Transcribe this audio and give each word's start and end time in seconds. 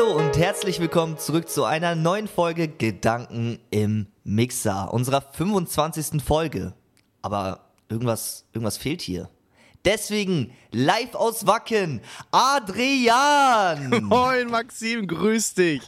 Hallo 0.00 0.16
und 0.16 0.38
herzlich 0.38 0.80
willkommen 0.80 1.18
zurück 1.18 1.50
zu 1.50 1.64
einer 1.64 1.94
neuen 1.94 2.26
Folge 2.26 2.68
Gedanken 2.68 3.58
im 3.70 4.06
Mixer, 4.24 4.94
unserer 4.94 5.20
25. 5.20 6.22
Folge. 6.22 6.72
Aber 7.20 7.72
irgendwas, 7.90 8.46
irgendwas 8.54 8.78
fehlt 8.78 9.02
hier. 9.02 9.28
Deswegen 9.84 10.52
live 10.72 11.14
aus 11.14 11.46
Wacken, 11.46 12.00
Adrian! 12.30 13.90
Moin 14.04 14.50
Maxim, 14.50 15.06
grüß 15.06 15.52
dich. 15.52 15.82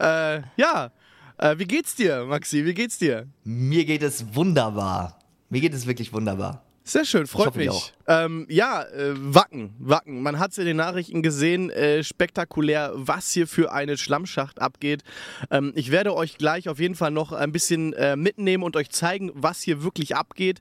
Äh, 0.00 0.42
ja, 0.58 0.92
äh, 1.38 1.58
wie 1.58 1.64
geht's 1.64 1.94
dir, 1.94 2.26
Maxi? 2.26 2.62
Wie 2.66 2.74
geht's 2.74 2.98
dir? 2.98 3.26
Mir 3.42 3.86
geht 3.86 4.02
es 4.02 4.34
wunderbar. 4.34 5.18
Mir 5.48 5.62
geht 5.62 5.72
es 5.72 5.86
wirklich 5.86 6.12
wunderbar. 6.12 6.65
Sehr 6.88 7.04
schön, 7.04 7.26
freut 7.26 7.56
mich. 7.56 7.92
Ähm, 8.06 8.46
ja, 8.48 8.84
äh, 8.84 9.12
Wacken, 9.16 9.74
Wacken. 9.80 10.22
Man 10.22 10.38
hat 10.38 10.52
es 10.52 10.58
in 10.58 10.66
den 10.66 10.76
Nachrichten 10.76 11.20
gesehen, 11.20 11.68
äh, 11.70 12.04
spektakulär, 12.04 12.92
was 12.94 13.32
hier 13.32 13.48
für 13.48 13.72
eine 13.72 13.98
Schlammschacht 13.98 14.62
abgeht. 14.62 15.02
Ähm, 15.50 15.72
ich 15.74 15.90
werde 15.90 16.14
euch 16.14 16.38
gleich 16.38 16.68
auf 16.68 16.78
jeden 16.78 16.94
Fall 16.94 17.10
noch 17.10 17.32
ein 17.32 17.50
bisschen 17.50 17.92
äh, 17.94 18.14
mitnehmen 18.14 18.62
und 18.62 18.76
euch 18.76 18.90
zeigen, 18.90 19.32
was 19.34 19.62
hier 19.62 19.82
wirklich 19.82 20.14
abgeht. 20.14 20.60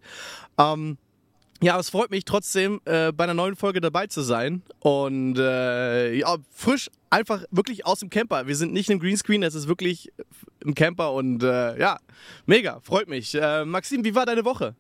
Ähm, 0.58 0.98
ja, 1.62 1.80
es 1.80 1.92
freut 1.92 2.10
mich 2.10 2.26
trotzdem, 2.26 2.82
äh, 2.86 3.12
bei 3.12 3.26
einer 3.26 3.36
neuen 3.36 3.56
Folge 3.56 3.80
dabei 3.80 4.08
zu 4.08 4.22
sein. 4.22 4.64
Und 4.80 5.38
äh, 5.38 6.12
ja, 6.16 6.38
frisch, 6.50 6.90
einfach 7.12 7.44
wirklich 7.52 7.86
aus 7.86 8.00
dem 8.00 8.10
Camper. 8.10 8.48
Wir 8.48 8.56
sind 8.56 8.74
nicht 8.74 8.90
im 8.90 9.00
Greenscreen, 9.00 9.44
es 9.44 9.54
ist 9.54 9.68
wirklich 9.68 10.12
im 10.62 10.74
Camper 10.74 11.14
und 11.14 11.44
äh, 11.44 11.80
ja, 11.80 12.00
mega, 12.48 12.80
freut 12.82 13.08
mich. 13.08 13.38
Maxim, 13.66 14.04
wie 14.04 14.16
war 14.16 14.26
deine 14.26 14.44
Woche? 14.44 14.74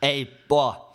Ey, 0.00 0.28
boah, 0.48 0.92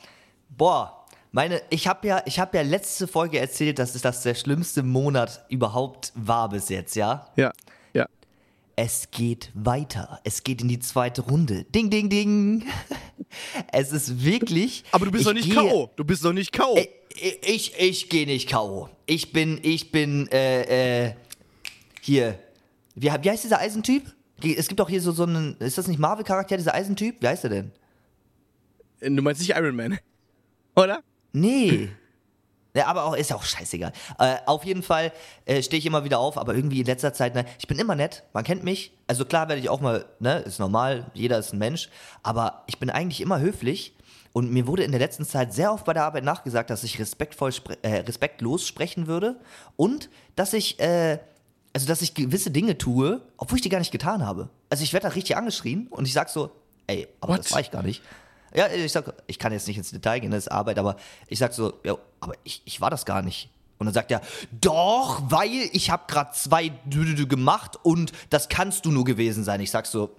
boah. 0.49 1.05
Meine, 1.31 1.61
ich 1.69 1.87
habe 1.87 2.07
ja, 2.07 2.23
ich 2.25 2.39
habe 2.39 2.57
ja 2.57 2.63
letzte 2.63 3.07
Folge 3.07 3.39
erzählt, 3.39 3.77
dass 3.77 3.93
es 3.93 4.01
das 4.01 4.23
der 4.23 4.33
schlimmste 4.33 4.81
Monat 4.81 5.45
überhaupt 5.49 6.11
war 6.15 6.49
bis 6.49 6.69
jetzt, 6.69 6.95
ja? 6.95 7.27
Ja, 7.35 7.51
ja. 7.93 8.07
Es 8.75 9.11
geht 9.11 9.51
weiter. 9.53 10.19
Es 10.23 10.43
geht 10.43 10.61
in 10.61 10.67
die 10.69 10.79
zweite 10.79 11.21
Runde. 11.21 11.65
Ding, 11.65 11.89
ding, 11.89 12.09
ding. 12.09 12.65
Es 13.71 13.91
ist 13.91 14.23
wirklich. 14.23 14.83
Aber 14.91 15.05
du 15.05 15.11
bist 15.11 15.27
doch 15.27 15.33
nicht 15.33 15.53
K.O. 15.53 15.91
Du 15.95 16.03
bist 16.03 16.25
doch 16.25 16.33
nicht 16.33 16.51
K.O. 16.51 16.75
Ich, 17.13 17.39
ich, 17.43 17.73
ich 17.79 18.09
gehe 18.09 18.25
nicht 18.25 18.49
K.O. 18.49 18.89
Ich 19.05 19.31
bin, 19.31 19.59
ich 19.61 19.91
bin, 19.91 20.27
äh, 20.31 21.09
äh, 21.09 21.13
hier. 22.01 22.39
Wie, 22.95 23.05
wie 23.07 23.29
heißt 23.29 23.43
dieser 23.43 23.59
Eisentyp? 23.59 24.03
Es 24.41 24.67
gibt 24.67 24.81
auch 24.81 24.89
hier 24.89 25.01
so, 25.01 25.11
so 25.11 25.23
einen, 25.23 25.57
ist 25.57 25.77
das 25.77 25.87
nicht 25.87 25.99
Marvel-Charakter, 25.99 26.57
dieser 26.57 26.73
Eisentyp? 26.73 27.21
Wie 27.21 27.27
heißt 27.27 27.43
er 27.43 27.49
denn? 27.51 27.71
Du 29.01 29.21
meinst 29.21 29.41
nicht 29.41 29.55
Iron 29.55 29.75
Man, 29.75 29.99
oder? 30.75 31.01
Nee. 31.31 31.89
Ja, 32.75 32.85
aber 32.87 33.05
auch, 33.05 33.15
ist 33.15 33.31
ja 33.31 33.35
auch 33.35 33.43
scheißegal. 33.43 33.91
Äh, 34.19 34.37
auf 34.45 34.63
jeden 34.63 34.83
Fall 34.83 35.11
äh, 35.45 35.61
stehe 35.63 35.79
ich 35.79 35.85
immer 35.85 36.03
wieder 36.03 36.19
auf, 36.19 36.37
aber 36.37 36.53
irgendwie 36.53 36.81
in 36.81 36.85
letzter 36.85 37.13
Zeit, 37.13 37.33
ne, 37.33 37.45
ich 37.57 37.67
bin 37.67 37.79
immer 37.79 37.95
nett, 37.95 38.23
man 38.33 38.43
kennt 38.43 38.63
mich. 38.63 38.95
Also 39.07 39.25
klar 39.25 39.49
werde 39.49 39.59
ich 39.59 39.69
auch 39.69 39.81
mal, 39.81 40.05
ne, 40.19 40.39
ist 40.39 40.59
normal, 40.59 41.09
jeder 41.13 41.39
ist 41.39 41.51
ein 41.51 41.59
Mensch, 41.59 41.89
aber 42.21 42.63
ich 42.67 42.77
bin 42.77 42.89
eigentlich 42.89 43.21
immer 43.21 43.39
höflich 43.39 43.95
und 44.33 44.51
mir 44.51 44.67
wurde 44.67 44.83
in 44.83 44.91
der 44.91 44.99
letzten 44.99 45.25
Zeit 45.25 45.53
sehr 45.53 45.73
oft 45.73 45.85
bei 45.85 45.93
der 45.93 46.03
Arbeit 46.03 46.23
nachgesagt, 46.23 46.69
dass 46.69 46.83
ich 46.83 46.99
respektvoll, 46.99 47.51
spre 47.51 47.77
äh, 47.81 48.01
respektlos 48.01 48.67
sprechen 48.67 49.07
würde 49.07 49.39
und 49.75 50.09
dass 50.35 50.53
ich, 50.53 50.79
äh, 50.79 51.17
also 51.73 51.87
dass 51.87 52.03
ich 52.03 52.13
gewisse 52.13 52.51
Dinge 52.51 52.77
tue, 52.77 53.21
obwohl 53.37 53.55
ich 53.55 53.63
die 53.63 53.69
gar 53.69 53.79
nicht 53.79 53.91
getan 53.91 54.25
habe. 54.25 54.49
Also 54.69 54.83
ich 54.83 54.93
werde 54.93 55.07
da 55.07 55.13
richtig 55.13 55.35
angeschrien 55.35 55.87
und 55.87 56.05
ich 56.05 56.13
sag 56.13 56.29
so, 56.29 56.51
ey, 56.85 57.07
aber 57.19 57.33
What? 57.33 57.39
das 57.39 57.51
war 57.51 57.61
ich 57.61 57.71
gar 57.71 57.81
nicht. 57.83 58.03
Ja, 58.55 58.67
ich 58.67 58.91
sag, 58.91 59.13
ich 59.27 59.39
kann 59.39 59.51
jetzt 59.51 59.67
nicht 59.67 59.77
ins 59.77 59.91
Detail 59.91 60.19
gehen, 60.19 60.31
das 60.31 60.45
ist 60.45 60.51
Arbeit, 60.51 60.79
aber 60.79 60.95
ich 61.27 61.39
sag 61.39 61.53
so, 61.53 61.73
ja, 61.83 61.97
aber 62.19 62.33
ich, 62.43 62.61
ich 62.65 62.81
war 62.81 62.89
das 62.89 63.05
gar 63.05 63.21
nicht. 63.21 63.49
Und 63.77 63.85
dann 63.85 63.93
sagt 63.93 64.11
er, 64.11 64.21
doch, 64.51 65.21
weil 65.29 65.69
ich 65.71 65.89
habe 65.89 66.03
gerade 66.07 66.31
zwei 66.33 66.69
Düdüdü 66.85 67.27
gemacht 67.27 67.77
und 67.81 68.11
das 68.29 68.49
kannst 68.49 68.85
du 68.85 68.91
nur 68.91 69.05
gewesen 69.05 69.43
sein. 69.43 69.61
Ich 69.61 69.71
sag 69.71 69.85
so, 69.85 70.15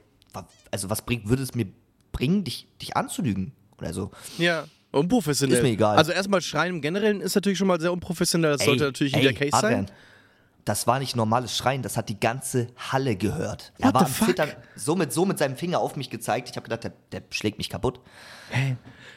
also 0.71 0.89
was 0.89 1.03
bringt, 1.03 1.29
würde 1.29 1.43
es 1.43 1.55
mir 1.55 1.67
bringen, 2.13 2.45
dich, 2.45 2.67
dich 2.81 2.97
anzulügen? 2.97 3.53
Oder 3.79 3.93
so. 3.93 4.11
Ja. 4.39 4.65
Unprofessionell. 4.93 5.59
Ist 5.59 5.62
mir 5.62 5.71
egal. 5.71 5.97
Also 5.97 6.12
erstmal 6.12 6.41
Schreien 6.41 6.77
im 6.77 6.81
Generellen 6.81 7.21
ist 7.21 7.35
natürlich 7.35 7.59
schon 7.59 7.69
mal 7.69 7.81
sehr 7.81 7.93
unprofessionell. 7.93 8.53
Das 8.53 8.65
sollte 8.65 8.85
Ey, 8.85 8.89
natürlich 8.89 9.15
ey, 9.15 9.23
nicht 9.25 9.41
der 9.41 9.51
Case 9.51 9.65
Adrian, 9.65 9.87
sein. 9.87 9.97
Das 10.70 10.86
war 10.86 11.00
nicht 11.00 11.16
normales 11.16 11.56
Schreien, 11.56 11.82
das 11.82 11.97
hat 11.97 12.08
die 12.08 12.20
ganze 12.20 12.69
Halle 12.76 13.16
gehört. 13.16 13.72
er 13.78 13.88
What 13.88 13.94
war 13.94 14.00
the 14.03 14.06
am 14.06 14.12
fuck? 14.12 14.28
Zittern, 14.28 14.50
so 14.76 14.94
mit, 14.94 15.12
so 15.12 15.26
mit 15.26 15.36
seinem 15.36 15.56
Finger 15.56 15.81
auf 15.81 15.97
mich 15.97 16.10
gezeigt. 16.10 16.48
Ich 16.48 16.54
habe 16.54 16.62
gedacht, 16.62 16.84
der, 16.84 16.92
der 17.10 17.22
schlägt 17.32 17.58
mich 17.58 17.69
kaputt. 17.69 17.98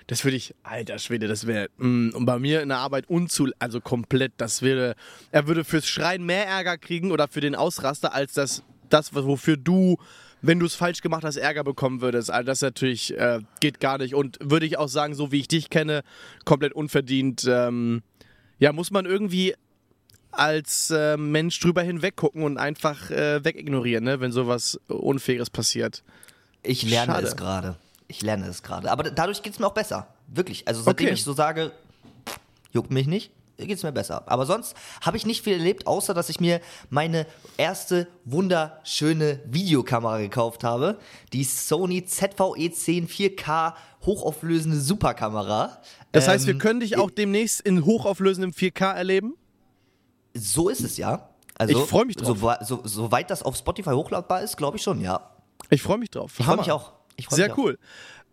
Das 0.07 0.23
würde 0.23 0.35
ich, 0.35 0.55
alter 0.63 0.97
Schwede, 0.97 1.27
das 1.27 1.45
wäre, 1.45 1.69
und 1.77 2.25
bei 2.25 2.39
mir 2.39 2.63
in 2.63 2.69
der 2.69 2.79
Arbeit 2.79 3.07
unzu, 3.07 3.49
also 3.59 3.81
komplett, 3.81 4.33
das 4.37 4.63
wäre, 4.63 4.95
er 5.29 5.45
würde 5.45 5.63
fürs 5.63 5.85
Schreien 5.87 6.25
mehr 6.25 6.47
Ärger 6.47 6.79
kriegen 6.79 7.11
oder 7.11 7.27
für 7.27 7.39
den 7.39 7.53
Ausraster, 7.53 8.15
als 8.15 8.33
das, 8.33 8.63
das 8.89 9.13
wofür 9.13 9.55
du, 9.55 9.97
wenn 10.41 10.59
du 10.59 10.65
es 10.65 10.73
falsch 10.73 11.01
gemacht 11.01 11.23
hast, 11.23 11.37
Ärger 11.37 11.63
bekommen 11.63 12.01
würdest. 12.01 12.31
Also 12.31 12.47
das 12.47 12.61
natürlich 12.61 13.15
äh, 13.15 13.41
geht 13.59 13.79
gar 13.79 13.99
nicht 13.99 14.15
und 14.15 14.39
würde 14.41 14.65
ich 14.65 14.79
auch 14.79 14.89
sagen, 14.89 15.13
so 15.13 15.31
wie 15.31 15.41
ich 15.41 15.47
dich 15.49 15.69
kenne, 15.69 16.01
komplett 16.45 16.73
unverdient. 16.73 17.45
Ähm, 17.47 18.01
ja, 18.57 18.71
muss 18.73 18.89
man 18.91 19.05
irgendwie 19.05 19.53
als 20.33 20.89
äh, 20.91 21.17
Mensch 21.17 21.59
drüber 21.59 21.81
hinweggucken 21.81 22.44
und 22.44 22.57
einfach 22.57 23.09
äh, 23.11 23.44
wegignorieren, 23.44 24.03
ne, 24.03 24.19
wenn 24.19 24.31
sowas 24.31 24.79
Unfaires 24.88 25.49
passiert. 25.49 26.03
Ich 26.63 26.83
lerne 26.83 27.13
Schade. 27.13 27.27
es 27.27 27.35
gerade. 27.35 27.75
Ich 28.07 28.21
lerne 28.21 28.47
es 28.47 28.63
gerade. 28.63 28.91
Aber 28.91 29.03
dadurch 29.03 29.41
geht 29.44 29.53
es 29.53 29.59
mir 29.59 29.67
auch 29.67 29.73
besser. 29.73 30.07
Wirklich. 30.27 30.67
Also 30.67 30.81
seitdem 30.81 31.07
Okay. 31.07 31.13
ich 31.13 31.23
so 31.23 31.33
sage, 31.33 31.71
juckt 32.71 32.91
mich 32.91 33.07
nicht, 33.07 33.31
geht 33.57 33.71
es 33.77 33.83
mir 33.83 33.91
besser. 33.91 34.23
Aber 34.27 34.45
sonst 34.45 34.75
habe 35.01 35.16
ich 35.17 35.25
nicht 35.25 35.44
viel 35.44 35.53
erlebt, 35.53 35.88
außer 35.88 36.13
dass 36.13 36.29
ich 36.29 36.39
mir 36.39 36.59
meine 36.89 37.25
erste 37.57 38.07
wunderschöne 38.25 39.39
Videokamera 39.45 40.19
gekauft 40.19 40.63
habe. 40.63 40.97
Die 41.33 41.44
Sony 41.44 41.97
E 42.00 42.01
ZVE10 42.05 43.07
4K 43.07 43.73
hochauflösende 44.05 44.79
Superkamera. 44.79 45.81
Das 46.11 46.27
heißt, 46.27 46.45
wir 46.45 46.53
Ähm, 46.53 46.59
können 46.59 46.79
dich 46.81 46.97
auch 46.97 47.09
demnächst 47.11 47.61
in 47.61 47.85
hochauflösendem 47.85 48.51
4K 48.51 48.94
erleben? 48.94 49.35
So 50.33 50.69
ist 50.69 50.81
es 50.81 50.97
ja. 50.97 51.29
Also, 51.57 51.79
Ich 51.79 51.89
freu 51.89 52.05
mich 52.05 52.16
drauf. 52.16 52.38
So, 52.38 52.53
so, 52.61 52.81
soweit 52.83 53.29
das 53.29 53.44
auf 53.44 53.55
Spotify 53.55 53.91
hochladbar 53.91 54.41
ist, 54.41 54.57
glaube 54.57 54.77
ich 54.77 54.83
schon, 54.83 54.99
ja. 55.01 55.29
Ich 55.69 55.81
freue 55.81 55.97
mich 55.97 56.09
drauf. 56.09 56.33
Ich 56.38 56.45
freue 56.45 56.57
mich 56.57 56.71
auch. 56.71 56.94
Ich 57.16 57.27
freu 57.27 57.35
Sehr 57.35 57.45
mich 57.45 57.53
auch. 57.53 57.57
cool. 57.59 57.77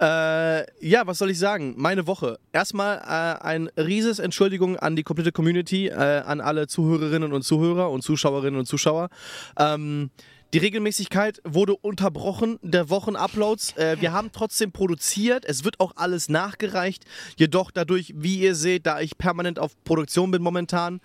Äh, 0.01 0.65
ja, 0.87 1.07
was 1.07 1.19
soll 1.19 1.31
ich 1.31 1.39
sagen? 1.39 1.75
Meine 1.77 2.07
Woche. 2.07 2.39
Erstmal 2.53 2.97
äh, 2.99 3.45
ein 3.45 3.69
rieses 3.77 4.19
Entschuldigung 4.19 4.79
an 4.79 4.97
die 4.97 5.03
komplette 5.03 5.31
Community, 5.31 5.89
äh, 5.89 5.93
an 5.95 6.41
alle 6.41 6.67
Zuhörerinnen 6.67 7.35
und 7.35 7.43
Zuhörer 7.43 7.91
und 7.91 8.01
Zuschauerinnen 8.01 8.59
und 8.59 8.65
Zuschauer. 8.67 9.11
Ähm, 9.59 10.11
die 10.53 10.59
Regelmäßigkeit 10.59 11.41
wurde 11.45 11.77
unterbrochen 11.77 12.59
der 12.63 12.91
Wochenuploads. 12.91 13.77
Äh, 13.77 14.01
wir 14.01 14.13
haben 14.13 14.31
trotzdem 14.33 14.73
produziert. 14.73 15.45
Es 15.45 15.65
wird 15.65 15.79
auch 15.79 15.93
alles 15.95 16.29
nachgereicht. 16.29 17.05
Jedoch 17.37 17.71
dadurch, 17.71 18.13
wie 18.17 18.41
ihr 18.41 18.57
seht, 18.57 18.85
da 18.85 19.01
ich 19.01 19.17
permanent 19.17 19.61
auf 19.61 19.73
Produktion 19.85 20.33
bin 20.33 20.43
momentan, 20.43 21.01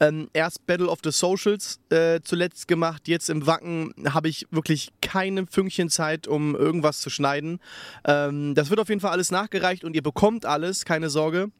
ähm, 0.00 0.30
erst 0.32 0.66
Battle 0.66 0.88
of 0.88 1.00
the 1.04 1.10
Socials 1.10 1.78
äh, 1.90 2.20
zuletzt 2.22 2.68
gemacht, 2.68 3.06
jetzt 3.06 3.28
im 3.28 3.46
Wacken 3.46 3.92
habe 4.08 4.28
ich 4.30 4.46
wirklich 4.50 4.88
keine 5.02 5.46
Fünkchen 5.46 5.90
Zeit, 5.90 6.26
um 6.26 6.54
irgendwas 6.54 7.00
zu 7.02 7.10
schneiden. 7.10 7.60
Ähm, 8.06 8.54
das 8.54 8.70
wird 8.70 8.80
auf 8.80 8.88
jeden 8.88 9.02
Fall 9.02 9.12
alles 9.12 9.30
nachgereicht 9.30 9.84
und 9.84 9.94
ihr 9.94 10.02
bekommt 10.02 10.46
alles, 10.46 10.86
keine 10.86 11.10
Sorge. 11.10 11.50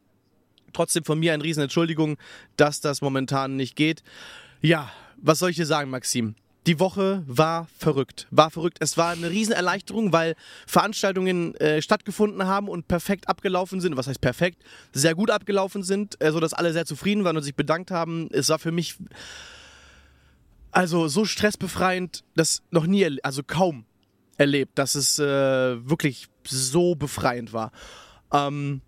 Trotzdem 0.72 1.04
von 1.04 1.18
mir 1.18 1.34
eine 1.34 1.44
riesen 1.44 1.62
Entschuldigung, 1.62 2.16
dass 2.56 2.80
das 2.80 3.02
momentan 3.02 3.56
nicht 3.56 3.76
geht. 3.76 4.02
Ja, 4.62 4.90
was 5.18 5.38
soll 5.38 5.50
ich 5.50 5.56
dir 5.56 5.66
sagen, 5.66 5.90
Maxim? 5.90 6.34
Die 6.66 6.80
Woche 6.80 7.22
war 7.26 7.68
verrückt, 7.78 8.26
war 8.32 8.50
verrückt. 8.50 8.78
Es 8.80 8.96
war 8.96 9.10
eine 9.10 9.30
riesen 9.30 9.52
Erleichterung, 9.52 10.12
weil 10.12 10.34
Veranstaltungen 10.66 11.54
äh, 11.56 11.80
stattgefunden 11.80 12.44
haben 12.46 12.68
und 12.68 12.88
perfekt 12.88 13.28
abgelaufen 13.28 13.80
sind. 13.80 13.96
Was 13.96 14.08
heißt 14.08 14.20
perfekt? 14.20 14.64
Sehr 14.92 15.14
gut 15.14 15.30
abgelaufen 15.30 15.84
sind, 15.84 16.20
äh, 16.20 16.32
sodass 16.32 16.54
alle 16.54 16.72
sehr 16.72 16.84
zufrieden 16.84 17.22
waren 17.22 17.36
und 17.36 17.44
sich 17.44 17.54
bedankt 17.54 17.92
haben. 17.92 18.28
Es 18.32 18.48
war 18.48 18.58
für 18.58 18.72
mich 18.72 18.96
also 20.72 21.06
so 21.06 21.24
stressbefreiend, 21.24 22.24
das 22.34 22.62
noch 22.70 22.86
nie, 22.86 23.06
also 23.22 23.42
kaum 23.44 23.86
erlebt, 24.36 24.76
dass 24.76 24.96
es 24.96 25.18
äh, 25.20 25.24
wirklich 25.24 26.26
so 26.44 26.96
befreiend 26.96 27.52
war. 27.52 27.70
Ähm, 28.32 28.82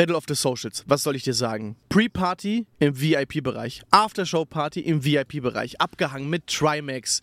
Battle 0.00 0.16
of 0.16 0.24
the 0.26 0.34
Socials, 0.34 0.82
was 0.86 1.02
soll 1.02 1.14
ich 1.14 1.24
dir 1.24 1.34
sagen? 1.34 1.76
Pre-Party 1.90 2.66
im 2.78 2.98
VIP-Bereich, 2.98 3.82
Aftershow-Party 3.90 4.80
im 4.80 5.04
VIP-Bereich, 5.04 5.78
abgehangen 5.78 6.30
mit 6.30 6.46
Trimax, 6.46 7.20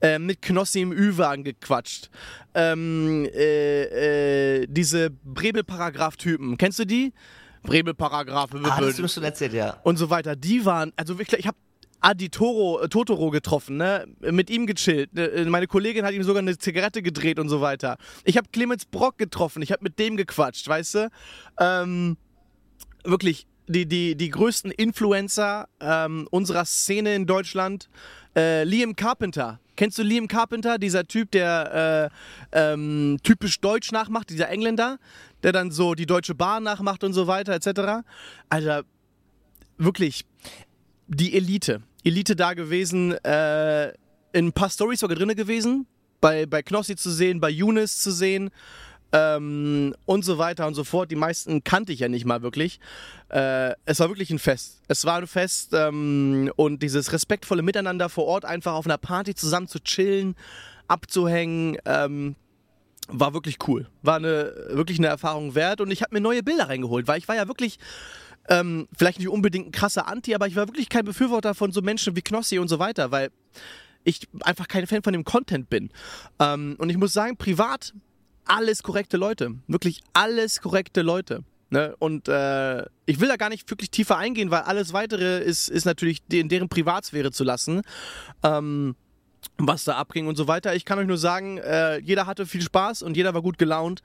äh, 0.00 0.18
mit 0.18 0.42
Knossi 0.42 0.80
im 0.80 0.90
Ü-Wagen 0.90 1.44
gequatscht, 1.44 2.10
ähm, 2.54 3.28
äh, 3.32 4.62
äh, 4.62 4.66
diese 4.68 5.10
Brebel-Paragraph-Typen, 5.10 6.56
kennst 6.58 6.80
du 6.80 6.84
die? 6.84 7.12
Brebel-Paragraph, 7.62 8.50
Ah, 8.54 8.58
das 8.58 8.88
hast 8.88 8.98
du 8.98 9.02
mir 9.02 9.08
schon 9.08 9.22
erzählt, 9.22 9.52
ja. 9.52 9.78
und 9.84 9.96
so 9.96 10.10
weiter. 10.10 10.34
Die 10.34 10.64
waren, 10.64 10.92
also 10.96 11.20
wirklich, 11.20 11.38
ich 11.38 11.46
habe 11.46 11.56
Adi 12.00 12.28
Toro, 12.28 12.80
äh, 12.80 12.88
Totoro 12.88 13.30
getroffen, 13.30 13.76
ne? 13.76 14.06
Mit 14.20 14.50
ihm 14.50 14.66
gechillt. 14.66 15.16
Äh, 15.16 15.44
Meine 15.46 15.66
Kollegin 15.66 16.04
hat 16.04 16.14
ihm 16.14 16.22
sogar 16.22 16.42
eine 16.42 16.56
Zigarette 16.58 17.02
gedreht 17.02 17.38
und 17.38 17.48
so 17.48 17.60
weiter. 17.60 17.96
Ich 18.24 18.36
habe 18.36 18.48
Clemens 18.52 18.84
Brock 18.84 19.18
getroffen, 19.18 19.62
ich 19.62 19.72
habe 19.72 19.82
mit 19.82 19.98
dem 19.98 20.16
gequatscht, 20.16 20.68
weißt 20.68 20.94
du? 20.94 21.10
Ähm, 21.58 22.16
wirklich 23.04 23.46
die, 23.68 23.86
die, 23.86 24.16
die 24.16 24.28
größten 24.28 24.70
Influencer 24.70 25.68
ähm, 25.80 26.28
unserer 26.30 26.64
Szene 26.64 27.14
in 27.14 27.26
Deutschland. 27.26 27.88
Äh, 28.36 28.64
Liam 28.64 28.94
Carpenter. 28.96 29.60
Kennst 29.76 29.98
du 29.98 30.02
Liam 30.02 30.28
Carpenter, 30.28 30.78
dieser 30.78 31.06
Typ, 31.06 31.30
der 31.32 32.10
äh, 32.52 32.72
ähm, 32.72 33.18
typisch 33.22 33.60
Deutsch 33.60 33.92
nachmacht, 33.92 34.30
dieser 34.30 34.48
Engländer, 34.48 34.98
der 35.42 35.52
dann 35.52 35.70
so 35.70 35.94
die 35.94 36.06
Deutsche 36.06 36.34
Bahn 36.34 36.62
nachmacht 36.62 37.04
und 37.04 37.12
so 37.12 37.26
weiter, 37.26 37.52
etc. 37.52 38.06
Alter, 38.48 38.84
wirklich 39.76 40.24
die 41.06 41.34
Elite. 41.34 41.82
Elite 42.04 42.36
da 42.36 42.54
gewesen, 42.54 43.12
äh, 43.24 43.88
in 44.32 44.48
ein 44.48 44.52
paar 44.52 44.70
Stories 44.70 45.00
sogar 45.00 45.16
drin 45.16 45.34
gewesen, 45.34 45.86
bei, 46.20 46.46
bei 46.46 46.62
Knossi 46.62 46.96
zu 46.96 47.10
sehen, 47.10 47.40
bei 47.40 47.50
Younes 47.50 47.98
zu 47.98 48.10
sehen 48.10 48.50
ähm, 49.12 49.94
und 50.04 50.24
so 50.24 50.38
weiter 50.38 50.66
und 50.66 50.74
so 50.74 50.84
fort. 50.84 51.10
Die 51.10 51.16
meisten 51.16 51.64
kannte 51.64 51.92
ich 51.92 52.00
ja 52.00 52.08
nicht 52.08 52.24
mal 52.24 52.42
wirklich. 52.42 52.80
Äh, 53.28 53.72
es 53.84 54.00
war 54.00 54.08
wirklich 54.08 54.30
ein 54.30 54.38
Fest. 54.38 54.82
Es 54.88 55.04
war 55.04 55.18
ein 55.18 55.26
Fest 55.26 55.70
ähm, 55.72 56.50
und 56.56 56.82
dieses 56.82 57.12
respektvolle 57.12 57.62
Miteinander 57.62 58.08
vor 58.08 58.26
Ort, 58.26 58.44
einfach 58.44 58.74
auf 58.74 58.86
einer 58.86 58.98
Party 58.98 59.34
zusammen 59.34 59.68
zu 59.68 59.80
chillen, 59.80 60.34
abzuhängen, 60.88 61.78
ähm, 61.84 62.36
war 63.08 63.34
wirklich 63.34 63.58
cool. 63.68 63.88
War 64.02 64.16
eine, 64.16 64.52
wirklich 64.70 64.98
eine 64.98 65.06
Erfahrung 65.06 65.54
wert 65.54 65.80
und 65.80 65.90
ich 65.90 66.02
habe 66.02 66.14
mir 66.14 66.20
neue 66.20 66.42
Bilder 66.42 66.68
reingeholt, 66.68 67.06
weil 67.06 67.18
ich 67.18 67.28
war 67.28 67.36
ja 67.36 67.46
wirklich 67.46 67.78
ähm, 68.48 68.88
vielleicht 68.96 69.18
nicht 69.18 69.28
unbedingt 69.28 69.68
ein 69.68 69.72
krasser 69.72 70.08
Anti, 70.08 70.34
aber 70.34 70.46
ich 70.46 70.56
war 70.56 70.68
wirklich 70.68 70.88
kein 70.88 71.04
Befürworter 71.04 71.54
von 71.54 71.72
so 71.72 71.82
Menschen 71.82 72.16
wie 72.16 72.22
Knossi 72.22 72.58
und 72.58 72.68
so 72.68 72.78
weiter, 72.78 73.10
weil 73.10 73.30
ich 74.04 74.28
einfach 74.40 74.68
kein 74.68 74.86
Fan 74.86 75.02
von 75.02 75.12
dem 75.12 75.24
Content 75.24 75.68
bin. 75.68 75.90
Ähm, 76.38 76.76
und 76.78 76.90
ich 76.90 76.96
muss 76.96 77.12
sagen, 77.12 77.36
privat 77.36 77.92
alles 78.44 78.82
korrekte 78.82 79.16
Leute. 79.16 79.56
Wirklich 79.66 80.02
alles 80.12 80.60
korrekte 80.60 81.02
Leute. 81.02 81.42
Ne? 81.70 81.96
Und 81.98 82.28
äh, 82.28 82.82
ich 83.06 83.18
will 83.20 83.28
da 83.28 83.36
gar 83.36 83.48
nicht 83.48 83.68
wirklich 83.68 83.90
tiefer 83.90 84.16
eingehen, 84.16 84.50
weil 84.50 84.62
alles 84.62 84.92
weitere 84.92 85.42
ist, 85.42 85.68
ist 85.68 85.84
natürlich 85.84 86.22
in 86.30 86.48
deren 86.48 86.68
Privatsphäre 86.68 87.32
zu 87.32 87.42
lassen. 87.42 87.82
Ähm, 88.44 88.94
was 89.58 89.84
da 89.84 89.96
abging 89.96 90.26
und 90.26 90.36
so 90.36 90.48
weiter. 90.48 90.74
Ich 90.74 90.84
kann 90.84 90.98
euch 90.98 91.06
nur 91.06 91.18
sagen, 91.18 91.58
äh, 91.58 91.98
jeder 91.98 92.26
hatte 92.26 92.46
viel 92.46 92.62
Spaß 92.62 93.02
und 93.02 93.16
jeder 93.16 93.34
war 93.34 93.42
gut 93.42 93.58
gelaunt. 93.58 94.02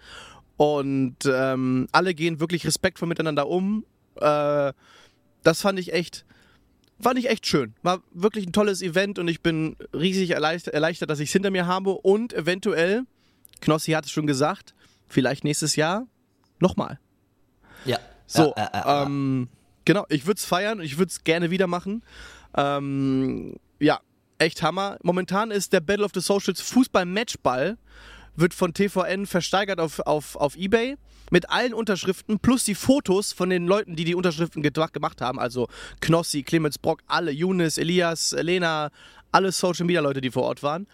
Und 0.57 1.17
ähm, 1.25 1.87
alle 1.91 2.13
gehen 2.13 2.39
wirklich 2.39 2.65
respektvoll 2.65 3.07
miteinander 3.07 3.47
um. 3.47 3.85
Äh, 4.21 4.73
das 5.43 5.61
fand 5.61 5.79
ich 5.79 5.93
echt, 5.93 6.25
fand 6.99 7.17
ich 7.17 7.29
echt 7.29 7.47
schön. 7.47 7.73
War 7.81 8.01
wirklich 8.11 8.45
ein 8.45 8.53
tolles 8.53 8.81
Event 8.81 9.19
und 9.19 9.27
ich 9.27 9.41
bin 9.41 9.75
riesig 9.93 10.31
erleichtert, 10.31 10.73
erleichtert 10.73 11.09
dass 11.09 11.19
ich 11.19 11.29
es 11.29 11.33
hinter 11.33 11.51
mir 11.51 11.65
habe 11.65 11.91
und 11.91 12.33
eventuell 12.33 13.03
Knossi 13.61 13.91
hat 13.91 14.05
es 14.05 14.11
schon 14.11 14.27
gesagt, 14.27 14.73
vielleicht 15.07 15.43
nächstes 15.43 15.75
Jahr 15.75 16.07
nochmal. 16.59 16.99
Ja. 17.85 17.99
So, 18.25 18.53
ja, 18.55 18.65
äh, 18.65 18.77
äh, 18.77 19.03
ähm, 19.03 19.49
genau, 19.85 20.05
ich 20.09 20.25
würde 20.25 20.37
es 20.37 20.45
feiern 20.45 20.79
und 20.79 20.85
ich 20.85 20.97
würde 20.97 21.09
es 21.09 21.23
gerne 21.23 21.51
wieder 21.51 21.67
machen. 21.67 22.03
Ähm, 22.55 23.55
ja, 23.79 23.99
echt 24.37 24.63
Hammer. 24.63 24.97
Momentan 25.03 25.51
ist 25.51 25.73
der 25.73 25.81
Battle 25.81 26.05
of 26.05 26.11
the 26.13 26.21
Socials 26.21 26.61
Fußball-Matchball, 26.61 27.77
wird 28.35 28.53
von 28.53 28.73
TVN 28.73 29.25
versteigert 29.25 29.79
auf, 29.79 29.99
auf, 29.99 30.35
auf 30.35 30.55
Ebay 30.55 30.97
mit 31.31 31.49
allen 31.49 31.73
Unterschriften 31.73 32.39
plus 32.39 32.63
die 32.65 32.75
Fotos 32.75 33.33
von 33.33 33.49
den 33.49 33.65
Leuten, 33.65 33.95
die 33.95 34.03
die 34.03 34.13
Unterschriften 34.13 34.61
gemacht 34.61 35.21
haben. 35.21 35.39
Also 35.39 35.67
Knossi, 36.01 36.43
Clemens 36.43 36.77
Brock, 36.77 37.01
alle, 37.07 37.31
Younes, 37.31 37.79
Elias, 37.79 38.33
Elena, 38.33 38.91
alle 39.31 39.51
Social 39.51 39.85
Media 39.85 40.01
Leute, 40.01 40.21
die 40.21 40.29
vor 40.29 40.43
Ort 40.43 40.61
waren. 40.61 40.87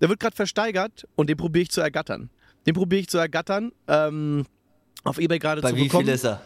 Der 0.00 0.08
wird 0.08 0.20
gerade 0.20 0.36
versteigert 0.36 1.06
und 1.16 1.28
den 1.28 1.36
probiere 1.36 1.64
ich 1.64 1.70
zu 1.70 1.80
ergattern. 1.80 2.30
Den 2.66 2.74
probiere 2.74 3.00
ich 3.02 3.08
zu 3.08 3.18
ergattern. 3.18 3.72
Ähm, 3.88 4.46
auf 5.02 5.18
Ebay 5.18 5.38
gerade 5.38 5.60
zu 5.60 5.68
Bei 5.68 5.76
wie 5.76 5.84
bekommen. 5.84 6.06
viel 6.06 6.14
ist 6.14 6.24
er? 6.24 6.40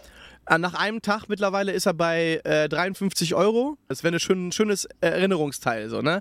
Äh, 0.47 0.59
Nach 0.59 0.75
einem 0.75 1.03
Tag 1.03 1.29
mittlerweile 1.29 1.73
ist 1.73 1.87
er 1.87 1.95
bei 1.95 2.41
äh, 2.45 2.69
53 2.69 3.35
Euro. 3.35 3.77
Das 3.89 4.03
wäre 4.03 4.17
ein 4.17 4.21
schön, 4.21 4.53
schönes 4.53 4.89
Erinnerungsteil, 5.01 5.91
so, 5.91 6.03
ne? 6.03 6.21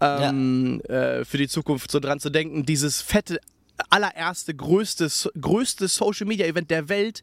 Ähm, 0.00 0.80
äh, 0.82 1.24
für 1.24 1.38
die 1.38 1.48
Zukunft 1.48 1.90
so 1.90 2.00
dran 2.00 2.20
zu 2.20 2.30
denken, 2.30 2.64
dieses 2.64 3.02
fette, 3.02 3.40
allererste, 3.90 4.54
größte, 4.54 5.08
größte 5.40 5.88
Social 5.88 6.26
Media 6.26 6.46
Event 6.46 6.70
der 6.70 6.88
Welt 6.88 7.22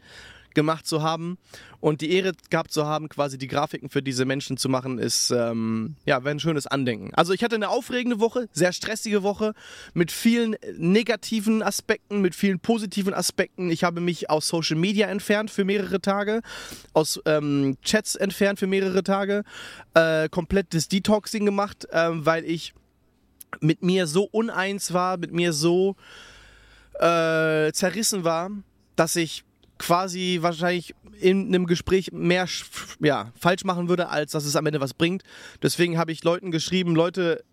gemacht 0.53 0.85
zu 0.87 1.01
haben 1.01 1.37
und 1.79 2.01
die 2.01 2.11
Ehre 2.11 2.33
gehabt 2.49 2.71
zu 2.71 2.85
haben, 2.85 3.09
quasi 3.09 3.37
die 3.37 3.47
Grafiken 3.47 3.89
für 3.89 4.01
diese 4.01 4.25
Menschen 4.25 4.57
zu 4.57 4.69
machen, 4.69 4.99
ist 4.99 5.31
ähm, 5.31 5.95
ja 6.05 6.23
wäre 6.23 6.35
ein 6.35 6.39
schönes 6.39 6.67
Andenken. 6.67 7.13
Also 7.13 7.33
ich 7.33 7.43
hatte 7.43 7.55
eine 7.55 7.69
aufregende 7.69 8.19
Woche, 8.19 8.47
sehr 8.51 8.71
stressige 8.71 9.23
Woche 9.23 9.53
mit 9.93 10.11
vielen 10.11 10.55
negativen 10.77 11.61
Aspekten, 11.61 12.21
mit 12.21 12.35
vielen 12.35 12.59
positiven 12.59 13.13
Aspekten. 13.13 13.69
Ich 13.69 13.83
habe 13.83 14.01
mich 14.01 14.29
aus 14.29 14.47
Social 14.47 14.77
Media 14.77 15.07
entfernt 15.07 15.51
für 15.51 15.65
mehrere 15.65 16.01
Tage, 16.01 16.41
aus 16.93 17.19
ähm, 17.25 17.77
Chats 17.83 18.15
entfernt 18.15 18.59
für 18.59 18.67
mehrere 18.67 19.03
Tage, 19.03 19.43
äh, 19.93 20.29
komplett 20.29 20.73
das 20.73 20.87
Detoxing 20.87 21.45
gemacht, 21.45 21.87
ähm, 21.91 22.25
weil 22.25 22.45
ich 22.45 22.73
mit 23.59 23.83
mir 23.83 24.07
so 24.07 24.23
uneins 24.23 24.93
war, 24.93 25.17
mit 25.17 25.31
mir 25.31 25.53
so 25.53 25.95
äh, 27.03 27.71
zerrissen 27.73 28.23
war, 28.23 28.49
dass 28.95 29.15
ich 29.15 29.43
quasi 29.77 30.39
wahrscheinlich 30.41 30.95
in 31.19 31.47
einem 31.47 31.65
Gespräch 31.65 32.11
mehr 32.11 32.47
ja, 33.01 33.31
falsch 33.37 33.65
machen 33.65 33.89
würde, 33.89 34.09
als 34.09 34.31
dass 34.31 34.45
es 34.45 34.55
am 34.55 34.65
Ende 34.65 34.79
was 34.79 34.93
bringt. 34.93 35.23
Deswegen 35.61 35.97
habe 35.97 36.11
ich 36.11 36.23
Leuten 36.23 36.51
geschrieben, 36.51 36.95
Leute, 36.95 37.43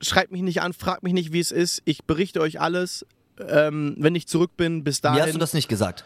schreibt 0.00 0.32
mich 0.32 0.42
nicht 0.42 0.60
an, 0.60 0.72
fragt 0.72 1.02
mich 1.02 1.12
nicht, 1.12 1.32
wie 1.32 1.40
es 1.40 1.50
ist. 1.50 1.82
Ich 1.84 2.04
berichte 2.04 2.40
euch 2.40 2.60
alles, 2.60 3.06
ähm, 3.38 3.96
wenn 3.98 4.14
ich 4.14 4.26
zurück 4.26 4.56
bin, 4.56 4.84
bis 4.84 5.00
dahin. 5.00 5.20
Mir 5.20 5.26
hast 5.26 5.34
du 5.34 5.38
das 5.38 5.54
nicht 5.54 5.68
gesagt. 5.68 6.04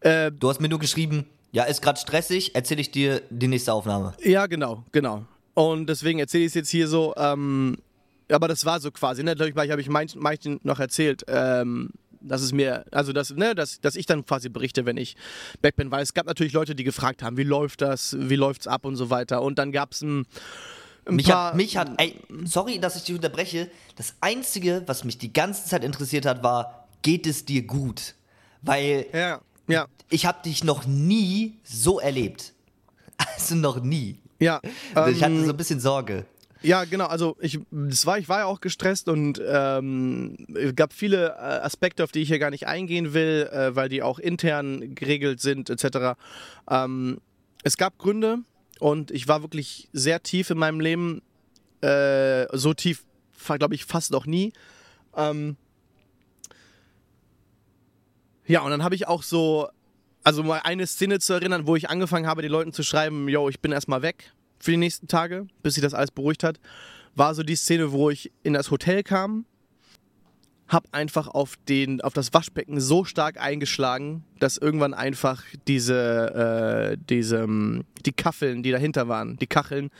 Äh, 0.00 0.32
Du 0.32 0.48
hast 0.48 0.60
mir 0.60 0.68
nur 0.68 0.78
geschrieben, 0.78 1.26
ja, 1.52 1.64
ist 1.64 1.80
gerade 1.80 1.98
stressig, 2.00 2.54
erzähle 2.54 2.80
ich 2.80 2.90
dir 2.90 3.22
die 3.30 3.48
nächste 3.48 3.72
Aufnahme. 3.72 4.14
Ja, 4.22 4.46
genau, 4.46 4.84
genau. 4.92 5.24
Und 5.54 5.88
deswegen 5.88 6.18
erzähle 6.18 6.44
ich 6.44 6.48
es 6.48 6.54
jetzt 6.54 6.70
hier 6.70 6.88
so. 6.88 7.14
Ähm, 7.16 7.78
aber 8.30 8.48
das 8.48 8.64
war 8.64 8.80
so 8.80 8.90
quasi. 8.90 9.22
Ne? 9.22 9.34
Natürlich 9.34 9.56
habe 9.70 9.80
ich 9.80 9.88
manchen, 9.88 10.20
manchen 10.20 10.60
noch 10.62 10.80
erzählt, 10.80 11.24
ähm, 11.28 11.90
dass 12.20 12.42
es 12.42 12.52
mir, 12.52 12.84
also 12.90 13.12
dass, 13.12 13.30
ne, 13.30 13.54
dass, 13.54 13.80
dass 13.80 13.96
ich 13.96 14.06
dann 14.06 14.24
quasi 14.24 14.48
berichte, 14.48 14.86
wenn 14.86 14.96
ich 14.96 15.16
back 15.62 15.76
bin. 15.76 15.90
Weil 15.90 16.02
es 16.02 16.14
gab 16.14 16.26
natürlich 16.26 16.52
Leute, 16.52 16.74
die 16.74 16.84
gefragt 16.84 17.22
haben, 17.22 17.36
wie 17.36 17.44
läuft 17.44 17.82
das, 17.82 18.16
wie 18.18 18.36
läuft's 18.36 18.66
ab 18.66 18.84
und 18.84 18.96
so 18.96 19.10
weiter. 19.10 19.42
Und 19.42 19.58
dann 19.58 19.72
gab 19.72 19.92
es 19.92 20.02
ein, 20.02 20.26
ein 21.06 21.16
Mich 21.16 21.26
paar. 21.26 21.48
hat, 21.48 21.56
mich 21.56 21.76
hat, 21.76 21.90
ey, 21.98 22.20
sorry, 22.44 22.78
dass 22.78 22.96
ich 22.96 23.04
dich 23.04 23.14
unterbreche. 23.14 23.70
Das 23.96 24.14
Einzige, 24.20 24.82
was 24.86 25.04
mich 25.04 25.18
die 25.18 25.32
ganze 25.32 25.68
Zeit 25.68 25.84
interessiert 25.84 26.26
hat, 26.26 26.42
war, 26.42 26.88
geht 27.02 27.26
es 27.26 27.44
dir 27.44 27.62
gut? 27.62 28.14
Weil 28.62 29.06
ja, 29.12 29.40
ja, 29.68 29.86
ich 30.10 30.26
habe 30.26 30.42
dich 30.42 30.64
noch 30.64 30.86
nie 30.86 31.58
so 31.64 32.00
erlebt. 32.00 32.52
Also 33.34 33.56
noch 33.56 33.82
nie. 33.82 34.20
ja. 34.38 34.60
ich 34.62 35.24
hatte 35.24 35.34
ähm, 35.34 35.44
so 35.44 35.50
ein 35.50 35.56
bisschen 35.56 35.80
Sorge. 35.80 36.24
Ja, 36.62 36.84
genau. 36.84 37.06
Also 37.06 37.36
ich, 37.40 37.60
das 37.70 38.04
war, 38.06 38.18
ich 38.18 38.28
war 38.28 38.40
ja 38.40 38.44
auch 38.46 38.60
gestresst 38.60 39.08
und 39.08 39.40
ähm, 39.46 40.36
es 40.54 40.74
gab 40.74 40.92
viele 40.92 41.28
äh, 41.28 41.60
Aspekte, 41.62 42.02
auf 42.02 42.12
die 42.12 42.20
ich 42.20 42.28
hier 42.28 42.38
gar 42.38 42.50
nicht 42.50 42.66
eingehen 42.66 43.14
will, 43.14 43.48
äh, 43.52 43.76
weil 43.76 43.88
die 43.88 44.02
auch 44.02 44.18
intern 44.18 44.94
geregelt 44.94 45.40
sind 45.40 45.70
etc. 45.70 46.18
Ähm, 46.68 47.20
es 47.62 47.76
gab 47.76 47.98
Gründe 47.98 48.38
und 48.80 49.10
ich 49.10 49.28
war 49.28 49.42
wirklich 49.42 49.88
sehr 49.92 50.22
tief 50.22 50.50
in 50.50 50.58
meinem 50.58 50.80
Leben, 50.80 51.22
äh, 51.80 52.46
so 52.56 52.74
tief, 52.74 53.04
glaube 53.58 53.74
ich, 53.74 53.84
fast 53.84 54.10
noch 54.10 54.26
nie. 54.26 54.52
Ähm, 55.16 55.56
ja, 58.46 58.62
und 58.62 58.70
dann 58.70 58.82
habe 58.82 58.96
ich 58.96 59.06
auch 59.06 59.22
so, 59.22 59.68
also 60.24 60.42
mal 60.42 60.60
eine 60.64 60.86
Szene 60.86 61.20
zu 61.20 61.34
erinnern, 61.34 61.66
wo 61.66 61.76
ich 61.76 61.88
angefangen 61.88 62.26
habe, 62.26 62.42
den 62.42 62.50
Leuten 62.50 62.72
zu 62.72 62.82
schreiben, 62.82 63.28
yo, 63.28 63.48
ich 63.48 63.60
bin 63.60 63.70
erstmal 63.70 64.02
weg 64.02 64.32
für 64.58 64.70
die 64.72 64.76
nächsten 64.76 65.08
Tage, 65.08 65.46
bis 65.62 65.74
sich 65.74 65.82
das 65.82 65.94
alles 65.94 66.10
beruhigt 66.10 66.44
hat, 66.44 66.58
war 67.14 67.34
so 67.34 67.42
die 67.42 67.56
Szene, 67.56 67.92
wo 67.92 68.10
ich 68.10 68.32
in 68.42 68.54
das 68.54 68.70
Hotel 68.70 69.02
kam, 69.02 69.44
hab 70.68 70.86
einfach 70.92 71.28
auf, 71.28 71.54
den, 71.68 72.00
auf 72.02 72.12
das 72.12 72.34
Waschbecken 72.34 72.78
so 72.78 73.04
stark 73.04 73.40
eingeschlagen, 73.40 74.24
dass 74.38 74.58
irgendwann 74.58 74.92
einfach 74.92 75.42
diese, 75.66 76.92
äh, 76.92 76.98
diese, 77.08 77.38
ähm, 77.38 77.84
die 78.04 78.12
Kacheln, 78.12 78.62
die 78.62 78.70
dahinter 78.70 79.08
waren, 79.08 79.36
die 79.38 79.46
Kacheln, 79.46 79.90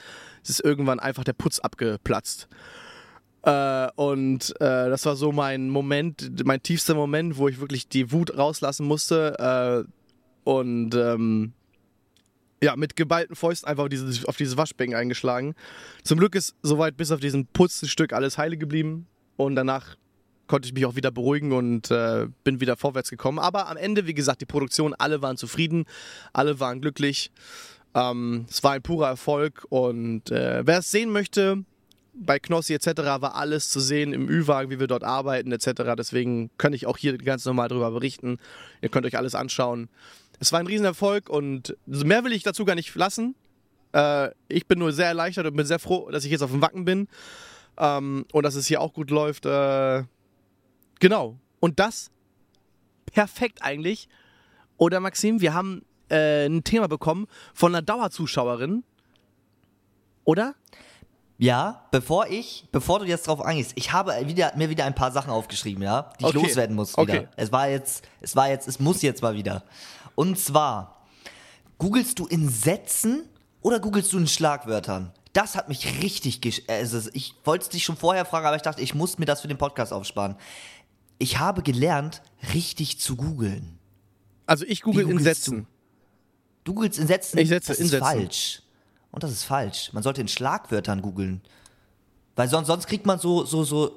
es 0.42 0.50
ist 0.50 0.64
irgendwann 0.64 1.00
einfach 1.00 1.24
der 1.24 1.32
Putz 1.32 1.58
abgeplatzt. 1.58 2.48
Äh, 3.42 3.88
und 3.96 4.50
äh, 4.60 4.90
das 4.90 5.06
war 5.06 5.16
so 5.16 5.32
mein 5.32 5.70
Moment, 5.70 6.44
mein 6.44 6.62
tiefster 6.62 6.94
Moment, 6.94 7.38
wo 7.38 7.48
ich 7.48 7.60
wirklich 7.60 7.88
die 7.88 8.12
Wut 8.12 8.36
rauslassen 8.36 8.86
musste. 8.86 9.86
Äh, 9.86 9.90
und 10.44 10.94
ähm, 10.94 11.52
ja, 12.62 12.76
mit 12.76 12.96
geballten 12.96 13.36
Fäusten 13.36 13.68
einfach 13.68 13.84
auf 13.84 13.88
dieses, 13.88 14.24
auf 14.24 14.36
dieses 14.36 14.56
Waschbecken 14.56 14.94
eingeschlagen. 14.94 15.54
Zum 16.02 16.18
Glück 16.18 16.34
ist 16.34 16.54
soweit 16.62 16.96
bis 16.96 17.10
auf 17.12 17.20
diesen 17.20 17.46
Putzstück 17.46 18.12
alles 18.12 18.38
heile 18.38 18.56
geblieben. 18.56 19.06
Und 19.36 19.54
danach 19.54 19.96
konnte 20.48 20.66
ich 20.66 20.74
mich 20.74 20.84
auch 20.86 20.96
wieder 20.96 21.10
beruhigen 21.10 21.52
und 21.52 21.90
äh, 21.90 22.26
bin 22.42 22.60
wieder 22.60 22.76
vorwärts 22.76 23.10
gekommen. 23.10 23.38
Aber 23.38 23.68
am 23.68 23.76
Ende, 23.76 24.06
wie 24.06 24.14
gesagt, 24.14 24.40
die 24.40 24.46
Produktion, 24.46 24.94
alle 24.94 25.22
waren 25.22 25.36
zufrieden, 25.36 25.84
alle 26.32 26.58
waren 26.58 26.80
glücklich. 26.80 27.30
Ähm, 27.94 28.46
es 28.50 28.64
war 28.64 28.72
ein 28.72 28.82
purer 28.82 29.08
Erfolg 29.08 29.64
und 29.68 30.30
äh, 30.30 30.66
wer 30.66 30.78
es 30.78 30.90
sehen 30.90 31.10
möchte, 31.10 31.64
bei 32.20 32.38
Knossi 32.38 32.74
etc. 32.74 32.88
war 32.96 33.36
alles 33.36 33.70
zu 33.70 33.78
sehen 33.80 34.12
im 34.12 34.28
Ü-Wagen, 34.28 34.70
wie 34.70 34.80
wir 34.80 34.88
dort 34.88 35.04
arbeiten 35.04 35.52
etc. 35.52 35.94
Deswegen 35.96 36.50
kann 36.58 36.72
ich 36.72 36.86
auch 36.86 36.96
hier 36.96 37.16
ganz 37.16 37.44
normal 37.44 37.68
darüber 37.68 37.92
berichten. 37.92 38.38
Ihr 38.82 38.88
könnt 38.88 39.06
euch 39.06 39.16
alles 39.16 39.34
anschauen. 39.34 39.88
Es 40.40 40.52
war 40.52 40.60
ein 40.60 40.66
Riesenerfolg 40.66 41.28
und 41.28 41.76
mehr 41.86 42.24
will 42.24 42.32
ich 42.32 42.42
dazu 42.42 42.64
gar 42.64 42.74
nicht 42.74 42.94
lassen. 42.94 43.34
Äh, 43.92 44.30
ich 44.48 44.66
bin 44.66 44.78
nur 44.78 44.92
sehr 44.92 45.06
erleichtert 45.06 45.46
und 45.46 45.56
bin 45.56 45.66
sehr 45.66 45.78
froh, 45.78 46.10
dass 46.10 46.24
ich 46.24 46.30
jetzt 46.30 46.42
auf 46.42 46.50
dem 46.50 46.62
Wacken 46.62 46.84
bin 46.84 47.08
ähm, 47.78 48.24
und 48.32 48.42
dass 48.42 48.54
es 48.54 48.66
hier 48.66 48.80
auch 48.80 48.92
gut 48.92 49.10
läuft. 49.10 49.46
Äh, 49.46 50.04
genau. 51.00 51.38
Und 51.60 51.80
das 51.80 52.10
perfekt 53.06 53.62
eigentlich. 53.62 54.08
Oder 54.76 55.00
Maxim, 55.00 55.40
wir 55.40 55.54
haben 55.54 55.84
äh, 56.10 56.46
ein 56.46 56.62
Thema 56.64 56.88
bekommen 56.88 57.26
von 57.54 57.74
einer 57.74 57.82
Dauerzuschauerin. 57.82 58.84
Oder? 60.24 60.54
Ja, 61.40 61.86
bevor 61.92 62.26
ich, 62.26 62.66
bevor 62.72 62.98
du 62.98 63.04
jetzt 63.04 63.28
drauf 63.28 63.40
eingehst, 63.40 63.72
ich 63.76 63.92
habe 63.92 64.12
wieder, 64.26 64.52
mir 64.56 64.70
wieder 64.70 64.84
ein 64.84 64.94
paar 64.94 65.12
Sachen 65.12 65.30
aufgeschrieben, 65.30 65.82
ja, 65.84 66.10
die 66.18 66.24
ich 66.24 66.34
Okay. 66.36 66.46
loswerden 66.46 66.74
muss 66.74 66.96
wieder. 66.96 67.02
Okay. 67.02 67.28
Es 67.36 67.52
war 67.52 67.68
jetzt, 67.68 68.04
es 68.20 68.34
war 68.34 68.48
jetzt, 68.48 68.66
es 68.66 68.80
muss 68.80 69.02
jetzt 69.02 69.22
mal 69.22 69.34
wieder. 69.34 69.62
Und 70.18 70.36
zwar, 70.36 71.06
googelst 71.78 72.18
du 72.18 72.26
in 72.26 72.48
Sätzen 72.48 73.28
oder 73.60 73.78
googelst 73.78 74.12
du 74.12 74.18
in 74.18 74.26
Schlagwörtern? 74.26 75.12
Das 75.32 75.54
hat 75.54 75.68
mich 75.68 76.02
richtig, 76.02 76.40
gesch 76.40 76.62
also 76.66 77.08
ich 77.12 77.36
wollte 77.44 77.62
es 77.62 77.68
dich 77.68 77.84
schon 77.84 77.96
vorher 77.96 78.24
fragen, 78.24 78.44
aber 78.44 78.56
ich 78.56 78.62
dachte, 78.62 78.82
ich 78.82 78.96
muss 78.96 79.18
mir 79.18 79.26
das 79.26 79.42
für 79.42 79.46
den 79.46 79.58
Podcast 79.58 79.92
aufsparen. 79.92 80.34
Ich 81.18 81.38
habe 81.38 81.62
gelernt, 81.62 82.20
richtig 82.52 82.98
zu 82.98 83.14
googeln. 83.14 83.78
Also 84.44 84.64
ich 84.66 84.82
google 84.82 85.08
in 85.08 85.20
Sätzen. 85.20 85.68
Du 86.64 86.74
googelst 86.74 86.98
in 86.98 87.06
Sätzen. 87.06 87.38
Ich 87.38 87.48
setze 87.48 87.68
das 87.68 87.78
in 87.78 87.84
ist 87.84 87.90
Sätzen. 87.92 88.04
falsch. 88.04 88.62
Und 89.12 89.22
das 89.22 89.30
ist 89.30 89.44
falsch. 89.44 89.92
Man 89.92 90.02
sollte 90.02 90.20
in 90.20 90.26
Schlagwörtern 90.26 91.00
googeln. 91.00 91.42
Weil 92.34 92.48
sonst, 92.48 92.66
sonst 92.66 92.88
kriegt 92.88 93.06
man 93.06 93.20
so, 93.20 93.44
so, 93.44 93.62
so 93.62 93.96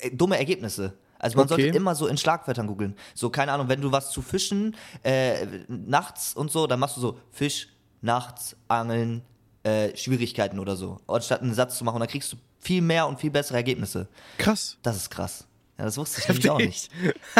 äh, 0.00 0.10
dumme 0.10 0.36
Ergebnisse. 0.36 0.92
Also 1.24 1.38
man 1.38 1.46
Okay. 1.46 1.62
sollte 1.62 1.76
immer 1.76 1.94
so 1.94 2.06
in 2.06 2.16
Schlagwörtern 2.18 2.66
googeln. 2.66 2.94
So, 3.14 3.30
keine 3.30 3.52
Ahnung, 3.52 3.68
wenn 3.68 3.80
du 3.80 3.90
was 3.90 4.10
zu 4.10 4.20
fischen, 4.20 4.76
äh, 5.02 5.46
nachts 5.68 6.34
und 6.34 6.50
so, 6.50 6.66
dann 6.66 6.78
machst 6.78 6.96
du 6.98 7.00
so 7.00 7.18
Fisch, 7.32 7.68
nachts, 8.02 8.54
Angeln, 8.68 9.22
äh, 9.62 9.96
Schwierigkeiten 9.96 10.58
oder 10.58 10.76
so. 10.76 10.98
Anstatt 11.06 11.40
einen 11.40 11.54
Satz 11.54 11.78
zu 11.78 11.84
machen, 11.84 11.98
dann 11.98 12.08
kriegst 12.08 12.30
du 12.32 12.36
viel 12.60 12.82
mehr 12.82 13.06
und 13.06 13.18
viel 13.18 13.30
bessere 13.30 13.56
Ergebnisse. 13.56 14.06
Krass. 14.36 14.76
Das 14.82 14.96
ist 14.96 15.08
krass. 15.10 15.46
Ja, 15.78 15.86
das 15.86 15.96
wusste 15.96 16.20
ich 16.20 16.28
nämlich 16.28 16.50
auch 16.50 16.58
nicht. 16.58 16.90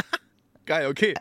Geil, 0.66 0.86
okay. 0.86 1.12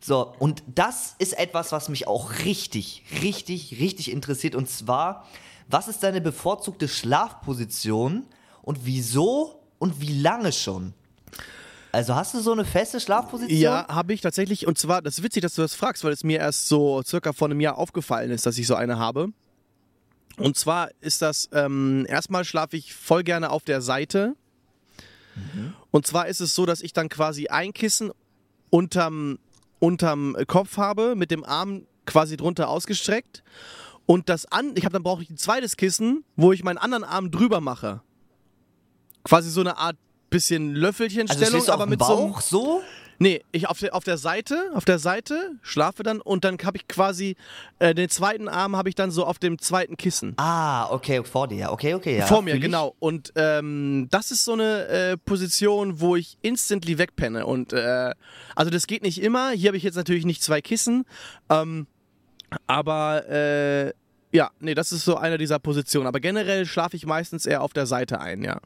So, 0.00 0.32
und 0.38 0.62
das 0.74 1.16
ist 1.18 1.38
etwas, 1.38 1.72
was 1.72 1.88
mich 1.90 2.06
auch 2.06 2.32
richtig, 2.44 3.02
richtig, 3.22 3.78
richtig 3.78 4.10
interessiert. 4.10 4.54
Und 4.54 4.70
zwar, 4.70 5.26
was 5.68 5.88
ist 5.88 6.02
deine 6.02 6.20
bevorzugte 6.22 6.88
Schlafposition 6.88 8.24
und 8.62 8.86
wieso 8.86 9.60
und 9.78 10.00
wie 10.00 10.18
lange 10.20 10.52
schon? 10.52 10.94
Also 11.96 12.14
hast 12.14 12.34
du 12.34 12.40
so 12.40 12.52
eine 12.52 12.66
feste 12.66 13.00
Schlafposition? 13.00 13.58
Ja, 13.58 13.86
habe 13.88 14.12
ich 14.12 14.20
tatsächlich. 14.20 14.66
Und 14.66 14.76
zwar, 14.76 15.00
das 15.00 15.16
ist 15.16 15.24
witzig, 15.24 15.40
dass 15.40 15.54
du 15.54 15.62
das 15.62 15.74
fragst, 15.74 16.04
weil 16.04 16.12
es 16.12 16.24
mir 16.24 16.38
erst 16.38 16.68
so 16.68 17.02
circa 17.02 17.32
vor 17.32 17.48
einem 17.48 17.58
Jahr 17.58 17.78
aufgefallen 17.78 18.30
ist, 18.30 18.44
dass 18.44 18.58
ich 18.58 18.66
so 18.66 18.74
eine 18.74 18.98
habe. 18.98 19.28
Und 20.36 20.58
zwar 20.58 20.90
ist 21.00 21.22
das, 21.22 21.48
ähm, 21.54 22.04
erstmal 22.06 22.44
schlafe 22.44 22.76
ich 22.76 22.92
voll 22.92 23.24
gerne 23.24 23.48
auf 23.48 23.64
der 23.64 23.80
Seite. 23.80 24.36
Und 25.90 26.06
zwar 26.06 26.28
ist 26.28 26.40
es 26.40 26.54
so, 26.54 26.66
dass 26.66 26.82
ich 26.82 26.92
dann 26.92 27.08
quasi 27.08 27.46
ein 27.46 27.72
Kissen 27.72 28.10
unterm, 28.68 29.38
unterm 29.78 30.36
Kopf 30.46 30.76
habe, 30.76 31.14
mit 31.16 31.30
dem 31.30 31.44
Arm 31.44 31.86
quasi 32.04 32.36
drunter 32.36 32.68
ausgestreckt. 32.68 33.42
Und 34.04 34.28
das 34.28 34.44
an, 34.44 34.72
ich 34.76 34.84
habe 34.84 34.92
dann 34.92 35.02
brauche 35.02 35.22
ich 35.22 35.30
ein 35.30 35.38
zweites 35.38 35.78
Kissen, 35.78 36.24
wo 36.36 36.52
ich 36.52 36.62
meinen 36.62 36.76
anderen 36.76 37.04
Arm 37.04 37.30
drüber 37.30 37.62
mache. 37.62 38.02
Quasi 39.24 39.48
so 39.48 39.62
eine 39.62 39.78
Art 39.78 39.96
bisschen 40.36 40.68
Also 40.70 40.80
Löffelchenstellung, 40.80 41.60
auf 41.62 41.68
aber 41.70 41.86
mit 41.86 42.00
so 42.00 42.06
Bauch 42.06 42.40
so? 42.40 42.82
Nee, 43.18 43.42
ich 43.50 43.66
auf 43.68 43.78
der, 43.78 43.94
auf 43.94 44.04
der 44.04 44.18
Seite, 44.18 44.70
auf 44.74 44.84
der 44.84 44.98
Seite 44.98 45.52
schlafe 45.62 46.02
dann 46.02 46.20
und 46.20 46.44
dann 46.44 46.58
habe 46.62 46.76
ich 46.76 46.86
quasi 46.86 47.36
äh, 47.78 47.94
den 47.94 48.10
zweiten 48.10 48.48
Arm 48.48 48.76
habe 48.76 48.88
ich 48.88 48.94
dann 48.94 49.10
so 49.10 49.24
auf 49.24 49.38
dem 49.38 49.58
zweiten 49.58 49.96
Kissen. 49.96 50.34
Ah, 50.36 50.90
okay, 50.90 51.24
vor 51.24 51.48
dir. 51.48 51.72
Okay, 51.72 51.94
okay, 51.94 52.18
ja. 52.18 52.26
Vor 52.26 52.42
mir, 52.42 52.58
genau. 52.58 52.94
Und 52.98 53.32
ähm, 53.36 54.08
das 54.10 54.30
ist 54.30 54.44
so 54.44 54.52
eine 54.52 54.86
äh, 54.88 55.16
Position, 55.16 56.00
wo 56.00 56.16
ich 56.16 56.36
instantly 56.42 56.98
wegpenne. 56.98 57.46
Und 57.46 57.72
äh, 57.72 58.12
also 58.54 58.70
das 58.70 58.86
geht 58.86 59.02
nicht 59.02 59.22
immer. 59.22 59.50
Hier 59.50 59.70
habe 59.70 59.78
ich 59.78 59.82
jetzt 59.82 59.96
natürlich 59.96 60.26
nicht 60.26 60.42
zwei 60.42 60.60
Kissen. 60.60 61.06
Ähm, 61.48 61.86
aber 62.66 63.28
äh, 63.28 63.92
ja, 64.32 64.50
nee, 64.60 64.74
das 64.74 64.92
ist 64.92 65.04
so 65.04 65.16
eine 65.16 65.38
dieser 65.38 65.58
Positionen. 65.58 66.06
Aber 66.06 66.20
generell 66.20 66.66
schlafe 66.66 66.96
ich 66.96 67.06
meistens 67.06 67.46
eher 67.46 67.62
auf 67.62 67.72
der 67.72 67.86
Seite 67.86 68.20
ein, 68.20 68.42
ja. 68.42 68.60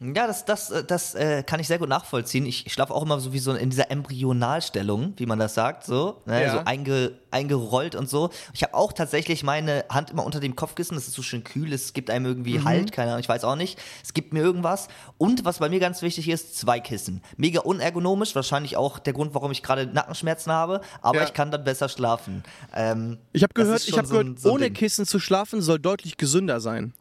Ja, 0.00 0.26
das, 0.26 0.44
das, 0.44 0.70
äh, 0.70 0.84
das 0.84 1.14
äh, 1.14 1.42
kann 1.44 1.60
ich 1.60 1.68
sehr 1.68 1.78
gut 1.78 1.88
nachvollziehen. 1.88 2.44
Ich, 2.46 2.66
ich 2.66 2.72
schlafe 2.72 2.92
auch 2.92 3.02
immer 3.02 3.20
so 3.20 3.32
wie 3.32 3.38
so 3.38 3.52
in 3.54 3.70
dieser 3.70 3.90
Embryonalstellung, 3.90 5.14
wie 5.16 5.24
man 5.26 5.38
das 5.38 5.54
sagt, 5.54 5.84
so, 5.84 6.20
ne? 6.26 6.42
Ja. 6.42 6.52
so 6.52 6.58
einge, 6.64 7.12
eingerollt 7.30 7.94
und 7.94 8.08
so. 8.10 8.30
Ich 8.52 8.62
habe 8.62 8.74
auch 8.74 8.92
tatsächlich 8.92 9.42
meine 9.44 9.84
Hand 9.88 10.10
immer 10.10 10.26
unter 10.26 10.40
dem 10.40 10.56
Kopfkissen, 10.56 10.96
das 10.96 11.06
ist 11.08 11.14
so 11.14 11.22
schön 11.22 11.44
kühl, 11.44 11.72
es 11.72 11.92
gibt 11.92 12.10
einem 12.10 12.26
irgendwie 12.26 12.58
Mhm. 12.58 12.64
Halt, 12.64 12.92
keine 12.92 13.10
Ahnung, 13.12 13.20
ich 13.20 13.28
weiß 13.28 13.44
auch 13.44 13.56
nicht. 13.56 13.78
Es 14.02 14.12
gibt 14.12 14.32
mir 14.32 14.40
irgendwas. 14.42 14.88
Und 15.16 15.44
was 15.44 15.58
bei 15.58 15.68
mir 15.68 15.80
ganz 15.80 16.02
wichtig 16.02 16.28
ist, 16.28 16.56
zwei 16.56 16.80
Kissen. 16.80 17.22
Mega 17.36 17.60
unergonomisch, 17.60 18.34
wahrscheinlich 18.34 18.76
auch 18.76 18.98
der 18.98 19.12
Grund, 19.12 19.32
warum 19.34 19.52
ich 19.52 19.62
gerade 19.62 19.86
Nackenschmerzen 19.86 20.52
habe, 20.52 20.80
aber 21.02 21.18
Ja. 21.20 21.24
ich 21.24 21.32
kann 21.34 21.50
dann 21.50 21.64
besser 21.64 21.88
schlafen. 21.88 22.42
Ähm, 22.74 23.18
Ich 23.32 23.42
habe 23.42 23.54
gehört, 23.54 23.86
ich 23.86 23.96
habe 23.96 24.06
so 24.06 24.18
ein- 24.18 24.22
gehört, 24.26 24.40
so 24.40 24.48
ein 24.48 24.54
ohne 24.54 24.64
Ding. 24.64 24.74
Kissen 24.74 25.06
zu 25.06 25.18
schlafen 25.20 25.62
soll 25.62 25.78
deutlich 25.78 26.16
gesünder 26.16 26.60
sein. 26.60 26.92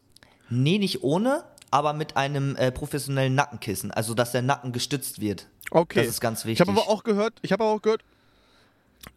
Nee, 0.50 0.78
nicht 0.78 1.02
ohne, 1.04 1.44
aber 1.74 1.94
mit 1.94 2.16
einem 2.18 2.56
äh, 2.56 2.72
professionellen 2.72 3.34
Nackenkissen. 3.34 3.90
Also, 3.90 4.14
dass 4.14 4.32
der 4.32 4.44
Nacken 4.44 4.72
gestützt 4.74 5.20
wird. 5.20 5.48
Okay. 5.72 6.00
Das 6.02 6.08
ist 6.08 6.22
ganz 6.22 6.42
Ich 6.42 6.46
wichtig. 6.46 6.68
habe 6.68 6.80
aber 6.80 6.88
auch 6.88 7.04
gehört, 7.04 7.34
ich 7.42 7.52
habe 7.52 7.64
aber 7.64 7.74
auch 7.74 7.82
gehört, 7.82 8.04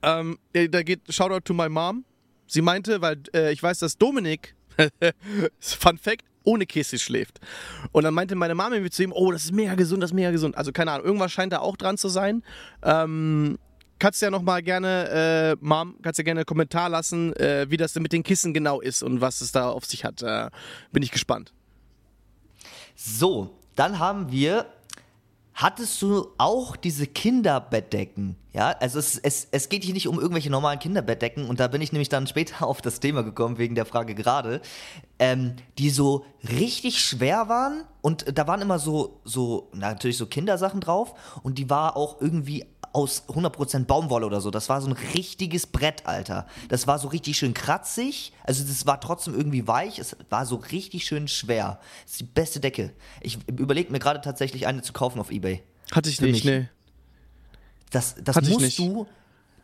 ähm, 0.03 0.39
äh, 0.55 0.67
da 0.69 0.83
geht 0.83 1.01
Shoutout 1.13 1.41
to 1.41 1.53
my 1.53 1.69
mom. 1.69 2.05
Sie 2.47 2.63
meinte, 2.63 3.03
weil 3.03 3.19
äh, 3.35 3.53
ich 3.53 3.63
weiß, 3.63 3.81
dass 3.81 3.99
Dominik, 3.99 4.55
Fun 5.61 5.99
Fact, 5.99 6.25
ohne 6.45 6.65
Kissen 6.65 6.99
schläft. 6.99 7.41
Und 7.93 8.05
dann 8.05 8.15
meinte 8.15 8.35
meine 8.37 8.55
Mama 8.55 8.79
mir 8.79 8.91
zu 8.91 9.03
ihm, 9.03 9.13
oh, 9.13 9.33
das 9.33 9.45
ist 9.45 9.53
mega 9.53 9.75
gesund, 9.75 10.03
das 10.03 10.11
ist 10.11 10.15
mega 10.15 10.31
gesund. 10.31 10.57
Also 10.57 10.73
keine 10.73 10.93
Ahnung, 10.93 11.05
irgendwas 11.05 11.33
scheint 11.33 11.53
da 11.53 11.59
auch 11.59 11.77
dran 11.77 11.99
zu 11.99 12.09
sein. 12.09 12.43
Ähm, 12.83 13.59
kannst 13.99 14.23
ja 14.23 14.31
noch 14.31 14.43
mal 14.43 14.63
gerne, 14.63 15.57
äh, 15.61 15.65
Mom, 15.65 15.97
kannst 16.03 16.17
ja 16.19 16.25
gerne 16.25 16.41
einen 16.41 16.47
Kommentar 16.47 16.89
lassen, 16.89 17.35
äh, 17.37 17.67
wie 17.69 17.77
das 17.77 17.93
denn 17.93 18.03
mit 18.03 18.13
den 18.13 18.23
Kissen 18.23 18.55
genau 18.55 18.81
ist 18.81 19.03
und 19.03 19.21
was 19.21 19.43
es 19.43 19.53
da 19.53 19.69
auf 19.69 19.85
sich 19.85 20.05
hat. 20.05 20.23
Äh, 20.23 20.49
bin 20.93 21.03
ich 21.03 21.11
gespannt. 21.11 21.53
So, 22.97 23.59
dann 23.77 23.99
haben 23.99 24.33
wir. 24.33 24.67
Hattest 25.53 26.03
du 26.03 26.29
auch 26.37 26.77
diese 26.77 27.07
Kinderbettdecken? 27.07 28.37
Ja, 28.53 28.73
also 28.79 28.99
es, 28.99 29.17
es, 29.17 29.49
es 29.51 29.71
geht 29.71 29.85
hier 29.85 29.95
nicht 29.95 30.07
um 30.07 30.19
irgendwelche 30.19 30.51
normalen 30.51 30.79
Kinderbettdecken 30.79 31.49
und 31.49 31.61
da 31.61 31.69
bin 31.69 31.81
ich 31.81 31.93
nämlich 31.93 32.11
dann 32.11 32.27
später 32.27 32.67
auf 32.67 32.83
das 32.83 33.01
Thema 33.01 33.23
gekommen, 33.23 33.57
wegen 33.57 33.75
der 33.75 33.87
Frage 33.87 34.15
gerade, 34.15 34.61
ähm, 35.19 35.57
die 35.79 35.89
so 35.89 36.27
richtig 36.47 37.01
schwer 37.01 37.49
waren 37.49 37.85
und 38.03 38.37
da 38.37 38.47
waren 38.47 38.61
immer 38.61 38.79
so, 38.79 39.21
so, 39.25 39.71
na, 39.73 39.89
natürlich 39.89 40.19
so 40.19 40.27
Kindersachen 40.27 40.81
drauf 40.81 41.15
und 41.43 41.57
die 41.57 41.71
war 41.71 41.97
auch 41.97 42.21
irgendwie 42.21 42.67
aus 42.97 43.25
100% 43.29 43.85
Baumwolle 43.85 44.25
oder 44.25 44.41
so. 44.41 44.51
Das 44.51 44.71
war 44.71 44.81
so 44.81 44.89
ein 44.89 44.97
richtiges 45.15 45.67
Brett, 45.67 46.07
Alter. 46.07 46.47
Das 46.71 46.87
war 46.87 46.99
so 46.99 47.09
richtig 47.09 47.37
schön 47.37 47.53
kratzig. 47.53 48.33
Also 48.43 48.65
das 48.65 48.87
war 48.87 49.03
trotzdem 49.03 49.35
irgendwie 49.35 49.69
weich. 49.69 49.99
Es 49.99 50.17
war 50.31 50.47
so 50.47 50.57
richtig 50.57 51.05
schön 51.05 51.29
schwer. 51.29 51.79
Das 52.05 52.13
ist 52.13 52.21
die 52.21 52.25
beste 52.25 52.59
Decke. 52.59 52.95
Ich 53.21 53.39
überlege 53.49 53.93
mir 53.93 53.99
gerade 53.99 54.23
tatsächlich 54.23 54.67
eine 54.67 54.81
zu 54.81 54.95
kaufen 54.95 55.21
auf 55.21 55.31
Ebay. 55.31 55.63
Hatte 55.93 56.09
ich 56.09 56.17
Für 56.17 56.25
nicht, 56.25 56.45
mich. 56.45 56.45
nee. 56.45 56.69
Das, 57.91 58.15
das 58.25 58.37
Hatte 58.37 58.49
musst 58.49 58.63
nicht. 58.63 58.79
du. 58.79 59.07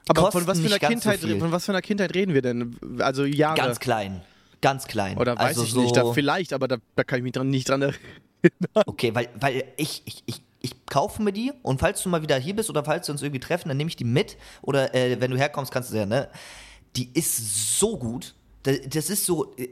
Aber 0.09 0.31
von 0.31 0.47
was, 0.47 0.61
für 0.61 0.67
einer 0.67 0.75
so 0.75 0.87
Kindheit, 0.87 1.21
viel. 1.21 1.39
von 1.39 1.53
was 1.53 1.65
für 1.65 1.73
einer 1.73 1.81
Kindheit 1.81 2.15
reden 2.15 2.35
wir 2.35 2.43
denn? 2.43 2.77
Also 2.99 3.25
Jahre. 3.25 3.57
Ganz 3.57 3.81
klein. 3.81 4.21
Ganz 4.61 4.87
klein. 4.87 5.17
Oder 5.17 5.39
weiß 5.39 5.47
also 5.47 5.65
ich 5.65 5.71
so, 5.71 5.81
nicht, 5.81 5.97
da 5.97 6.13
vielleicht, 6.13 6.53
aber 6.53 6.69
da, 6.69 6.77
da 6.97 7.05
kann 7.05 7.19
ich 7.19 7.23
mich 7.23 7.33
dran, 7.33 7.49
nicht 7.49 7.69
dran 7.69 7.81
erinnern. 7.81 7.99
Okay, 8.87 9.15
weil, 9.15 9.29
weil 9.39 9.65
ich, 9.77 10.03
ich, 10.05 10.23
ich, 10.27 10.43
ich 10.63 10.87
kaufe 10.87 11.21
mir 11.23 11.33
die 11.33 11.53
und 11.63 11.81
falls 11.81 12.03
du 12.03 12.09
mal 12.09 12.23
wieder 12.23 12.37
hier 12.39 12.55
bist 12.57 12.71
oder 12.71 12.85
falls 12.85 13.09
wir 13.09 13.13
uns 13.13 13.23
irgendwie 13.23 13.41
treffen, 13.41 13.69
dann 13.69 13.77
nehme 13.77 13.89
ich 13.89 13.97
die 13.97 14.05
mit. 14.05 14.37
Oder 14.63 14.95
äh, 14.95 15.21
wenn 15.21 15.31
du 15.31 15.37
herkommst, 15.37 15.73
kannst 15.73 15.93
du 15.93 15.97
ja, 15.97 16.07
ne? 16.07 16.29
Die 16.97 17.11
ist 17.15 17.79
so 17.79 17.99
gut. 17.99 18.35
Das, 18.63 18.79
das 18.89 19.11
ist 19.11 19.27
so. 19.27 19.55
äh, 19.57 19.69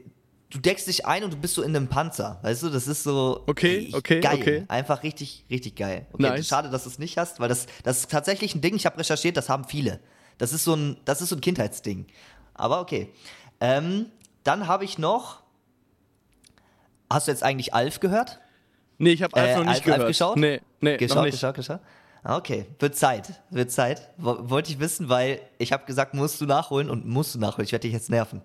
Du 0.49 0.59
deckst 0.59 0.85
dich 0.85 1.05
ein 1.05 1.23
und 1.23 1.31
du 1.31 1.37
bist 1.37 1.53
so 1.53 1.61
in 1.61 1.73
einem 1.73 1.87
Panzer. 1.87 2.37
Weißt 2.41 2.61
du, 2.63 2.69
das 2.69 2.85
ist 2.85 3.03
so. 3.03 3.41
Okay, 3.47 3.89
okay, 3.95 4.19
geil. 4.19 4.35
okay. 4.37 4.65
Einfach 4.67 5.01
richtig, 5.01 5.45
richtig 5.49 5.77
geil. 5.77 6.07
Okay, 6.11 6.23
Nice. 6.23 6.45
Schade, 6.49 6.69
dass 6.69 6.83
du 6.83 6.89
es 6.89 6.99
nicht 6.99 7.17
hast, 7.17 7.39
weil 7.39 7.47
das, 7.47 7.67
das 7.83 7.99
ist 7.99 8.11
tatsächlich 8.11 8.53
ein 8.53 8.59
Ding, 8.59 8.75
ich 8.75 8.85
habe 8.85 8.97
recherchiert, 8.99 9.37
das 9.37 9.47
haben 9.47 9.63
viele. 9.63 10.01
Das 10.39 10.51
ist 10.51 10.65
so 10.65 10.73
ein, 10.75 10.97
das 11.05 11.21
ist 11.21 11.29
so 11.29 11.37
ein 11.37 11.41
Kindheitsding. 11.41 12.05
Aber 12.53 12.81
okay. 12.81 13.13
Ähm, 13.61 14.07
dann 14.43 14.67
habe 14.67 14.83
ich 14.83 14.97
noch. 14.97 15.41
Hast 17.09 17.27
du 17.27 17.31
jetzt 17.31 17.43
eigentlich 17.43 17.73
Alf 17.73 18.01
gehört? 18.01 18.41
Nee, 18.97 19.11
ich 19.13 19.23
habe 19.23 19.35
Alf 19.35 19.51
Äh, 19.51 19.55
noch 19.55 19.63
nicht 19.63 19.75
Alf- 19.75 19.83
gehört. 19.83 19.99
Alf 20.01 20.07
geschaut? 20.09 20.37
Nee, 20.37 20.59
nee, 20.81 20.91
noch 20.93 20.97
Geschaut, 20.99 21.23
nicht. 21.25 21.31
geschaut, 21.33 21.55
geschaut. 21.55 21.79
Ah, 22.23 22.37
Okay, 22.37 22.65
wird 22.79 22.95
Zeit, 22.95 23.41
wird 23.49 23.71
Zeit. 23.71 24.09
Wo- 24.17 24.49
Wollte 24.49 24.71
ich 24.71 24.79
wissen, 24.79 25.09
weil 25.09 25.41
ich 25.57 25.71
habe 25.71 25.85
gesagt, 25.85 26.13
musst 26.13 26.39
du 26.41 26.45
nachholen 26.45 26.89
und 26.89 27.05
musst 27.07 27.33
du 27.35 27.39
nachholen. 27.39 27.65
Ich 27.65 27.71
werde 27.71 27.83
dich 27.87 27.93
jetzt 27.93 28.09
nerven. 28.09 28.41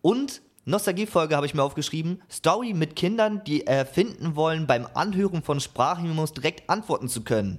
Und 0.00 0.42
Nostalgiefolge 0.64 1.34
habe 1.34 1.46
ich 1.46 1.54
mir 1.54 1.62
aufgeschrieben. 1.62 2.22
Story 2.30 2.72
mit 2.72 2.94
Kindern, 2.94 3.42
die 3.44 3.66
erfinden 3.66 4.36
wollen, 4.36 4.66
beim 4.66 4.86
Anhören 4.94 5.42
von 5.42 5.58
Sprachmemos 5.60 6.32
direkt 6.34 6.70
antworten 6.70 7.08
zu 7.08 7.22
können. 7.22 7.58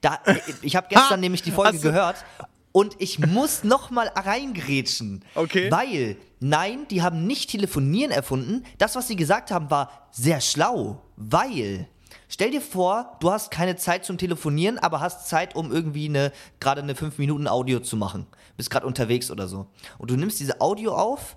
Da, 0.00 0.18
ich 0.62 0.74
habe 0.74 0.88
gestern 0.90 1.20
nämlich 1.20 1.42
die 1.42 1.52
Folge 1.52 1.78
gehört 1.78 2.24
Und 2.72 2.96
ich 2.98 3.18
muss 3.20 3.62
nochmal 3.62 4.08
reingrätschen. 4.08 5.24
Okay. 5.36 5.70
Weil, 5.70 6.16
nein, 6.40 6.86
die 6.90 7.02
haben 7.02 7.26
nicht 7.28 7.50
telefonieren 7.50 8.10
erfunden. 8.10 8.64
Das, 8.78 8.96
was 8.96 9.06
sie 9.06 9.14
gesagt 9.16 9.50
haben, 9.52 9.70
war 9.70 10.08
sehr 10.10 10.40
schlau. 10.40 11.00
Weil, 11.16 11.86
stell 12.32 12.50
dir 12.50 12.62
vor, 12.62 13.16
du 13.20 13.30
hast 13.30 13.50
keine 13.50 13.76
Zeit 13.76 14.04
zum 14.04 14.16
Telefonieren, 14.18 14.78
aber 14.78 15.00
hast 15.00 15.28
Zeit, 15.28 15.54
um 15.54 15.70
irgendwie 15.70 16.08
eine, 16.08 16.32
gerade 16.60 16.80
eine 16.82 16.94
5 16.94 17.18
Minuten 17.18 17.46
Audio 17.46 17.80
zu 17.80 17.96
machen. 17.96 18.26
Bist 18.56 18.70
gerade 18.70 18.86
unterwegs 18.86 19.30
oder 19.30 19.48
so. 19.48 19.66
Und 19.98 20.10
du 20.10 20.16
nimmst 20.16 20.40
diese 20.40 20.60
Audio 20.60 20.94
auf 20.94 21.36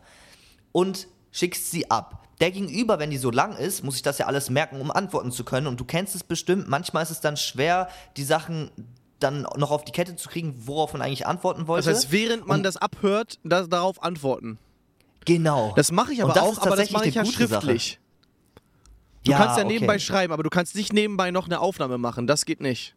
und 0.71 1.07
schickst 1.31 1.71
sie 1.71 1.91
ab. 1.91 2.27
Der 2.41 2.51
Gegenüber, 2.51 2.99
wenn 2.99 3.09
die 3.09 3.17
so 3.17 3.31
lang 3.31 3.55
ist, 3.57 3.83
muss 3.83 3.95
ich 3.95 4.01
das 4.01 4.17
ja 4.17 4.25
alles 4.25 4.49
merken, 4.49 4.81
um 4.81 4.91
antworten 4.91 5.31
zu 5.31 5.43
können. 5.45 5.67
Und 5.67 5.79
du 5.79 5.85
kennst 5.85 6.15
es 6.15 6.23
bestimmt. 6.23 6.67
Manchmal 6.67 7.03
ist 7.03 7.09
es 7.11 7.21
dann 7.21 7.37
schwer, 7.37 7.87
die 8.17 8.23
Sachen 8.23 8.71
dann 9.19 9.43
noch 9.55 9.71
auf 9.71 9.85
die 9.85 9.93
Kette 9.93 10.15
zu 10.17 10.27
kriegen, 10.29 10.53
worauf 10.67 10.91
man 10.93 11.01
eigentlich 11.01 11.25
antworten 11.25 11.67
wollte. 11.67 11.87
Das 11.89 12.03
heißt, 12.03 12.11
während 12.11 12.47
man 12.47 12.57
Und- 12.59 12.63
das 12.63 12.75
abhört, 12.77 13.39
das, 13.43 13.69
darauf 13.69 14.03
antworten. 14.03 14.57
genau. 15.23 15.73
Das 15.75 15.91
mache 15.91 16.11
ich 16.13 16.21
aber 16.21 16.41
auch, 16.41 16.57
aber 16.59 16.75
das 16.75 16.91
mache 16.91 17.07
ich 17.07 17.15
ja 17.15 17.23
gute 17.23 17.47
Sache. 17.47 17.77
Du 19.25 19.31
Ja, 19.31 19.37
kannst 19.37 19.57
ja 19.57 19.65
okay. 19.65 19.73
nebenbei 19.73 19.99
schreiben, 19.99 20.31
aber 20.31 20.43
du 20.43 20.49
kannst 20.49 20.75
nicht 20.75 20.93
nebenbei 20.93 21.31
noch 21.31 21.45
eine 21.47 21.59
Aufnahme 21.59 21.97
machen. 21.97 22.27
Das 22.27 22.45
geht 22.45 22.61
nicht. 22.61 22.95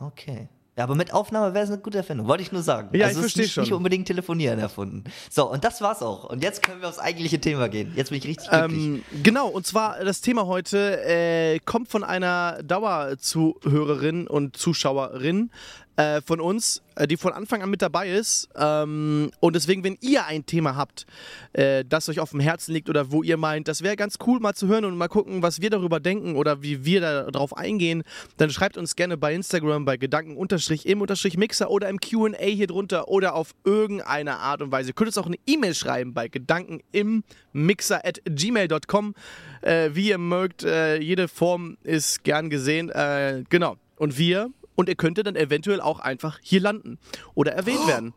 Okay. 0.00 0.48
Ja, 0.78 0.84
aber 0.84 0.94
mit 0.94 1.12
Aufnahme 1.12 1.52
wäre 1.52 1.64
es 1.64 1.70
eine 1.70 1.82
gute 1.82 1.98
Erfindung, 1.98 2.26
wollte 2.26 2.42
ich 2.42 2.52
nur 2.52 2.62
sagen. 2.62 2.96
Ja, 2.96 3.06
also 3.08 3.18
ich 3.20 3.26
es 3.26 3.26
ist 3.26 3.32
versteh 3.32 3.40
nicht, 3.42 3.52
schon. 3.52 3.64
nicht 3.64 3.72
unbedingt 3.74 4.06
telefonieren 4.06 4.58
erfunden. 4.60 5.04
So, 5.28 5.50
und 5.50 5.62
das 5.64 5.82
war's 5.82 6.00
auch. 6.00 6.24
Und 6.30 6.42
jetzt 6.42 6.62
können 6.62 6.80
wir 6.80 6.88
aufs 6.88 7.00
eigentliche 7.00 7.38
Thema 7.40 7.68
gehen. 7.68 7.92
Jetzt 7.96 8.08
bin 8.10 8.18
ich 8.18 8.26
richtig 8.26 8.48
glücklich. 8.48 8.78
Ähm, 8.80 9.02
genau, 9.22 9.48
und 9.48 9.66
zwar 9.66 10.02
das 10.02 10.20
Thema 10.22 10.46
heute 10.46 11.04
äh, 11.04 11.58
kommt 11.58 11.88
von 11.90 12.02
einer 12.04 12.62
Dauerzuhörerin 12.62 14.26
und 14.26 14.56
Zuschauerin 14.56 15.50
äh, 15.96 16.20
von 16.22 16.40
uns, 16.40 16.82
äh, 16.94 17.06
die 17.06 17.16
von 17.16 17.32
Anfang 17.32 17.62
an 17.62 17.70
mit 17.70 17.82
dabei 17.82 18.10
ist. 18.10 18.48
Ähm, 18.56 19.30
und 19.40 19.56
deswegen, 19.56 19.84
wenn 19.84 19.98
ihr 20.00 20.26
ein 20.26 20.46
Thema 20.46 20.76
habt, 20.76 21.06
äh, 21.52 21.84
das 21.86 22.08
euch 22.08 22.20
auf 22.20 22.30
dem 22.30 22.40
Herzen 22.40 22.72
liegt 22.72 22.88
oder 22.88 23.12
wo 23.12 23.22
ihr 23.22 23.36
meint, 23.36 23.68
das 23.68 23.82
wäre 23.82 23.96
ganz 23.96 24.18
cool 24.26 24.40
mal 24.40 24.54
zu 24.54 24.68
hören 24.68 24.84
und 24.84 24.96
mal 24.96 25.08
gucken, 25.08 25.42
was 25.42 25.60
wir 25.60 25.70
darüber 25.70 26.00
denken 26.00 26.36
oder 26.36 26.62
wie 26.62 26.84
wir 26.84 27.00
darauf 27.00 27.56
eingehen, 27.56 28.02
dann 28.36 28.50
schreibt 28.50 28.76
uns 28.76 28.96
gerne 28.96 29.16
bei 29.16 29.34
Instagram 29.34 29.84
bei 29.84 29.96
Gedanken-im-Mixer 29.96 31.70
oder 31.70 31.88
im 31.88 31.98
QA 32.00 32.36
hier 32.38 32.66
drunter 32.66 33.08
oder 33.08 33.34
auf 33.34 33.54
irgendeine 33.64 34.38
Art 34.38 34.62
und 34.62 34.72
Weise. 34.72 34.90
Ihr 34.90 34.94
könnt 34.94 35.08
uns 35.08 35.18
auch 35.18 35.26
eine 35.26 35.38
E-Mail 35.46 35.74
schreiben 35.74 36.14
bei 36.14 36.28
gedankenimMixer 36.28 38.04
at 38.04 38.20
gmail.com. 38.24 39.14
Äh, 39.62 39.90
wie 39.92 40.08
ihr 40.08 40.18
mögt, 40.18 40.64
äh, 40.64 40.98
jede 40.98 41.28
Form 41.28 41.76
ist 41.82 42.24
gern 42.24 42.50
gesehen. 42.50 42.90
Äh, 42.90 43.44
genau. 43.48 43.76
Und 43.96 44.16
wir, 44.16 44.50
und 44.80 44.88
ihr 44.88 44.96
könntet 44.96 45.26
dann 45.26 45.36
eventuell 45.36 45.80
auch 45.80 46.00
einfach 46.00 46.38
hier 46.42 46.60
landen 46.60 46.98
oder 47.34 47.52
erwähnt 47.52 47.86
werden. 47.86 48.14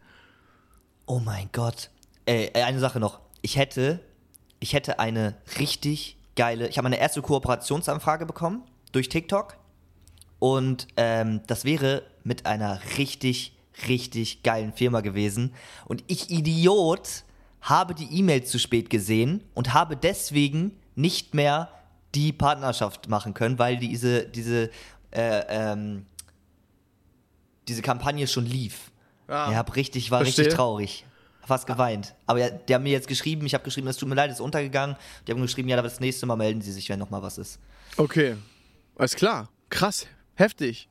oh 1.05 1.19
mein 1.19 1.49
Gott. 1.51 1.89
Äh, 2.25 2.51
eine 2.53 2.79
Sache 2.79 3.01
noch. 3.01 3.19
Ich 3.41 3.57
hätte, 3.57 3.99
ich 4.61 4.73
hätte 4.73 4.97
eine 4.97 5.35
richtig 5.59 6.17
geile, 6.37 6.69
ich 6.69 6.77
habe 6.77 6.85
meine 6.85 6.99
erste 6.99 7.21
Kooperationsanfrage 7.21 8.25
bekommen 8.25 8.63
durch 8.93 9.09
TikTok. 9.09 9.57
Und 10.39 10.87
ähm, 10.95 11.41
das 11.47 11.65
wäre 11.65 12.03
mit 12.23 12.45
einer 12.45 12.79
richtig, 12.97 13.57
richtig 13.87 14.43
geilen 14.43 14.71
Firma 14.71 15.01
gewesen. 15.01 15.53
Und 15.85 16.03
ich, 16.07 16.29
Idiot, 16.29 17.23
habe 17.61 17.93
die 17.93 18.19
E-Mail 18.19 18.43
zu 18.43 18.59
spät 18.59 18.89
gesehen 18.89 19.43
und 19.53 19.73
habe 19.73 19.95
deswegen 19.97 20.77
nicht 20.95 21.33
mehr 21.33 21.69
die 22.13 22.31
Partnerschaft 22.33 23.09
machen 23.09 23.33
können, 23.33 23.57
weil 23.57 23.77
diese, 23.77 24.25
diese, 24.25 24.69
äh, 25.11 25.43
ähm, 25.47 26.05
diese 27.67 27.81
Kampagne 27.81 28.27
schon 28.27 28.45
lief. 28.45 28.91
Ja, 29.27 29.53
hab 29.55 29.75
richtig, 29.75 30.11
war 30.11 30.19
verstehe. 30.19 30.45
richtig 30.45 30.57
traurig. 30.57 31.05
Fast 31.45 31.67
geweint. 31.67 32.15
Aber 32.25 32.39
ja, 32.39 32.49
die 32.49 32.73
haben 32.73 32.83
mir 32.83 32.91
jetzt 32.91 33.07
geschrieben, 33.07 33.45
ich 33.45 33.53
habe 33.53 33.63
geschrieben, 33.65 33.87
es 33.87 33.97
tut 33.97 34.07
mir 34.07 34.15
leid, 34.15 34.29
es 34.29 34.37
ist 34.37 34.41
untergegangen. 34.41 34.95
Die 35.27 35.31
haben 35.31 35.41
geschrieben, 35.41 35.67
ja, 35.69 35.77
aber 35.77 35.87
das 35.89 35.99
nächste 35.99 36.25
Mal 36.25 36.35
melden 36.37 36.61
sie 36.61 36.71
sich, 36.71 36.87
wenn 36.89 36.99
nochmal 36.99 37.21
was 37.21 37.37
ist. 37.37 37.59
Okay. 37.97 38.35
Alles 38.95 39.15
klar. 39.15 39.49
Krass. 39.69 40.07
Heftig. 40.35 40.87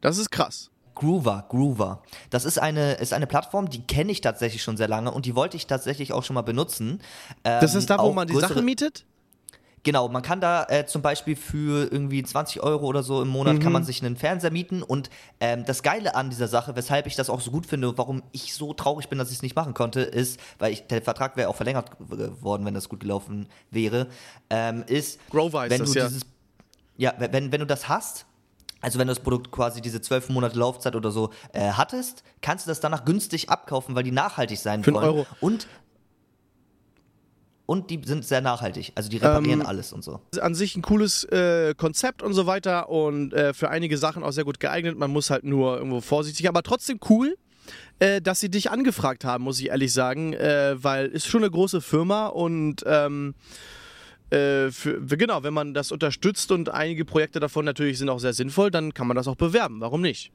Das 0.00 0.18
ist 0.18 0.30
krass. 0.30 0.70
Groover, 0.94 1.44
Groover. 1.48 2.02
Das 2.30 2.44
ist 2.44 2.58
eine, 2.58 2.92
ist 2.94 3.12
eine 3.12 3.26
Plattform, 3.26 3.68
die 3.68 3.82
kenne 3.82 4.12
ich 4.12 4.20
tatsächlich 4.20 4.62
schon 4.62 4.76
sehr 4.76 4.86
lange 4.86 5.10
und 5.10 5.26
die 5.26 5.34
wollte 5.34 5.56
ich 5.56 5.66
tatsächlich 5.66 6.12
auch 6.12 6.22
schon 6.22 6.34
mal 6.34 6.42
benutzen. 6.42 7.00
Das 7.42 7.72
Ähm, 7.72 7.78
ist 7.80 7.90
da, 7.90 7.98
wo 7.98 8.02
auch 8.02 8.14
man 8.14 8.28
die 8.28 8.36
Sachen 8.38 8.64
mietet? 8.64 9.04
Genau, 9.84 10.08
man 10.08 10.22
kann 10.22 10.40
da 10.40 10.64
äh, 10.70 10.86
zum 10.86 11.02
Beispiel 11.02 11.36
für 11.36 11.92
irgendwie 11.92 12.22
20 12.22 12.62
Euro 12.62 12.86
oder 12.86 13.02
so 13.02 13.20
im 13.20 13.28
Monat 13.28 13.60
kann 13.60 13.70
man 13.70 13.84
sich 13.84 14.02
einen 14.02 14.16
Fernseher 14.16 14.50
mieten 14.50 14.82
und 14.82 15.10
ähm, 15.40 15.66
das 15.66 15.82
Geile 15.82 16.14
an 16.14 16.30
dieser 16.30 16.48
Sache, 16.48 16.74
weshalb 16.74 17.06
ich 17.06 17.16
das 17.16 17.28
auch 17.28 17.42
so 17.42 17.50
gut 17.50 17.66
finde 17.66 17.90
und 17.90 17.98
warum 17.98 18.22
ich 18.32 18.54
so 18.54 18.72
traurig 18.72 19.10
bin, 19.10 19.18
dass 19.18 19.28
ich 19.28 19.36
es 19.36 19.42
nicht 19.42 19.54
machen 19.54 19.74
konnte, 19.74 20.00
ist, 20.00 20.40
weil 20.58 20.72
ich, 20.72 20.86
der 20.86 21.02
Vertrag 21.02 21.36
wäre 21.36 21.50
auch 21.50 21.56
verlängert 21.56 21.90
geworden, 21.98 22.64
wenn 22.64 22.72
das 22.72 22.88
gut 22.88 23.00
gelaufen 23.00 23.46
wäre, 23.70 24.06
ähm, 24.48 24.84
ist, 24.86 25.20
Grover 25.28 25.68
wenn 25.68 25.80
das, 25.80 25.92
du 25.92 25.98
ja. 25.98 26.06
dieses, 26.06 26.22
ja, 26.96 27.12
wenn, 27.18 27.52
wenn 27.52 27.60
du 27.60 27.66
das 27.66 27.86
hast, 27.86 28.24
also 28.80 28.98
wenn 28.98 29.06
du 29.06 29.14
das 29.14 29.22
Produkt 29.22 29.50
quasi 29.50 29.82
diese 29.82 30.00
zwölf 30.00 30.30
Monate 30.30 30.58
Laufzeit 30.58 30.96
oder 30.96 31.10
so 31.10 31.30
äh, 31.52 31.72
hattest, 31.72 32.22
kannst 32.40 32.66
du 32.66 32.70
das 32.70 32.80
danach 32.80 33.04
günstig 33.04 33.50
abkaufen, 33.50 33.94
weil 33.94 34.02
die 34.02 34.12
nachhaltig 34.12 34.58
sein 34.58 34.82
Für 34.82 34.94
wollen. 34.94 35.04
Euro. 35.04 35.26
Und 35.40 35.66
und 37.66 37.90
die 37.90 38.00
sind 38.04 38.24
sehr 38.24 38.40
nachhaltig. 38.40 38.92
Also 38.94 39.08
die 39.08 39.16
reparieren 39.16 39.60
Ähm, 39.60 39.66
alles 39.66 39.92
und 39.92 40.04
so. 40.04 40.20
an 40.40 40.54
sich 40.54 40.76
ein 40.76 40.82
cooles 40.82 41.24
äh, 41.24 41.74
Konzept 41.76 42.22
und 42.22 42.34
so 42.34 42.46
weiter 42.46 42.88
und 42.88 43.32
äh, 43.32 43.54
für 43.54 43.70
einige 43.70 43.96
Sachen 43.96 44.22
auch 44.22 44.32
sehr 44.32 44.44
gut 44.44 44.60
geeignet. 44.60 44.98
Man 44.98 45.10
muss 45.10 45.30
halt 45.30 45.44
nur 45.44 45.76
irgendwo 45.78 46.00
vorsichtig, 46.00 46.48
aber 46.48 46.62
trotzdem 46.62 47.00
cool, 47.08 47.36
äh, 47.98 48.20
dass 48.20 48.40
sie 48.40 48.50
dich 48.50 48.70
angefragt 48.70 49.24
haben, 49.24 49.44
muss 49.44 49.60
ich 49.60 49.68
ehrlich 49.68 49.92
sagen, 49.92 50.34
äh, 50.34 50.76
weil 50.76 51.06
ist 51.06 51.26
schon 51.26 51.42
eine 51.42 51.50
große 51.50 51.80
Firma 51.80 52.26
und 52.26 52.82
ähm, 52.86 53.34
äh, 54.30 54.70
für, 54.70 55.00
genau, 55.06 55.42
wenn 55.42 55.54
man 55.54 55.72
das 55.74 55.90
unterstützt 55.92 56.50
und 56.52 56.68
einige 56.68 57.04
Projekte 57.04 57.40
davon 57.40 57.64
natürlich 57.64 57.98
sind 57.98 58.08
auch 58.10 58.18
sehr 58.20 58.32
sinnvoll, 58.34 58.70
dann 58.70 58.92
kann 58.92 59.06
man 59.06 59.16
das 59.16 59.26
auch 59.28 59.36
bewerben. 59.36 59.80
Warum 59.80 60.02
nicht? 60.02 60.32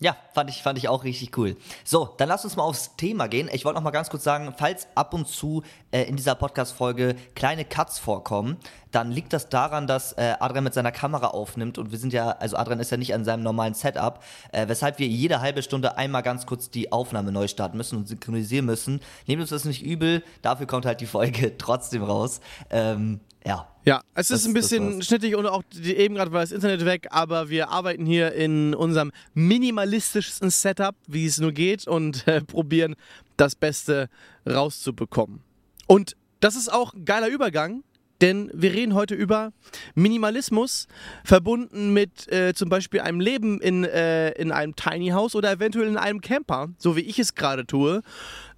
Ja, 0.00 0.16
fand 0.32 0.48
ich, 0.48 0.62
fand 0.62 0.78
ich 0.78 0.88
auch 0.88 1.02
richtig 1.02 1.36
cool. 1.36 1.56
So, 1.82 2.14
dann 2.18 2.28
lass 2.28 2.44
uns 2.44 2.54
mal 2.54 2.62
aufs 2.62 2.94
Thema 2.96 3.26
gehen. 3.26 3.50
Ich 3.52 3.64
wollte 3.64 3.78
noch 3.78 3.82
mal 3.82 3.90
ganz 3.90 4.10
kurz 4.10 4.22
sagen, 4.22 4.54
falls 4.56 4.86
ab 4.94 5.12
und 5.12 5.26
zu 5.26 5.64
äh, 5.90 6.02
in 6.04 6.14
dieser 6.14 6.36
Podcast-Folge 6.36 7.16
kleine 7.34 7.64
Cuts 7.64 7.98
vorkommen, 7.98 8.58
dann 8.92 9.10
liegt 9.10 9.32
das 9.32 9.48
daran, 9.48 9.88
dass 9.88 10.12
äh, 10.12 10.34
Adrian 10.38 10.62
mit 10.62 10.74
seiner 10.74 10.92
Kamera 10.92 11.28
aufnimmt 11.28 11.78
und 11.78 11.90
wir 11.90 11.98
sind 11.98 12.12
ja, 12.12 12.30
also 12.30 12.56
Adrian 12.56 12.78
ist 12.78 12.90
ja 12.90 12.96
nicht 12.96 13.12
an 13.12 13.24
seinem 13.24 13.42
normalen 13.42 13.74
Setup, 13.74 14.22
äh, 14.52 14.68
weshalb 14.68 15.00
wir 15.00 15.08
jede 15.08 15.40
halbe 15.40 15.62
Stunde 15.62 15.98
einmal 15.98 16.22
ganz 16.22 16.46
kurz 16.46 16.70
die 16.70 16.92
Aufnahme 16.92 17.32
neu 17.32 17.48
starten 17.48 17.76
müssen 17.76 17.96
und 17.96 18.06
synchronisieren 18.06 18.66
müssen. 18.66 19.00
Nehmt 19.26 19.40
uns 19.40 19.50
das 19.50 19.64
nicht 19.64 19.84
übel, 19.84 20.22
dafür 20.42 20.66
kommt 20.68 20.86
halt 20.86 21.00
die 21.00 21.06
Folge 21.06 21.56
trotzdem 21.58 22.04
raus. 22.04 22.40
Ähm, 22.70 23.18
ja. 23.44 23.66
Ja, 23.88 24.02
es 24.14 24.28
Das- 24.28 24.40
ist 24.42 24.46
ein 24.46 24.54
bisschen 24.54 25.02
schnittig 25.02 25.34
und 25.34 25.46
auch 25.46 25.62
die, 25.72 25.96
eben 25.96 26.14
gerade 26.14 26.30
war 26.32 26.40
das 26.42 26.52
Internet 26.52 26.84
weg, 26.84 27.06
aber 27.10 27.48
wir 27.48 27.70
arbeiten 27.70 28.04
hier 28.06 28.32
in 28.32 28.74
unserem 28.74 29.10
minimalistischsten 29.34 30.50
Setup, 30.50 30.94
wie 31.06 31.26
es 31.26 31.38
nur 31.40 31.52
geht 31.52 31.86
und 31.86 32.26
äh, 32.28 32.40
probieren 32.46 32.94
das 33.36 33.54
Beste 33.54 34.08
rauszubekommen. 34.48 35.40
Und 35.86 36.16
das 36.40 36.54
ist 36.54 36.72
auch 36.72 36.92
ein 36.94 37.04
geiler 37.04 37.28
Übergang, 37.28 37.82
denn 38.20 38.50
wir 38.52 38.72
reden 38.72 38.94
heute 38.94 39.14
über 39.14 39.52
Minimalismus 39.94 40.86
verbunden 41.24 41.92
mit 41.92 42.30
äh, 42.32 42.52
zum 42.54 42.68
Beispiel 42.68 43.00
einem 43.00 43.20
Leben 43.20 43.60
in, 43.60 43.84
äh, 43.84 44.30
in 44.32 44.50
einem 44.52 44.74
Tiny 44.76 45.08
House 45.10 45.34
oder 45.34 45.52
eventuell 45.52 45.88
in 45.88 45.96
einem 45.96 46.20
Camper, 46.20 46.68
so 46.78 46.96
wie 46.96 47.00
ich 47.00 47.18
es 47.18 47.34
gerade 47.36 47.64
tue. 47.66 48.02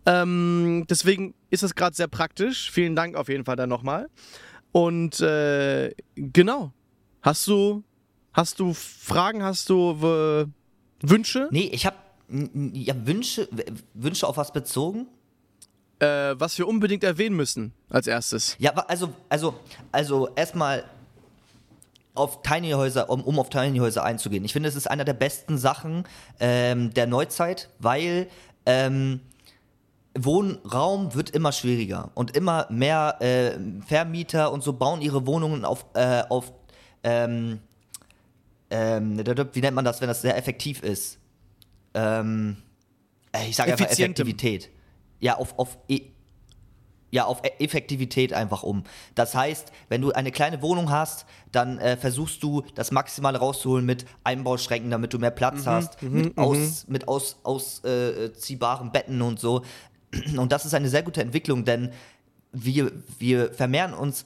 Ähm, 0.06 0.86
deswegen 0.88 1.34
ist 1.50 1.62
das 1.62 1.74
gerade 1.74 1.94
sehr 1.94 2.08
praktisch. 2.08 2.70
Vielen 2.70 2.96
Dank 2.96 3.16
auf 3.16 3.28
jeden 3.28 3.44
Fall 3.44 3.56
dann 3.56 3.68
nochmal. 3.68 4.08
Und 4.72 5.20
äh, 5.20 5.94
genau. 6.14 6.72
Hast 7.22 7.46
du, 7.46 7.82
hast 8.32 8.60
du 8.60 8.72
Fragen, 8.72 9.42
hast 9.42 9.68
du 9.68 10.48
Wünsche? 11.02 11.48
Nee, 11.50 11.70
ich 11.72 11.86
habe 11.86 11.96
ja, 12.72 12.94
Wünsche, 13.06 13.48
Wünsche 13.94 14.26
auf 14.26 14.36
was 14.36 14.52
bezogen? 14.52 15.06
Äh, 15.98 16.34
was 16.38 16.56
wir 16.56 16.66
unbedingt 16.66 17.04
erwähnen 17.04 17.36
müssen 17.36 17.72
als 17.90 18.06
erstes. 18.06 18.56
Ja, 18.58 18.72
also, 18.72 19.12
also, 19.28 19.54
also 19.92 20.30
erstmal 20.34 20.84
auf 22.14 22.42
Tiny 22.42 22.70
Häuser, 22.70 23.10
um, 23.10 23.22
um 23.22 23.38
auf 23.38 23.50
Tiny 23.50 23.78
Häuser 23.78 24.04
einzugehen. 24.04 24.44
Ich 24.44 24.52
finde, 24.52 24.68
es 24.68 24.76
ist 24.76 24.90
einer 24.90 25.04
der 25.04 25.12
besten 25.12 25.58
Sachen 25.58 26.04
ähm, 26.38 26.94
der 26.94 27.06
Neuzeit, 27.06 27.68
weil 27.78 28.28
ähm, 28.64 29.20
Wohnraum 30.18 31.14
wird 31.14 31.30
immer 31.30 31.52
schwieriger 31.52 32.10
und 32.14 32.36
immer 32.36 32.66
mehr 32.70 33.16
äh, 33.20 33.58
Vermieter 33.86 34.52
und 34.52 34.62
so 34.62 34.72
bauen 34.72 35.00
ihre 35.02 35.26
Wohnungen 35.26 35.64
auf, 35.64 35.86
äh, 35.94 36.22
auf 36.28 36.52
ähm, 37.04 37.60
ähm, 38.70 39.18
wie 39.52 39.60
nennt 39.60 39.74
man 39.74 39.84
das, 39.84 40.00
wenn 40.00 40.08
das 40.08 40.22
sehr 40.22 40.36
effektiv 40.36 40.82
ist? 40.82 41.18
Ähm, 41.94 42.56
äh, 43.32 43.48
ich 43.48 43.56
sage 43.56 43.72
einfach. 43.72 43.86
Effektivität. 43.86 44.70
Ja, 45.20 45.36
auf, 45.36 45.58
auf 45.58 45.78
e 45.88 46.02
ja, 47.12 47.24
auf 47.24 47.42
E- 47.44 47.64
Effektivität 47.64 48.32
einfach 48.32 48.62
um. 48.62 48.84
Das 49.16 49.34
heißt, 49.34 49.72
wenn 49.88 50.00
du 50.00 50.12
eine 50.12 50.30
kleine 50.30 50.62
Wohnung 50.62 50.90
hast, 50.90 51.26
dann 51.50 51.78
äh, 51.78 51.96
versuchst 51.96 52.40
du 52.42 52.62
das 52.76 52.92
Maximale 52.92 53.38
rauszuholen 53.38 53.84
mit 53.84 54.06
Einbauschränken, 54.22 54.92
damit 54.92 55.12
du 55.12 55.18
mehr 55.18 55.32
Platz 55.32 55.66
hast, 55.66 56.00
mit, 56.02 56.38
aus, 56.38 56.86
mit 56.86 57.08
aus, 57.08 57.40
ausziehbaren 57.42 58.92
Betten 58.92 59.22
und 59.22 59.40
so. 59.40 59.62
Und 60.36 60.50
das 60.52 60.64
ist 60.64 60.74
eine 60.74 60.88
sehr 60.88 61.02
gute 61.02 61.20
Entwicklung, 61.22 61.64
denn 61.64 61.90
wir, 62.52 62.90
wir 63.18 63.52
vermehren 63.52 63.94
uns 63.94 64.24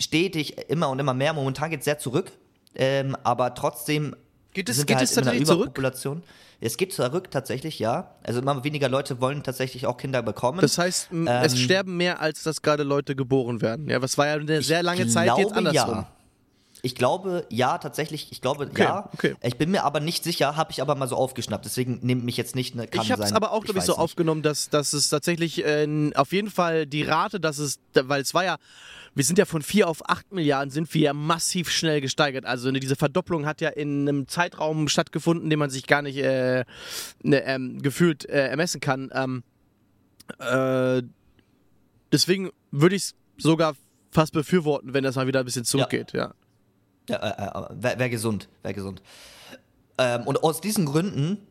stetig 0.00 0.56
immer 0.70 0.88
und 0.88 0.98
immer 0.98 1.14
mehr. 1.14 1.32
Momentan 1.32 1.70
geht 1.70 1.80
es 1.80 1.84
sehr 1.84 1.98
zurück, 1.98 2.32
ähm, 2.74 3.16
aber 3.24 3.54
trotzdem 3.54 4.14
Geht 4.54 4.68
es- 4.68 4.76
sind 4.76 4.86
geht 4.86 4.98
wir 4.98 5.02
es 5.02 5.10
halt 5.10 5.26
in 5.26 5.30
einer 5.30 5.38
tatsächlich 5.44 5.48
zurück? 5.48 6.24
Es 6.60 6.76
geht 6.76 6.92
zurück 6.92 7.30
tatsächlich, 7.30 7.78
ja. 7.78 8.14
Also 8.24 8.40
immer 8.40 8.64
weniger 8.64 8.88
Leute 8.88 9.20
wollen 9.20 9.42
tatsächlich 9.44 9.86
auch 9.86 9.96
Kinder 9.96 10.22
bekommen. 10.22 10.60
Das 10.60 10.76
heißt, 10.78 11.12
m, 11.12 11.26
es 11.28 11.52
Ähm, 11.52 11.58
sterben 11.58 11.96
mehr, 11.96 12.20
als 12.20 12.42
dass 12.42 12.62
gerade 12.62 12.82
Leute 12.82 13.14
geboren 13.14 13.60
werden. 13.60 13.88
Ja, 13.88 14.02
was 14.02 14.18
war 14.18 14.26
ja 14.26 14.34
eine 14.34 14.62
sehr 14.62 14.82
lange 14.82 15.06
Zeit 15.06 15.30
jetzt 15.36 15.52
andersrum. 15.52 15.94
Ja. 15.94 16.12
Ich 16.82 16.94
glaube, 16.94 17.46
ja, 17.50 17.78
tatsächlich, 17.78 18.30
ich 18.30 18.40
glaube, 18.40 18.66
Okay, 18.66 18.82
ja. 18.82 19.10
okay. 19.12 19.34
Ich 19.42 19.56
bin 19.56 19.70
mir 19.70 19.84
aber 19.84 20.00
nicht 20.00 20.24
sicher, 20.24 20.56
habe 20.56 20.70
ich 20.70 20.80
aber 20.80 20.94
mal 20.94 21.08
so 21.08 21.16
aufgeschnappt. 21.16 21.64
Deswegen 21.64 21.98
nehmt 22.02 22.24
mich 22.24 22.36
jetzt 22.36 22.54
nicht, 22.54 22.74
ne, 22.74 22.86
kann 22.86 23.02
ich 23.02 23.12
habe 23.12 23.22
es 23.22 23.32
aber 23.32 23.52
auch, 23.52 23.64
glaube 23.64 23.78
ich, 23.78 23.84
so 23.84 23.92
nicht. 23.92 24.00
aufgenommen, 24.00 24.42
dass, 24.42 24.70
dass 24.70 24.92
es 24.92 25.08
tatsächlich 25.08 25.64
äh, 25.64 26.12
auf 26.14 26.32
jeden 26.32 26.50
Fall 26.50 26.86
die 26.86 27.02
Rate, 27.02 27.40
dass 27.40 27.58
es, 27.58 27.80
weil 27.94 28.22
es 28.22 28.34
war 28.34 28.44
ja, 28.44 28.56
wir 29.14 29.24
sind 29.24 29.38
ja 29.38 29.44
von 29.44 29.62
4 29.62 29.88
auf 29.88 30.08
8 30.08 30.32
Milliarden, 30.32 30.70
sind 30.70 30.92
wir 30.94 31.00
ja 31.00 31.12
massiv 31.12 31.70
schnell 31.70 32.00
gesteigert. 32.00 32.44
Also 32.44 32.70
ne, 32.70 32.78
diese 32.78 32.94
Verdopplung 32.96 33.46
hat 33.46 33.60
ja 33.60 33.70
in 33.70 34.08
einem 34.08 34.28
Zeitraum 34.28 34.88
stattgefunden, 34.88 35.50
den 35.50 35.58
man 35.58 35.70
sich 35.70 35.86
gar 35.86 36.02
nicht 36.02 36.18
äh, 36.18 36.64
ne, 37.22 37.42
ähm, 37.44 37.82
gefühlt 37.82 38.28
äh, 38.28 38.48
ermessen 38.48 38.80
kann. 38.80 39.10
Ähm, 39.12 39.42
äh, 40.38 41.02
deswegen 42.12 42.50
würde 42.70 42.96
ich 42.96 43.02
es 43.02 43.14
sogar 43.38 43.74
fast 44.10 44.32
befürworten, 44.32 44.94
wenn 44.94 45.04
das 45.04 45.16
mal 45.16 45.26
wieder 45.26 45.40
ein 45.40 45.44
bisschen 45.44 45.64
zurückgeht. 45.64 46.12
Ja. 46.12 46.26
Ja, 46.26 46.34
äh, 47.08 47.14
äh, 47.14 47.66
wäre 47.70 47.98
wär 47.98 48.08
gesund, 48.08 48.48
wäre 48.62 48.74
gesund. 48.74 49.02
Ähm, 49.98 50.22
und 50.26 50.42
aus 50.42 50.60
diesen 50.60 50.86
Gründen 50.86 51.46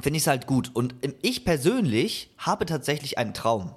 finde 0.00 0.16
ich 0.16 0.22
es 0.22 0.26
halt 0.26 0.46
gut. 0.46 0.70
Und 0.74 0.94
ähm, 1.02 1.14
ich 1.22 1.44
persönlich 1.44 2.30
habe 2.38 2.66
tatsächlich 2.66 3.18
einen 3.18 3.34
Traum. 3.34 3.74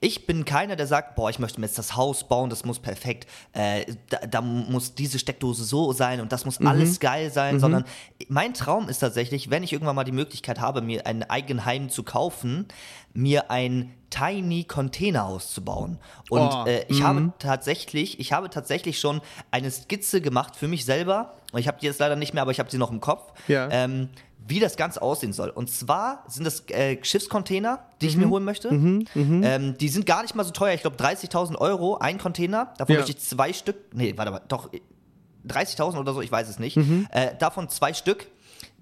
Ich 0.00 0.26
bin 0.26 0.44
keiner, 0.44 0.76
der 0.76 0.86
sagt, 0.86 1.14
boah, 1.14 1.30
ich 1.30 1.38
möchte 1.38 1.60
mir 1.60 1.66
jetzt 1.66 1.78
das 1.78 1.96
Haus 1.96 2.28
bauen, 2.28 2.50
das 2.50 2.64
muss 2.64 2.78
perfekt, 2.78 3.26
äh, 3.52 3.86
da, 4.10 4.18
da 4.26 4.40
muss 4.42 4.94
diese 4.94 5.18
Steckdose 5.18 5.64
so 5.64 5.92
sein 5.92 6.20
und 6.20 6.30
das 6.32 6.44
muss 6.44 6.60
alles 6.60 7.00
geil 7.00 7.30
sein, 7.30 7.58
sondern 7.60 7.84
mein 8.28 8.52
Traum 8.54 8.88
ist 8.88 8.98
tatsächlich, 8.98 9.50
wenn 9.50 9.62
ich 9.62 9.72
irgendwann 9.72 9.96
mal 9.96 10.04
die 10.04 10.12
Möglichkeit 10.12 10.60
habe, 10.60 10.82
mir 10.82 11.06
ein 11.06 11.22
Eigenheim 11.28 11.88
zu 11.88 12.02
kaufen, 12.02 12.66
mir 13.14 13.50
ein 13.50 13.94
Tiny 14.10 14.64
Containerhaus 14.64 15.52
zu 15.52 15.64
bauen. 15.64 15.98
Und 16.30 16.40
Oh, 16.52 16.64
äh, 16.66 16.84
ich 16.88 17.02
habe 17.02 17.32
tatsächlich, 17.38 18.20
ich 18.20 18.32
habe 18.32 18.50
tatsächlich 18.50 19.00
schon 19.00 19.20
eine 19.50 19.70
Skizze 19.70 20.20
gemacht 20.20 20.54
für 20.56 20.68
mich 20.68 20.84
selber. 20.84 21.34
Und 21.52 21.60
Ich 21.60 21.68
habe 21.68 21.78
die 21.80 21.86
jetzt 21.86 21.98
leider 22.00 22.14
nicht 22.16 22.34
mehr, 22.34 22.42
aber 22.42 22.50
ich 22.50 22.58
habe 22.60 22.70
sie 22.70 22.78
noch 22.78 22.90
im 22.92 23.00
Kopf. 23.00 23.32
Ja. 23.48 23.68
Ähm, 23.70 24.08
wie 24.46 24.60
das 24.60 24.76
Ganze 24.76 25.00
aussehen 25.00 25.32
soll. 25.32 25.48
Und 25.50 25.70
zwar 25.70 26.24
sind 26.28 26.44
das 26.44 26.68
äh, 26.68 26.98
Schiffscontainer, 27.02 27.84
die 28.00 28.06
Mhm. 28.06 28.10
ich 28.10 28.16
mir 28.18 28.28
holen 28.28 28.44
möchte. 28.44 28.68
Ähm, 28.68 29.76
die 29.78 29.88
sind 29.88 30.04
gar 30.06 30.22
nicht 30.22 30.34
mal 30.34 30.44
so 30.44 30.50
teuer. 30.50 30.74
Ich 30.74 30.82
glaube 30.82 30.96
30.000 30.96 31.56
Euro 31.56 31.96
ein 31.98 32.18
Container. 32.18 32.72
Davon 32.76 32.94
Ja. 32.94 33.00
möchte 33.00 33.12
ich 33.16 33.24
zwei 33.24 33.52
Stück. 33.52 33.76
Nee, 33.94 34.12
warte 34.16 34.30
mal, 34.32 34.42
doch 34.48 34.68
30.000 35.46 35.98
oder 35.98 36.12
so, 36.12 36.20
ich 36.20 36.30
weiß 36.32 36.48
es 36.48 36.58
nicht. 36.58 36.76
Mhm. 36.76 37.06
Äh, 37.10 37.34
davon 37.38 37.68
zwei 37.68 37.92
Stück. 37.94 38.26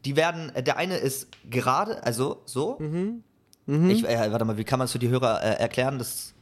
Die 0.04 0.16
werden, 0.16 0.52
äh, 0.54 0.62
der 0.62 0.76
eine 0.78 0.96
ist 0.96 1.28
gerade, 1.48 2.02
also 2.04 2.42
so. 2.44 2.76
Mhm. 2.80 3.22
Ich, 3.66 4.04
äh, 4.04 4.32
warte 4.32 4.44
mal, 4.44 4.56
wie 4.56 4.64
kann 4.64 4.78
man 4.80 4.86
es 4.86 4.92
für 4.92 4.98
die 4.98 5.08
Hörer 5.08 5.42
äh, 5.42 5.54
erklären? 5.60 5.98
Das 5.98 6.34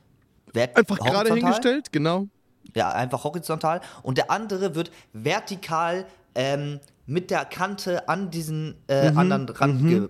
wird 0.54 0.74
Einfach 0.76 0.98
gerade 0.98 1.34
hingestellt, 1.34 1.92
genau. 1.92 2.26
Ja, 2.74 2.90
einfach 2.92 3.24
horizontal. 3.24 3.80
Und 4.02 4.16
der 4.16 4.30
andere 4.30 4.74
wird 4.74 4.90
vertikal 5.12 6.06
ähm, 6.34 6.80
mit 7.10 7.30
der 7.30 7.44
Kante 7.44 8.08
an 8.08 8.30
diesen 8.30 8.76
äh, 8.86 9.08
anderen 9.08 9.46
dran, 9.48 9.86
ge 9.88 10.08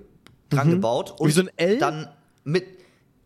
dran 0.51 0.71
gebaut. 0.71 1.13
Und 1.19 1.23
Mhm. 1.23 1.29
Wie 1.29 1.33
so 1.33 1.41
ein 1.41 1.51
L? 1.57 1.79
Dann 1.79 2.09
mit. 2.45 2.67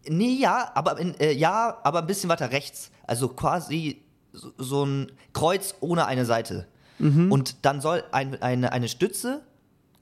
Nee, 0.06 0.37
ja, 0.38 0.70
aber 0.74 0.98
in, 0.98 1.18
äh, 1.18 1.32
ja, 1.32 1.78
aber 1.82 2.00
ein 2.00 2.06
bisschen 2.06 2.30
weiter 2.30 2.52
rechts. 2.52 2.90
Also 3.06 3.28
quasi 3.28 4.02
so, 4.32 4.52
so 4.58 4.84
ein 4.84 5.10
Kreuz 5.32 5.74
ohne 5.80 6.06
eine 6.06 6.24
Seite. 6.24 6.66
Mhm. 6.98 7.32
Und 7.32 7.64
dann 7.64 7.80
soll 7.80 8.04
ein, 8.12 8.40
eine, 8.42 8.70
eine 8.72 8.88
Stütze 8.88 9.42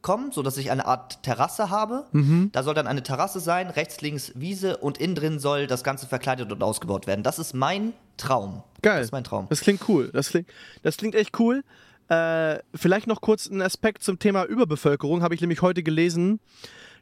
kommen, 0.02 0.32
sodass 0.32 0.56
ich 0.58 0.70
eine 0.70 0.84
Art 0.84 1.22
Terrasse 1.22 1.70
habe. 1.70 2.06
Mhm. 2.12 2.50
Da 2.52 2.64
soll 2.64 2.74
dann 2.74 2.88
eine 2.88 3.02
Terrasse 3.02 3.40
sein, 3.40 3.70
rechts, 3.70 4.00
links 4.00 4.32
Wiese 4.34 4.76
und 4.78 4.98
innen 4.98 5.14
drin 5.14 5.38
soll 5.38 5.66
das 5.68 5.84
Ganze 5.84 6.06
verkleidet 6.06 6.52
und 6.52 6.62
ausgebaut 6.62 7.06
werden. 7.06 7.22
Das 7.22 7.38
ist 7.38 7.54
mein 7.54 7.92
Traum. 8.16 8.64
Geil. 8.82 8.98
Das 8.98 9.06
ist 9.06 9.12
mein 9.12 9.24
Traum. 9.24 9.46
Das 9.48 9.60
klingt 9.60 9.88
cool. 9.88 10.10
Das 10.12 10.28
klingt, 10.30 10.48
das 10.82 10.96
klingt 10.96 11.14
echt 11.14 11.38
cool. 11.38 11.62
Äh, 12.08 12.58
vielleicht 12.74 13.06
noch 13.06 13.20
kurz 13.20 13.46
ein 13.48 13.62
Aspekt 13.62 14.02
zum 14.02 14.18
Thema 14.18 14.44
Überbevölkerung, 14.44 15.22
habe 15.22 15.34
ich 15.34 15.40
nämlich 15.40 15.62
heute 15.62 15.82
gelesen. 15.82 16.40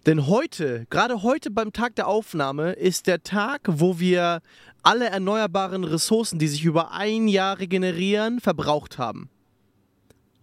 Denn 0.06 0.26
heute, 0.26 0.86
gerade 0.88 1.22
heute 1.22 1.50
beim 1.50 1.72
Tag 1.72 1.94
der 1.96 2.06
Aufnahme, 2.06 2.72
ist 2.72 3.06
der 3.06 3.22
Tag, 3.22 3.62
wo 3.66 3.98
wir 3.98 4.40
alle 4.82 5.06
erneuerbaren 5.10 5.84
Ressourcen, 5.84 6.38
die 6.38 6.48
sich 6.48 6.64
über 6.64 6.92
ein 6.92 7.28
Jahr 7.28 7.58
regenerieren, 7.58 8.40
verbraucht 8.40 8.96
haben. 8.96 9.28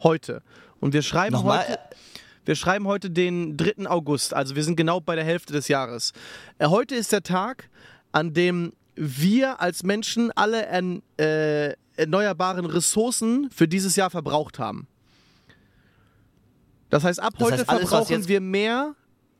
Heute. 0.04 0.43
Und 0.80 0.93
wir 0.93 1.02
schreiben 1.02 1.34
Nochmal, 1.34 1.67
heute. 1.67 1.80
Wir 2.46 2.56
schreiben 2.56 2.88
heute 2.88 3.10
den 3.10 3.58
3. 3.58 3.88
August, 3.89 4.34
also 4.34 4.56
wir 4.56 4.63
sind 4.63 4.78
genau 4.78 5.02
bei 5.02 5.15
der 5.15 5.26
Hälfte 5.26 5.54
des 5.54 5.67
Jahres. 5.67 6.13
Äh, 6.60 6.67
heute 6.67 6.96
ist 6.96 7.12
der 7.12 7.24
Tag, 7.24 7.70
an 8.12 8.34
dem 8.34 8.74
wir 8.98 9.62
als 9.62 9.84
Menschen 9.84 10.32
alle 10.32 10.66
ern, 10.66 11.02
äh, 11.18 11.74
erneuerbaren 11.96 12.66
Ressourcen 12.66 13.50
für 13.52 13.68
dieses 13.68 13.96
Jahr 13.96 14.10
verbraucht 14.10 14.60
haben. 14.60 14.88
Das 16.90 17.04
heißt, 17.04 17.20
ab 17.20 17.34
Das 17.38 17.46
heute 17.46 17.58
heißt, 17.60 17.70
alles, 17.70 17.90
verbrauchen 17.90 18.28
wir 18.28 18.42
mehr, 18.42 18.96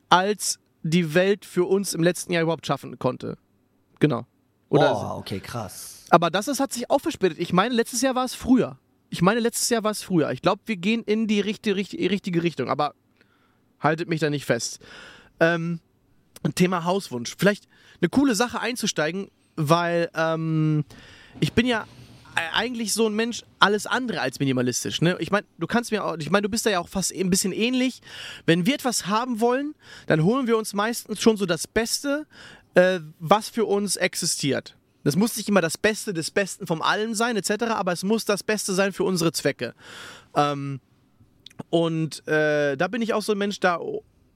als 0.08 0.58
die 0.82 1.14
Welt 1.14 1.44
für 1.44 1.64
uns 1.64 1.94
im 1.94 2.02
letzten 2.02 2.32
Jahr 2.32 2.42
überhaupt 2.42 2.66
schaffen 2.66 2.98
konnte. 2.98 3.36
Genau. 4.00 4.26
Oder 4.68 5.14
oh, 5.14 5.18
okay, 5.18 5.40
krass. 5.40 6.04
aber 6.10 6.30
das 6.30 6.46
ist, 6.46 6.60
hat 6.60 6.72
sich 6.72 6.90
auch 6.90 7.00
verspätet. 7.00 7.38
Ich 7.38 7.52
meine, 7.52 7.74
letztes 7.74 8.02
Jahr 8.02 8.14
war 8.14 8.24
es 8.24 8.34
früher. 8.34 8.78
Ich 9.10 9.22
meine, 9.22 9.40
letztes 9.40 9.70
Jahr 9.70 9.82
war 9.82 9.90
es 9.90 10.02
früher. 10.02 10.30
Ich 10.30 10.42
glaube, 10.42 10.60
wir 10.66 10.76
gehen 10.76 11.02
in 11.04 11.26
die 11.26 11.40
richtige, 11.40 11.74
richtige, 11.76 12.10
richtige 12.10 12.42
Richtung, 12.42 12.68
aber 12.68 12.94
haltet 13.80 14.08
mich 14.08 14.20
da 14.20 14.28
nicht 14.28 14.44
fest. 14.44 14.80
Ähm, 15.40 15.80
Thema 16.54 16.84
Hauswunsch. 16.84 17.34
Vielleicht 17.38 17.66
eine 18.00 18.10
coole 18.10 18.34
Sache 18.34 18.60
einzusteigen, 18.60 19.30
weil 19.58 20.08
ähm, 20.14 20.84
ich 21.40 21.52
bin 21.52 21.66
ja 21.66 21.86
eigentlich 22.54 22.94
so 22.94 23.06
ein 23.08 23.14
Mensch, 23.14 23.42
alles 23.58 23.86
andere 23.86 24.20
als 24.20 24.38
minimalistisch. 24.38 25.00
Ne? 25.00 25.16
Ich 25.18 25.32
meine, 25.32 25.44
du 25.58 25.66
kannst 25.66 25.90
mir 25.90 26.04
auch, 26.04 26.16
ich 26.18 26.30
meine, 26.30 26.42
du 26.42 26.48
bist 26.48 26.64
da 26.64 26.70
ja 26.70 26.78
auch 26.78 26.88
fast 26.88 27.12
ein 27.12 27.30
bisschen 27.30 27.52
ähnlich. 27.52 28.00
Wenn 28.46 28.64
wir 28.64 28.74
etwas 28.74 29.06
haben 29.08 29.40
wollen, 29.40 29.74
dann 30.06 30.22
holen 30.22 30.46
wir 30.46 30.56
uns 30.56 30.72
meistens 30.72 31.20
schon 31.20 31.36
so 31.36 31.46
das 31.46 31.66
Beste, 31.66 32.26
äh, 32.74 33.00
was 33.18 33.48
für 33.48 33.64
uns 33.64 33.96
existiert. 33.96 34.76
Das 35.02 35.16
muss 35.16 35.36
nicht 35.36 35.48
immer 35.48 35.60
das 35.60 35.78
Beste 35.78 36.14
des 36.14 36.30
Besten 36.30 36.66
vom 36.66 36.80
Allen 36.80 37.14
sein, 37.14 37.36
etc., 37.36 37.64
aber 37.70 37.92
es 37.92 38.04
muss 38.04 38.24
das 38.24 38.42
Beste 38.44 38.72
sein 38.72 38.92
für 38.92 39.04
unsere 39.04 39.32
Zwecke. 39.32 39.74
Ähm, 40.36 40.80
und 41.70 42.26
äh, 42.28 42.76
da 42.76 42.86
bin 42.88 43.02
ich 43.02 43.14
auch 43.14 43.22
so 43.22 43.32
ein 43.32 43.38
Mensch, 43.38 43.58
da 43.58 43.80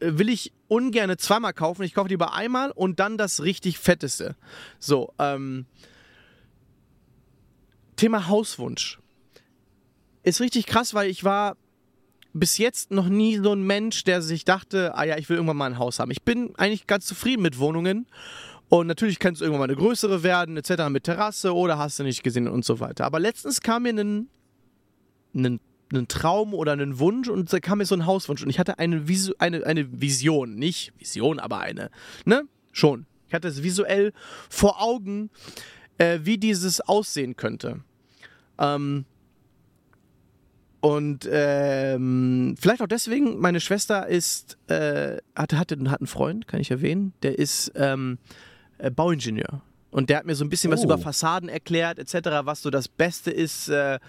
will 0.02 0.28
ich 0.28 0.52
ungern 0.68 1.16
zweimal 1.18 1.52
kaufen. 1.52 1.82
Ich 1.82 1.94
kaufe 1.94 2.08
lieber 2.08 2.34
einmal 2.34 2.70
und 2.70 3.00
dann 3.00 3.18
das 3.18 3.42
richtig 3.42 3.78
Fetteste. 3.78 4.36
So, 4.78 5.12
ähm, 5.18 5.66
Thema 7.96 8.28
Hauswunsch. 8.28 8.98
Ist 10.22 10.40
richtig 10.40 10.66
krass, 10.66 10.94
weil 10.94 11.10
ich 11.10 11.24
war 11.24 11.56
bis 12.32 12.58
jetzt 12.58 12.90
noch 12.90 13.08
nie 13.08 13.38
so 13.38 13.52
ein 13.52 13.62
Mensch, 13.62 14.04
der 14.04 14.22
sich 14.22 14.44
dachte, 14.44 14.94
ah 14.94 15.04
ja, 15.04 15.18
ich 15.18 15.28
will 15.28 15.36
irgendwann 15.36 15.56
mal 15.56 15.66
ein 15.66 15.78
Haus 15.78 15.98
haben. 15.98 16.10
Ich 16.10 16.22
bin 16.22 16.54
eigentlich 16.56 16.86
ganz 16.86 17.06
zufrieden 17.06 17.42
mit 17.42 17.58
Wohnungen. 17.58 18.06
Und 18.68 18.86
natürlich 18.86 19.18
kann 19.18 19.34
es 19.34 19.42
irgendwann 19.42 19.60
mal 19.60 19.64
eine 19.64 19.76
größere 19.76 20.22
werden, 20.22 20.56
etc. 20.56 20.88
mit 20.88 21.04
Terrasse 21.04 21.54
oder 21.54 21.76
hast 21.76 21.98
du 21.98 22.04
nicht 22.04 22.22
gesehen 22.22 22.48
und 22.48 22.64
so 22.64 22.80
weiter. 22.80 23.04
Aber 23.04 23.20
letztens 23.20 23.60
kam 23.60 23.82
mir 23.82 23.90
ein, 23.90 24.28
ein, 25.34 25.60
ein 25.92 26.08
Traum 26.08 26.54
oder 26.54 26.72
ein 26.72 26.98
Wunsch 26.98 27.28
und 27.28 27.52
da 27.52 27.60
kam 27.60 27.78
mir 27.78 27.86
so 27.86 27.94
ein 27.94 28.06
Hauswunsch 28.06 28.42
und 28.42 28.50
ich 28.50 28.58
hatte 28.58 28.78
eine, 28.78 29.08
Visu 29.08 29.32
eine, 29.38 29.64
eine 29.66 30.00
Vision. 30.00 30.54
Nicht 30.54 30.92
Vision, 30.98 31.38
aber 31.38 31.58
eine. 31.58 31.90
Ne? 32.24 32.44
Schon. 32.72 33.06
Ich 33.28 33.34
hatte 33.34 33.48
es 33.48 33.62
visuell 33.62 34.12
vor 34.50 34.82
Augen, 34.82 35.30
äh, 35.98 36.20
wie 36.22 36.38
dieses 36.38 36.80
aussehen 36.80 37.36
könnte. 37.36 37.80
Ähm, 38.58 39.04
und 40.80 41.28
ähm, 41.30 42.56
vielleicht 42.60 42.82
auch 42.82 42.88
deswegen, 42.88 43.38
meine 43.38 43.60
Schwester 43.60 44.08
ist, 44.08 44.58
äh, 44.66 45.18
hatte, 45.36 45.58
hatte, 45.58 45.76
hat 45.90 46.00
einen 46.00 46.08
Freund, 46.08 46.48
kann 46.48 46.60
ich 46.60 46.72
erwähnen, 46.72 47.12
der 47.22 47.38
ist 47.38 47.70
ähm, 47.76 48.18
äh, 48.78 48.90
Bauingenieur. 48.90 49.62
Und 49.92 50.10
der 50.10 50.18
hat 50.18 50.26
mir 50.26 50.34
so 50.34 50.44
ein 50.44 50.48
bisschen 50.48 50.72
was 50.72 50.80
Oh. 50.80 50.84
über 50.84 50.98
Fassaden 50.98 51.48
erklärt, 51.48 51.98
etc., 51.98 52.40
was 52.44 52.62
so 52.62 52.70
das 52.70 52.88
Beste 52.88 53.30
ist, 53.30 53.68
äh, 53.68 54.00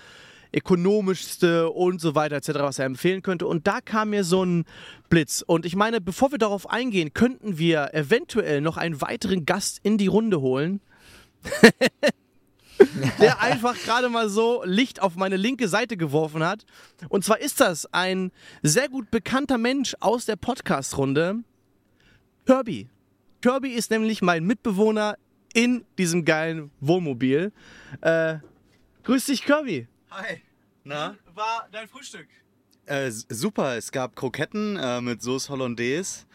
ökonomischste 0.54 1.70
und 1.70 2.00
so 2.00 2.16
weiter, 2.16 2.36
etc., 2.36 2.50
was 2.60 2.80
er 2.80 2.86
empfehlen 2.86 3.22
könnte. 3.22 3.48
Und 3.48 3.68
da 3.68 3.82
kam 3.82 4.12
mir 4.12 4.24
so 4.24 4.44
ein 4.44 4.66
Blitz. 5.10 5.44
Und 5.46 5.66
ich 5.66 5.76
meine, 5.76 6.02
bevor 6.02 6.32
wir 6.32 6.38
darauf 6.38 6.70
eingehen, 6.70 7.14
könnten 7.14 7.58
wir 7.58 7.94
eventuell 7.94 8.62
noch 8.62 8.78
einen 8.78 9.02
weiteren 9.02 9.46
Gast 9.46 9.80
in 9.84 9.98
die 9.98 10.08
Runde 10.08 10.42
holen, 10.42 10.82
der 13.20 13.42
einfach 13.42 13.76
gerade 13.76 14.10
mal 14.10 14.30
so 14.30 14.64
Licht 14.66 15.02
auf 15.02 15.16
meine 15.16 15.38
linke 15.38 15.68
Seite 15.68 15.98
geworfen 15.98 16.44
hat. 16.44 16.66
Und 17.10 17.24
zwar 17.24 17.40
ist 17.40 17.60
das 17.60 17.92
ein 17.94 18.32
sehr 18.62 18.90
gut 18.90 19.12
bekannter 19.12 19.58
Mensch 19.58 19.96
aus 20.00 20.26
der 20.26 20.36
Podcast-Runde, 20.36 21.44
Kirby. 22.46 22.90
Kirby 23.42 23.70
ist 23.70 23.92
nämlich 23.92 24.22
mein 24.22 24.44
Mitbewohner 24.44 25.18
in 25.54 25.86
diesem 25.98 26.26
geilen 26.26 26.72
Wohnmobil. 26.80 27.52
Äh, 28.02 28.38
grüß 29.04 29.26
dich, 29.26 29.44
Kirby. 29.44 29.88
Hi. 30.16 30.44
Na? 30.84 31.16
War 31.34 31.68
dein 31.72 31.88
Frühstück? 31.88 32.28
Äh, 32.86 33.10
super, 33.10 33.78
es 33.78 33.92
gab 33.92 34.16
Kroketten 34.16 34.78
äh, 34.78 35.02
mit 35.02 35.24
Sauce 35.24 35.50
Hollandaise, 35.50 36.26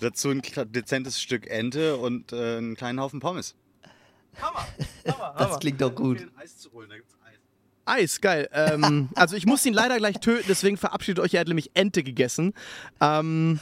dazu 0.00 0.28
ein 0.28 0.42
dezentes 0.66 1.18
Stück 1.18 1.46
Ente 1.46 1.96
und 1.96 2.34
äh, 2.34 2.58
einen 2.58 2.76
kleinen 2.76 3.00
Haufen 3.00 3.20
Pommes. 3.20 3.54
Hammer, 4.38 4.66
Hammer, 5.06 5.34
Das 5.38 5.60
klingt 5.60 5.80
doch 5.80 5.94
gut. 5.94 6.28
Eis 6.36 6.58
zu 6.58 6.70
holen, 6.72 6.90
da 6.90 6.96
gibt's 6.96 7.16
Eis. 7.24 7.38
Eis, 7.86 8.20
geil. 8.20 8.50
Ähm, 8.52 9.08
also 9.14 9.34
ich 9.34 9.46
muss 9.46 9.64
ihn 9.64 9.72
leider 9.72 9.96
gleich 9.96 10.20
töten, 10.20 10.44
deswegen 10.46 10.76
verabschiedet 10.76 11.24
euch. 11.24 11.32
Er 11.32 11.40
hat 11.40 11.48
nämlich 11.48 11.70
Ente 11.72 12.02
gegessen. 12.02 12.52
Ähm, 13.00 13.60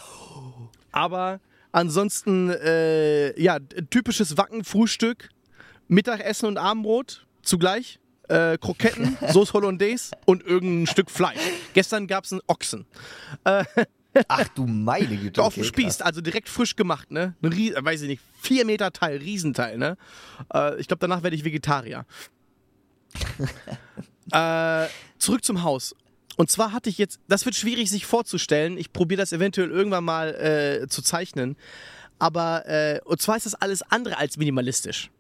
aber 0.91 1.39
ansonsten, 1.71 2.51
äh, 2.51 3.41
ja, 3.41 3.61
typisches 3.61 4.37
Wacken-Frühstück, 4.37 5.29
Mittagessen 5.87 6.47
und 6.47 6.59
Abendbrot 6.59 7.25
zugleich. 7.43 8.01
Äh, 8.31 8.59
Kroketten, 8.59 9.19
Sauce 9.29 9.53
Hollandaise 9.53 10.13
und 10.25 10.45
irgendein 10.45 10.87
Stück 10.87 11.11
Fleisch. 11.11 11.41
Gestern 11.75 12.07
gab 12.07 12.25
es 12.25 12.33
einen 12.33 12.43
Ochsen. 12.47 12.87
Ach 14.29 14.49
du 14.49 14.67
meine 14.67 15.17
Güte. 15.17 15.43
auf 15.43 15.55
dem 15.55 15.65
Spieß, 15.65 16.01
also 16.03 16.21
direkt 16.21 16.49
frisch 16.49 16.77
gemacht, 16.77 17.11
ne? 17.11 17.35
Ein 17.43 17.53
Ries 17.53 17.75
äh, 17.75 17.85
weiß 17.85 18.03
ich 18.03 18.09
nicht, 18.09 18.23
vier 18.41 18.65
Meter 18.65 18.93
Teil, 18.93 19.19
Riesenteil, 19.19 19.79
ne? 19.79 19.97
Äh, 20.53 20.81
ich 20.81 20.89
glaube, 20.89 21.01
danach 21.01 21.23
werde 21.23 21.37
ich 21.37 21.45
Vegetarier. 21.45 22.07
äh, 24.33 24.87
zurück 25.19 25.45
zum 25.45 25.63
Haus. 25.63 25.95
Und 26.37 26.51
zwar 26.51 26.73
hatte 26.73 26.89
ich 26.89 26.99
jetzt, 26.99 27.21
das 27.29 27.45
wird 27.45 27.55
schwierig 27.55 27.91
sich 27.91 28.07
vorzustellen. 28.07 28.79
Ich 28.79 28.93
probiere 28.93 29.21
das 29.21 29.33
eventuell 29.33 29.71
irgendwann 29.71 30.05
mal 30.05 30.35
äh, 30.35 30.89
zu 30.89 31.03
zeichnen. 31.03 31.57
Aber, 32.19 32.67
äh, 32.67 33.01
und 33.05 33.21
zwar 33.21 33.37
ist 33.37 33.47
das 33.47 33.55
alles 33.55 33.83
andere 33.83 34.19
als 34.19 34.37
minimalistisch. 34.37 35.11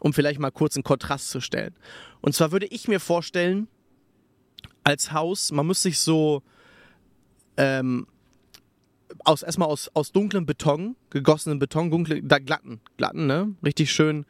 Um 0.00 0.12
vielleicht 0.12 0.38
mal 0.40 0.50
kurz 0.50 0.76
einen 0.76 0.84
Kontrast 0.84 1.30
zu 1.30 1.40
stellen. 1.40 1.74
Und 2.20 2.34
zwar 2.34 2.52
würde 2.52 2.66
ich 2.66 2.86
mir 2.88 3.00
vorstellen, 3.00 3.68
als 4.84 5.12
Haus, 5.12 5.50
man 5.52 5.66
muss 5.66 5.82
sich 5.82 5.98
so, 5.98 6.42
ähm, 7.56 8.06
aus, 9.24 9.42
erstmal 9.42 9.68
aus, 9.68 9.90
aus 9.94 10.12
dunklem 10.12 10.46
Beton, 10.46 10.96
gegossenen 11.10 11.58
Beton, 11.58 11.90
dunkle, 11.90 12.22
da 12.22 12.38
glatten, 12.38 12.80
glatten, 12.96 13.26
ne? 13.26 13.54
Richtig 13.64 13.90
schön, 13.92 14.26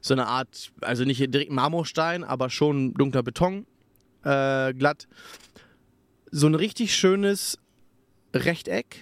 so 0.00 0.14
eine 0.14 0.26
Art, 0.26 0.72
also 0.80 1.04
nicht 1.04 1.18
direkt 1.34 1.50
Marmorstein, 1.50 2.24
aber 2.24 2.50
schon 2.50 2.94
dunkler 2.94 3.22
Beton, 3.22 3.66
äh, 4.24 4.72
glatt. 4.74 5.08
So 6.30 6.46
ein 6.46 6.54
richtig 6.54 6.94
schönes 6.94 7.58
Rechteck 8.34 8.96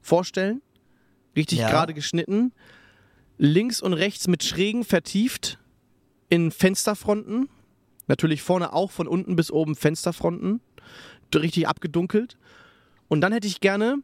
vorstellen, 0.00 0.62
richtig 1.36 1.60
Ja. 1.60 1.70
gerade 1.70 1.94
geschnitten, 1.94 2.52
links 3.42 3.80
und 3.80 3.94
rechts 3.94 4.28
mit 4.28 4.44
Schrägen 4.44 4.84
vertieft 4.84 5.58
in 6.28 6.50
Fensterfronten, 6.50 7.48
natürlich 8.06 8.42
vorne 8.42 8.74
auch 8.74 8.90
von 8.90 9.08
unten 9.08 9.34
bis 9.34 9.50
oben 9.50 9.76
Fensterfronten, 9.76 10.60
richtig 11.34 11.66
abgedunkelt. 11.66 12.36
Und 13.08 13.22
dann 13.22 13.32
hätte 13.32 13.46
ich 13.46 13.60
gerne 13.60 13.96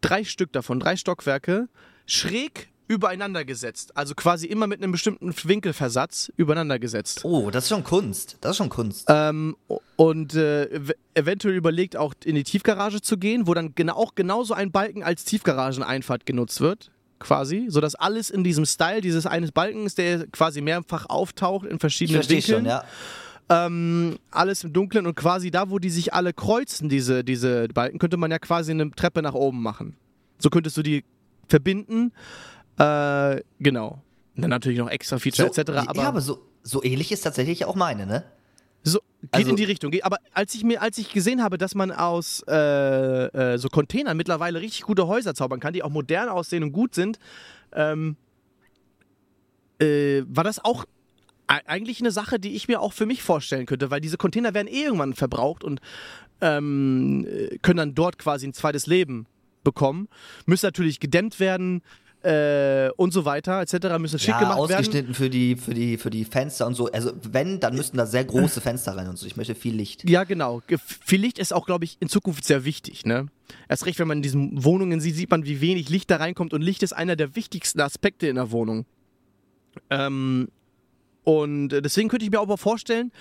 drei 0.00 0.22
Stück 0.22 0.52
davon, 0.52 0.78
drei 0.78 0.96
Stockwerke, 0.96 1.68
schräg 2.06 2.68
übereinander 2.88 3.44
gesetzt. 3.44 3.96
Also 3.96 4.14
quasi 4.14 4.46
immer 4.46 4.68
mit 4.68 4.80
einem 4.80 4.92
bestimmten 4.92 5.34
Winkelversatz 5.42 6.30
übereinander 6.36 6.78
gesetzt. 6.78 7.24
Oh, 7.24 7.50
das 7.50 7.64
ist 7.64 7.70
schon 7.70 7.82
Kunst. 7.82 8.38
Das 8.42 8.52
ist 8.52 8.58
schon 8.58 8.68
Kunst. 8.68 9.06
Ähm, 9.08 9.56
und 9.96 10.34
äh, 10.34 10.66
ev- 10.66 10.94
eventuell 11.14 11.56
überlegt 11.56 11.96
auch 11.96 12.14
in 12.24 12.36
die 12.36 12.44
Tiefgarage 12.44 13.00
zu 13.02 13.18
gehen, 13.18 13.48
wo 13.48 13.54
dann 13.54 13.74
genau, 13.74 13.94
auch 13.94 14.14
genauso 14.14 14.54
ein 14.54 14.70
Balken 14.70 15.02
als 15.02 15.24
Tiefgarageneinfahrt 15.24 16.26
genutzt 16.26 16.60
wird. 16.60 16.92
Quasi, 17.18 17.66
sodass 17.68 17.94
alles 17.94 18.28
in 18.28 18.44
diesem 18.44 18.66
Style 18.66 19.00
dieses 19.00 19.24
eines 19.24 19.50
Balkens, 19.50 19.94
der 19.94 20.26
quasi 20.26 20.60
mehrfach 20.60 21.06
auftaucht 21.08 21.66
in 21.66 21.78
verschiedenen 21.78 22.22
Winkeln, 22.28 22.42
schon, 22.42 22.64
ja. 22.66 22.84
ähm, 23.48 24.18
alles 24.30 24.64
im 24.64 24.74
Dunkeln 24.74 25.06
und 25.06 25.14
quasi 25.14 25.50
da, 25.50 25.70
wo 25.70 25.78
die 25.78 25.88
sich 25.88 26.12
alle 26.12 26.34
kreuzen, 26.34 26.90
diese, 26.90 27.24
diese 27.24 27.68
Balken, 27.68 27.98
könnte 27.98 28.18
man 28.18 28.30
ja 28.30 28.38
quasi 28.38 28.72
eine 28.72 28.90
Treppe 28.90 29.22
nach 29.22 29.32
oben 29.32 29.62
machen. 29.62 29.96
So 30.38 30.50
könntest 30.50 30.76
du 30.76 30.82
die 30.82 31.04
verbinden. 31.48 32.12
Äh, 32.78 33.40
genau. 33.60 34.02
Und 34.36 34.42
dann 34.42 34.50
natürlich 34.50 34.78
noch 34.78 34.90
extra 34.90 35.18
Feature 35.18 35.48
etc. 35.48 35.70
Aber, 35.70 36.00
ja, 36.02 36.08
aber 36.08 36.20
so, 36.20 36.46
so 36.62 36.82
ähnlich 36.84 37.12
ist 37.12 37.22
tatsächlich 37.22 37.64
auch 37.64 37.74
meine, 37.74 38.06
ne? 38.06 38.24
So, 38.88 39.00
geht 39.20 39.30
also- 39.32 39.50
in 39.50 39.56
die 39.56 39.64
Richtung. 39.64 39.92
Aber 40.02 40.18
als 40.32 40.54
ich 40.54 40.62
mir, 40.64 40.80
als 40.80 40.98
ich 40.98 41.12
gesehen 41.12 41.42
habe, 41.42 41.58
dass 41.58 41.74
man 41.74 41.90
aus 41.90 42.42
äh, 42.48 42.54
äh, 42.54 43.58
so 43.58 43.68
Containern 43.68 44.16
mittlerweile 44.16 44.60
richtig 44.60 44.82
gute 44.82 45.06
Häuser 45.06 45.34
zaubern 45.34 45.60
kann, 45.60 45.72
die 45.72 45.82
auch 45.82 45.90
modern 45.90 46.28
aussehen 46.28 46.62
und 46.62 46.72
gut 46.72 46.94
sind, 46.94 47.18
ähm, 47.72 48.16
äh, 49.80 50.22
war 50.28 50.44
das 50.44 50.64
auch 50.64 50.84
e- 51.50 51.66
eigentlich 51.66 52.00
eine 52.00 52.10
Sache, 52.12 52.38
die 52.38 52.54
ich 52.54 52.68
mir 52.68 52.80
auch 52.80 52.92
für 52.92 53.06
mich 53.06 53.22
vorstellen 53.22 53.66
könnte, 53.66 53.90
weil 53.90 54.00
diese 54.00 54.16
Container 54.16 54.54
werden 54.54 54.68
eh 54.68 54.84
irgendwann 54.84 55.14
verbraucht 55.14 55.64
und 55.64 55.80
ähm, 56.40 57.26
äh, 57.28 57.58
können 57.58 57.78
dann 57.78 57.94
dort 57.94 58.18
quasi 58.18 58.46
ein 58.46 58.52
zweites 58.52 58.86
Leben 58.86 59.26
bekommen. 59.64 60.08
Müssen 60.46 60.66
natürlich 60.66 61.00
gedämmt 61.00 61.40
werden 61.40 61.82
äh, 62.22 62.90
und 62.96 63.12
so 63.12 63.24
weiter, 63.24 63.60
etc. 63.60 63.98
Müssen 63.98 64.18
schick 64.18 64.30
Ja, 64.30 64.38
gemacht 64.40 64.58
werden. 64.58 64.72
ausgeschnitten 64.80 65.14
für 65.14 65.30
die, 65.30 65.56
für, 65.56 65.74
die, 65.74 65.96
für 65.96 66.10
die 66.10 66.24
Fenster 66.24 66.66
und 66.66 66.74
so. 66.74 66.90
Also, 66.90 67.12
wenn, 67.30 67.60
dann 67.60 67.76
müssten 67.76 67.96
da 67.96 68.06
sehr 68.06 68.24
große 68.24 68.60
Fenster 68.60 68.96
rein 68.96 69.08
und 69.08 69.16
so. 69.18 69.26
Ich 69.26 69.36
möchte 69.36 69.54
viel 69.54 69.74
Licht. 69.74 70.08
Ja, 70.08 70.24
genau. 70.24 70.62
Ge- 70.66 70.78
Viel 70.82 71.20
Licht 71.20 71.38
ist 71.38 71.52
auch, 71.52 71.66
glaube 71.66 71.84
ich, 71.84 71.96
in 72.00 72.08
Zukunft 72.08 72.44
sehr 72.44 72.64
wichtig. 72.64 73.04
Ne? 73.06 73.26
Erst 73.68 73.86
recht, 73.86 73.98
wenn 73.98 74.08
man 74.08 74.18
in 74.18 74.22
diesen 74.22 74.64
Wohnungen 74.64 75.00
sieht, 75.00 75.14
sieht 75.16 75.30
man, 75.30 75.44
wie 75.44 75.60
wenig 75.60 75.88
Licht 75.88 76.10
da 76.10 76.16
reinkommt. 76.16 76.52
Und 76.52 76.62
Licht 76.62 76.82
ist 76.82 76.92
einer 76.92 77.16
der 77.16 77.36
wichtigsten 77.36 77.80
Aspekte 77.80 78.26
in 78.26 78.36
der 78.36 78.50
Wohnung. 78.50 78.86
Ähm, 79.90 80.48
und 81.24 81.72
äh, 81.72 81.82
deswegen 81.82 82.08
könnte 82.08 82.24
ich 82.24 82.30
mir 82.30 82.40
aber 82.40 82.56
vorstellen, 82.58 83.12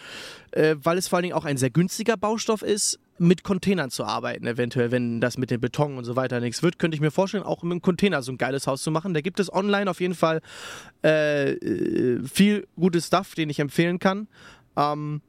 äh, 0.51 0.75
weil 0.81 0.97
es 0.97 1.08
vor 1.08 1.17
allen 1.17 1.23
Dingen 1.23 1.36
auch 1.36 1.45
ein 1.45 1.58
sehr 1.58 1.69
günstiger 1.71 2.17
Baustoff 2.17 2.62
ist, 2.62 2.99
mit 3.17 3.43
Containern 3.43 3.89
zu 3.89 4.04
arbeiten. 4.04 4.45
Eventuell, 4.45 4.91
wenn 4.91 5.21
das 5.21 5.38
mit 5.38 5.51
dem 5.51 5.62
Beton 5.62 5.97
und 5.97 6.04
so 6.04 6.15
weiter 6.15 6.39
nichts 6.39 6.63
wird, 6.63 6.80
könnte 6.80 6.95
ich 6.95 7.01
mir 7.01 7.12
vorstellen, 7.12 7.43
auch 7.43 7.63
mit 7.63 7.71
einem 7.71 7.82
Container 7.82 8.21
so 8.21 8.32
ein 8.32 8.38
geiles 8.38 8.67
Haus 8.67 8.84
zu 8.84 8.91
machen. 8.91 9.13
Da 9.13 9.21
gibt 9.21 9.39
es 9.39 9.51
online 9.51 9.89
auf 9.89 10.01
jeden 10.01 10.15
Fall 10.15 10.41
äh, 11.04 11.51
äh, 11.51 12.28
viel 12.28 12.67
gutes 12.75 13.08
Stuff, 13.08 13.36
den 13.36 13.49
ich 13.49 13.60
empfehlen 13.60 13.99
kann. 13.99 14.28
Ähm, 14.75 15.21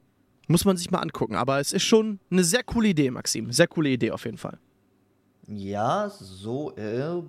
muss 0.47 0.65
man 0.65 0.77
sich 0.77 0.91
mal 0.91 0.99
angucken. 0.99 1.35
Aber 1.35 1.59
es 1.59 1.71
ist 1.71 1.83
schon 1.83 2.19
eine 2.31 2.43
sehr 2.43 2.63
coole 2.63 2.89
Idee, 2.89 3.11
Maxim. 3.11 3.51
Sehr 3.51 3.67
coole 3.67 3.89
Idee 3.89 4.11
auf 4.11 4.25
jeden 4.25 4.37
Fall. 4.37 4.57
Ja, 5.47 6.09
so. 6.09 6.75
Äh. 6.75 7.21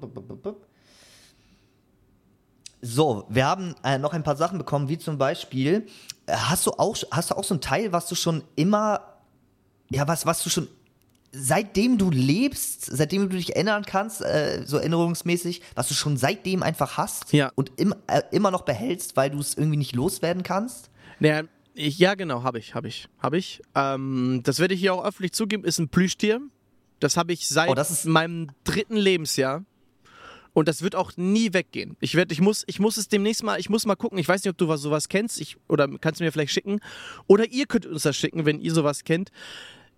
So, 2.81 3.25
wir 3.29 3.47
haben 3.47 3.75
äh, 3.83 3.99
noch 3.99 4.13
ein 4.13 4.23
paar 4.23 4.37
Sachen 4.37 4.59
bekommen, 4.59 4.89
wie 4.89 4.99
zum 4.99 5.19
Beispiel, 5.19 5.87
äh, 6.27 6.33
hast 6.33 6.67
du 6.67 6.73
auch, 6.73 6.97
hast 7.11 7.31
du 7.31 7.37
auch 7.37 7.43
so 7.43 7.55
ein 7.55 7.61
Teil, 7.61 7.93
was 7.93 8.09
du 8.09 8.15
schon 8.15 8.45
immer, 8.55 9.08
ja, 9.91 10.07
was, 10.09 10.27
was 10.27 10.43
du 10.43 10.51
schon, 10.51 10.69
seitdem 11.33 11.99
du 11.99 12.11
lebst, 12.11 12.87
seitdem 12.87 13.29
du 13.29 13.37
dich 13.37 13.55
erinnern 13.55 13.85
kannst, 13.85 14.23
äh, 14.23 14.63
so 14.65 14.79
erinnerungsmäßig, 14.79 15.63
was 15.75 15.89
du 15.89 15.95
schon 15.95 16.17
seitdem 16.17 16.63
einfach 16.63 16.97
hast 16.97 17.33
Ja. 17.33 17.53
und 17.55 17.73
im, 17.77 17.95
äh, 18.07 18.23
immer 18.31 18.51
noch 18.51 18.63
behältst, 18.63 19.17
weil 19.17 19.31
du 19.31 19.39
es 19.39 19.55
irgendwie 19.57 19.77
nicht 19.77 19.95
loswerden 19.95 20.43
kannst? 20.43 20.91
Naja, 21.21 21.43
ich, 21.75 21.99
ja, 21.99 22.15
genau, 22.15 22.43
habe 22.43 22.59
ich, 22.59 22.75
habe 22.75 22.89
ich, 22.89 23.09
habe 23.19 23.39
ich. 23.39 23.61
Ähm, 23.75 24.41
das 24.45 24.59
werde 24.59 24.75
ich 24.75 24.81
hier 24.81 24.95
auch 24.95 25.05
öffentlich 25.05 25.33
zugeben, 25.33 25.65
ist 25.65 25.79
ein 25.79 25.89
Plüschtier. 25.89 26.41
Das 27.01 27.17
habe 27.17 27.33
ich 27.33 27.47
seit 27.47 27.69
Oh, 27.71 27.75
das 27.75 27.91
ist- 27.91 28.07
meinem 28.07 28.49
dritten 28.65 28.97
Lebensjahr. 28.97 29.65
Und 30.55 30.67
das 30.67 30.83
wird 30.83 30.97
auch 30.97 31.13
nie 31.17 31.53
weggehen. 31.53 31.97
Ich 32.01 32.17
werde, 32.17 32.33
ich 32.33 32.41
muss, 32.41 32.65
ich 32.67 32.81
muss 32.81 32.97
es 32.97 33.07
demnächst 33.07 33.45
mal, 33.45 33.61
ich 33.61 33.69
muss 33.71 33.87
mal 33.87 33.95
gucken. 33.95 34.19
Ich 34.19 34.27
weiß 34.27 34.43
nicht, 34.43 34.51
ob 34.51 34.59
du 34.59 34.67
was, 34.67 34.81
sowas 34.81 35.09
kennst, 35.09 35.41
ich, 35.41 35.57
oder 35.69 35.87
kannst 36.01 36.19
du 36.19 36.25
mir 36.25 36.33
vielleicht 36.33 36.53
schicken. 36.53 36.81
Oder 37.29 37.49
ihr 37.53 37.67
könnt 37.67 37.87
uns 37.87 38.03
das 38.03 38.17
schicken, 38.17 38.45
wenn 38.45 38.59
ihr 38.61 38.75
sowas 38.75 39.05
kennt. 39.05 39.31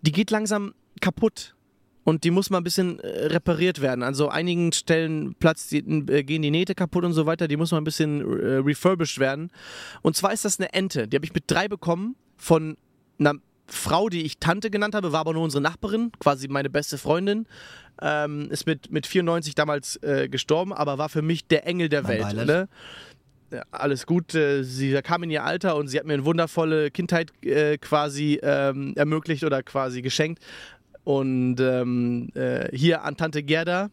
Die 0.03 0.13
geht 0.13 0.31
langsam 0.31 0.75
kaputt. 1.01 1.55
Und 2.03 2.25
die 2.25 2.31
muss 2.31 2.51
mal 2.51 2.59
ein 2.59 2.65
bisschen 2.65 2.99
äh, 3.01 3.27
repariert 3.27 3.81
werden. 3.81 4.03
An 4.03 4.15
so 4.15 4.29
einigen 4.29 4.73
Stellen 4.73 5.35
platzt 5.35 5.71
die, 5.71 5.79
äh, 5.79 6.25
gehen 6.25 6.43
die 6.43 6.51
Nähte 6.51 6.75
kaputt 6.75 7.05
und 7.05 7.13
so 7.13 7.27
weiter. 7.27 7.47
Die 7.47 7.57
muss 7.57 7.73
mal 7.73 7.79
ein 7.79 7.85
bisschen 7.85 8.21
äh, 8.21 8.57
refurbished 8.57 9.19
werden. 9.19 9.51
Und 10.03 10.17
zwar 10.17 10.33
ist 10.33 10.45
das 10.45 10.59
eine 10.59 10.73
Ente. 10.73 11.07
Die 11.07 11.17
habe 11.17 11.27
ich 11.27 11.35
mit 11.35 11.45
drei 11.47 11.69
bekommen 11.69 12.17
von 12.37 12.77
einer 13.19 13.35
Frau, 13.71 14.09
die 14.09 14.23
ich 14.23 14.39
Tante 14.39 14.71
genannt 14.71 14.95
habe, 14.95 15.13
war 15.13 15.21
aber 15.21 15.33
nur 15.33 15.45
unsere 15.45 15.63
Nachbarin, 15.63 16.11
quasi 16.19 16.49
meine 16.49 16.71
beste 16.71 16.99
Freundin. 16.99 17.47
Ähm, 18.03 18.51
ist 18.51 18.67
mit, 18.67 18.91
mit 18.91 19.07
94 19.07 19.55
damals 19.55 19.97
äh, 20.03 20.29
gestorben, 20.29 20.73
aber 20.73 20.99
war 20.99 21.09
für 21.09 21.23
mich 21.23 21.47
der 21.47 21.67
Engel 21.67 21.89
der 21.89 22.03
Mein 22.03 22.19
Welt. 22.19 22.47
Ne? 22.47 22.69
Ja, 23.51 23.65
alles 23.73 24.07
gut. 24.07 24.35
Äh, 24.35 24.63
sie 24.63 24.93
kam 25.03 25.25
in 25.25 25.31
ihr 25.31 25.45
Alter 25.45 25.77
und 25.77 25.89
sie 25.89 25.99
hat 25.99 26.07
mir 26.07 26.15
eine 26.15 26.25
wundervolle 26.25 26.91
Kindheit 26.91 27.33
äh, 27.45 27.79
quasi 27.79 28.39
ähm, 28.43 28.93
ermöglicht 28.97 29.45
oder 29.45 29.63
quasi 29.63 30.03
geschenkt. 30.03 30.43
Und 31.03 31.59
ähm, 31.61 32.29
äh, 32.35 32.69
hier 32.77 33.03
an 33.03 33.17
Tante 33.17 33.43
Gerda 33.43 33.91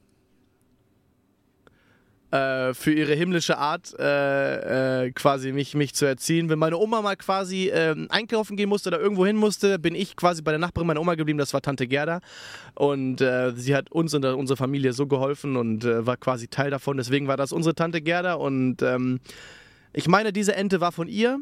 äh, 2.32 2.74
für 2.74 2.92
ihre 2.92 3.14
himmlische 3.14 3.58
Art 3.58 3.94
äh, 4.00 5.06
äh, 5.06 5.12
quasi 5.12 5.52
mich, 5.52 5.76
mich 5.76 5.94
zu 5.94 6.06
erziehen. 6.06 6.50
Wenn 6.50 6.60
meine 6.60 6.78
Oma 6.78 7.02
mal 7.02 7.16
quasi 7.16 7.72
ähm, 7.74 8.08
einkaufen 8.10 8.58
gehen 8.58 8.70
musste 8.70 8.90
oder 8.90 9.00
irgendwo 9.00 9.26
hin 9.26 9.36
musste, 9.36 9.80
bin 9.80 9.96
ich 9.96 10.16
quasi 10.16 10.42
bei 10.42 10.52
der 10.52 10.60
Nachbarin 10.60 10.88
meiner 10.88 11.02
Oma 11.02 11.16
geblieben, 11.16 11.40
das 11.40 11.54
war 11.54 11.62
Tante 11.62 11.88
Gerda. 11.88 12.20
Und 12.76 13.22
äh, 13.22 13.54
sie 13.56 13.76
hat 13.76 13.92
uns 13.92 14.14
und 14.14 14.26
unsere 14.26 14.58
Familie 14.58 14.94
so 14.94 15.08
geholfen 15.08 15.56
und 15.56 15.86
äh, 15.86 16.06
war 16.06 16.18
quasi 16.18 16.48
Teil 16.48 16.70
davon. 16.70 16.98
Deswegen 16.98 17.28
war 17.28 17.38
das 17.38 17.52
unsere 17.52 17.76
Tante 17.76 18.02
Gerda 18.02 18.34
und 18.34 18.82
ähm, 18.82 19.20
ich 19.94 20.08
meine, 20.08 20.34
diese 20.34 20.56
Ente 20.56 20.82
war 20.82 20.92
von 20.92 21.08
ihr. 21.08 21.40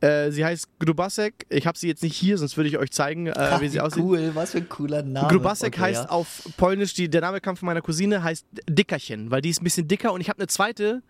Äh, 0.00 0.30
sie 0.30 0.44
heißt 0.44 0.68
Grubasek. 0.78 1.46
Ich 1.48 1.66
habe 1.66 1.78
sie 1.78 1.88
jetzt 1.88 2.02
nicht 2.02 2.16
hier, 2.16 2.36
sonst 2.38 2.56
würde 2.56 2.68
ich 2.68 2.76
euch 2.78 2.90
zeigen, 2.90 3.28
äh, 3.28 3.60
wie 3.60 3.68
sie 3.68 3.80
aussieht. 3.80 4.02
Cool, 4.02 4.30
was 4.34 4.50
für 4.52 4.58
ein 4.58 4.68
cooler 4.68 5.02
Name. 5.02 5.28
Grubasek 5.28 5.74
Okay, 5.74 5.80
heißt 5.80 6.04
ja. 6.04 6.10
auf 6.10 6.42
Polnisch, 6.56 6.92
die, 6.94 7.08
der 7.08 7.22
Name 7.22 7.40
kam 7.40 7.56
von 7.56 7.66
meiner 7.66 7.80
Cousine, 7.82 8.22
heißt 8.22 8.44
Dickerchen, 8.68 9.30
weil 9.30 9.40
die 9.40 9.50
ist 9.50 9.60
ein 9.60 9.64
bisschen 9.64 9.88
dicker 9.88 10.12
und 10.12 10.20
ich 10.20 10.28
habe 10.28 10.38
eine 10.38 10.48
zweite 10.48 11.02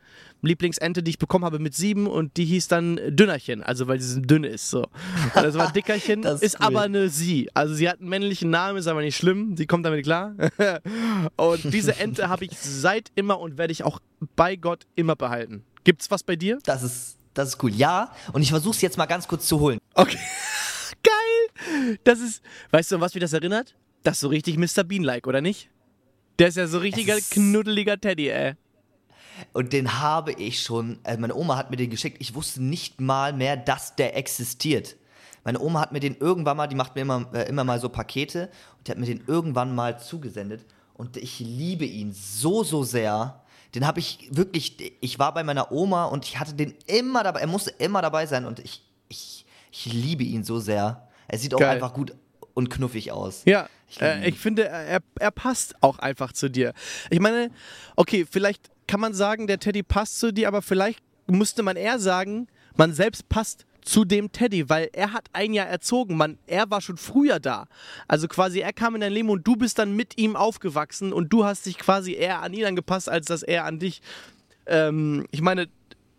Lieblingsente, 0.43 1.03
die 1.03 1.11
ich 1.11 1.19
bekommen 1.19 1.45
habe 1.45 1.59
mit 1.59 1.75
sieben 1.75 2.07
und 2.07 2.37
die 2.37 2.45
hieß 2.45 2.69
dann 2.69 3.01
Dünnerchen, 3.09 3.63
also 3.63 3.89
weil 3.89 4.01
sie 4.01 4.09
so 4.09 4.21
dünn 4.21 4.45
ist. 4.45 4.71
So. 4.71 4.83
Und 4.83 4.91
das 5.35 5.55
war 5.57 5.73
Dickerchen, 5.75 6.23
Das 6.23 6.41
ist, 6.43 6.55
ist 6.55 6.61
cool. 6.61 6.67
aber 6.67 6.83
eine 6.83 7.09
Sie. 7.09 7.49
Also 7.55 7.75
sie 7.75 7.89
hat 7.89 8.01
einen 8.01 8.09
männlichen 8.09 8.51
Namen, 8.51 8.79
ist 8.79 8.87
aber 8.87 9.01
nicht 9.03 9.17
schlimm, 9.17 9.57
sie 9.57 9.67
kommt 9.67 9.85
damit 9.87 10.05
klar. 10.05 10.35
und 11.37 11.73
diese 11.73 11.97
Ente 11.99 12.29
habe 12.29 12.45
ich 12.45 12.53
seit 12.59 13.11
immer 13.15 13.41
und 13.41 13.59
werde 13.59 13.73
ich 13.73 13.83
auch 13.85 14.01
bei 14.37 14.57
Gott 14.57 14.87
immer 14.95 15.17
behalten. 15.17 15.65
Gibt's 15.85 16.11
was 16.11 16.23
bei 16.23 16.37
dir? 16.37 16.59
Das 16.65 16.83
ist, 16.83 17.17
das 17.39 17.51
ist 17.51 17.63
cool. 17.63 17.73
Ja, 17.75 18.13
und 18.33 18.43
ich 18.43 18.51
versuche 18.51 18.75
es 18.75 18.81
jetzt 18.81 18.99
mal 18.99 19.07
ganz 19.07 19.29
kurz 19.29 19.47
zu 19.47 19.61
holen. 19.61 19.79
Okay. 19.95 20.19
Geil! 21.03 21.99
Das 22.05 22.21
ist, 22.21 22.43
weißt 22.71 22.91
du, 22.91 22.97
an 22.97 23.01
was 23.01 23.15
mich 23.15 23.21
das 23.21 23.33
erinnert? 23.33 23.77
Das 24.03 24.15
ist 24.15 24.21
so 24.21 24.29
richtig 24.29 24.57
Mr. 24.57 24.85
Bean-like, 24.85 25.27
oder 25.27 25.41
nicht? 25.41 25.69
Der 26.39 26.49
ist 26.49 26.57
ja 26.57 26.67
so 26.67 26.79
richtiger 26.79 27.17
knuddeliger 27.31 27.99
Teddy, 27.99 28.29
ey. 28.29 28.55
Und 29.53 29.73
den 29.73 30.01
habe 30.01 30.33
ich 30.33 30.63
schon, 30.63 30.99
also 31.03 31.21
meine 31.21 31.35
Oma 31.35 31.57
hat 31.57 31.71
mir 31.71 31.77
den 31.77 31.91
geschickt. 31.91 32.19
Ich 32.21 32.35
wusste 32.35 32.63
nicht 32.63 33.01
mal 33.01 33.33
mehr, 33.33 33.57
dass 33.57 33.97
der 33.97 34.17
existiert. 34.17 34.97
Meine 35.45 35.61
Oma 35.61 35.81
hat 35.81 35.93
mir 35.93 36.01
den 36.01 36.17
irgendwann 36.17 36.57
mal, 36.57 36.67
die 36.67 36.75
macht 36.75 36.95
mir 36.95 37.03
immer, 37.03 37.29
äh, 37.33 37.49
immer 37.49 37.65
mal 37.65 37.79
so 37.81 37.89
Pakete 37.89 38.51
und 38.79 38.87
die 38.87 38.91
hat 38.91 38.99
mir 38.99 39.07
den 39.07 39.25
irgendwann 39.27 39.75
mal 39.75 39.99
zugesendet. 39.99 40.65
Und 40.95 41.17
ich 41.19 41.39
liebe 41.41 41.85
ihn 41.85 42.13
so, 42.13 42.65
so 42.65 42.83
sehr. 42.83 43.43
Den 43.77 43.87
habe 43.87 44.01
ich 44.01 44.31
wirklich, 44.33 44.95
ich 45.03 45.19
war 45.19 45.35
bei 45.35 45.45
meiner 45.45 45.71
Oma 45.71 46.07
und 46.07 46.25
ich 46.25 46.41
hatte 46.41 46.55
den 46.55 46.75
immer 46.87 47.23
dabei, 47.23 47.41
er 47.41 47.47
musste 47.47 47.71
immer 47.79 48.01
dabei 48.01 48.25
sein 48.25 48.47
und 48.47 48.59
ich, 48.59 48.83
ich, 49.09 49.45
ich 49.71 49.93
liebe 49.93 50.25
ihn 50.25 50.45
so 50.45 50.59
sehr. 50.59 51.07
Er 51.29 51.39
sieht 51.39 51.53
auch 51.53 51.59
Geil. 51.59 51.75
einfach 51.75 51.93
gut 51.93 52.15
und 52.55 52.71
knuffig 52.71 53.13
aus. 53.13 53.43
Ja, 53.45 53.69
Ich 53.91 54.01
äh, 54.01 54.27
ich 54.27 54.39
finde, 54.39 54.67
er, 54.67 55.01
er 55.19 55.31
passt 55.31 55.75
auch 55.83 55.99
einfach 55.99 56.33
zu 56.33 56.49
dir. 56.49 56.73
Ich 57.11 57.21
meine, 57.21 57.51
okay, 57.97 58.25
vielleicht 58.29 58.71
kann 58.87 58.99
man 58.99 59.13
sagen, 59.13 59.47
der 59.47 59.59
Teddy 59.59 59.83
passt 59.83 60.21
zu 60.21 60.33
dir, 60.33 60.49
aber 60.49 60.63
vielleicht 60.63 61.01
müsste 61.27 61.63
man 61.63 61.77
eher 61.77 61.99
sagen, 61.99 62.49
man 62.77 62.95
selbst 62.95 63.29
passt 63.29 63.67
zu 63.87 64.05
dem 64.05 64.33
Teddy, 64.33 64.69
weil 64.69 64.91
er 64.93 65.13
hat 65.13 65.29
ein 65.33 65.55
Jahr 65.55 65.69
erzogen, 65.69 66.17
man, 66.17 66.39
er 66.47 66.71
war 66.71 66.81
schon 66.81 66.97
früher 66.97 67.39
da. 67.39 67.69
Also 68.09 68.27
quasi, 68.29 68.59
er 68.59 68.73
kam 68.73 68.97
in 68.97 69.01
dein 69.01 69.13
Leben 69.13 69.31
und 69.31 69.47
du 69.47 69.57
bist 69.57 69.79
dann 69.79 69.95
mit 69.95 70.19
ihm 70.19 70.35
aufgewachsen 70.37 71.13
und 71.13 71.33
du 71.33 71.45
hast 71.45 71.67
dich 71.67 71.79
quasi 71.79 72.15
eher 72.15 72.43
an 72.43 72.53
ihn 72.53 72.65
angepasst, 72.65 73.09
als 73.09 73.27
dass 73.27 73.43
er 73.43 73.65
an 73.65 73.79
dich. 73.79 74.03
Ähm, 74.67 75.27
ich 75.31 75.41
meine, 75.41 75.69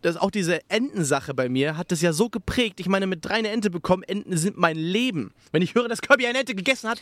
das 0.02 0.16
auch 0.16 0.32
diese 0.32 0.62
Entensache 0.70 1.34
bei 1.34 1.50
mir 1.50 1.78
hat 1.78 1.92
das 1.92 2.02
ja 2.02 2.14
so 2.14 2.30
geprägt. 2.30 2.80
Ich 2.80 2.88
meine, 2.88 3.06
mit 3.06 3.26
drei 3.26 3.36
eine 3.36 3.50
Ente 3.50 3.70
bekommen, 3.70 4.04
Enten 4.04 4.38
sind 4.38 4.58
mein 4.58 4.78
Leben. 4.78 5.34
Wenn 5.52 5.62
ich 5.62 5.76
höre, 5.76 5.90
dass 5.90 6.02
Kirby 6.02 6.26
eine 6.26 6.40
Ente 6.40 6.56
gegessen 6.56 6.90
hat, 6.90 7.02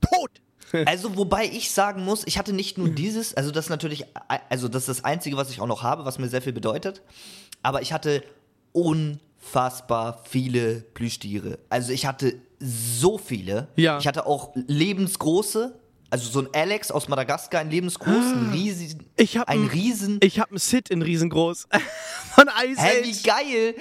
tot. 0.00 0.30
Also, 0.84 1.16
wobei 1.16 1.46
ich 1.46 1.70
sagen 1.70 2.04
muss, 2.04 2.26
ich 2.26 2.36
hatte 2.36 2.52
nicht 2.52 2.76
nur 2.76 2.90
dieses, 2.90 3.32
also 3.32 3.50
das 3.50 3.66
ist 3.66 3.70
natürlich, 3.70 4.04
also 4.50 4.68
das 4.68 4.82
ist 4.82 4.98
das 4.98 5.04
Einzige, 5.04 5.38
was 5.38 5.48
ich 5.48 5.62
auch 5.62 5.66
noch 5.66 5.82
habe, 5.82 6.04
was 6.04 6.18
mir 6.18 6.28
sehr 6.28 6.42
viel 6.42 6.52
bedeutet, 6.52 7.00
aber 7.62 7.80
ich 7.80 7.94
hatte 7.94 8.22
unfassbar 9.40 10.22
viele 10.28 10.80
Plüschtiere. 10.94 11.58
Also 11.68 11.92
ich 11.92 12.06
hatte 12.06 12.34
so 12.60 13.18
viele. 13.18 13.68
Ja. 13.76 13.98
Ich 13.98 14.06
hatte 14.06 14.26
auch 14.26 14.52
lebensgroße, 14.54 15.78
also 16.10 16.30
so 16.30 16.40
ein 16.40 16.48
Alex 16.52 16.90
aus 16.90 17.08
Madagaskar, 17.08 17.60
ein 17.60 17.70
lebensgroß, 17.70 18.08
ein 18.08 18.50
riesen, 18.52 19.04
Ich 19.16 19.36
hab 19.36 19.48
ein 19.48 19.66
riesen, 19.66 20.18
Ich 20.22 20.40
habe 20.40 20.50
einen 20.50 20.58
Sid 20.58 20.90
in 20.90 21.02
riesengroß. 21.02 21.68
Von 22.34 22.48
Ice 22.64 22.80
hä, 22.80 23.04
wie 23.04 23.22
geil. 23.22 23.74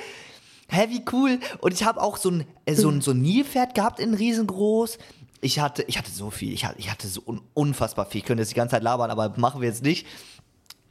Hä, 0.69 0.87
wie 0.89 1.03
cool. 1.11 1.39
Und 1.59 1.73
ich 1.73 1.83
habe 1.83 2.01
auch 2.01 2.17
so 2.17 2.29
ein, 2.29 2.45
äh, 2.65 2.75
so 2.75 2.89
ein, 2.89 3.01
so 3.01 3.11
ein 3.11 3.21
Nilpferd 3.21 3.73
gehabt 3.73 3.99
in 3.99 4.13
riesengroß. 4.13 4.97
Ich 5.39 5.59
hatte, 5.59 5.83
ich 5.83 5.97
hatte 5.97 6.11
so 6.11 6.29
viel, 6.29 6.51
ich 6.51 6.65
hatte, 6.65 6.79
ich 6.79 6.91
hatte 6.91 7.07
so 7.07 7.21
un, 7.25 7.41
unfassbar 7.53 8.05
viel. 8.05 8.19
Ich 8.19 8.25
könnte 8.25 8.41
jetzt 8.41 8.51
die 8.51 8.55
ganze 8.55 8.71
Zeit 8.71 8.83
labern, 8.83 9.11
aber 9.11 9.33
machen 9.37 9.61
wir 9.61 9.67
jetzt 9.69 9.83
nicht. 9.83 10.05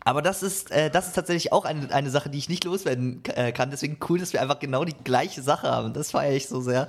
Aber 0.07 0.23
das 0.23 0.45
ist, 0.45 0.71
äh, 0.71 0.88
das 0.88 1.09
ist 1.09 1.14
tatsächlich 1.14 1.53
auch 1.53 1.64
eine, 1.64 1.92
eine 1.92 2.11
Sache, 2.11 2.31
die 2.31 2.38
ich 2.38 2.49
nicht 2.49 2.62
loswerden 2.62 3.23
äh, 3.35 3.51
kann. 3.51 3.73
Deswegen 3.73 3.99
cool, 4.09 4.21
dass 4.21 4.33
wir 4.33 4.40
einfach 4.40 4.61
genau 4.61 4.85
die 4.85 4.95
gleiche 5.03 5.42
Sache 5.42 5.69
haben. 5.69 5.95
Das 5.95 6.12
feiere 6.12 6.37
ich 6.37 6.47
so 6.47 6.61
sehr. 6.61 6.87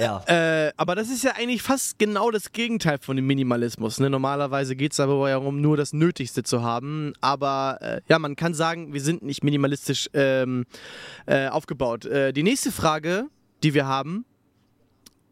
Ja. 0.00 0.24
Äh, 0.26 0.72
aber 0.78 0.94
das 0.94 1.10
ist 1.10 1.22
ja 1.22 1.32
eigentlich 1.32 1.60
fast 1.60 1.98
genau 1.98 2.30
das 2.30 2.52
Gegenteil 2.52 2.96
von 2.98 3.16
dem 3.16 3.26
Minimalismus. 3.26 4.00
Ne? 4.00 4.08
Normalerweise 4.08 4.74
geht 4.74 4.92
es 4.92 5.00
aber 5.00 5.28
ja 5.28 5.38
darum, 5.38 5.60
nur 5.60 5.76
das 5.76 5.92
Nötigste 5.92 6.42
zu 6.42 6.62
haben. 6.62 7.12
Aber 7.20 7.76
äh, 7.82 8.00
ja, 8.08 8.18
man 8.18 8.36
kann 8.36 8.54
sagen, 8.54 8.94
wir 8.94 9.02
sind 9.02 9.22
nicht 9.22 9.44
minimalistisch 9.44 10.08
ähm, 10.14 10.64
äh, 11.26 11.48
aufgebaut. 11.48 12.06
Äh, 12.06 12.32
die 12.32 12.42
nächste 12.42 12.72
Frage, 12.72 13.26
die 13.62 13.74
wir 13.74 13.86
haben, 13.86 14.24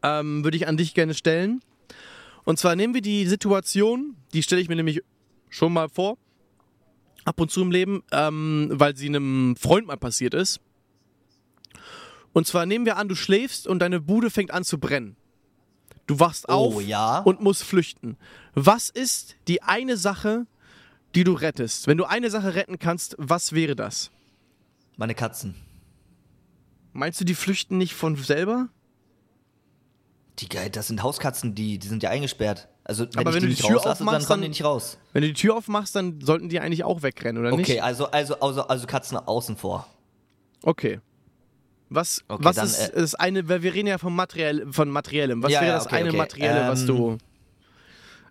ähm, 0.03 0.45
würde 0.45 0.59
ich 0.59 0.69
an 0.69 0.77
dich 0.77 0.93
gerne 0.93 1.15
stellen. 1.15 1.63
Und 2.45 2.59
zwar 2.59 2.77
nehmen 2.77 2.93
wir 2.93 3.01
die 3.01 3.27
Situation, 3.27 4.15
die 4.35 4.43
stelle 4.43 4.61
ich 4.61 4.69
mir 4.69 4.77
nämlich 4.77 5.01
schon 5.49 5.73
mal 5.73 5.89
vor, 5.89 6.19
ab 7.29 7.41
und 7.41 7.51
zu 7.51 7.63
im 7.63 7.71
Leben, 7.71 8.03
ähm, 8.11 8.71
weil 8.73 8.97
sie 8.97 9.07
einem 9.07 9.55
Freund 9.57 9.87
mal 9.87 9.97
passiert 9.97 10.35
ist. 10.35 10.61
Und 12.33 12.47
zwar 12.47 12.67
nehmen 12.67 12.85
wir 12.87 12.97
an, 12.97 13.09
du 13.09 13.15
schläfst 13.15 13.67
und 13.67 13.81
deine 13.81 14.01
Bude 14.01 14.31
fängt 14.31 14.51
an 14.51 14.65
zu 14.65 14.79
brennen. 14.79 15.17
Du 16.07 16.19
wachst 16.19 16.47
Oh, 16.49 16.53
auf 16.77 16.83
ja. 16.83 17.19
und 17.21 17.41
musst 17.41 17.65
flüchten. 17.65 18.17
Was 18.55 18.89
ist 18.89 19.37
die 19.47 19.63
eine 19.63 19.97
Sache, 19.97 20.47
die 21.15 21.25
du 21.25 21.35
rettest? 21.35 21.87
Wenn 21.87 21.99
du 21.99 22.05
eine 22.05 22.31
Sache 22.31 22.55
retten 22.55 22.79
kannst, 22.79 23.15
was 23.19 23.53
wäre 23.53 23.77
das? 23.77 24.11
Meine 24.97 25.15
Katzen. 25.15 25.55
Meinst 26.93 27.21
du, 27.21 27.25
die 27.25 27.35
flüchten 27.35 27.77
nicht 27.77 27.95
von 27.95 28.17
selber? 28.17 28.69
Die 30.39 30.49
das 30.49 30.87
sind 30.87 31.03
Hauskatzen, 31.03 31.55
die, 31.55 31.79
die 31.79 31.89
sind 31.89 32.03
ja 32.03 32.11
eingesperrt. 32.11 32.69
Also 32.89 33.05
wenn 33.13 33.19
Aber 33.19 33.35
wenn 33.35 33.41
die 33.41 33.47
du 33.47 33.47
nicht 33.51 33.59
die 33.63 33.67
Tür 33.67 33.77
rauslasse, 33.77 33.99
dann 34.01 34.09
aufmachst, 34.09 34.27
kommen 34.29 34.43
die 34.43 34.49
nicht 34.49 34.65
raus. 34.65 34.99
Wenn 35.13 35.23
du 35.23 35.29
die 35.29 35.35
Tür 35.35 35.57
aufmachst, 35.57 35.95
dann 35.95 36.21
sollten 36.23 36.49
die 36.49 36.59
eigentlich 36.59 36.83
auch 36.85 37.03
wegrennen, 37.03 37.41
oder 37.41 37.53
Okay, 37.53 37.75
nicht? 37.75 37.83
also, 37.83 38.11
also, 38.11 38.41
also, 38.41 38.63
also 38.67 38.87
Katzen 38.87 39.19
außen 39.19 39.57
vor. 39.57 39.87
Okay. 40.63 40.99
Was, 41.91 42.25
Okay, 42.29 42.45
was 42.45 42.57
dann, 42.57 42.67
ist 42.67 42.79
äh, 42.81 43.01
das 43.01 43.15
eine, 43.15 43.49
weil 43.49 43.63
wir 43.63 43.75
reden 43.75 43.89
ja 43.89 43.99
vom 43.99 44.17
Materiell, 44.17 44.67
von 44.73 44.91
Materiellem. 44.91 45.43
Was 45.43 45.53
Ja, 45.53 45.61
wäre 45.61 45.73
das 45.75 45.87
okay, 45.87 45.97
eine 45.97 46.09
okay. 46.09 46.19
Materielle, 46.19 46.69
was 46.69 46.81
Ähm, 46.81 46.87
du 46.87 47.19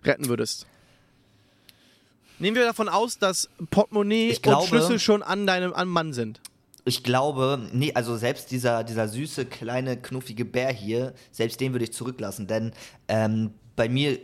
retten 0.04 0.28
würdest? 0.28 0.66
Nehmen 2.40 2.56
wir 2.56 2.64
davon 2.64 2.88
aus, 2.88 3.18
dass 3.18 3.48
Portemonnaie 3.70 4.32
glaube- 4.42 4.62
und 4.62 4.68
Schlüssel 4.68 4.98
schon 5.00 5.22
an 5.22 5.46
deinem 5.46 5.72
an 5.72 5.88
Mann 5.88 6.12
sind. 6.12 6.40
Ich 6.84 7.02
glaube, 7.02 7.60
nee, 7.72 7.92
also 7.94 8.16
selbst 8.16 8.50
dieser, 8.50 8.82
dieser 8.84 9.08
süße, 9.08 9.44
kleine, 9.46 9.96
knuffige 10.00 10.44
Bär 10.44 10.72
hier, 10.72 11.14
selbst 11.32 11.60
den 11.60 11.72
würde 11.72 11.84
ich 11.84 11.92
zurücklassen, 11.92 12.46
denn 12.46 12.72
ähm, 13.08 13.50
bei 13.76 13.88
mir, 13.88 14.18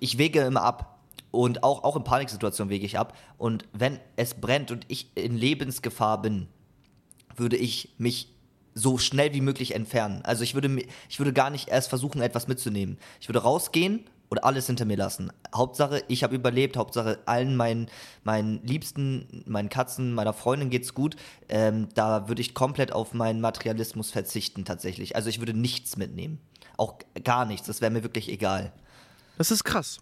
ich 0.00 0.18
wege 0.18 0.40
immer 0.40 0.62
ab. 0.62 0.98
Und 1.30 1.62
auch, 1.62 1.82
auch 1.82 1.96
in 1.96 2.04
Paniksituationen 2.04 2.70
wege 2.70 2.84
ich 2.84 2.98
ab. 2.98 3.16
Und 3.38 3.64
wenn 3.72 3.98
es 4.16 4.34
brennt 4.34 4.70
und 4.70 4.84
ich 4.88 5.10
in 5.16 5.36
Lebensgefahr 5.36 6.20
bin, 6.20 6.48
würde 7.36 7.56
ich 7.56 7.94
mich 7.96 8.28
so 8.74 8.98
schnell 8.98 9.32
wie 9.32 9.40
möglich 9.40 9.74
entfernen. 9.74 10.20
Also 10.24 10.44
ich 10.44 10.54
würde, 10.54 10.82
ich 11.08 11.18
würde 11.18 11.32
gar 11.32 11.50
nicht 11.50 11.68
erst 11.68 11.88
versuchen, 11.88 12.20
etwas 12.20 12.48
mitzunehmen. 12.48 12.98
Ich 13.20 13.28
würde 13.28 13.42
rausgehen 13.42 14.04
und 14.28 14.44
alles 14.44 14.66
hinter 14.66 14.84
mir 14.84 14.96
lassen. 14.96 15.30
Hauptsache, 15.54 16.02
ich 16.08 16.22
habe 16.22 16.34
überlebt. 16.34 16.76
Hauptsache, 16.76 17.18
allen 17.26 17.56
meinen, 17.56 17.88
meinen 18.24 18.64
Liebsten, 18.64 19.42
meinen 19.46 19.68
Katzen, 19.68 20.14
meiner 20.14 20.32
Freundin 20.32 20.70
geht's 20.70 20.94
gut. 20.94 21.16
Ähm, 21.48 21.88
da 21.94 22.28
würde 22.28 22.40
ich 22.40 22.54
komplett 22.54 22.92
auf 22.92 23.12
meinen 23.12 23.40
Materialismus 23.40 24.10
verzichten 24.10 24.64
tatsächlich. 24.64 25.16
Also 25.16 25.28
ich 25.28 25.38
würde 25.38 25.54
nichts 25.54 25.96
mitnehmen. 25.96 26.40
Auch 26.78 26.94
gar 27.24 27.44
nichts. 27.44 27.66
Das 27.66 27.80
wäre 27.80 27.90
mir 27.90 28.02
wirklich 28.02 28.30
egal. 28.30 28.72
Das 29.38 29.50
ist 29.50 29.64
krass. 29.64 29.98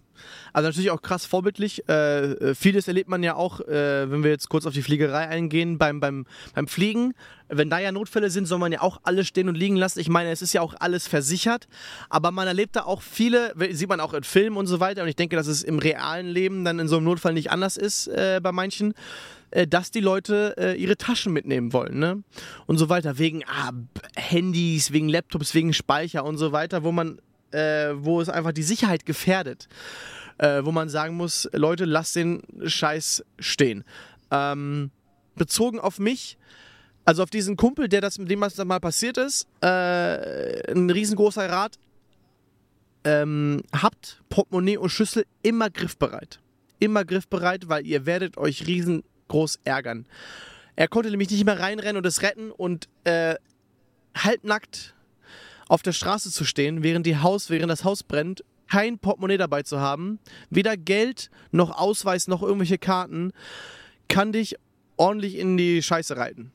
Also 0.53 0.67
natürlich 0.67 0.91
auch 0.91 1.01
krass 1.01 1.25
vorbildlich. 1.25 1.87
Äh, 1.89 2.31
äh, 2.31 2.55
vieles 2.55 2.87
erlebt 2.87 3.09
man 3.09 3.23
ja 3.23 3.35
auch, 3.35 3.59
äh, 3.61 4.09
wenn 4.11 4.23
wir 4.23 4.31
jetzt 4.31 4.49
kurz 4.49 4.65
auf 4.65 4.73
die 4.73 4.81
Fliegerei 4.81 5.27
eingehen, 5.27 5.77
beim, 5.77 5.99
beim, 5.99 6.25
beim 6.53 6.67
Fliegen. 6.67 7.13
Wenn 7.47 7.69
da 7.69 7.79
ja 7.79 7.91
Notfälle 7.91 8.29
sind, 8.29 8.45
soll 8.45 8.59
man 8.59 8.71
ja 8.71 8.81
auch 8.81 9.01
alles 9.03 9.27
stehen 9.27 9.49
und 9.49 9.55
liegen 9.55 9.75
lassen. 9.75 9.99
Ich 9.99 10.09
meine, 10.09 10.31
es 10.31 10.41
ist 10.41 10.53
ja 10.53 10.61
auch 10.61 10.75
alles 10.79 11.07
versichert, 11.07 11.67
aber 12.09 12.31
man 12.31 12.47
erlebt 12.47 12.75
da 12.75 12.83
auch 12.83 13.01
viele, 13.01 13.53
sieht 13.71 13.89
man 13.89 13.99
auch 13.99 14.13
in 14.13 14.23
Filmen 14.23 14.57
und 14.57 14.67
so 14.67 14.79
weiter. 14.79 15.03
Und 15.03 15.09
ich 15.09 15.15
denke, 15.15 15.35
dass 15.35 15.47
es 15.47 15.63
im 15.63 15.79
realen 15.79 16.27
Leben 16.27 16.63
dann 16.63 16.79
in 16.79 16.87
so 16.87 16.97
einem 16.97 17.05
Notfall 17.05 17.33
nicht 17.33 17.51
anders 17.51 17.77
ist 17.77 18.07
äh, 18.07 18.39
bei 18.41 18.51
manchen 18.51 18.93
äh, 19.51 19.67
dass 19.67 19.91
die 19.91 19.99
Leute 19.99 20.55
äh, 20.57 20.81
ihre 20.81 20.95
Taschen 20.95 21.33
mitnehmen 21.33 21.73
wollen, 21.73 21.99
ne? 21.99 22.23
Und 22.67 22.77
so 22.77 22.87
weiter, 22.87 23.17
wegen 23.17 23.43
ah, 23.45 23.71
Handys, 24.15 24.93
wegen 24.93 25.09
Laptops, 25.09 25.53
wegen 25.53 25.73
Speicher 25.73 26.23
und 26.23 26.37
so 26.37 26.53
weiter, 26.53 26.83
wo 26.83 26.93
man, 26.93 27.19
äh, 27.51 27.91
wo 27.93 28.21
es 28.21 28.29
einfach 28.29 28.51
die 28.51 28.63
Sicherheit 28.63 29.05
gefährdet. 29.05 29.67
äh, 30.41 30.65
wo 30.65 30.71
man 30.71 30.89
sagen 30.89 31.15
muss, 31.15 31.47
Leute, 31.53 31.85
lasst 31.85 32.15
den 32.15 32.41
Scheiß 32.65 33.23
stehen. 33.39 33.83
Ähm, 34.31 34.89
bezogen 35.35 35.79
auf 35.79 35.99
mich, 35.99 36.37
also 37.05 37.23
auf 37.23 37.29
diesen 37.29 37.57
Kumpel, 37.57 37.87
der 37.87 38.01
das, 38.01 38.17
mit 38.17 38.29
dem 38.29 38.41
das 38.41 38.57
mal 38.65 38.79
passiert 38.79 39.17
ist, 39.17 39.47
äh, 39.61 40.71
ein 40.71 40.89
riesengroßer 40.89 41.47
Rat, 41.47 41.77
ähm, 43.03 43.61
habt 43.71 44.23
Portemonnaie 44.29 44.77
und 44.77 44.89
Schlüssel 44.89 45.25
immer 45.43 45.69
griffbereit. 45.69 46.39
Immer 46.79 47.05
griffbereit, 47.05 47.69
weil 47.69 47.85
ihr 47.85 48.05
werdet 48.05 48.37
euch 48.37 48.65
riesengroß 48.65 49.59
ärgern. 49.63 50.07
Er 50.75 50.87
konnte 50.87 51.11
nämlich 51.11 51.29
nicht 51.29 51.45
mehr 51.45 51.59
reinrennen 51.59 51.97
und 51.97 52.05
es 52.05 52.23
retten 52.23 52.51
und 52.51 52.87
äh, 53.03 53.35
halbnackt 54.15 54.95
auf 55.71 55.81
der 55.81 55.93
Straße 55.93 56.31
zu 56.31 56.43
stehen, 56.43 56.83
während, 56.83 57.05
die 57.05 57.17
Haus, 57.17 57.49
während 57.49 57.71
das 57.71 57.85
Haus 57.85 58.03
brennt, 58.03 58.43
kein 58.69 58.99
Portemonnaie 58.99 59.37
dabei 59.37 59.63
zu 59.63 59.79
haben, 59.79 60.19
weder 60.49 60.75
Geld 60.75 61.31
noch 61.51 61.71
Ausweis 61.77 62.27
noch 62.27 62.43
irgendwelche 62.43 62.77
Karten, 62.77 63.31
kann 64.09 64.33
dich 64.33 64.57
ordentlich 64.97 65.37
in 65.37 65.55
die 65.55 65.81
Scheiße 65.81 66.17
reiten. 66.17 66.51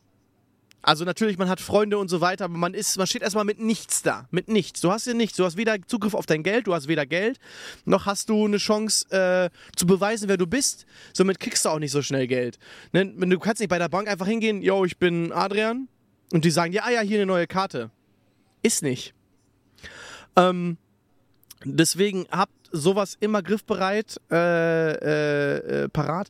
Also 0.83 1.07
natürlich, 1.07 1.39
man 1.39 1.49
hat 1.49 1.61
Freunde 1.61 1.97
und 1.97 2.09
so 2.09 2.21
weiter, 2.21 2.45
aber 2.45 2.59
man 2.59 2.75
ist, 2.75 2.99
man 2.99 3.07
steht 3.07 3.23
erstmal 3.23 3.47
mit 3.47 3.59
nichts 3.59 4.03
da. 4.03 4.29
Mit 4.31 4.49
nichts. 4.49 4.83
Du 4.83 4.93
hast 4.93 5.07
ja 5.07 5.15
nichts. 5.15 5.39
Du 5.39 5.47
hast 5.47 5.57
weder 5.57 5.77
Zugriff 5.87 6.13
auf 6.13 6.27
dein 6.27 6.43
Geld, 6.43 6.67
du 6.67 6.75
hast 6.75 6.87
weder 6.87 7.07
Geld, 7.07 7.39
noch 7.87 8.05
hast 8.05 8.29
du 8.29 8.45
eine 8.45 8.59
Chance 8.59 9.11
äh, 9.11 9.49
zu 9.77 9.87
beweisen, 9.87 10.29
wer 10.29 10.37
du 10.37 10.47
bist. 10.47 10.85
Somit 11.15 11.41
kriegst 11.41 11.65
du 11.65 11.71
auch 11.71 11.79
nicht 11.79 11.91
so 11.91 12.03
schnell 12.03 12.27
Geld. 12.27 12.59
Ne? 12.93 13.07
Du 13.07 13.39
kannst 13.39 13.61
nicht 13.61 13.71
bei 13.71 13.79
der 13.79 13.89
Bank 13.89 14.09
einfach 14.09 14.27
hingehen, 14.27 14.61
yo, 14.61 14.85
ich 14.85 14.99
bin 14.99 15.33
Adrian, 15.33 15.89
und 16.33 16.45
die 16.45 16.51
sagen, 16.51 16.73
ja, 16.73 16.91
ja, 16.91 17.01
hier 17.01 17.17
eine 17.19 17.27
neue 17.27 17.47
Karte. 17.47 17.91
Ist 18.67 18.83
nicht. 18.83 19.15
Ähm, 20.37 20.77
deswegen 21.65 22.27
habt 22.31 22.53
sowas 22.73 23.17
immer 23.21 23.43
griffbereit, 23.43 24.21
äh, 24.31 24.37
äh, 24.93 25.85
äh, 25.85 25.89
parat. 25.89 26.29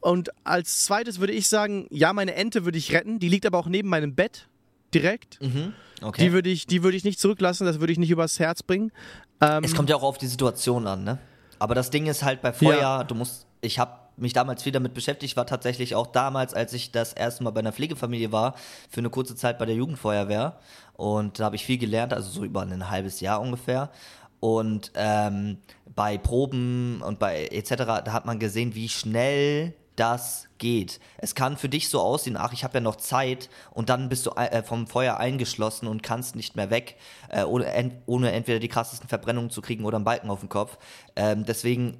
Und 0.00 0.30
als 0.44 0.84
zweites 0.84 1.18
würde 1.18 1.32
ich 1.32 1.48
sagen, 1.48 1.86
ja, 1.90 2.12
meine 2.12 2.34
Ente 2.34 2.64
würde 2.64 2.78
ich 2.78 2.92
retten. 2.92 3.18
Die 3.18 3.28
liegt 3.28 3.44
aber 3.46 3.58
auch 3.58 3.66
neben 3.66 3.88
meinem 3.88 4.14
Bett 4.14 4.48
direkt. 4.94 5.42
Mhm. 5.42 5.72
Okay. 6.02 6.24
Die 6.26 6.32
würde 6.32 6.50
ich, 6.50 6.66
die 6.66 6.82
würde 6.82 6.96
ich 6.96 7.04
nicht 7.04 7.18
zurücklassen, 7.18 7.66
das 7.66 7.80
würde 7.80 7.92
ich 7.92 7.98
nicht 7.98 8.10
übers 8.10 8.38
Herz 8.38 8.62
bringen. 8.62 8.92
Ähm, 9.40 9.64
es 9.64 9.74
kommt 9.74 9.88
ja 9.90 9.96
auch 9.96 10.02
auf 10.02 10.18
die 10.18 10.26
Situation 10.26 10.86
an, 10.86 11.02
ne? 11.04 11.18
Aber 11.58 11.74
das 11.74 11.90
Ding 11.90 12.06
ist 12.06 12.22
halt 12.22 12.42
bei 12.42 12.52
Feuer, 12.52 12.78
Ja. 12.78 13.04
du 13.04 13.14
musst, 13.14 13.46
ich 13.62 13.78
habe 13.78 13.92
mich 14.16 14.32
damals 14.32 14.62
viel 14.62 14.72
damit 14.72 14.94
beschäftigt, 14.94 15.36
war 15.36 15.46
tatsächlich 15.46 15.94
auch 15.94 16.06
damals, 16.06 16.54
als 16.54 16.72
ich 16.72 16.92
das 16.92 17.12
erste 17.12 17.44
Mal 17.44 17.50
bei 17.50 17.60
einer 17.60 17.72
Pflegefamilie 17.72 18.32
war, 18.32 18.54
für 18.88 19.00
eine 19.00 19.10
kurze 19.10 19.36
Zeit 19.36 19.58
bei 19.58 19.66
der 19.66 19.74
Jugendfeuerwehr. 19.74 20.58
Und 20.94 21.40
da 21.40 21.46
habe 21.46 21.56
ich 21.56 21.64
viel 21.64 21.78
gelernt, 21.78 22.12
also 22.12 22.30
so 22.30 22.44
über 22.44 22.62
ein 22.62 22.90
halbes 22.90 23.20
Jahr 23.20 23.40
ungefähr. 23.40 23.90
Und 24.40 24.92
ähm, 24.94 25.58
bei 25.94 26.18
Proben 26.18 27.00
und 27.02 27.18
bei 27.18 27.46
etc., 27.46 27.76
da 27.76 28.12
hat 28.12 28.26
man 28.26 28.38
gesehen, 28.38 28.74
wie 28.74 28.88
schnell 28.88 29.74
das 29.96 30.48
geht. 30.58 31.00
Es 31.18 31.34
kann 31.34 31.56
für 31.56 31.68
dich 31.68 31.88
so 31.88 32.00
aussehen, 32.00 32.36
ach, 32.36 32.52
ich 32.52 32.64
habe 32.64 32.74
ja 32.74 32.80
noch 32.80 32.96
Zeit 32.96 33.48
und 33.72 33.88
dann 33.88 34.08
bist 34.08 34.26
du 34.26 34.30
äh, 34.30 34.62
vom 34.62 34.86
Feuer 34.86 35.18
eingeschlossen 35.18 35.86
und 35.86 36.02
kannst 36.02 36.36
nicht 36.36 36.56
mehr 36.56 36.70
weg, 36.70 36.96
äh, 37.28 37.44
ohne, 37.44 37.66
ent 37.66 37.94
ohne 38.06 38.32
entweder 38.32 38.58
die 38.58 38.68
krassesten 38.68 39.08
Verbrennungen 39.08 39.50
zu 39.50 39.62
kriegen 39.62 39.84
oder 39.84 39.96
einen 39.96 40.04
Balken 40.04 40.30
auf 40.30 40.40
dem 40.40 40.48
Kopf. 40.48 40.78
Ähm, 41.16 41.44
deswegen 41.44 41.98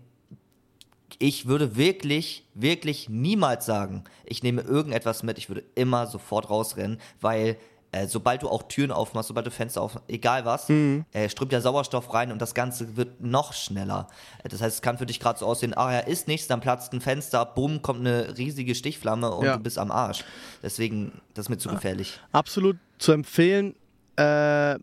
ich 1.19 1.47
würde 1.47 1.77
wirklich, 1.77 2.47
wirklich 2.55 3.09
niemals 3.09 3.67
sagen, 3.67 4.05
ich 4.25 4.43
nehme 4.43 4.62
irgendetwas 4.62 5.23
mit, 5.23 5.39
ich 5.39 5.49
würde 5.49 5.65
immer 5.75 6.07
sofort 6.07 6.51
rausrennen, 6.51 7.01
weil 7.21 7.57
äh, 7.93 8.09
sobald 8.09 8.43
du 8.43 8.49
auch 8.49 8.65
Türen 8.65 8.91
aufmachst, 8.91 9.29
sobald 9.29 9.47
du 9.47 9.53
Fenster 9.53 9.81
aufmachst, 9.81 10.09
egal 10.09 10.45
was, 10.45 10.69
äh, 10.69 11.29
strömt 11.29 11.53
ja 11.53 11.61
Sauerstoff 11.61 12.12
rein 12.12 12.33
und 12.33 12.43
das 12.43 12.53
Ganze 12.55 12.97
wird 12.97 13.21
noch 13.21 13.53
schneller. 13.53 14.09
Äh, 14.43 14.49
Das 14.49 14.61
heißt, 14.61 14.77
es 14.77 14.83
kann 14.83 14.99
für 14.99 15.07
dich 15.07 15.21
gerade 15.21 15.39
so 15.39 15.47
aussehen, 15.47 15.75
ah 15.77 15.93
ja, 15.93 15.99
ist 16.01 16.27
nichts, 16.27 16.49
dann 16.49 16.61
platzt 16.61 16.93
ein 16.93 17.01
Fenster, 17.01 17.45
bumm, 17.47 17.83
kommt 17.83 18.01
eine 18.01 18.37
riesige 18.37 18.75
Stichflamme 18.75 19.31
und 19.31 19.45
Ja. 19.47 19.57
du 19.57 19.62
bist 19.62 19.79
am 19.79 19.93
Arsch. 19.93 20.25
Deswegen, 20.62 21.21
das 21.35 21.45
ist 21.47 21.51
mir 21.51 21.59
zu 21.59 21.69
gefährlich. 21.69 22.19
absolut 22.33 22.77
zu 22.99 23.12
empfehlen. 23.12 23.75
Äh, 24.17 24.77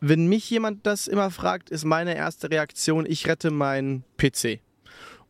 wenn 0.00 0.26
mich 0.28 0.48
jemand 0.50 0.86
das 0.86 1.06
immer 1.08 1.30
fragt, 1.30 1.70
ist 1.70 1.84
meine 1.84 2.14
erste 2.14 2.50
Reaktion, 2.50 3.06
ich 3.06 3.26
rette 3.26 3.50
meinen 3.50 4.04
PC. 4.16 4.60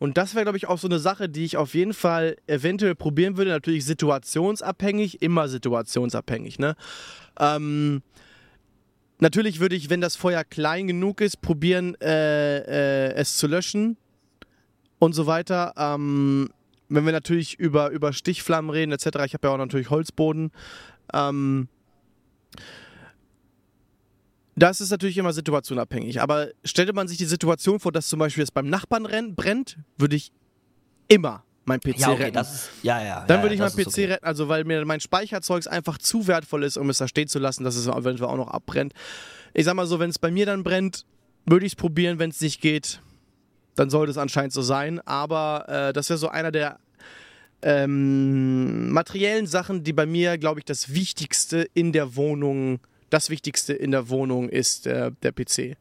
Und 0.04 0.18
das 0.18 0.34
wäre, 0.34 0.44
glaube 0.44 0.58
ich, 0.58 0.68
auch 0.68 0.76
so 0.76 0.86
eine 0.86 0.98
Sache, 0.98 1.30
die 1.30 1.46
ich 1.46 1.56
auf 1.56 1.72
jeden 1.72 1.94
Fall 1.94 2.36
eventuell 2.46 2.94
probieren 2.94 3.38
würde. 3.38 3.50
Natürlich 3.50 3.86
situationsabhängig, 3.86 5.22
immer 5.22 5.48
situationsabhängig. 5.48 6.58
Ne? 6.58 6.76
Ähm, 7.40 8.02
natürlich 9.18 9.60
würde 9.60 9.76
ich, 9.76 9.88
wenn 9.88 10.02
das 10.02 10.14
Feuer 10.14 10.44
klein 10.44 10.88
genug 10.88 11.22
ist, 11.22 11.40
probieren, 11.40 11.96
äh, 12.02 12.58
äh, 12.58 13.14
es 13.14 13.38
zu 13.38 13.46
löschen 13.46 13.96
und 14.98 15.14
so 15.14 15.26
weiter. 15.26 15.72
Ähm, 15.78 16.50
wenn 16.90 17.06
wir 17.06 17.12
natürlich 17.12 17.58
über, 17.58 17.88
über 17.88 18.12
Stichflammen 18.12 18.70
reden 18.70 18.92
etc., 18.92 19.06
ich 19.24 19.32
habe 19.32 19.48
ja 19.48 19.54
auch 19.54 19.56
natürlich 19.56 19.88
Holzboden. 19.88 20.52
Ähm, 21.14 21.68
das 24.56 24.80
ist 24.80 24.90
natürlich 24.90 25.18
immer 25.18 25.32
situationabhängig. 25.32 26.20
Aber 26.20 26.48
stellte 26.64 26.92
man 26.92 27.08
sich 27.08 27.18
die 27.18 27.24
Situation 27.24 27.80
vor, 27.80 27.92
dass 27.92 28.08
zum 28.08 28.18
Beispiel 28.18 28.44
es 28.44 28.50
beim 28.50 28.68
Nachbarn 28.68 29.06
renn, 29.06 29.34
brennt, 29.34 29.78
würde 29.96 30.16
ich 30.16 30.32
immer 31.08 31.44
mein 31.64 31.80
PC 31.80 31.98
Ja, 31.98 32.10
okay, 32.10 32.24
retten. 32.24 32.34
das 32.34 32.54
ist, 32.54 32.70
ja, 32.82 33.02
ja. 33.02 33.24
Dann 33.26 33.38
ja, 33.38 33.42
würde 33.42 33.54
ich 33.54 33.60
ja, 33.60 33.66
mein 33.66 33.84
PC 33.84 33.88
okay. 33.88 34.04
retten, 34.06 34.24
also 34.24 34.48
weil 34.48 34.64
mir 34.64 34.84
mein 34.84 35.00
Speicherzeugs 35.00 35.66
einfach 35.66 35.98
zu 35.98 36.26
wertvoll 36.26 36.62
ist, 36.62 36.76
um 36.76 36.90
es 36.90 36.98
da 36.98 37.08
stehen 37.08 37.28
zu 37.28 37.38
lassen, 37.38 37.64
dass 37.64 37.76
es 37.76 37.86
eventuell 37.86 38.30
auch 38.30 38.36
noch 38.36 38.48
abbrennt. 38.48 38.92
Ich 39.54 39.64
sag 39.64 39.74
mal 39.74 39.86
so, 39.86 39.98
wenn 39.98 40.10
es 40.10 40.18
bei 40.18 40.30
mir 40.30 40.46
dann 40.46 40.62
brennt, 40.62 41.06
würde 41.46 41.66
ich 41.66 41.72
es 41.72 41.76
probieren, 41.76 42.18
wenn 42.18 42.30
es 42.30 42.40
nicht 42.40 42.60
geht, 42.60 43.00
dann 43.76 43.90
sollte 43.90 44.10
es 44.10 44.18
anscheinend 44.18 44.52
so 44.52 44.62
sein. 44.62 45.00
Aber 45.00 45.68
äh, 45.68 45.92
das 45.92 46.08
wäre 46.10 46.18
so 46.18 46.28
einer 46.28 46.52
der 46.52 46.78
ähm, 47.62 48.90
materiellen 48.90 49.46
Sachen, 49.46 49.84
die 49.84 49.92
bei 49.92 50.06
mir, 50.06 50.38
glaube 50.38 50.60
ich, 50.60 50.64
das 50.64 50.92
Wichtigste 50.92 51.66
in 51.74 51.92
der 51.92 52.14
Wohnung, 52.16 52.80
das 53.10 53.30
Wichtigste 53.30 53.72
in 53.72 53.90
der 53.90 54.08
Wohnung 54.08 54.48
ist 54.48 54.86
äh, 54.86 55.12
der 55.22 55.32
PC. 55.32 55.76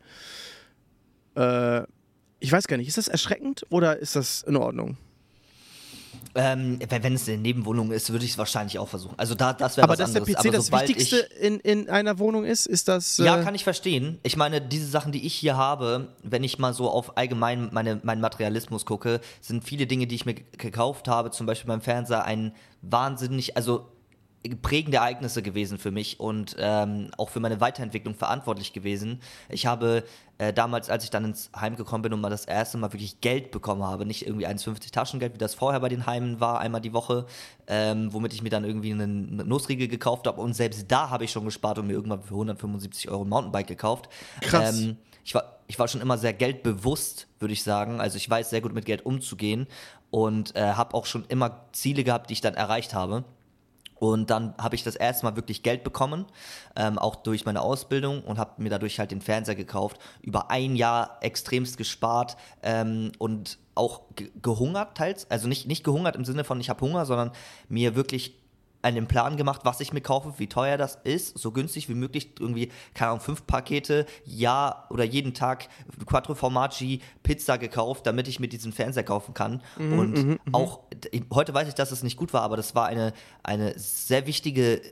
Äh, 1.35 1.83
ich 2.39 2.51
weiß 2.51 2.67
gar 2.67 2.77
nicht, 2.77 2.87
ist 2.87 2.97
das 2.97 3.07
erschreckend 3.07 3.65
oder 3.69 3.97
ist 3.97 4.15
das 4.15 4.43
in 4.43 4.57
Ordnung? 4.57 4.97
Ähm, 6.35 6.79
wenn, 6.89 7.13
es 7.13 7.27
eine 7.27 7.37
Nebenwohnung 7.37 7.91
ist, 7.91 8.11
würde 8.11 8.25
ich 8.25 8.31
es 8.31 8.37
wahrscheinlich 8.37 8.79
auch 8.79 8.87
versuchen. 8.87 9.13
Also 9.17 9.35
da, 9.35 9.53
das 9.53 9.77
wäre 9.77 9.83
Aber 9.83 9.93
was 9.93 9.99
dass 9.99 10.13
der 10.13 10.23
anderes. 10.23 10.35
PC 10.35 10.39
Aber 10.39 10.57
das 10.57 10.71
Wichtigste 10.71 11.29
ich, 11.29 11.43
in, 11.43 11.59
in 11.59 11.89
einer 11.89 12.17
Wohnung 12.17 12.43
ist, 12.43 12.65
ist 12.65 12.87
das. 12.87 13.17
Ja, 13.17 13.39
äh, 13.39 13.43
kann 13.43 13.53
ich 13.53 13.63
verstehen. 13.63 14.19
Ich 14.23 14.35
meine, 14.35 14.59
diese 14.59 14.87
Sachen, 14.87 15.11
die 15.11 15.25
ich 15.25 15.35
hier 15.35 15.57
habe, 15.57 16.09
wenn 16.23 16.43
ich 16.43 16.57
mal 16.57 16.73
so 16.73 16.89
auf 16.89 17.17
allgemein 17.17 17.69
meine, 17.71 17.99
meinen 18.03 18.21
Materialismus 18.21 18.85
gucke, 18.85 19.21
sind 19.41 19.63
viele 19.63 19.85
Dinge, 19.85 20.07
die 20.07 20.15
ich 20.15 20.25
mir 20.25 20.33
gekauft 20.33 21.07
habe, 21.07 21.29
zum 21.29 21.45
Beispiel 21.45 21.67
beim 21.67 21.81
Fernseher, 21.81 22.25
ein 22.25 22.53
wahnsinnig, 22.81 23.55
also 23.55 23.92
prägende 24.61 24.97
Ereignisse 24.97 25.41
gewesen 25.41 25.77
für 25.77 25.91
mich 25.91 26.19
und 26.19 26.55
ähm, 26.59 27.11
auch 27.17 27.29
für 27.29 27.39
meine 27.39 27.61
Weiterentwicklung 27.61 28.13
verantwortlich 28.13 28.73
gewesen. 28.73 29.21
Ich 29.49 29.65
habe 29.65 30.03
äh, 30.37 30.51
damals, 30.51 30.89
als 30.89 31.05
ich 31.05 31.09
dann 31.09 31.25
ins 31.25 31.49
Heim 31.55 31.75
gekommen 31.75 32.01
bin 32.01 32.13
und 32.13 32.21
mal 32.21 32.29
das 32.29 32.45
erste 32.45 32.77
Mal 32.77 32.91
wirklich 32.91 33.21
Geld 33.21 33.51
bekommen 33.51 33.83
habe, 33.83 34.05
nicht 34.05 34.27
irgendwie 34.27 34.47
1,50 34.47 34.91
Taschengeld, 34.91 35.33
wie 35.33 35.37
das 35.37 35.55
vorher 35.55 35.79
bei 35.79 35.89
den 35.89 36.05
Heimen 36.05 36.39
war, 36.39 36.59
einmal 36.59 36.81
die 36.81 36.93
Woche, 36.93 37.25
ähm, 37.67 38.11
womit 38.11 38.33
ich 38.33 38.41
mir 38.41 38.49
dann 38.49 38.65
irgendwie 38.65 38.91
einen 38.91 39.37
Nussriegel 39.47 39.87
gekauft 39.87 40.27
habe 40.27 40.41
und 40.41 40.53
selbst 40.53 40.91
da 40.91 41.09
habe 41.09 41.23
ich 41.23 41.31
schon 41.31 41.45
gespart 41.45 41.79
und 41.79 41.87
mir 41.87 41.93
irgendwann 41.93 42.21
für 42.21 42.33
175 42.33 43.09
Euro 43.09 43.23
ein 43.23 43.29
Mountainbike 43.29 43.67
gekauft. 43.67 44.09
Krass. 44.41 44.81
Ähm, 44.81 44.97
ich 45.23 45.33
war, 45.33 45.59
ich 45.67 45.79
war 45.79 45.87
schon 45.87 46.01
immer 46.01 46.17
sehr 46.17 46.33
geldbewusst, 46.33 47.27
würde 47.39 47.53
ich 47.53 47.63
sagen. 47.63 48.01
Also 48.01 48.17
ich 48.17 48.29
weiß 48.29 48.49
sehr 48.49 48.61
gut 48.61 48.73
mit 48.73 48.85
Geld 48.85 49.05
umzugehen 49.05 49.67
und 50.11 50.55
äh, 50.55 50.73
habe 50.73 50.93
auch 50.95 51.05
schon 51.05 51.25
immer 51.29 51.65
Ziele 51.71 52.03
gehabt, 52.03 52.29
die 52.29 52.33
ich 52.33 52.41
dann 52.41 52.55
erreicht 52.55 52.93
habe. 52.93 53.23
Und 54.03 54.29
dann 54.31 54.53
habe 54.57 54.75
ich 54.75 54.83
das 54.83 54.97
erste 54.97 55.25
Mal 55.25 55.37
wirklich 55.37 55.63
Geld 55.63 55.85
bekommen, 55.85 56.25
ähm, 56.75 56.99
auch 56.99 57.15
durch 57.15 57.45
meine 57.45 57.61
Ausbildung 57.61 58.21
und 58.21 58.37
habe 58.37 58.61
mir 58.61 58.69
dadurch 58.69 58.99
halt 58.99 59.11
den 59.11 59.21
Fernseher 59.21 59.55
gekauft. 59.55 59.97
Über 60.21 60.51
ein 60.51 60.75
Jahr 60.75 61.19
extremst 61.21 61.77
gespart 61.77 62.35
ähm, 62.63 63.13
und 63.17 63.59
auch 63.75 64.01
ge 64.17 64.29
gehungert 64.41 64.97
teils. 64.97 65.31
Also 65.31 65.47
nicht, 65.47 65.69
nicht 65.69 65.85
gehungert 65.85 66.17
im 66.17 66.25
Sinne 66.25 66.43
von 66.43 66.59
ich 66.59 66.69
habe 66.69 66.81
Hunger, 66.81 67.05
sondern 67.05 67.31
mir 67.69 67.95
wirklich 67.95 68.42
einen 68.83 69.07
Plan 69.07 69.37
gemacht, 69.37 69.61
was 69.63 69.79
ich 69.79 69.93
mir 69.93 70.01
kaufe, 70.01 70.33
wie 70.37 70.47
teuer 70.47 70.77
das 70.77 70.99
ist, 71.03 71.37
so 71.37 71.51
günstig 71.51 71.89
wie 71.89 71.95
möglich, 71.95 72.29
irgendwie, 72.39 72.69
keine 72.93 73.11
Ahnung, 73.11 73.21
fünf 73.21 73.47
Pakete, 73.47 74.05
ja 74.25 74.85
oder 74.89 75.03
jeden 75.03 75.33
Tag 75.33 75.69
Quattro 76.05 76.35
Formaggi 76.35 76.99
Pizza 77.23 77.57
gekauft, 77.57 78.05
damit 78.05 78.27
ich 78.27 78.39
mir 78.39 78.47
diesen 78.47 78.73
Fernseher 78.73 79.03
kaufen 79.03 79.33
kann. 79.33 79.61
und 79.77 80.39
auch, 80.51 80.81
d- 80.93 81.23
heute 81.33 81.53
weiß 81.53 81.67
ich, 81.67 81.73
dass 81.75 81.91
es 81.91 82.03
nicht 82.03 82.17
gut 82.17 82.33
war, 82.33 82.41
aber 82.41 82.57
das 82.57 82.75
war 82.75 82.85
eine, 82.87 83.13
eine 83.41 83.77
sehr 83.79 84.27
wichtige 84.27 84.81
äh, 84.83 84.91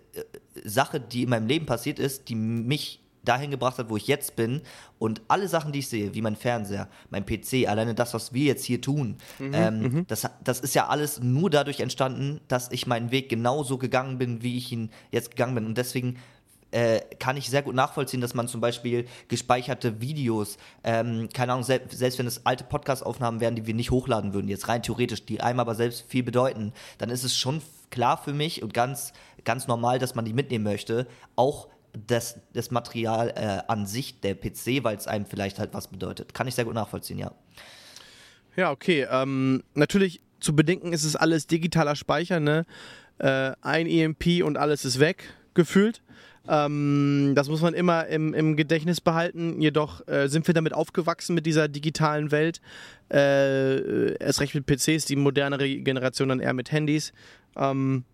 Sache, 0.63 0.99
die 0.99 1.23
in 1.23 1.29
meinem 1.29 1.47
Leben 1.47 1.65
passiert 1.65 1.99
ist, 1.99 2.29
die 2.29 2.35
mich 2.35 2.99
dahin 3.23 3.51
gebracht 3.51 3.77
hat, 3.77 3.89
wo 3.89 3.97
ich 3.97 4.07
jetzt 4.07 4.35
bin. 4.35 4.61
Und 4.99 5.21
alle 5.27 5.47
Sachen, 5.47 5.71
die 5.71 5.79
ich 5.79 5.89
sehe, 5.89 6.13
wie 6.13 6.21
mein 6.21 6.35
Fernseher, 6.35 6.87
mein 7.09 7.25
PC, 7.25 7.67
alleine 7.67 7.95
das, 7.95 8.13
was 8.13 8.33
wir 8.33 8.45
jetzt 8.45 8.65
hier 8.65 8.81
tun, 8.81 9.17
ähm, 9.39 10.05
das, 10.07 10.29
das 10.43 10.59
ist 10.59 10.75
ja 10.75 10.87
alles 10.87 11.21
nur 11.21 11.49
dadurch 11.49 11.79
entstanden, 11.79 12.41
dass 12.47 12.71
ich 12.71 12.87
meinen 12.87 13.11
Weg 13.11 13.29
genauso 13.29 13.77
gegangen 13.77 14.17
bin, 14.17 14.41
wie 14.41 14.57
ich 14.57 14.71
ihn 14.71 14.91
jetzt 15.11 15.31
gegangen 15.31 15.55
bin. 15.55 15.65
Und 15.65 15.77
deswegen 15.77 16.17
äh, 16.71 17.01
kann 17.19 17.37
ich 17.37 17.49
sehr 17.49 17.61
gut 17.61 17.75
nachvollziehen, 17.75 18.21
dass 18.21 18.33
man 18.33 18.47
zum 18.47 18.61
Beispiel 18.61 19.05
gespeicherte 19.27 20.01
Videos, 20.01 20.57
ähm, 20.83 21.29
keine 21.33 21.53
Ahnung, 21.53 21.63
selbst, 21.63 21.97
selbst 21.97 22.17
wenn 22.17 22.27
es 22.27 22.45
alte 22.45 22.63
Podcast-Aufnahmen 22.63 23.41
wären, 23.41 23.55
die 23.55 23.67
wir 23.67 23.73
nicht 23.73 23.91
hochladen 23.91 24.33
würden, 24.33 24.47
jetzt 24.47 24.67
rein 24.67 24.81
theoretisch, 24.81 25.25
die 25.25 25.41
einem 25.41 25.59
aber 25.59 25.75
selbst 25.75 26.05
viel 26.07 26.23
bedeuten, 26.23 26.71
dann 26.97 27.09
ist 27.09 27.23
es 27.23 27.35
schon 27.35 27.61
klar 27.89 28.17
für 28.17 28.33
mich 28.33 28.63
und 28.63 28.73
ganz, 28.73 29.11
ganz 29.43 29.67
normal, 29.67 29.99
dass 29.99 30.15
man 30.15 30.25
die 30.25 30.33
mitnehmen 30.33 30.63
möchte. 30.63 31.07
Auch 31.35 31.67
das, 32.07 32.39
das 32.53 32.71
Material 32.71 33.29
äh, 33.35 33.71
an 33.71 33.85
sich, 33.85 34.19
der 34.21 34.35
PC, 34.35 34.83
weil 34.83 34.97
es 34.97 35.07
einem 35.07 35.25
vielleicht 35.25 35.59
halt 35.59 35.73
was 35.73 35.87
bedeutet. 35.87 36.33
Kann 36.33 36.47
ich 36.47 36.55
sehr 36.55 36.65
gut 36.65 36.75
nachvollziehen, 36.75 37.19
ja. 37.19 37.31
Ja, 38.55 38.71
okay. 38.71 39.07
Ähm, 39.09 39.63
natürlich 39.73 40.21
zu 40.39 40.55
bedenken 40.55 40.93
ist 40.93 41.03
es 41.03 41.15
alles 41.15 41.47
digitaler 41.47 41.95
Speicher, 41.95 42.39
ne? 42.39 42.65
Äh, 43.19 43.53
ein 43.61 43.87
EMP 43.87 44.43
und 44.43 44.57
alles 44.57 44.83
ist 44.83 44.99
weg, 44.99 45.33
gefühlt. 45.53 46.01
Ähm, 46.47 47.33
das 47.35 47.49
muss 47.49 47.61
man 47.61 47.73
immer 47.73 48.07
im, 48.07 48.33
im 48.33 48.57
Gedächtnis 48.57 48.99
behalten. 48.99 49.61
Jedoch 49.61 50.05
äh, 50.07 50.27
sind 50.27 50.47
wir 50.47 50.53
damit 50.53 50.73
aufgewachsen 50.73 51.35
mit 51.35 51.45
dieser 51.45 51.67
digitalen 51.67 52.31
Welt. 52.31 52.61
Äh, 53.11 54.15
erst 54.17 54.41
recht 54.41 54.55
mit 54.55 54.65
PCs, 54.65 55.05
die 55.05 55.15
modernere 55.15 55.69
Generation 55.77 56.29
dann 56.29 56.39
eher 56.39 56.53
mit 56.53 56.71
Handys. 56.71 57.13
Ähm, 57.55 58.05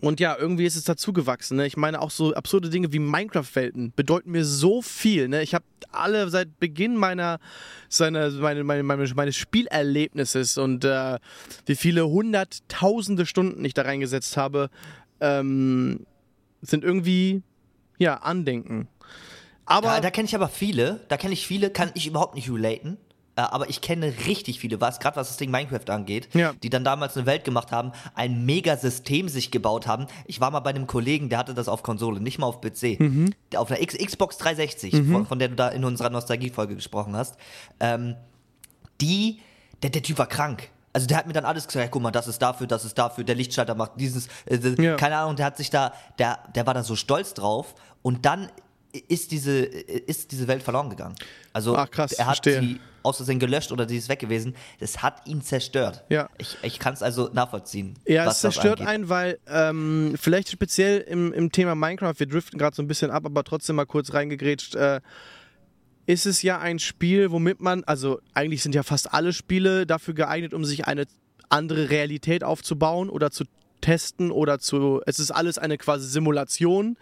und 0.00 0.20
ja, 0.20 0.36
irgendwie 0.38 0.64
ist 0.64 0.76
es 0.76 0.84
dazugewachsen. 0.84 1.56
Ne? 1.56 1.66
Ich 1.66 1.76
meine, 1.76 2.00
auch 2.00 2.10
so 2.10 2.34
absurde 2.34 2.70
Dinge 2.70 2.92
wie 2.92 2.98
Minecraft-Welten 2.98 3.92
bedeuten 3.94 4.30
mir 4.30 4.44
so 4.44 4.82
viel. 4.82 5.28
Ne? 5.28 5.42
Ich 5.42 5.54
habe 5.54 5.64
alle 5.90 6.28
seit 6.28 6.58
Beginn 6.58 6.96
meiner, 6.96 7.38
seiner, 7.88 8.30
meine, 8.30 8.64
meine, 8.64 8.82
meine, 8.82 9.06
meines 9.14 9.36
Spielerlebnisses 9.36 10.58
und 10.58 10.84
äh, 10.84 11.18
wie 11.64 11.76
viele 11.76 12.06
hunderttausende 12.08 13.26
Stunden 13.26 13.64
ich 13.64 13.74
da 13.74 13.82
reingesetzt 13.82 14.36
habe, 14.36 14.70
ähm, 15.20 16.06
sind 16.62 16.84
irgendwie, 16.84 17.42
ja, 17.98 18.16
Andenken. 18.16 18.88
Aber 19.64 19.88
da, 19.88 20.00
da 20.00 20.10
kenne 20.10 20.26
ich 20.26 20.34
aber 20.34 20.48
viele, 20.48 21.00
da 21.08 21.16
kenne 21.16 21.32
ich 21.32 21.46
viele, 21.46 21.70
kann 21.70 21.90
ich 21.94 22.06
überhaupt 22.06 22.34
nicht 22.34 22.50
relaten. 22.50 22.98
Äh, 23.36 23.42
aber 23.42 23.68
ich 23.68 23.80
kenne 23.82 24.12
richtig 24.26 24.58
viele, 24.60 24.80
was 24.80 24.98
gerade 24.98 25.16
was 25.16 25.28
das 25.28 25.36
Ding 25.36 25.50
Minecraft 25.50 25.88
angeht, 25.90 26.28
Ja. 26.34 26.54
die 26.62 26.70
dann 26.70 26.84
damals 26.84 27.16
eine 27.16 27.26
Welt 27.26 27.44
gemacht 27.44 27.70
haben, 27.70 27.92
ein 28.14 28.44
Megasystem 28.46 29.28
sich 29.28 29.50
gebaut 29.50 29.86
haben. 29.86 30.06
Ich 30.26 30.40
war 30.40 30.50
mal 30.50 30.60
bei 30.60 30.70
einem 30.70 30.86
Kollegen, 30.86 31.28
der 31.28 31.38
hatte 31.38 31.54
das 31.54 31.68
auf 31.68 31.82
Konsole, 31.82 32.20
nicht 32.20 32.38
mal 32.38 32.46
auf 32.46 32.60
PC. 32.60 32.98
Der 33.52 33.60
Auf 33.60 33.70
einer 33.70 33.80
X 33.80 33.94
Xbox 33.96 34.38
360, 34.38 34.94
von, 35.12 35.26
von 35.26 35.38
der 35.38 35.48
du 35.48 35.54
da 35.54 35.68
in 35.68 35.84
unserer 35.84 36.10
Nostalgie-Folge 36.10 36.74
gesprochen 36.74 37.14
hast. 37.14 37.36
Ähm, 37.78 38.16
die, 39.00 39.40
der, 39.82 39.90
der 39.90 40.02
Typ 40.02 40.18
war 40.18 40.26
krank. 40.26 40.70
Also 40.92 41.06
der 41.06 41.18
hat 41.18 41.26
mir 41.26 41.34
dann 41.34 41.44
alles 41.44 41.66
gesagt, 41.66 41.84
ja, 41.84 41.90
guck 41.90 42.00
mal, 42.00 42.10
das 42.10 42.26
ist 42.26 42.40
dafür, 42.40 42.66
das 42.66 42.86
ist 42.86 42.96
dafür, 42.96 43.22
der 43.24 43.34
Lichtschalter 43.34 43.74
macht 43.74 43.92
dieses, 43.96 44.28
äh, 44.46 44.58
Ja. 44.82 44.96
keine 44.96 45.18
Ahnung, 45.18 45.36
der 45.36 45.44
hat 45.44 45.58
sich 45.58 45.68
da, 45.68 45.92
der, 46.18 46.38
der 46.54 46.66
war 46.66 46.72
da 46.72 46.82
so 46.82 46.96
stolz 46.96 47.34
drauf 47.34 47.74
und 48.00 48.24
dann 48.24 48.48
ist 48.98 49.30
diese, 49.30 49.58
ist 49.60 50.32
diese 50.32 50.48
Welt 50.48 50.62
verloren 50.62 50.90
gegangen. 50.90 51.14
Also 51.52 51.76
Ach, 51.76 51.90
krass, 51.90 52.12
er 52.12 52.26
hat 52.26 52.44
verstehe. 52.44 52.60
sie 52.60 52.80
aus 53.02 53.16
Versehen 53.16 53.38
gelöscht 53.38 53.72
oder 53.72 53.88
sie 53.88 53.96
ist 53.96 54.08
weg 54.08 54.18
gewesen. 54.18 54.54
Das 54.80 55.02
hat 55.02 55.26
ihn 55.26 55.40
zerstört. 55.40 56.04
Ja. 56.08 56.28
Ich, 56.38 56.56
ich 56.62 56.78
kann 56.78 56.92
es 56.92 57.02
also 57.02 57.30
nachvollziehen. 57.32 57.94
Ja, 58.06 58.22
es 58.22 58.28
das 58.28 58.40
zerstört 58.40 58.80
einen, 58.80 59.08
weil 59.08 59.38
ähm, 59.46 60.14
vielleicht 60.20 60.50
speziell 60.50 61.00
im, 61.00 61.32
im 61.32 61.52
Thema 61.52 61.74
Minecraft, 61.74 62.14
wir 62.18 62.26
driften 62.26 62.58
gerade 62.58 62.74
so 62.74 62.82
ein 62.82 62.88
bisschen 62.88 63.10
ab, 63.10 63.24
aber 63.24 63.44
trotzdem 63.44 63.76
mal 63.76 63.86
kurz 63.86 64.12
reingegrätscht, 64.12 64.74
äh, 64.74 65.00
ist 66.06 66.26
es 66.26 66.42
ja 66.42 66.58
ein 66.58 66.78
Spiel, 66.78 67.30
womit 67.30 67.60
man, 67.60 67.84
also 67.84 68.20
eigentlich 68.34 68.62
sind 68.62 68.74
ja 68.74 68.82
fast 68.82 69.12
alle 69.12 69.32
Spiele 69.32 69.86
dafür 69.86 70.14
geeignet, 70.14 70.54
um 70.54 70.64
sich 70.64 70.86
eine 70.86 71.06
andere 71.48 71.90
Realität 71.90 72.44
aufzubauen 72.44 73.08
oder 73.08 73.30
zu 73.30 73.44
testen 73.86 74.32
oder 74.32 74.58
zu, 74.58 75.00
es 75.06 75.20
ist 75.20 75.30
alles 75.30 75.58
eine 75.58 75.78
quasi 75.78 76.08
Simulation, 76.08 76.96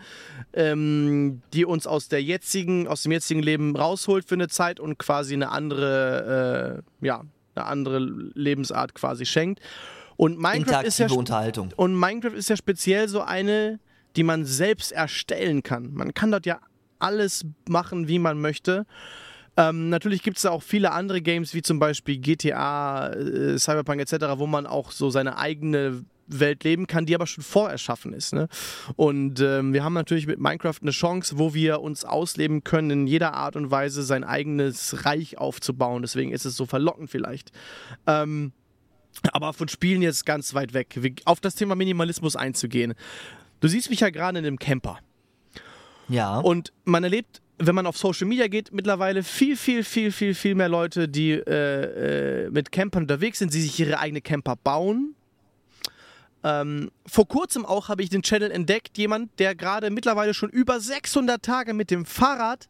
ähm, 0.53 1.41
die 1.55 1.65
uns 1.65 1.87
aus 1.87 2.09
der 2.09 2.23
jetzigen, 2.23 2.87
aus 2.89 3.05
dem 3.05 3.13
jetzigen 3.13 3.43
Leben 3.43 3.75
rausholt 3.75 4.29
für 4.29 4.35
eine 4.35 4.49
Zeit 4.49 4.81
und 4.81 4.99
quasi 4.99 5.33
eine 5.33 5.51
andere, 5.51 6.83
äh, 7.01 7.07
ja, 7.07 7.23
eine 7.55 7.65
andere 7.65 8.01
Lebensart 8.35 8.95
quasi 8.95 9.25
schenkt. 9.25 9.61
Und 10.17 10.39
Minecraft 10.39 10.83
ist 10.85 10.99
ja 10.99 11.07
Interaktive 11.07 11.15
Unterhaltung. 11.19 11.73
und 11.75 11.99
Minecraft 11.99 12.35
ist 12.35 12.51
ja 12.51 12.57
speziell 12.57 13.09
so 13.09 13.23
eine, 13.23 13.81
die 14.17 14.23
man 14.23 14.45
selbst 14.45 14.93
erstellen 14.93 15.63
kann. 15.63 15.95
Man 15.95 16.13
kann 16.13 16.33
dort 16.33 16.45
ja 16.45 16.61
alles 16.99 17.47
machen, 17.67 18.09
wie 18.09 18.19
man 18.19 18.39
möchte. 18.43 18.85
Ähm, 19.57 19.89
natürlich 19.89 20.23
gibt 20.23 20.37
es 20.37 20.43
da 20.43 20.51
auch 20.51 20.63
viele 20.63 20.93
andere 20.93 21.23
Games, 21.23 21.55
wie 21.55 21.63
zum 21.63 21.79
Beispiel 21.79 22.19
GTA, 22.19 23.09
äh, 23.09 23.59
Cyberpunk 23.59 24.03
etc., 24.03 24.17
wo 24.37 24.47
man 24.47 24.67
auch 24.67 24.91
so 24.91 25.09
seine 25.09 25.39
eigene 25.39 26.05
Welt 26.27 26.65
leben 26.65 26.87
kann, 26.87 27.07
die 27.07 27.15
aber 27.15 27.27
schon 27.27 27.45
vorerschaffen 27.45 28.13
ist. 28.13 28.33
Ne? 28.33 28.49
Und 28.97 29.41
ähm, 29.41 29.73
wir 29.73 29.85
haben 29.85 29.95
natürlich 29.95 30.27
mit 30.27 30.41
Minecraft 30.41 30.79
eine 30.81 30.91
Chance, 30.91 31.39
wo 31.39 31.55
wir 31.55 31.81
uns 31.81 32.05
ausleben 32.05 32.65
können, 32.65 32.91
in 32.91 33.07
jeder 33.07 33.35
Art 33.35 33.57
und 33.57 33.71
Weise 33.71 34.03
sein 34.03 34.25
eigenes 34.25 35.05
Reich 35.05 35.39
aufzubauen. 35.39 36.03
Deswegen 36.03 36.33
ist 36.33 36.45
es 36.45 36.57
so 36.57 36.67
verlockend 36.67 37.11
vielleicht. 37.11 37.53
Ähm, 38.07 38.53
aber 39.33 39.53
von 39.53 39.69
Spielen 39.69 40.03
jetzt 40.03 40.27
ganz 40.27 40.55
weit 40.55 40.75
weg. 40.75 40.99
Auf 41.25 41.41
das 41.41 41.55
Thema 41.55 41.75
Minimalismus 41.75 42.37
einzugehen. 42.37 42.95
Du 43.61 43.69
siehst 43.69 43.91
mich 43.91 44.01
ja 44.01 44.11
gerade 44.11 44.39
in 44.39 44.45
einem 44.45 44.59
Camper. 44.59 44.99
Ja. 46.09 46.39
Und 46.39 46.73
man 46.85 47.05
erlebt, 47.05 47.41
wenn 47.59 47.75
man 47.75 47.87
auf 47.87 47.97
Social 47.97 48.27
Media 48.27 48.49
geht, 48.49 48.73
mittlerweile 48.73 49.23
viel, 49.23 49.57
viel, 49.57 49.85
viel, 49.85 50.11
viel, 50.11 50.35
viel 50.35 50.55
mehr 50.55 50.69
Leute, 50.69 51.09
die 51.09 51.33
äh, 51.33 52.47
äh, 52.47 52.51
mit 52.51 52.73
Campern 52.73 53.05
unterwegs 53.05 53.39
sind, 53.39 53.55
die 53.55 53.61
sich 53.61 53.79
ihre 53.79 53.99
eigene 53.99 54.21
Camper 54.21 54.57
bauen. 54.57 55.15
Ähm, 56.45 56.91
vor 57.07 57.27
kurzem 57.27 57.65
auch 57.65 57.89
habe 57.89 58.03
ich 58.03 58.11
den 58.11 58.23
Channel 58.23 58.51
entdeckt, 58.51 58.99
jemand, 58.99 59.39
der 59.41 59.55
gerade 59.55 59.89
mittlerweile 59.89 60.35
schon 60.35 60.51
über 60.51 60.79
600 60.79 61.43
Tage 61.43 61.73
mit 61.73 61.91
dem 61.91 62.05
Fahrrad 62.05 62.69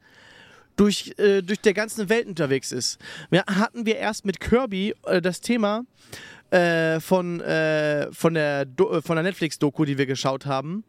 durch, 0.76 1.14
äh, 1.18 1.42
durch 1.42 1.60
der 1.60 1.74
ganzen 1.74 2.08
Welt 2.08 2.28
unterwegs 2.28 2.70
ist. 2.70 2.98
Wir 3.30 3.44
hatten 3.46 3.84
wir 3.84 3.96
erst 3.96 4.24
mit 4.24 4.38
Kirby 4.38 4.94
äh, 5.04 5.20
das 5.20 5.40
Thema 5.40 5.84
äh, 6.50 7.00
von, 7.00 7.40
äh, 7.40 8.12
von 8.12 8.34
der, 8.34 8.64
Do 8.64 8.92
äh, 8.92 9.02
von 9.02 9.16
der 9.16 9.24
Netflix-Doku, 9.24 9.84
die 9.84 9.98
wir 9.98 10.06
geschaut 10.06 10.46
haben. 10.46 10.84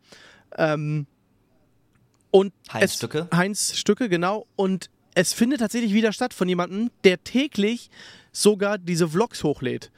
Ähm, 0.55 1.07
und 2.29 2.53
Heinz 2.71 2.91
es, 2.91 2.95
Stücke. 2.97 3.27
Heinz 3.33 3.75
Stücke, 3.75 4.09
genau. 4.09 4.45
Und 4.55 4.91
es 5.15 5.33
findet 5.33 5.59
tatsächlich 5.61 5.93
wieder 5.93 6.13
statt 6.13 6.36
von 6.36 6.47
jemandem, 6.47 6.91
der 7.03 7.23
täglich 7.23 7.89
sogar 8.31 8.77
diese 8.77 9.07
Vlogs 9.07 9.43
hochlädt. 9.43 9.91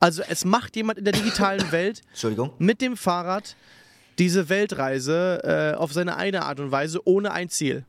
Also 0.00 0.22
es 0.28 0.44
macht 0.44 0.76
jemand 0.76 0.98
in 0.98 1.04
der 1.04 1.12
digitalen 1.12 1.70
Welt 1.72 2.02
mit 2.58 2.80
dem 2.80 2.96
Fahrrad 2.96 3.56
diese 4.18 4.48
Weltreise 4.48 5.72
äh, 5.74 5.76
auf 5.76 5.92
seine 5.92 6.16
eine 6.16 6.44
Art 6.44 6.60
und 6.60 6.70
Weise 6.70 7.00
ohne 7.06 7.32
ein 7.32 7.48
Ziel. 7.48 7.84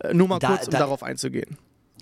Äh, 0.00 0.14
nur 0.14 0.28
mal 0.28 0.38
Da- 0.38 0.48
kurz, 0.48 0.66
um 0.66 0.72
da- 0.72 0.78
darauf 0.80 1.02
einzugehen. 1.02 1.58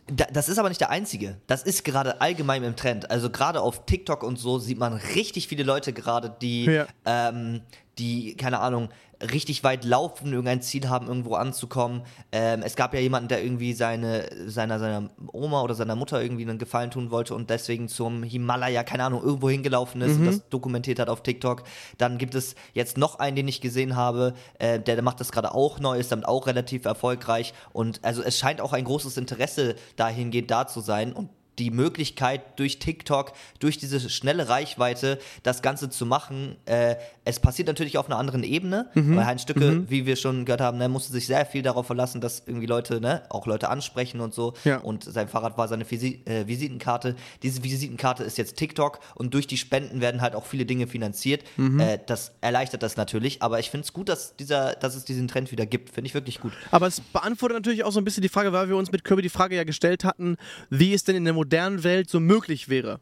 Da, 0.08 0.26
das 0.32 0.48
ist 0.48 0.58
aber 0.58 0.68
nicht 0.68 0.80
der 0.80 0.90
einzige. 0.90 1.36
Das 1.46 1.62
ist 1.62 1.84
gerade 1.84 2.20
allgemein 2.20 2.64
im 2.64 2.74
Trend. 2.76 3.10
Also 3.10 3.30
gerade 3.30 3.60
auf 3.60 3.86
TikTok 3.86 4.24
und 4.24 4.36
so 4.38 4.58
sieht 4.58 4.78
man 4.78 4.94
richtig 4.94 5.46
viele 5.48 5.62
Leute 5.62 5.92
gerade, 5.92 6.34
die, 6.42 6.64
Ja. 6.64 6.86
ähm, 7.06 7.60
die, 7.98 8.34
keine 8.36 8.58
Ahnung, 8.58 8.88
richtig 9.30 9.64
weit 9.64 9.84
laufen, 9.84 10.32
irgendein 10.32 10.62
Ziel 10.62 10.88
haben, 10.88 11.06
irgendwo 11.06 11.34
anzukommen. 11.34 12.02
Ähm, 12.32 12.62
es 12.64 12.76
gab 12.76 12.94
ja 12.94 13.00
jemanden, 13.00 13.28
der 13.28 13.42
irgendwie 13.42 13.72
seine, 13.72 14.28
seiner, 14.46 14.78
seiner 14.78 15.10
Oma 15.32 15.62
oder 15.62 15.74
seiner 15.74 15.96
Mutter 15.96 16.22
irgendwie 16.22 16.42
einen 16.42 16.58
Gefallen 16.58 16.90
tun 16.90 17.10
wollte 17.10 17.34
und 17.34 17.50
deswegen 17.50 17.88
zum 17.88 18.22
Himalaya, 18.22 18.82
keine 18.84 19.04
Ahnung, 19.04 19.22
irgendwo 19.22 19.50
hingelaufen 19.50 20.00
ist 20.00 20.16
und 20.18 20.26
das 20.26 20.48
dokumentiert 20.48 20.98
hat 20.98 21.08
auf 21.08 21.22
TikTok. 21.22 21.62
Dann 21.98 22.18
gibt 22.18 22.34
es 22.34 22.54
jetzt 22.72 22.98
noch 22.98 23.18
einen, 23.18 23.36
den 23.36 23.48
ich 23.48 23.60
gesehen 23.60 23.96
habe, 23.96 24.34
äh, 24.58 24.80
der, 24.80 24.96
der 24.96 25.02
macht 25.02 25.20
das 25.20 25.32
gerade 25.32 25.54
auch 25.54 25.78
neu, 25.78 25.98
ist 25.98 26.12
damit 26.12 26.26
auch 26.26 26.46
relativ 26.46 26.84
erfolgreich. 26.84 27.54
Und 27.72 28.00
also 28.02 28.22
es 28.22 28.38
scheint 28.38 28.60
auch 28.60 28.72
ein 28.72 28.84
großes 28.84 29.16
Interesse 29.16 29.76
dahingehend 29.96 30.50
da 30.50 30.66
zu 30.66 30.80
sein. 30.80 31.12
Und 31.12 31.30
die 31.58 31.70
Möglichkeit 31.70 32.58
durch 32.58 32.78
TikTok, 32.78 33.32
durch 33.58 33.78
diese 33.78 34.08
schnelle 34.08 34.48
Reichweite, 34.48 35.18
das 35.42 35.62
Ganze 35.62 35.90
zu 35.90 36.06
machen. 36.06 36.56
Äh, 36.64 36.96
es 37.24 37.40
passiert 37.40 37.68
natürlich 37.68 37.98
auf 37.98 38.06
einer 38.06 38.18
anderen 38.18 38.42
Ebene, 38.42 38.88
Mhm. 38.94 39.16
weil 39.16 39.26
Heinz 39.26 39.42
Stücke, 39.42 39.88
wie 39.90 40.06
wir 40.06 40.16
schon 40.16 40.44
gehört 40.44 40.60
haben, 40.60 40.78
ne, 40.78 40.88
musste 40.88 41.12
sich 41.12 41.26
sehr 41.26 41.44
viel 41.46 41.62
darauf 41.62 41.86
verlassen, 41.86 42.20
dass 42.20 42.42
irgendwie 42.46 42.66
Leute, 42.66 43.00
ne, 43.00 43.22
auch 43.28 43.46
Leute 43.46 43.68
ansprechen 43.68 44.20
und 44.20 44.34
so. 44.34 44.54
Ja. 44.64 44.78
Und 44.78 45.04
sein 45.04 45.28
Fahrrad 45.28 45.58
war 45.58 45.68
seine 45.68 45.88
Visi 45.88 46.22
äh, 46.24 46.46
Visitenkarte. 46.46 47.16
Diese 47.42 47.62
Visitenkarte 47.62 48.24
ist 48.24 48.38
jetzt 48.38 48.56
TikTok 48.56 48.98
und 49.14 49.34
durch 49.34 49.46
die 49.46 49.56
Spenden 49.56 50.00
werden 50.00 50.20
halt 50.20 50.34
auch 50.34 50.46
viele 50.46 50.64
Dinge 50.66 50.86
finanziert. 50.86 51.44
Mhm. 51.56 51.80
Äh, 51.80 51.98
das 52.06 52.32
erleichtert 52.40 52.82
das 52.82 52.96
natürlich, 52.96 53.42
aber 53.42 53.58
ich 53.60 53.70
finde 53.70 53.84
es 53.84 53.92
gut, 53.92 54.08
dass, 54.08 54.34
dieser, 54.36 54.72
dass 54.74 54.94
es 54.94 55.04
diesen 55.04 55.28
Trend 55.28 55.52
wieder 55.52 55.66
gibt. 55.66 55.90
Finde 55.90 56.08
ich 56.08 56.14
wirklich 56.14 56.40
gut. 56.40 56.52
Aber 56.70 56.86
es 56.86 57.00
beantwortet 57.00 57.56
natürlich 57.58 57.84
auch 57.84 57.92
so 57.92 58.00
ein 58.00 58.04
bisschen 58.04 58.22
die 58.22 58.28
Frage, 58.28 58.52
weil 58.52 58.68
wir 58.68 58.76
uns 58.76 58.90
mit 58.90 59.04
Kirby 59.04 59.22
die 59.22 59.28
Frage 59.28 59.54
ja 59.56 59.64
gestellt 59.64 60.04
hatten, 60.04 60.36
wie 60.70 60.94
es 60.94 61.04
denn 61.04 61.14
in 61.16 61.24
der 61.24 61.34
modernen 61.42 61.82
Welt 61.82 62.08
so 62.08 62.20
möglich 62.20 62.68
wäre. 62.68 63.00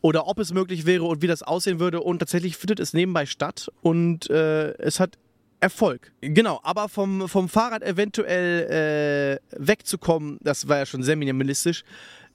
Oder 0.00 0.26
ob 0.26 0.38
es 0.38 0.52
möglich 0.52 0.86
wäre 0.86 1.04
und 1.04 1.22
wie 1.22 1.26
das 1.26 1.42
aussehen 1.42 1.78
würde. 1.78 2.00
Und 2.00 2.20
tatsächlich 2.20 2.56
findet 2.56 2.80
es 2.80 2.94
nebenbei 2.94 3.26
statt 3.26 3.70
und 3.82 4.30
äh, 4.30 4.72
es 4.78 4.98
hat 4.98 5.18
Erfolg. 5.60 6.10
Genau, 6.20 6.58
aber 6.64 6.88
vom, 6.88 7.28
vom 7.28 7.48
Fahrrad 7.48 7.82
eventuell 7.84 9.38
äh, 9.52 9.56
wegzukommen, 9.56 10.38
das 10.42 10.66
war 10.66 10.78
ja 10.78 10.86
schon 10.86 11.04
sehr 11.04 11.14
minimalistisch, 11.14 11.84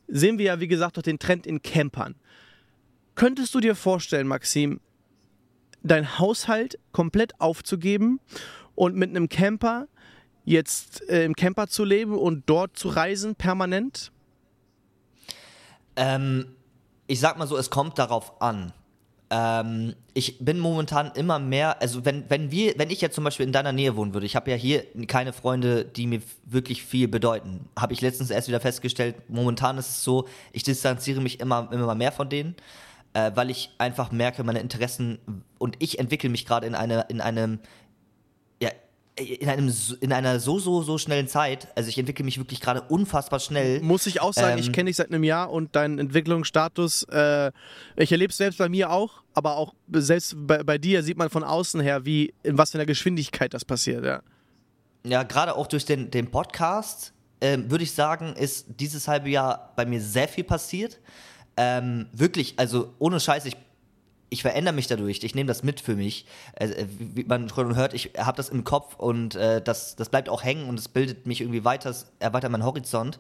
sehen 0.08 0.38
wir 0.38 0.46
ja, 0.46 0.60
wie 0.62 0.70
gesagt, 0.70 0.98
auch 0.98 1.02
den 1.02 1.20
Trend 1.20 1.46
in 1.46 1.62
Campern. 1.62 2.16
Könntest 3.16 3.54
du 3.54 3.60
dir 3.60 3.76
vorstellen, 3.76 4.28
Maxim, 4.28 4.80
dein 5.84 6.20
Haushalt 6.20 6.80
komplett 6.94 7.42
aufzugeben 7.42 8.22
und 8.76 8.96
mit 8.96 9.10
einem 9.10 9.28
Camper 9.28 9.88
jetzt 10.46 11.02
äh, 11.10 11.26
im 11.26 11.36
Camper 11.36 11.68
zu 11.68 11.84
leben 11.84 12.18
und 12.18 12.44
dort 12.46 12.78
zu 12.78 12.88
reisen 12.88 13.36
permanent? 13.36 14.14
Ähm, 15.98 16.56
ich 17.08 17.20
sag 17.20 17.38
mal 17.38 17.48
so, 17.48 17.58
es 17.58 17.70
kommt 17.70 18.00
darauf 18.00 18.42
an. 18.42 18.72
Ähm, 19.30 19.94
ich 20.14 20.40
bin 20.40 20.60
momentan 20.60 21.12
immer 21.16 21.38
mehr, 21.40 21.82
also 21.82 22.06
wenn, 22.06 22.30
wenn 22.30 22.50
wir, 22.50 22.76
wenn 22.78 22.90
ich 22.90 23.02
jetzt 23.02 23.16
zum 23.16 23.26
Beispiel 23.26 23.46
in 23.46 23.52
deiner 23.52 23.74
Nähe 23.74 23.96
wohnen 23.98 24.14
würde, 24.14 24.26
ich 24.26 24.38
habe 24.38 24.50
ja 24.50 24.56
hier 24.56 24.86
keine 25.08 25.34
Freunde, 25.34 25.84
die 25.84 26.08
mir 26.08 26.22
wirklich 26.46 26.84
viel 26.84 27.08
bedeuten. 27.10 27.68
Habe 27.78 27.94
ich 27.94 28.00
letztens 28.00 28.30
erst 28.30 28.48
wieder 28.48 28.62
festgestellt, 28.62 29.16
momentan 29.28 29.78
ist 29.78 29.90
es 29.90 30.04
so, 30.04 30.28
ich 30.54 30.64
distanziere 30.64 31.20
mich 31.20 31.42
immer, 31.42 31.70
immer 31.72 31.94
mehr 31.96 32.14
von 32.14 32.30
denen, 32.30 32.56
äh, 33.14 33.32
weil 33.36 33.50
ich 33.50 33.72
einfach 33.80 34.12
merke, 34.12 34.44
meine 34.44 34.60
Interessen 34.60 35.20
und 35.58 35.76
ich 35.80 36.00
entwickle 36.00 36.30
mich 36.30 36.46
gerade 36.46 36.66
in 36.66 36.76
eine, 36.76 37.06
in 37.10 37.20
einem, 37.20 37.60
in 39.18 39.50
einem 39.50 39.74
in 40.00 40.14
einer 40.14 40.40
so 40.40 40.60
so 40.60 40.84
so 40.84 40.98
schnellen 40.98 41.28
Zeit, 41.28 41.68
also 41.76 41.90
ich 41.90 41.98
entwickle 41.98 42.24
mich 42.24 42.38
wirklich 42.38 42.62
gerade 42.62 42.82
unfassbar 42.84 43.40
schnell. 43.40 43.82
Muss 43.82 44.06
ich 44.06 44.22
auch 44.22 44.34
sagen, 44.34 44.54
Ähm, 44.54 44.60
ich 44.60 44.72
kenne 44.72 44.90
dich 44.90 44.98
seit 44.98 45.08
einem 45.08 45.24
Jahr 45.24 45.52
und 45.52 45.76
deinen 45.76 45.98
Entwicklungsstatus, 46.00 47.04
äh, 47.12 47.52
ich 47.96 48.12
erlebe 48.12 48.32
es 48.32 48.38
selbst 48.38 48.58
bei 48.58 48.70
mir 48.70 48.92
auch, 48.92 49.24
aber 49.34 49.58
auch 49.58 49.74
selbst 49.92 50.36
bei, 50.38 50.64
bei 50.64 50.78
dir 50.78 51.02
sieht 51.04 51.18
man 51.18 51.30
von 51.30 51.44
außen 51.44 51.82
her, 51.82 52.06
wie 52.06 52.34
in 52.44 52.58
was 52.58 52.72
für 52.72 52.78
einer 52.78 52.86
Geschwindigkeit 52.86 53.54
das 53.54 53.66
passiert, 53.66 54.06
ja. 54.06 54.22
Ja, 55.04 55.24
gerade 55.24 55.56
auch 55.56 55.68
durch 55.68 55.86
den, 55.86 56.12
den 56.12 56.30
Podcast, 56.30 57.14
ähm, 57.40 57.72
würde 57.72 57.84
ich 57.84 57.94
sagen, 57.94 58.34
ist 58.36 58.66
dieses 58.80 59.08
halbe 59.08 59.30
Jahr 59.30 59.72
bei 59.76 59.86
mir 59.86 60.02
sehr 60.02 60.28
viel 60.28 60.44
passiert. 60.44 61.00
Ähm, 61.56 62.08
wirklich, 62.12 62.54
also 62.58 62.94
ohne 63.00 63.20
Scheiß, 63.20 63.46
ich, 63.46 63.56
ich 64.30 64.42
verändere 64.42 64.74
mich 64.74 64.88
dadurch. 64.88 65.24
Ich 65.24 65.36
nehme 65.36 65.48
das 65.48 65.64
mit 65.64 65.80
für 65.80 65.96
mich. 65.96 66.26
Äh, 66.56 66.86
wie 67.00 67.24
man 67.24 67.50
schon 67.50 67.76
hört, 67.76 67.94
ich 67.94 68.12
habe 68.18 68.38
das 68.38 68.50
im 68.50 68.64
Kopf 68.64 68.96
und 68.96 69.36
äh, 69.36 69.62
das, 69.62 69.96
das 69.96 70.10
bleibt 70.10 70.30
auch 70.30 70.44
hängen 70.44 70.68
und 70.68 70.80
es 70.80 70.88
bildet 70.88 71.26
mich 71.26 71.42
irgendwie 71.42 71.64
weiter, 71.64 71.90
es 71.90 72.12
erweitert 72.20 72.52
meinen 72.52 72.66
Horizont. 72.66 73.20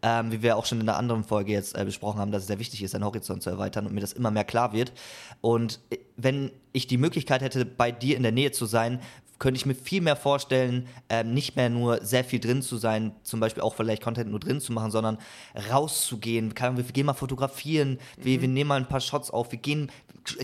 Ähm, 0.00 0.30
wie 0.30 0.42
wir 0.42 0.56
auch 0.56 0.64
schon 0.64 0.80
in 0.80 0.88
einer 0.88 0.96
anderen 0.96 1.24
Folge 1.24 1.50
jetzt 1.50 1.76
äh, 1.76 1.84
besprochen 1.84 2.20
haben, 2.20 2.30
dass 2.30 2.42
es 2.42 2.46
sehr 2.46 2.60
wichtig 2.60 2.84
ist, 2.84 2.92
seinen 2.92 3.04
Horizont 3.04 3.42
zu 3.42 3.50
erweitern 3.50 3.84
und 3.84 3.94
mir 3.94 4.00
das 4.00 4.12
immer 4.12 4.30
mehr 4.30 4.44
klar 4.44 4.72
wird. 4.72 4.92
Und 5.40 5.80
äh, 5.90 5.98
wenn 6.16 6.52
ich 6.72 6.86
die 6.86 6.98
Möglichkeit 6.98 7.42
hätte, 7.42 7.64
bei 7.64 7.90
dir 7.90 8.16
in 8.16 8.22
der 8.22 8.30
Nähe 8.30 8.52
zu 8.52 8.66
sein, 8.66 9.00
könnte 9.38 9.58
ich 9.58 9.66
mir 9.66 9.74
viel 9.74 10.00
mehr 10.00 10.16
vorstellen, 10.16 10.86
ähm, 11.08 11.32
nicht 11.32 11.56
mehr 11.56 11.70
nur 11.70 12.04
sehr 12.04 12.24
viel 12.24 12.40
drin 12.40 12.62
zu 12.62 12.76
sein, 12.76 13.12
zum 13.22 13.40
Beispiel 13.40 13.62
auch 13.62 13.74
vielleicht 13.74 14.02
Content 14.02 14.30
nur 14.30 14.40
drin 14.40 14.60
zu 14.60 14.72
machen, 14.72 14.90
sondern 14.90 15.18
rauszugehen. 15.70 16.54
Ahnung, 16.58 16.76
wir 16.76 16.84
gehen 16.84 17.06
mal 17.06 17.14
fotografieren, 17.14 17.98
wir, 18.16 18.40
wir 18.40 18.48
nehmen 18.48 18.68
mal 18.68 18.76
ein 18.76 18.88
paar 18.88 19.00
Shots 19.00 19.30
auf, 19.30 19.52
wir 19.52 19.58
gehen 19.58 19.90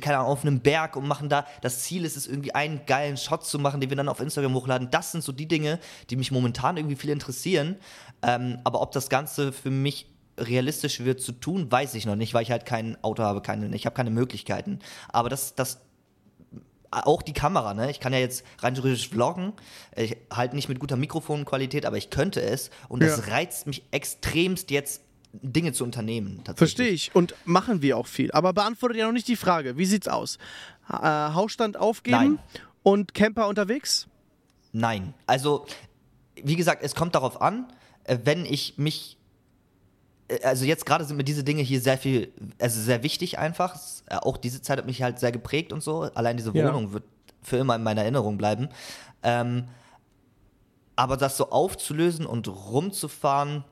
keine 0.01 0.19
Ahnung, 0.19 0.31
auf 0.33 0.45
einen 0.45 0.61
Berg 0.61 0.97
und 0.97 1.07
machen 1.07 1.29
da, 1.29 1.47
das 1.63 1.81
Ziel 1.83 2.05
ist 2.05 2.17
es, 2.17 2.27
irgendwie 2.27 2.55
einen 2.55 2.87
geilen 2.87 3.17
Shot 3.17 3.45
zu 3.45 3.59
machen, 3.59 3.81
den 3.81 3.91
wir 3.91 3.97
dann 3.97 4.09
auf 4.09 4.21
Instagram 4.21 4.55
hochladen. 4.55 4.91
Das 4.91 5.13
sind 5.13 5.23
so 5.23 5.33
die 5.33 5.47
Dinge, 5.47 5.79
die 6.11 6.17
mich 6.17 6.31
momentan 6.31 6.77
irgendwie 6.77 6.97
viel 6.97 7.11
interessieren. 7.11 7.77
Ähm, 8.23 8.59
aber 8.65 8.81
ob 8.81 8.93
das 8.93 9.09
Ganze 9.09 9.53
für 9.53 9.71
mich 9.71 10.11
realistisch 10.39 11.01
wird 11.01 11.21
zu 11.21 11.33
tun, 11.33 11.71
weiß 11.71 11.95
ich 11.95 12.07
noch 12.07 12.17
nicht, 12.17 12.35
weil 12.35 12.43
ich 12.43 12.51
halt 12.51 12.67
kein 12.67 12.97
Auto 13.05 13.23
habe, 13.23 13.41
keine, 13.41 13.75
ich 13.77 13.87
habe 13.87 13.95
keine 13.95 14.11
Möglichkeiten. 14.11 14.81
Aber 15.09 15.29
das, 15.29 15.55
das 15.55 15.81
auch 16.91 17.23
die 17.23 17.33
Kamera, 17.33 17.75
ne? 17.75 17.91
Ich 17.91 17.99
kann 17.99 18.13
ja 18.13 18.21
jetzt 18.21 18.45
rein 18.61 18.75
theoretisch 18.75 19.09
vloggen. 19.09 19.53
Ich 19.97 20.17
halt 20.33 20.55
nicht 20.55 20.69
mit 20.69 20.79
guter 20.79 20.97
Mikrofonqualität, 20.97 21.87
aber 21.87 21.97
ich 21.97 22.11
könnte 22.11 22.41
es. 22.41 22.71
Und 22.89 23.03
das 23.03 23.19
Ja. 23.27 23.33
reizt 23.35 23.67
mich 23.67 23.83
extremst 23.91 24.71
jetzt, 24.71 25.03
Dinge 25.43 25.73
zu 25.73 25.85
unternehmen. 25.85 26.43
Verstehe 26.57 26.89
ich 26.89 27.15
und 27.15 27.35
machen 27.45 27.83
wir 27.83 27.97
auch 27.99 28.07
viel. 28.07 28.31
Aber 28.33 28.53
beantwortet 28.53 28.99
ja 28.99 29.07
noch 29.07 29.13
nicht 29.13 29.29
die 29.29 29.37
Frage, 29.37 29.77
wie 29.77 29.87
sieht's 29.87 30.09
aus? 30.09 30.39
Äh, 30.89 30.95
Hausstand 30.97 31.77
aufgeben 31.77 32.17
Nein. 32.17 32.39
und 32.83 33.15
Camper 33.15 33.49
unterwegs? 33.49 34.07
Nein. 34.73 35.15
Also, 35.27 35.67
wie 36.43 36.57
gesagt, 36.57 36.83
es 36.83 36.95
kommt 36.95 37.15
darauf 37.15 37.41
an, 37.41 37.67
äh, 38.05 38.19
wenn 38.25 38.45
ich 38.47 38.77
mich. 38.79 39.17
äh, 40.29 40.43
Also 40.45 40.65
jetzt 40.65 40.85
gerade 40.87 41.05
sind 41.05 41.17
mir 41.17 41.25
diese 41.25 41.45
Dinge 41.45 41.63
hier 41.63 41.81
sehr 41.81 41.99
viel, 41.99 42.33
also 42.61 42.81
sehr 42.81 43.03
wichtig 43.03 43.39
einfach. 43.39 43.77
Äh, 44.07 44.17
Auch 44.17 44.37
diese 44.37 44.63
Zeit 44.63 44.79
hat 44.79 44.87
mich 44.87 45.03
halt 45.03 45.19
sehr 45.19 45.33
geprägt 45.33 45.73
und 45.73 45.83
so. 45.83 46.03
Allein 46.15 46.37
diese 46.37 46.53
Ja. 46.57 46.69
Wohnung 46.69 46.93
wird 46.93 47.05
für 47.43 47.57
immer 47.59 47.77
in 47.77 47.83
meiner 47.83 48.03
Erinnerung 48.03 48.37
bleiben. 48.39 48.69
Ähm, 49.23 49.65
aber 50.97 51.17
das 51.17 51.37
so 51.37 51.51
aufzulösen 51.51 52.25
und 52.25 52.47
rumzufahren, 52.49 53.65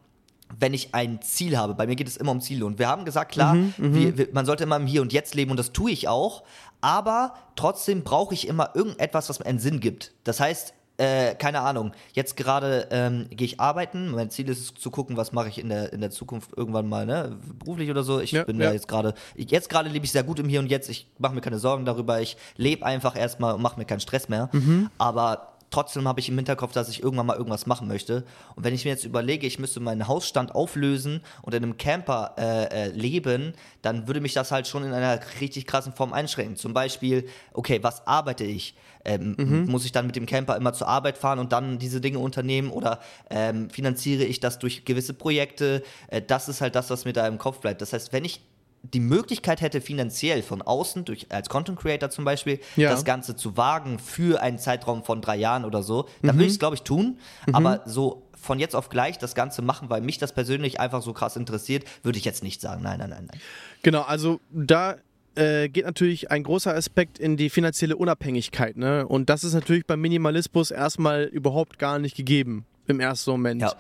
wenn 0.59 0.75
ich 0.75 0.95
ein 0.95 1.21
Ziel 1.23 1.57
habe. 1.57 1.75
Bei 1.75 1.87
mir 1.87 1.97
geht 1.97 2.09
es 2.09 2.17
immer 2.17 2.33
um 2.33 2.41
Ziele. 2.41 2.65
Und 2.67 2.79
wir 2.79 2.89
haben 2.89 3.05
gesagt, 3.05 3.33
klar, 3.33 3.57
wir, 3.79 4.19
wir, 4.19 4.29
man 4.33 4.47
sollte 4.47 4.65
immer 4.65 4.77
im 4.77 4.87
Hier 4.87 5.03
und 5.03 5.13
Jetzt 5.13 5.35
leben 5.35 5.51
und 5.51 5.57
das 5.57 5.73
tue 5.73 5.91
ich 5.91 6.09
auch. 6.09 6.43
Aber 6.81 7.35
trotzdem 7.57 8.03
brauche 8.03 8.35
ich 8.35 8.49
immer 8.49 8.71
irgendetwas, 8.75 9.29
was 9.29 9.39
mir 9.39 9.47
einen 9.47 9.59
Sinn 9.61 9.81
gibt. 9.81 10.13
Das 10.25 10.41
heißt, 10.41 10.75
äh, 10.99 11.35
keine 11.37 11.61
Ahnung, 11.61 11.93
jetzt 12.13 12.37
gerade 12.37 12.87
ähm, 12.91 13.27
gehe 13.31 13.47
ich 13.47 13.59
arbeiten. 13.61 14.11
Mein 14.11 14.31
Ziel 14.31 14.49
ist 14.49 14.61
es 14.61 14.75
zu 14.75 14.91
gucken, 14.91 15.17
was 15.17 15.33
mache 15.33 15.49
ich 15.49 15.59
in 15.59 15.69
der, 15.69 15.93
in 15.93 16.01
der 16.01 16.11
Zukunft 16.11 16.51
irgendwann 16.57 16.89
mal, 16.89 17.07
ne? 17.07 17.37
beruflich 17.59 17.91
oder 17.91 18.03
so. 18.03 18.21
Ich 18.21 18.33
Ja, 18.33 18.45
bin 18.45 18.61
ja. 18.61 18.67
da 18.67 18.73
jetzt 18.73 18.89
gerade, 18.89 19.15
jetzt 19.35 19.69
gerade 19.71 19.89
lebe 19.89 20.05
ich 20.05 20.13
sehr 20.13 20.23
gut 20.23 20.39
im 20.39 20.49
Hier 20.49 20.61
und 20.61 20.67
Jetzt. 20.67 20.91
Ich 20.91 21.09
mache 21.19 21.35
mir 21.35 21.41
keine 21.41 21.59
Sorgen 21.59 21.85
darüber. 21.85 22.21
Ich 22.21 22.37
lebe 22.57 22.85
einfach 22.85 23.17
erstmal 23.17 23.55
und 23.55 23.63
mache 23.63 23.79
mir 23.79 23.87
keinen 23.87 24.01
Stress 24.01 24.29
mehr. 24.29 24.51
Mhm. 24.53 24.91
Aber 24.99 25.52
trotzdem 25.73 26.07
habe 26.07 26.21
ich 26.21 26.29
im 26.29 26.37
Hinterkopf, 26.37 26.73
dass 26.73 26.89
ich 26.89 27.03
irgendwann 27.03 27.27
mal 27.27 27.37
irgendwas 27.37 27.67
machen 27.67 27.89
möchte. 27.89 28.25
Und 28.55 28.65
wenn 28.65 28.75
ich 28.75 28.85
mir 28.85 28.91
jetzt 28.91 29.05
überlege, 29.05 29.47
ich 29.47 29.59
müsste 29.59 29.81
meinen 29.81 30.07
Hausstand 30.07 30.55
auflösen 30.55 31.21
und 31.43 31.55
in 31.55 31.63
einem 31.63 31.77
Camper 31.77 32.35
äh, 32.39 32.65
äh, 32.65 32.89
leben, 32.89 33.55
dann 33.83 34.07
würde 34.07 34.21
mich 34.21 34.35
das 34.35 34.53
halt 34.53 34.69
schon 34.69 34.85
in 34.85 34.93
einer 34.93 35.19
richtig 35.41 35.67
krassen 35.67 35.93
Form 35.93 36.13
einschränken. 36.13 36.57
Zum 36.57 36.75
Beispiel, 36.75 37.29
okay, 37.53 37.81
was 37.83 38.07
arbeite 38.07 38.45
ich? 38.45 38.75
Ähm, 39.05 39.35
Mhm. 39.37 39.67
Muss 39.67 39.85
ich 39.85 39.93
dann 39.93 40.07
mit 40.07 40.15
dem 40.15 40.27
Camper 40.27 40.57
immer 40.57 40.73
zur 40.73 40.87
Arbeit 40.87 41.19
fahren 41.19 41.39
und 41.39 41.53
dann 41.53 41.79
diese 41.79 42.01
Dinge 42.01 42.19
unternehmen 42.19 42.71
oder 42.71 43.01
ähm, 43.31 43.69
finanziere 43.71 44.25
ich 44.25 44.39
das 44.39 44.59
durch 44.59 44.85
gewisse 44.85 45.15
Projekte? 45.15 45.83
Äh, 46.09 46.23
das 46.23 46.49
ist 46.49 46.61
halt 46.61 46.75
das, 46.75 46.91
was 46.91 47.05
mir 47.05 47.13
da 47.13 47.27
im 47.27 47.39
Kopf 47.39 47.61
bleibt. 47.61 47.81
Das 47.81 47.93
heißt, 47.93 48.13
wenn 48.13 48.25
ich 48.25 48.41
die 48.83 49.01
Möglichkeit 49.01 49.61
hätte, 49.61 49.81
finanziell 49.81 50.43
von 50.43 50.61
außen, 50.63 51.05
durch, 51.05 51.27
als 51.31 51.49
Content 51.49 51.79
Creator 51.79 52.11
zum 52.11 52.25
Beispiel, 52.25 52.59
Ja. 52.77 52.91
das 52.91 53.05
Ganze 53.05 53.37
zu 53.37 53.57
wagen 53.57 53.99
für 53.99 54.43
einen 54.43 54.59
Zeitraum 54.59 55.05
von 55.05 55.21
drei 55.21 55.37
Jahren 55.37 55.65
oder 55.65 55.83
so, 55.83 56.09
Mhm. 56.23 56.27
dann 56.27 56.37
würde 56.37 56.47
ich 56.47 56.53
es, 56.53 56.59
glaube 56.59 56.75
ich, 56.77 56.83
tun. 56.83 57.19
Aber 57.53 57.83
so 57.87 58.23
von 58.41 58.59
jetzt 58.59 58.75
auf 58.75 58.89
gleich 58.89 59.19
das 59.19 59.37
Ganze 59.37 59.63
machen, 59.63 59.89
weil 59.89 60.01
mich 60.01 60.19
das 60.19 60.33
persönlich 60.33 60.81
einfach 60.81 61.01
so 61.01 61.13
krass 61.13 61.37
interessiert, 61.37 61.85
würde 62.03 62.19
ich 62.19 62.25
jetzt 62.25 62.43
nicht 62.43 62.61
sagen. 62.61 62.83
Nein, 62.83 62.99
nein, 62.99 63.11
nein, 63.11 63.29
nein. 63.31 63.41
Genau, 63.85 64.03
also 64.03 64.41
da 64.51 64.97
äh, 65.37 65.69
geht 65.69 65.87
natürlich 65.87 66.31
ein 66.33 66.43
großer 66.43 66.75
Aspekt 66.75 67.19
in 67.21 67.37
die 67.37 67.51
finanzielle 67.51 67.97
Unabhängigkeit. 67.97 68.77
Ne? 68.77 69.07
Und 69.07 69.31
das 69.31 69.45
ist 69.45 69.55
natürlich 69.55 69.87
beim 69.87 70.01
Minimalismus 70.01 70.71
erstmal 70.73 71.23
überhaupt 71.25 71.79
gar 71.79 71.99
nicht 72.01 72.17
gegeben 72.17 72.67
im 72.89 72.99
ersten 73.01 73.31
Moment. 73.31 73.63
Ja. 73.63 73.73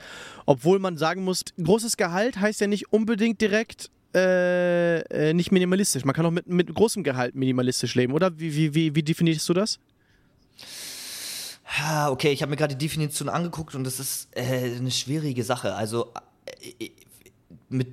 Obwohl 0.46 0.78
man 0.78 0.96
sagen 0.96 1.24
muss, 1.24 1.42
großes 1.62 1.96
Gehalt 1.96 2.38
heißt 2.40 2.60
ja 2.60 2.68
nicht 2.68 2.92
unbedingt 2.92 3.40
direkt 3.40 3.90
äh, 4.14 5.00
äh, 5.30 5.32
nicht 5.34 5.52
minimalistisch. 5.52 6.04
Man 6.04 6.14
kann 6.14 6.26
auch 6.26 6.30
mit, 6.30 6.46
mit 6.46 6.74
großem 6.74 7.02
Gehalt 7.02 7.34
minimalistisch 7.34 7.94
leben, 7.94 8.12
oder? 8.12 8.38
Wie, 8.38 8.54
wie, 8.54 8.74
wie, 8.74 8.94
wie 8.94 9.02
definierst 9.02 9.48
du 9.48 9.54
das? 9.54 9.78
Okay, 12.08 12.32
ich 12.32 12.42
habe 12.42 12.50
mir 12.50 12.56
gerade 12.56 12.76
die 12.76 12.86
Definition 12.86 13.28
angeguckt 13.30 13.74
und 13.74 13.84
das 13.84 13.98
ist 13.98 14.28
äh, 14.36 14.76
eine 14.76 14.90
schwierige 14.90 15.42
Sache. 15.42 15.74
Also 15.74 16.12
äh, 16.78 16.90
mit, 17.70 17.88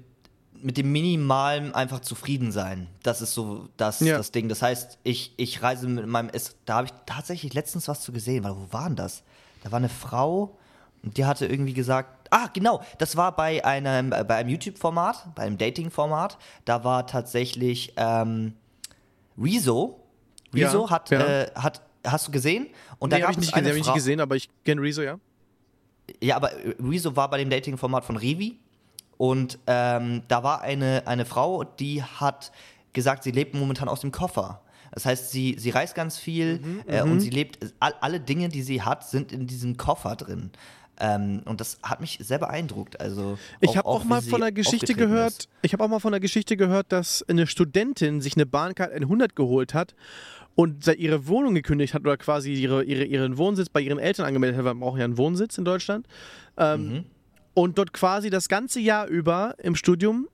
mit 0.61 0.75
dem 0.75 0.91
Minimalen 0.91 1.73
einfach 1.73 2.01
zufrieden 2.01 2.51
sein. 2.51 2.87
Das 3.03 3.21
ist 3.21 3.33
so 3.33 3.69
das, 3.77 4.01
Ja. 4.01 4.17
das 4.17 4.31
Ding. 4.31 4.49
Das 4.49 4.61
heißt, 4.61 4.97
ich, 5.03 5.33
ich 5.37 5.61
reise 5.61 5.87
mit 5.87 6.05
meinem. 6.07 6.29
Es, 6.33 6.55
da 6.65 6.75
habe 6.75 6.87
ich 6.87 6.93
tatsächlich 7.05 7.53
letztens 7.53 7.87
was 7.87 8.01
zu 8.01 8.11
gesehen. 8.11 8.43
Weil, 8.43 8.57
wo 8.57 8.67
war 8.71 8.87
denn 8.87 8.97
das? 8.97 9.23
Da 9.63 9.71
war 9.71 9.77
eine 9.77 9.87
Frau 9.89 10.57
und 11.01 11.15
die 11.15 11.23
hatte 11.23 11.45
irgendwie 11.45 11.73
gesagt. 11.73 12.18
Ah, 12.29 12.47
genau, 12.53 12.81
das 12.97 13.15
war 13.17 13.35
bei 13.35 13.63
einem, 13.65 14.11
äh, 14.11 14.23
bei 14.23 14.35
einem 14.35 14.49
YouTube-Format, 14.49 15.35
bei 15.35 15.43
einem 15.43 15.57
Dating-Format. 15.57 16.37
Da 16.65 16.83
war 16.83 17.07
tatsächlich 17.07 17.93
ähm, 17.97 18.53
Rezo. 19.37 19.99
Rezo 20.53 20.85
Ja, 20.85 20.89
hat, 20.89 21.09
ja. 21.09 21.19
Äh, 21.19 21.51
hat. 21.55 21.81
Hast 22.05 22.27
du 22.27 22.31
gesehen? 22.31 22.67
Und 22.97 23.11
Nee, 23.11 23.19
da 23.19 23.23
habe 23.27 23.33
ich, 23.33 23.39
nicht 23.39 23.53
gesehen, 23.53 23.65
hab 23.65 23.75
ich 23.75 23.83
nicht 23.85 23.93
gesehen, 23.93 24.21
aber 24.21 24.35
ich 24.35 24.49
kenne 24.63 24.81
Rezo, 24.81 25.01
ja. 25.01 25.19
ja, 26.21 26.37
aber 26.37 26.51
Rezo 26.79 27.15
war 27.15 27.29
bei 27.29 27.37
dem 27.37 27.49
Dating-Format 27.49 28.05
von 28.05 28.15
Revi 28.15 28.57
und 29.17 29.59
ähm, 29.67 30.23
da 30.29 30.43
war 30.43 30.61
eine, 30.61 31.03
eine 31.05 31.25
Frau, 31.25 31.65
die 31.65 32.01
hat 32.01 32.53
gesagt, 32.93 33.23
sie 33.23 33.31
lebt 33.31 33.53
momentan 33.53 33.89
aus 33.89 33.99
dem 33.99 34.13
Koffer. 34.13 34.61
Das 34.91 35.05
heißt, 35.05 35.31
sie, 35.31 35.55
sie 35.59 35.71
reist 35.71 35.93
ganz 35.93 36.17
viel 36.17 36.59
Mhm, 36.59 36.83
äh, 36.87 37.01
und 37.01 37.19
sie 37.19 37.29
lebt, 37.29 37.59
all, 37.79 37.93
alle 37.99 38.19
Dinge, 38.21 38.49
die 38.49 38.61
sie 38.61 38.81
hat, 38.81 39.07
sind 39.07 39.31
in 39.31 39.45
diesem 39.45 39.75
Koffer 39.77 40.15
drin. 40.15 40.51
Ähm, 40.99 41.41
und 41.45 41.61
das 41.61 41.79
hat 41.81 42.01
mich 42.01 42.19
sehr 42.21 42.39
beeindruckt. 42.39 42.99
Also 42.99 43.37
Ich 43.61 43.77
habe 43.77 43.87
auch, 43.87 44.03
wie 44.03 44.07
mal 44.07 44.21
von 44.21 44.41
einer 44.41 44.51
Geschichte 44.51 44.93
gehört. 44.93 45.31
ist. 45.31 45.49
Ich 45.61 45.73
habe 45.73 45.83
auch 45.83 45.87
mal 45.87 45.99
von 45.99 46.13
einer 46.13 46.19
Geschichte 46.19 46.57
gehört, 46.57 46.91
dass 46.91 47.23
eine 47.29 47.47
Studentin 47.47 48.19
sich 48.21 48.35
eine 48.35 48.45
Bahncard 48.45 48.91
100 48.91 49.35
geholt 49.35 49.73
hat 49.73 49.95
und 50.55 50.87
ihre 50.87 51.27
Wohnung 51.27 51.55
gekündigt 51.55 51.93
hat 51.93 52.01
oder 52.01 52.17
quasi 52.17 52.51
ihre, 52.53 52.83
ihre, 52.83 53.05
ihren 53.05 53.37
Wohnsitz 53.37 53.69
bei 53.69 53.79
ihren 53.79 53.97
Eltern 53.99 54.25
angemeldet 54.25 54.57
hat. 54.57 54.65
weil 54.65 54.73
Man 54.73 54.81
braucht 54.81 54.99
ja 54.99 55.05
einen 55.05 55.17
Wohnsitz 55.17 55.57
in 55.57 55.65
Deutschland. 55.65 56.05
Ähm, 56.57 56.89
Mhm. 56.89 57.05
Und 57.55 57.77
dort 57.77 57.91
quasi 57.93 58.29
das 58.29 58.47
ganze 58.47 58.79
Jahr 58.79 59.07
über 59.07 59.55
im 59.57 59.75
Studium, 59.75 60.27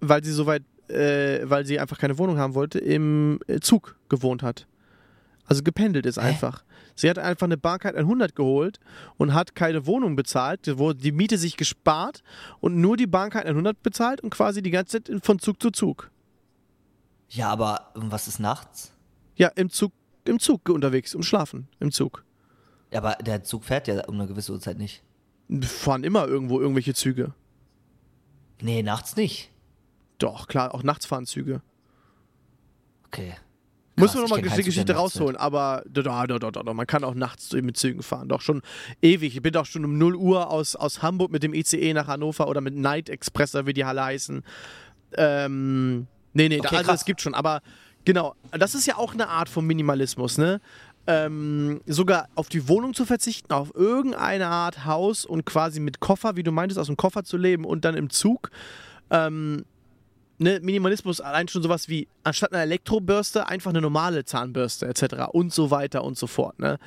weil 0.00 0.24
sie 0.24 0.32
soweit, 0.32 0.62
äh, 0.88 1.40
weil 1.44 1.66
sie 1.66 1.78
einfach 1.78 1.98
keine 1.98 2.16
Wohnung 2.16 2.38
haben 2.38 2.54
wollte, 2.54 2.78
im 2.78 3.38
äh, 3.48 3.60
Zug 3.60 3.96
gewohnt 4.08 4.42
hat. 4.42 4.66
Also 5.44 5.62
gependelt 5.62 6.06
ist 6.06 6.16
einfach. 6.18 6.64
Sie 7.00 7.08
hat 7.08 7.18
einfach 7.18 7.46
eine 7.46 7.56
Bahncard 7.56 7.96
100 7.96 8.34
geholt 8.34 8.78
und 9.16 9.32
hat 9.32 9.54
keine 9.54 9.86
Wohnung 9.86 10.16
bezahlt, 10.16 10.70
wo 10.78 10.92
die 10.92 11.12
Miete 11.12 11.38
sich 11.38 11.56
gespart 11.56 12.22
und 12.60 12.76
nur 12.76 12.98
die 12.98 13.06
Bahncard 13.06 13.46
100 13.46 13.82
bezahlt 13.82 14.20
und 14.20 14.30
quasi 14.30 14.60
die 14.60 14.70
ganze 14.70 15.02
Zeit 15.02 15.24
von 15.24 15.38
Zug 15.38 15.62
zu 15.62 15.70
Zug. 15.70 16.10
Ja, 17.30 17.48
aber 17.48 17.90
was 17.94 18.28
ist 18.28 18.38
nachts? 18.38 18.92
Ja, 19.36 19.48
im 19.48 19.70
Zug, 19.70 19.92
im 20.26 20.38
Zug 20.38 20.68
unterwegs, 20.68 21.14
um 21.14 21.22
Schlafen, 21.22 21.68
im 21.78 21.90
Zug. 21.90 22.24
Ja, 22.90 22.98
aber 22.98 23.14
der 23.22 23.44
Zug 23.44 23.64
fährt 23.64 23.88
ja 23.88 24.04
um 24.06 24.16
eine 24.16 24.26
gewisse 24.26 24.52
Uhrzeit 24.52 24.76
nicht. 24.76 25.02
Fahren 25.62 26.04
immer 26.04 26.26
irgendwo 26.26 26.60
irgendwelche 26.60 26.92
Züge. 26.92 27.32
Nee, 28.60 28.82
nachts 28.82 29.16
nicht. 29.16 29.50
Doch, 30.18 30.48
klar, 30.48 30.74
auch 30.74 30.82
nachts 30.82 31.06
fahren 31.06 31.24
Züge. 31.24 31.62
Okay. 33.06 33.34
Muss 34.00 34.14
man 34.14 34.24
ich 34.24 34.30
nochmal 34.30 34.42
die 34.42 34.62
Geschichte 34.62 34.94
rausholen, 34.94 35.36
aber 35.36 35.82
da, 35.88 36.02
da, 36.02 36.26
da, 36.26 36.38
da, 36.38 36.50
da, 36.50 36.74
man 36.74 36.86
kann 36.86 37.04
auch 37.04 37.14
nachts 37.14 37.52
mit 37.52 37.76
Zügen 37.76 38.02
fahren. 38.02 38.28
Doch 38.28 38.40
schon 38.40 38.62
ewig. 39.02 39.36
Ich 39.36 39.42
bin 39.42 39.52
doch 39.52 39.66
schon 39.66 39.84
um 39.84 39.98
0 39.98 40.16
Uhr 40.16 40.50
aus, 40.50 40.76
aus 40.76 41.02
Hamburg 41.02 41.30
mit 41.30 41.42
dem 41.42 41.54
ICE 41.54 41.94
nach 41.94 42.06
Hannover 42.08 42.48
oder 42.48 42.60
mit 42.60 42.74
Night 42.74 43.08
Express, 43.08 43.54
wie 43.54 43.72
die 43.72 43.84
Halle 43.84 44.04
heißen. 44.04 44.42
Ähm, 45.16 46.06
nee, 46.32 46.48
nee, 46.48 46.60
Okay, 46.60 46.76
also 46.76 46.92
es 46.92 47.04
gibt 47.04 47.20
schon, 47.20 47.34
aber 47.34 47.62
genau, 48.04 48.34
das 48.52 48.74
ist 48.74 48.86
ja 48.86 48.96
auch 48.96 49.14
eine 49.14 49.28
Art 49.28 49.48
von 49.48 49.66
Minimalismus, 49.66 50.38
ne? 50.38 50.60
Ähm, 51.06 51.80
sogar 51.86 52.28
auf 52.34 52.48
die 52.48 52.68
Wohnung 52.68 52.94
zu 52.94 53.04
verzichten, 53.04 53.52
auf 53.52 53.74
irgendeine 53.74 54.46
Art 54.46 54.84
Haus 54.84 55.24
und 55.24 55.44
quasi 55.46 55.80
mit 55.80 55.98
Koffer, 55.98 56.36
wie 56.36 56.42
du 56.42 56.52
meintest, 56.52 56.78
aus 56.78 56.86
dem 56.86 56.96
Koffer 56.96 57.24
zu 57.24 57.36
leben 57.36 57.64
und 57.64 57.84
dann 57.84 57.96
im 57.96 58.10
Zug. 58.10 58.50
Ähm, 59.10 59.64
ne, 60.40 60.58
Minimalismus 60.60 61.20
allein 61.20 61.46
schon 61.46 61.62
sowas 61.62 61.88
wie 61.88 62.08
anstatt 62.24 62.52
einer 62.52 62.62
Elektrobürste 62.62 63.46
einfach 63.46 63.70
eine 63.70 63.80
normale 63.80 64.24
Zahnbürste 64.24 64.86
etc. 64.86 65.28
und 65.32 65.52
so 65.52 65.70
weiter 65.70 66.02
und 66.02 66.18
so 66.18 66.26
fort. 66.26 66.58
Ne? 66.58 66.78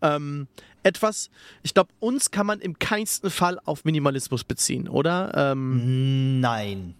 Ähm, 0.00 0.46
etwas, 0.82 1.30
ich 1.62 1.74
glaube, 1.74 1.90
uns 1.98 2.30
kann 2.30 2.46
man 2.46 2.60
im 2.60 2.78
keinsten 2.78 3.30
Fall 3.30 3.60
auf 3.64 3.84
Minimalismus 3.84 4.44
beziehen, 4.44 4.88
oder? 4.88 5.32
Ähm, 5.34 6.40
Nein. 6.40 6.94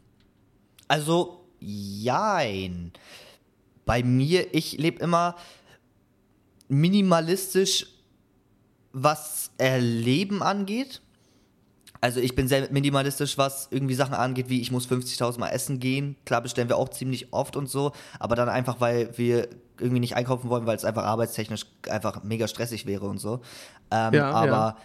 Also, 0.89 1.47
jein. 1.61 2.93
Bei 3.87 4.03
mir, 4.03 4.55
ich 4.55 4.77
lebe 4.77 5.01
immer 5.01 5.37
minimalistisch, 6.69 7.87
was 8.93 9.53
Erleben 9.57 10.43
angeht. 10.43 11.01
Also 12.01 12.20
ich 12.20 12.34
bin 12.34 12.48
sehr 12.48 12.70
minimalistisch, 12.70 13.36
was 13.36 13.68
irgendwie 13.70 13.94
Sachen 13.94 14.14
angeht, 14.14 14.48
wie 14.48 14.61
ich 14.61 14.70
muss 14.70 14.88
50.000 14.88 15.38
Mal 15.38 15.51
essen 15.51 15.80
gehen. 15.80 16.16
Klar 16.24 16.40
bestellen 16.40 16.68
wir 16.68 16.78
auch 16.78 16.88
ziemlich 16.88 17.32
oft 17.32 17.57
und 17.57 17.68
so, 17.68 17.92
aber 18.18 18.36
dann 18.36 18.48
einfach, 18.48 18.80
weil 18.80 19.16
wir 19.18 19.48
irgendwie 19.78 20.01
nicht 20.01 20.16
einkaufen 20.16 20.48
wollen, 20.48 20.66
weil 20.66 20.76
es 20.76 20.84
einfach 20.84 21.05
arbeitstechnisch 21.05 21.66
einfach 21.88 22.22
mega 22.22 22.48
stressig 22.48 22.86
wäre 22.86 23.07
und 23.07 23.18
so. 23.18 23.40
Ähm, 23.90 24.14
Ja, 24.14 24.30
aber 24.30 24.48
ja. 24.48 24.76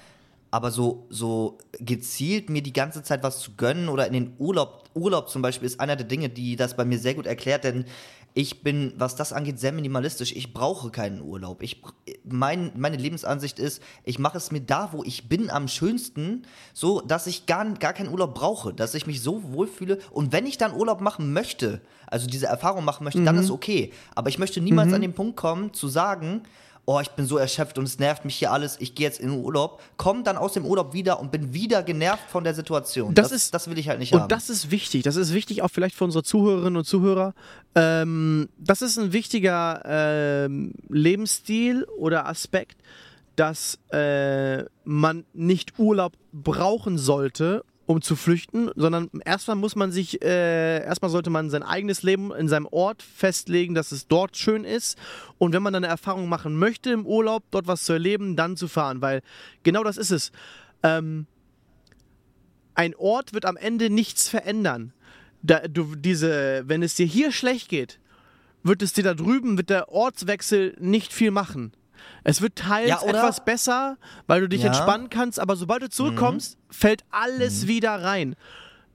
aber 0.52 0.72
so, 0.72 1.06
so 1.10 1.58
gezielt 1.80 2.50
mir 2.50 2.62
die 2.62 2.74
ganze 2.74 3.02
Zeit 3.04 3.24
was 3.24 3.40
zu 3.40 3.52
gönnen 3.56 3.88
oder 3.88 4.08
in 4.08 4.14
den 4.14 4.34
Urlaub, 4.38 4.84
Urlaub 4.94 5.30
zum 5.30 5.42
Beispiel 5.42 5.68
ist 5.68 5.80
einer 5.80 5.96
der 5.96 6.08
Dinge, 6.08 6.30
die 6.30 6.56
das 6.56 6.76
bei 6.76 6.86
mir 6.86 7.00
sehr 7.00 7.14
gut 7.14 7.28
erklärt, 7.28 7.64
denn 7.64 7.86
ich 8.38 8.64
bin, 8.64 8.94
was 8.98 9.16
das 9.16 9.32
angeht, 9.32 9.60
sehr 9.60 9.72
minimalistisch. 9.72 10.34
Ich 10.36 10.54
brauche 10.54 10.92
keinen 10.92 11.22
Urlaub. 11.22 11.64
Ich, 11.64 11.82
mein, 12.26 12.70
meine 12.76 12.98
Lebensansicht 12.98 13.60
ist, 13.60 13.82
ich 14.04 14.20
mache 14.20 14.38
es 14.38 14.52
mir 14.52 14.60
da, 14.60 14.90
wo 14.92 15.04
ich 15.06 15.30
bin, 15.30 15.50
am 15.50 15.70
schönsten, 15.70 16.46
so, 16.74 17.00
dass 17.00 17.28
ich 17.28 17.46
gar, 17.46 17.66
gar 17.76 17.94
keinen 17.94 18.10
Urlaub 18.10 18.36
brauche, 18.36 18.74
dass 18.74 18.94
ich 18.94 19.08
mich 19.08 19.22
so 19.22 19.54
wohlfühle. 19.54 20.00
Und 20.12 20.34
wenn 20.34 20.46
ich 20.46 20.58
dann 20.58 20.74
Urlaub 20.74 21.00
machen 21.00 21.32
möchte, 21.32 21.80
also 22.08 22.28
diese 22.28 22.48
Erfahrung 22.48 22.84
machen 22.84 23.06
möchte, 23.06 23.24
dann 23.24 23.38
ist 23.38 23.50
okay. 23.50 23.94
Aber 24.16 24.28
ich 24.28 24.38
möchte 24.38 24.60
niemals 24.60 24.92
an 24.92 25.02
den 25.02 25.14
Punkt 25.14 25.38
kommen, 25.38 25.74
zu 25.74 25.88
sagen, 25.88 26.44
oh, 26.88 27.00
ich 27.00 27.10
bin 27.12 27.26
so 27.26 27.38
erschöpft 27.38 27.78
und 27.80 27.86
es 27.86 27.98
nervt 27.98 28.26
mich 28.26 28.36
hier 28.36 28.52
alles, 28.52 28.78
ich 28.80 28.94
gehe 28.94 29.08
jetzt 29.08 29.20
in 29.20 29.30
den 29.32 29.44
Urlaub, 29.44 29.82
komm 29.98 30.24
dann 30.24 30.38
aus 30.38 30.54
dem 30.54 30.66
Urlaub 30.66 30.94
wieder 30.94 31.20
und 31.20 31.32
bin 31.32 31.52
wieder 31.54 31.82
genervt 31.82 32.30
von 32.30 32.44
der 32.44 32.54
Situation. 32.54 33.14
Das 33.16 33.32
ist- 33.32 33.54
das 33.56 33.68
will 33.70 33.78
ich 33.80 33.90
halt 33.90 33.98
nicht 34.00 34.14
haben. 34.14 34.24
und 34.24 34.32
das 34.32 34.50
ist 34.52 34.70
wichtig. 34.70 35.02
Das 35.04 35.16
ist 35.16 35.34
wichtig 35.34 35.64
auch 35.64 35.70
vielleicht 35.70 35.96
für 35.96 36.04
unsere 36.04 36.24
Zuhörerinnen 36.24 36.78
und 36.78 36.86
Zuhörer. 36.86 37.34
Ähm, 37.74 38.50
das 38.58 38.82
ist 38.84 38.98
ein 39.00 39.14
wichtiger 39.14 39.82
ähm, 39.86 40.74
Lebensstil 40.90 41.86
oder 41.98 42.28
Aspekt, 42.28 42.78
dass 43.36 43.80
äh, 43.92 44.64
man 44.84 45.26
nicht 45.34 45.80
Urlaub 45.80 46.14
brauchen 46.32 46.98
sollte, 46.98 47.64
um 47.86 48.02
zu 48.02 48.16
flüchten, 48.16 48.72
sondern 48.76 49.10
erstmal 49.26 49.56
muss 49.56 49.76
man 49.76 49.92
sich, 49.92 50.22
äh, 50.22 50.84
erstmal 50.84 51.12
sollte 51.12 51.30
man 51.30 51.50
sein 51.50 51.64
eigenes 51.64 52.02
Leben 52.02 52.34
in 52.34 52.48
seinem 52.48 52.66
Ort 52.66 53.04
festlegen, 53.04 53.76
dass 53.76 53.92
es 53.92 54.08
dort 54.08 54.38
schön 54.38 54.64
ist. 54.64 54.98
Und 55.38 55.54
wenn 55.54 55.62
man 55.62 55.74
dann 55.74 55.84
eine 55.84 55.92
Erfahrung 55.92 56.28
machen 56.28 56.56
möchte 56.58 56.92
im 56.92 57.06
Urlaub, 57.06 57.44
dort 57.52 57.68
was 57.68 57.84
zu 57.84 57.94
erleben, 57.94 58.36
dann 58.36 58.58
zu 58.58 58.68
fahren, 58.68 59.02
weil 59.02 59.22
genau 59.64 59.84
das 59.84 59.98
ist 59.98 60.12
es. 60.12 60.32
Ähm, 60.82 61.28
ein 62.74 62.96
Ort 62.96 63.34
wird 63.34 63.46
am 63.46 63.56
Ende 63.56 63.90
nichts 63.90 64.28
verändern. 64.28 64.94
Da, 65.44 65.60
du, 65.68 65.96
diese, 65.96 66.64
wenn 66.68 66.82
es 66.82 66.96
dir 66.96 67.06
hier 67.06 67.32
schlecht 67.32 67.70
geht, 67.70 68.00
wird 68.64 68.82
es 68.82 68.94
dir 68.94 69.04
da 69.04 69.14
drüben, 69.14 69.58
wird 69.58 69.70
der 69.70 69.90
Ortswechsel 69.90 70.76
nicht 70.80 71.14
viel 71.14 71.30
machen. 71.30 71.72
Es 72.24 72.42
wird 72.42 72.56
teils 72.56 72.90
Ja, 72.90 73.02
oder? 73.02 73.20
etwas 73.20 73.44
besser, 73.46 73.98
weil 74.28 74.42
du 74.42 74.50
dich 74.50 74.62
Ja. 74.62 74.70
Mhm. 74.70 74.76
entspannen 74.76 75.10
kannst, 75.10 75.40
aber 75.40 75.56
sobald 75.56 75.84
du 75.84 75.90
zurückkommst, 75.90 76.58
fällt 76.70 77.04
alles 77.12 77.68
wieder 77.68 78.04
rein. 78.04 78.36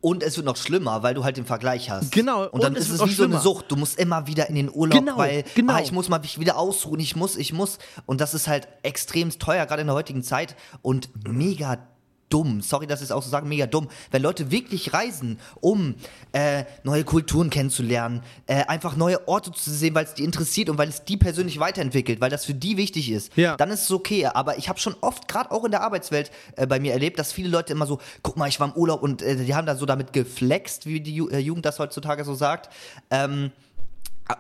Und 0.03 0.23
es 0.23 0.37
wird 0.37 0.47
noch 0.47 0.57
schlimmer, 0.57 1.03
weil 1.03 1.13
du 1.13 1.25
halt 1.25 1.37
den 1.37 1.45
Vergleich 1.45 1.91
hast. 1.91 2.11
Genau, 2.13 2.47
Und 2.49 2.63
dann 2.65 2.73
und 2.73 2.79
es 2.79 2.89
ist 2.89 2.95
es 2.95 3.07
wie 3.07 3.13
so 3.13 3.25
eine 3.25 3.33
schlimmer. 3.35 3.41
Sucht. 3.41 3.67
Du 3.71 3.77
musst 3.77 3.99
immer 3.99 4.27
wieder 4.27 4.49
in 4.49 4.55
den 4.55 4.71
Urlaub, 4.73 4.99
Genau, 4.99 5.19
weil 5.19 5.45
genau. 5.55 5.75
ah, 5.75 5.81
ich 5.81 5.93
muss 5.93 6.09
mal 6.09 6.19
mich 6.21 6.41
wieder 6.41 6.57
ausruhen, 6.57 7.01
ich 7.01 7.17
muss, 7.17 7.37
ich 7.37 7.53
muss. 7.53 7.79
Und 8.07 8.19
das 8.23 8.33
ist 8.33 8.49
halt 8.49 8.67
extrem 8.83 9.31
teuer, 9.39 9.67
gerade 9.67 9.83
in 9.83 9.89
der 9.89 9.95
heutigen 9.97 10.23
Zeit. 10.23 10.57
Und 10.81 11.11
mega 11.29 11.87
dumm. 12.31 12.63
Sorry, 12.63 12.87
dass 12.87 13.01
ich 13.01 13.07
es 13.07 13.13
auch 13.13 13.23
so 13.23 13.29
sage, 13.29 13.47
mega 13.47 13.67
dumm. 13.67 13.89
Wenn 14.11 14.23
Leute 14.23 14.51
wirklich 14.51 14.95
reisen, 14.95 15.39
um 15.61 15.95
äh, 16.33 16.65
neue 16.85 17.05
Kulturen 17.05 17.51
kennenzulernen, 17.51 18.23
äh, 18.47 18.65
einfach 18.65 18.97
neue 18.97 19.29
Orte 19.29 19.53
zu 19.53 19.71
sehen, 19.71 19.95
weil 19.95 20.05
es 20.07 20.15
die 20.15 20.25
interessiert 20.25 20.71
und 20.71 20.79
weil 20.79 20.89
es 20.89 21.05
die 21.05 21.17
persönlich 21.19 21.61
weiterentwickelt, 21.61 22.21
weil 22.21 22.31
das 22.31 22.45
für 22.47 22.55
die 22.55 22.77
wichtig 22.77 23.11
ist, 23.11 23.37
Ja. 23.37 23.57
dann 23.57 23.71
ist 23.71 23.83
es 23.83 23.91
okay. 23.91 24.25
Aber 24.27 24.57
ich 24.57 24.69
habe 24.69 24.79
schon 24.81 24.97
oft, 25.03 25.29
gerade 25.29 25.51
auch 25.51 25.65
in 25.65 25.71
der 25.73 25.83
Arbeitswelt 25.83 26.31
äh, 26.57 26.67
bei 26.67 26.81
mir 26.81 26.93
erlebt, 26.93 27.19
dass 27.19 27.33
viele 27.33 27.49
Leute 27.51 27.73
immer 27.73 27.87
so, 27.87 27.99
guck 28.23 28.37
mal, 28.37 28.49
ich 28.49 28.59
war 28.61 28.69
im 28.69 28.75
Urlaub 28.75 29.03
und 29.03 29.21
äh, 29.23 29.37
die 29.37 29.55
haben 29.55 29.67
da 29.67 29.77
so 29.77 29.85
damit 29.85 30.13
geflext, 30.13 30.87
wie 30.87 31.01
die 31.01 31.15
Ju 31.17 31.29
äh, 31.29 31.39
Jugend 31.39 31.67
das 31.67 31.79
heutzutage 31.79 32.25
so 32.25 32.35
sagt. 32.35 32.71
Ähm, 33.11 33.51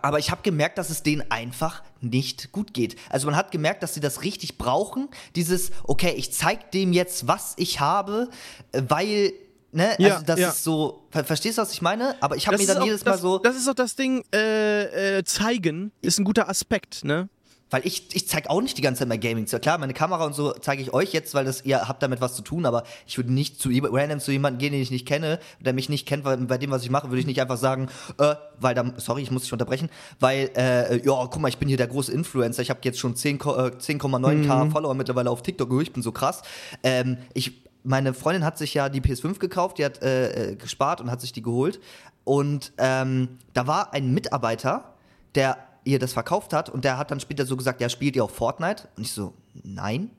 aber 0.02 0.18
ich 0.18 0.30
habe 0.30 0.42
gemerkt, 0.42 0.78
dass 0.78 0.90
es 0.90 1.02
denen 1.02 1.30
einfach 1.30 1.82
nicht 2.00 2.52
gut 2.52 2.72
geht. 2.74 2.96
Also 3.10 3.26
man 3.26 3.36
hat 3.36 3.50
gemerkt, 3.50 3.82
dass 3.82 3.94
sie 3.94 4.00
das 4.00 4.22
richtig 4.22 4.58
brauchen. 4.58 5.08
Dieses, 5.36 5.70
okay, 5.84 6.12
ich 6.16 6.32
zeig 6.32 6.70
dem 6.72 6.92
jetzt, 6.92 7.26
was 7.28 7.54
ich 7.56 7.80
habe, 7.80 8.28
äh, 8.72 8.82
weil, 8.88 9.32
ne, 9.72 9.94
Ja, 9.98 10.14
also 10.14 10.24
das 10.26 10.40
ja. 10.40 10.48
ist 10.50 10.64
so, 10.64 11.06
ver 11.10 11.24
verstehst 11.24 11.58
du, 11.58 11.62
was 11.62 11.72
ich 11.72 11.82
meine? 11.82 12.16
Aber 12.22 12.36
ich 12.36 12.46
habe 12.46 12.56
mir 12.58 12.66
dann 12.66 12.78
auch- 12.78 12.84
jedes 12.86 13.02
das, 13.04 13.16
Mal 13.16 13.18
so, 13.20 13.38
Das 13.38 13.56
ist 13.56 13.68
auch 13.68 13.74
das 13.74 13.96
Ding, 13.96 14.24
äh, 14.34 15.18
äh, 15.18 15.24
zeigen 15.24 15.92
ist 16.02 16.18
ein 16.18 16.24
guter 16.24 16.48
Aspekt, 16.48 17.04
ne? 17.04 17.28
Weil 17.70 17.86
ich, 17.86 18.14
ich 18.14 18.26
zeige 18.28 18.50
auch 18.50 18.60
nicht 18.60 18.76
die 18.76 18.82
ganze 18.82 19.00
Zeit 19.00 19.08
mein 19.08 19.20
Gaming. 19.20 19.46
Klar, 19.46 19.78
meine 19.78 19.94
Kamera 19.94 20.24
und 20.26 20.34
so 20.34 20.52
zeige 20.52 20.82
ich 20.82 20.92
euch 20.92 21.12
jetzt, 21.12 21.34
weil 21.34 21.44
das, 21.44 21.64
ihr 21.64 21.86
habt 21.86 22.02
damit 22.02 22.20
was 22.20 22.34
zu 22.34 22.42
tun, 22.42 22.66
aber 22.66 22.82
ich 23.06 23.16
würde 23.16 23.32
nicht 23.32 23.60
zu 23.60 23.70
random 23.72 24.18
zu 24.20 24.32
jemandem 24.32 24.58
gehen, 24.58 24.72
den 24.72 24.82
ich 24.82 24.90
nicht 24.90 25.06
kenne, 25.06 25.38
der 25.60 25.72
mich 25.72 25.88
nicht 25.88 26.06
kennt, 26.06 26.24
weil 26.24 26.36
bei 26.38 26.58
dem, 26.58 26.70
was 26.70 26.82
ich 26.82 26.90
mache, 26.90 27.08
würde 27.10 27.20
ich 27.20 27.26
nicht 27.26 27.40
einfach 27.40 27.56
sagen, 27.56 27.88
äh, 28.18 28.34
weil 28.58 28.74
da, 28.74 28.84
sorry, 28.96 29.22
ich 29.22 29.30
muss 29.30 29.42
dich 29.44 29.52
unterbrechen, 29.52 29.88
weil, 30.18 30.50
äh, 30.56 30.96
ja, 31.04 31.26
guck 31.30 31.38
mal, 31.40 31.48
ich 31.48 31.58
bin 31.58 31.68
hier 31.68 31.76
der 31.76 31.86
große 31.86 32.12
Influencer, 32.12 32.60
ich 32.62 32.70
habe 32.70 32.80
jetzt 32.82 32.98
schon 32.98 33.14
10, 33.14 33.38
Ko- 33.38 33.54
äh, 33.56 33.70
10,9k 33.78 34.70
Follower 34.70 34.94
mittlerweile 34.94 35.30
auf 35.30 35.42
TikTok, 35.42 35.70
oh, 35.72 35.80
ich 35.80 35.92
bin 35.92 36.02
so 36.02 36.10
krass. 36.12 36.42
Ähm, 36.82 37.18
ich, 37.34 37.62
meine 37.84 38.14
Freundin 38.14 38.44
hat 38.44 38.58
sich 38.58 38.74
ja 38.74 38.88
die 38.88 39.00
PS5 39.00 39.38
gekauft, 39.38 39.78
die 39.78 39.84
hat 39.84 40.02
äh, 40.02 40.50
äh, 40.50 40.56
gespart 40.56 41.00
und 41.00 41.10
hat 41.10 41.20
sich 41.20 41.32
die 41.32 41.42
geholt. 41.42 41.80
Und 42.24 42.72
ähm, 42.78 43.38
da 43.54 43.66
war 43.66 43.94
ein 43.94 44.12
Mitarbeiter, 44.12 44.92
der 45.34 45.56
ihr 45.84 45.98
das 45.98 46.12
verkauft 46.12 46.52
hat 46.52 46.68
und 46.68 46.84
der 46.84 46.98
hat 46.98 47.10
dann 47.10 47.20
später 47.20 47.46
so 47.46 47.56
gesagt, 47.56 47.80
ja, 47.80 47.88
spielt 47.88 48.16
ihr 48.16 48.24
auch 48.24 48.30
Fortnite? 48.30 48.88
Und 48.96 49.02
ich 49.04 49.12
so, 49.12 49.34
nein. 49.64 50.10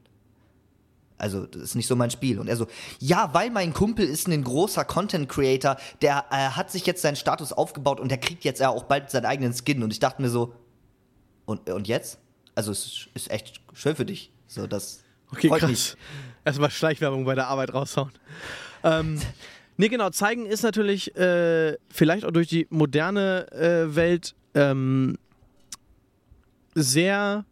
Also, 1.17 1.45
das 1.45 1.61
ist 1.61 1.75
nicht 1.75 1.85
so 1.85 1.95
mein 1.95 2.09
Spiel. 2.09 2.39
Und 2.39 2.47
er 2.47 2.57
so, 2.57 2.65
ja, 2.99 3.29
weil 3.33 3.51
mein 3.51 3.73
Kumpel 3.73 4.05
ist 4.07 4.27
ein 4.27 4.43
großer 4.43 4.83
Content 4.85 5.29
Creator, 5.29 5.77
der 6.01 6.25
äh, 6.31 6.35
hat 6.35 6.71
sich 6.71 6.85
jetzt 6.87 7.03
seinen 7.03 7.15
Status 7.15 7.53
aufgebaut 7.53 7.99
und 7.99 8.09
der 8.09 8.17
kriegt 8.17 8.43
jetzt 8.43 8.59
ja 8.59 8.69
auch 8.69 8.83
bald 8.83 9.11
seinen 9.11 9.25
eigenen 9.25 9.53
Skin. 9.53 9.83
Und 9.83 9.91
ich 9.93 9.99
dachte 9.99 10.19
mir 10.21 10.29
so, 10.29 10.55
und, 11.45 11.69
und 11.69 11.87
jetzt? 11.87 12.17
Also, 12.55 12.71
es 12.71 12.85
ist- 12.85 13.09
ist 13.13 13.31
echt 13.31 13.61
schön 13.73 13.95
für 13.95 14.05
dich. 14.05 14.31
So, 14.47 14.65
das 14.65 15.03
Okay, 15.31 15.47
freut 15.49 15.59
krass. 15.59 15.69
mich. 15.69 15.95
Erstmal 16.43 16.71
Schleichwerbung 16.71 17.23
bei 17.23 17.35
der 17.35 17.47
Arbeit 17.47 17.71
raushauen. 17.71 18.11
ähm, 18.83 19.21
nee, 19.77 19.89
genau, 19.89 20.09
zeigen 20.09 20.47
ist 20.47 20.63
natürlich 20.63 21.15
äh, 21.15 21.77
vielleicht 21.89 22.25
auch 22.25 22.31
durch 22.31 22.47
die 22.47 22.65
moderne 22.71 23.45
äh, 23.51 23.95
Welt 23.95 24.33
ähm, 24.55 25.17
sehr 26.75 27.45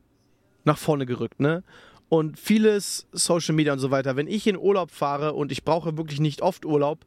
nach 0.63 0.77
vorne 0.77 1.05
gerückt, 1.05 1.39
ne? 1.39 1.63
Und 2.09 2.39
vieles 2.39 3.07
Social 3.11 3.53
Media 3.53 3.73
und 3.73 3.79
so 3.79 3.91
weiter. 3.91 4.15
Wenn 4.15 4.27
ich 4.27 4.47
in 4.47 4.57
Urlaub 4.57 4.91
fahre 4.91 5.33
und 5.33 5.51
ich 5.51 5.63
brauche 5.63 5.95
wirklich 5.97 6.19
nicht 6.19 6.41
oft 6.41 6.65
Urlaub, 6.65 7.05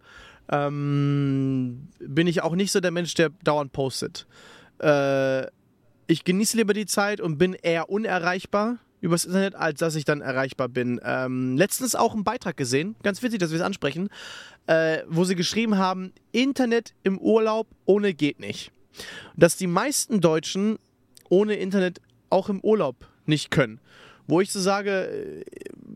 ähm, 0.49 1.89
bin 1.99 2.27
ich 2.27 2.43
auch 2.43 2.55
nicht 2.55 2.71
so 2.71 2.81
der 2.81 2.93
Mensch, 2.93 3.15
der 3.15 3.31
dauernd 3.43 3.73
postet. 3.73 4.27
Äh, 4.79 5.47
ich 6.07 6.25
genieße 6.25 6.57
lieber 6.57 6.75
die 6.75 6.87
Zeit 6.87 7.21
und 7.21 7.39
bin 7.39 7.55
eher 7.55 7.89
unerreichbar 7.89 8.79
übers 9.01 9.25
Internet, 9.25 9.55
als 9.57 9.81
dass 9.81 9.97
ich 9.97 10.05
dann 10.05 10.21
erreichbar 10.21 10.69
bin. 10.69 11.01
Ähm, 11.05 11.57
letztens 11.57 11.95
auch 11.95 12.15
einen 12.15 12.25
Beitrag 12.25 12.57
gesehen, 12.57 12.95
ganz 13.03 13.23
witzig, 13.23 13.41
dass 13.41 13.51
wir 13.51 13.57
es 13.57 13.65
ansprechen, 13.65 14.09
äh, 14.67 14.99
wo 15.09 15.25
sie 15.25 15.35
geschrieben 15.35 15.77
haben, 15.77 16.13
Internet 16.31 16.95
im 17.03 17.19
Urlaub 17.19 17.67
ohne 17.85 18.15
geht 18.15 18.39
nicht. 18.39 18.71
Dass 19.37 19.57
die 19.57 19.67
meisten 19.67 20.21
Deutschen 20.21 20.79
ohne 21.33 21.55
Internet 21.55 22.03
auch 22.29 22.51
im 22.51 22.61
Urlaub 22.61 23.09
nicht 23.25 23.51
können. 23.51 23.81
Wo 24.27 24.43
ich 24.43 24.53
so 24.53 24.61
sage, 24.61 25.09
äh, 25.09 25.45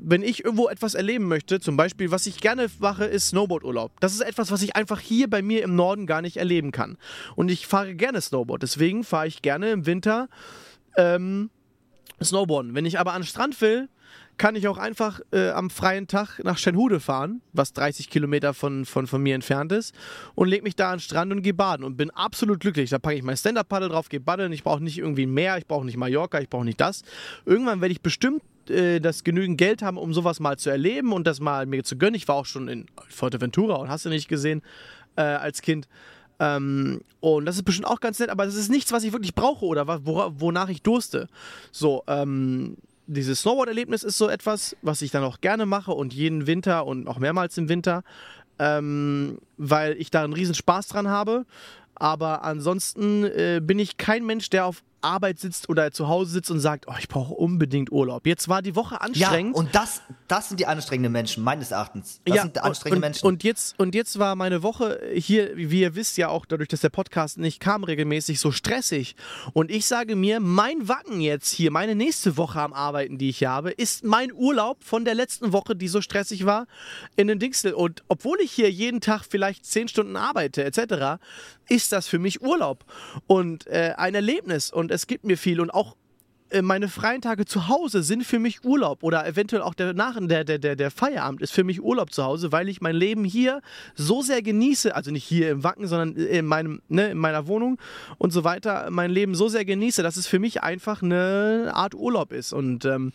wenn 0.09 0.23
ich 0.23 0.45
irgendwo 0.45 0.69
etwas 0.69 0.95
erleben 0.95 1.29
möchte, 1.29 1.61
zum 1.61 1.77
Beispiel, 1.77 2.11
was 2.11 2.27
ich 2.27 2.41
gerne 2.41 2.69
mache, 2.79 3.05
ist 3.05 3.29
Snowboardurlaub. 3.29 3.93
Das 4.01 4.15
ist 4.15 4.23
etwas, 4.23 4.51
was 4.51 4.63
ich 4.63 4.77
einfach 4.77 4.99
hier 4.99 5.29
bei 5.29 5.43
mir 5.43 5.63
im 5.63 5.77
Norden 5.77 6.07
gar 6.07 6.23
nicht 6.23 6.39
erleben 6.39 6.73
kann. 6.73 6.97
Und 7.35 7.51
ich 7.51 7.67
fahre 7.67 7.95
gerne 7.95 8.21
Snowboard. 8.21 8.63
Deswegen 8.63 9.05
fahre 9.05 9.27
ich 9.27 9.43
gerne 9.43 9.71
im 9.71 9.85
Winter 9.85 10.29
ähm, 10.97 11.51
Snowboarden. 12.23 12.75
Wenn 12.75 12.87
ich 12.87 12.99
aber 12.99 13.13
an 13.13 13.23
den 13.23 13.27
Strand 13.27 13.61
will, 13.61 13.89
kann 14.39 14.55
ich 14.57 14.69
auch 14.69 14.79
einfach 14.79 15.21
äh, 15.33 15.51
am 15.51 15.71
freien 15.71 16.07
Tag 16.07 16.41
nach 16.45 16.59
Schenhude 16.59 17.01
fahren, 17.01 17.41
was 17.53 17.73
30 17.73 18.11
Kilometer 18.11 18.55
von, 18.55 18.85
von, 18.85 19.07
von 19.07 19.23
mir 19.23 19.35
entfernt 19.35 19.73
ist, 19.73 19.95
und 20.35 20.49
leg 20.49 20.63
mich 20.63 20.77
da 20.77 20.91
an 20.91 20.97
den 20.97 21.01
Strand 21.01 21.33
und 21.33 21.43
gehe 21.43 21.55
baden 21.55 21.85
und 21.85 21.97
bin 21.97 22.11
absolut 22.11 22.61
glücklich. 22.61 22.91
Da 22.91 22.99
packe 22.99 23.17
ich 23.17 23.23
mein 23.23 23.37
Stand-Up-Paddle 23.37 23.89
drauf, 23.89 24.09
gehe 24.09 24.21
paddeln. 24.21 24.53
Ich 24.53 24.63
brauche 24.63 24.83
nicht 24.83 24.99
irgendwie 24.99 25.27
mehr, 25.27 25.57
ich 25.59 25.67
brauche 25.67 25.87
nicht 25.87 25.97
Mallorca, 25.97 26.41
ich 26.41 26.49
brauche 26.49 26.65
nicht 26.65 26.81
das. 26.81 27.03
Irgendwann 27.45 27.81
werde 27.81 27.93
ich 27.93 28.03
bestimmt 28.03 28.43
äh, 28.69 29.01
das 29.01 29.25
genügend 29.25 29.59
Geld 29.59 29.83
haben, 29.83 29.97
um 29.97 30.13
sowas 30.13 30.41
mal 30.41 30.59
zu 30.59 30.71
erleben 30.71 31.13
und 31.13 31.27
das 31.27 31.41
mal 31.41 31.67
mir 31.67 31.85
zu 31.85 31.97
gönnen. 31.97 32.15
Ich 32.15 32.29
war 32.29 32.37
auch 32.37 32.47
schon 32.47 32.69
in 32.69 32.87
Fuerteventura 33.09 33.77
und 33.77 33.89
hast 33.89 34.05
du 34.05 34.09
nicht 34.09 34.29
gesehen 34.29 34.63
äh, 35.17 35.23
als 35.23 35.63
Kind. 35.63 35.89
Ähm, 36.39 37.01
und 37.21 37.47
das 37.47 37.57
ist 37.57 37.65
bestimmt 37.65 37.87
auch 37.87 38.01
ganz 38.01 38.19
nett, 38.19 38.29
aber 38.29 38.45
das 38.45 38.55
ist 38.55 38.71
nichts, 38.71 38.93
was 38.93 39.05
ich 39.05 39.13
wirklich 39.13 39.35
brauche 39.35 39.65
oder 39.65 39.87
wonach 40.05 40.69
ich 40.69 40.83
durste. 40.83 41.29
So, 41.73 42.03
ähm, 42.07 42.77
dieses 43.07 43.41
Snowboard-Erlebnis 43.41 44.03
ist 44.03 44.19
so 44.19 44.29
etwas, 44.29 44.77
was 44.83 45.03
ich 45.03 45.11
dann 45.11 45.25
auch 45.25 45.41
gerne 45.41 45.67
mache 45.67 45.93
und 45.93 46.13
jeden 46.13 46.47
Winter 46.47 46.87
und 46.87 47.09
auch 47.09 47.19
mehrmals 47.19 47.57
im 47.59 47.69
Winter, 47.69 48.03
ähm, 48.59 49.39
weil 49.57 49.97
ich 49.99 50.11
da 50.11 50.25
einen 50.25 50.33
riesen 50.33 50.55
Spaß 50.55 50.89
dran 50.89 51.09
habe. 51.09 51.47
Aber 51.95 52.45
ansonsten 52.45 53.25
äh, 53.25 53.61
bin 53.63 53.79
ich 53.79 53.97
kein 53.97 54.25
Mensch, 54.27 54.51
der 54.51 54.67
auf 54.67 54.83
Arbeit 55.07 55.39
sitzt 55.39 55.69
oder 55.69 55.93
zu 55.93 56.09
Hause 56.09 56.33
sitzt 56.33 56.51
und 56.51 56.61
sagt, 56.61 56.87
oh, 56.89 56.95
ich 56.99 57.09
brauche 57.09 57.35
unbedingt 57.35 57.91
Urlaub. 57.93 58.27
Jetzt 58.27 58.49
war 58.49 58.63
die 58.63 58.75
Woche 58.75 59.01
anstrengend. 59.01 59.55
Ja, 59.55 59.61
und 59.61 59.75
das, 59.75 60.03
das 60.29 60.49
sind 60.49 60.61
die 60.61 60.67
anstrengenden 60.67 61.13
Menschen, 61.13 61.45
meines 61.45 61.71
Erachtens. 61.71 62.21
Das 62.25 62.37
ja, 62.37 62.43
sind 62.43 62.57
die 62.57 62.61
anstrengenden 62.61 62.99
und, 62.99 63.07
Menschen. 63.07 63.27
Und 63.27 63.45
jetzt, 63.45 63.79
und 63.79 63.95
jetzt 63.95 64.19
war 64.19 64.37
meine 64.37 64.63
Woche 64.63 65.01
hier, 65.15 65.57
wie 65.57 65.81
ihr 65.81 65.95
wisst 65.95 66.17
ja 66.19 66.29
auch, 66.29 66.47
dadurch, 66.47 66.69
dass 66.69 66.81
der 66.81 66.91
Podcast 66.91 67.39
nicht 67.39 67.61
kam, 67.61 67.85
regelmäßig 67.85 68.41
so 68.41 68.51
stressig. 68.51 69.17
Und 69.53 69.71
ich 69.71 69.87
sage 69.87 70.17
mir, 70.17 70.41
mein 70.41 70.89
Wacken 70.89 71.21
jetzt 71.21 71.53
hier, 71.53 71.71
meine 71.71 71.95
nächste 71.95 72.37
Woche 72.37 72.61
am 72.61 72.73
Arbeiten, 72.73 73.19
die 73.19 73.31
ich 73.31 73.39
hier 73.39 73.51
habe, 73.51 73.71
ist 73.71 74.05
mein 74.05 74.33
Urlaub 74.33 74.83
von 74.83 75.05
der 75.05 75.15
letzten 75.15 75.53
Woche, 75.53 75.77
die 75.77 75.89
so 75.89 76.01
stressig 76.01 76.47
war, 76.47 76.67
in 77.17 77.29
den 77.29 77.39
Dingsel. 77.39 77.73
Und 77.73 78.03
obwohl 78.09 78.41
ich 78.41 78.53
hier 78.53 78.71
jeden 78.71 79.01
Tag 79.01 79.25
vielleicht 79.25 79.65
zehn 79.65 79.89
Stunden 79.89 80.17
arbeite, 80.17 80.65
etc., 80.65 81.21
ist 81.69 81.93
das 81.93 82.09
für 82.09 82.19
mich 82.19 82.43
Urlaub 82.43 82.85
und 83.27 83.67
äh, 83.67 83.95
ein 83.97 84.15
Erlebnis. 84.15 84.71
Und 84.71 84.91
es 84.91 85.07
gibt 85.07 85.25
mir 85.25 85.37
viel 85.37 85.61
und 85.61 85.71
auch 85.71 85.97
äh, 86.51 86.63
meine 86.63 86.89
freien 86.89 87.21
Tage 87.21 87.45
zu 87.45 87.69
Hause 87.69 88.03
sind 88.03 88.25
für 88.25 88.39
mich 88.39 88.65
Urlaub 88.65 89.03
oder 89.03 89.27
eventuell 89.27 89.63
auch 89.63 89.75
der, 89.75 89.95
nach, 89.95 90.17
der, 90.21 90.45
der, 90.45 90.59
der, 90.59 90.77
der 90.77 90.91
Feierabend 90.91 91.43
ist 91.43 91.53
für 91.53 91.65
mich 91.65 91.83
Urlaub 91.83 92.13
zu 92.13 92.23
Hause, 92.25 92.53
weil 92.53 92.69
ich 92.69 92.81
mein 92.81 92.95
Leben 92.95 93.25
hier 93.25 93.63
so 93.95 94.23
sehr 94.23 94.43
genieße, 94.43 94.95
also 94.95 95.11
nicht 95.11 95.25
hier 95.25 95.51
im 95.51 95.65
Wacken, 95.65 95.89
sondern 95.89 96.15
in, 96.15 96.47
meinem, 96.47 96.83
ne, 96.89 97.11
in 97.11 97.19
meiner 97.19 97.49
Wohnung 97.49 97.79
und 98.19 98.33
so 98.33 98.45
weiter, 98.45 98.89
mein 98.91 99.11
Leben 99.11 99.35
so 99.35 99.49
sehr 99.49 99.65
genieße, 99.65 100.03
dass 100.03 100.17
es 100.17 100.27
für 100.27 100.39
mich 100.39 100.63
einfach 100.63 101.03
eine 101.03 101.73
Art 101.75 101.95
Urlaub 101.95 102.33
ist 102.33 102.53
und 102.53 102.85
ähm, 102.85 103.13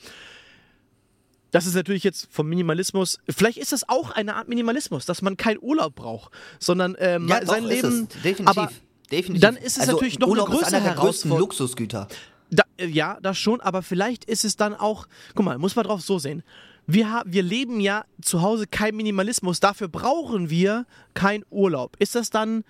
das 1.52 1.66
ist 1.66 1.76
natürlich 1.76 2.04
jetzt 2.04 2.28
vom 2.32 2.48
Minimalismus. 2.48 3.20
Vielleicht 3.30 3.58
ist 3.58 3.74
das 3.74 3.88
auch 3.88 4.12
eine 4.12 4.36
Art 4.36 4.48
Minimalismus, 4.48 5.06
dass 5.06 5.22
man 5.22 5.38
keinen 5.38 5.60
Urlaub 5.62 5.96
braucht, 5.96 6.32
sondern 6.60 6.96
ähm, 7.00 7.28
ja, 7.28 7.46
sein 7.46 7.64
doch, 7.64 7.70
Leben. 7.70 7.88
Ist 7.88 8.16
es. 8.16 8.22
Definitiv. 8.24 8.48
Aber 8.48 8.72
Definitiv. 9.12 9.42
dann 9.42 9.58
ist 9.58 9.76
es 9.76 9.82
also, 9.82 9.94
natürlich 9.94 10.20
noch 10.20 10.30
Urlaub 10.30 10.48
eine 10.48 10.56
größere 10.58 10.70
ist 10.70 10.76
einer 10.76 10.94
der 10.94 11.04
größten. 11.04 11.30
Luxusgüter. 11.32 12.08
Da, 12.50 12.64
äh, 12.78 12.88
ja, 12.88 13.18
das 13.22 13.38
schon, 13.38 13.62
aber 13.62 13.82
vielleicht 13.82 14.26
ist 14.26 14.46
es 14.46 14.56
dann 14.56 14.74
auch, 14.74 15.08
guck 15.36 15.46
mal, 15.46 15.58
muss 15.58 15.76
man 15.76 15.86
drauf 15.86 16.02
so 16.02 16.20
sehen. 16.20 16.44
Wir, 16.88 17.22
wir 17.26 17.44
leben 17.44 17.80
ja 17.80 18.06
zu 18.22 18.42
Hause 18.42 18.66
kein 18.68 18.96
Minimalismus, 18.96 19.60
dafür 19.60 19.88
brauchen 19.88 20.50
wir 20.50 20.86
keinen 21.14 21.46
Urlaub. 21.50 21.96
Ist 22.00 22.16
das 22.16 22.30
dann 22.30 22.64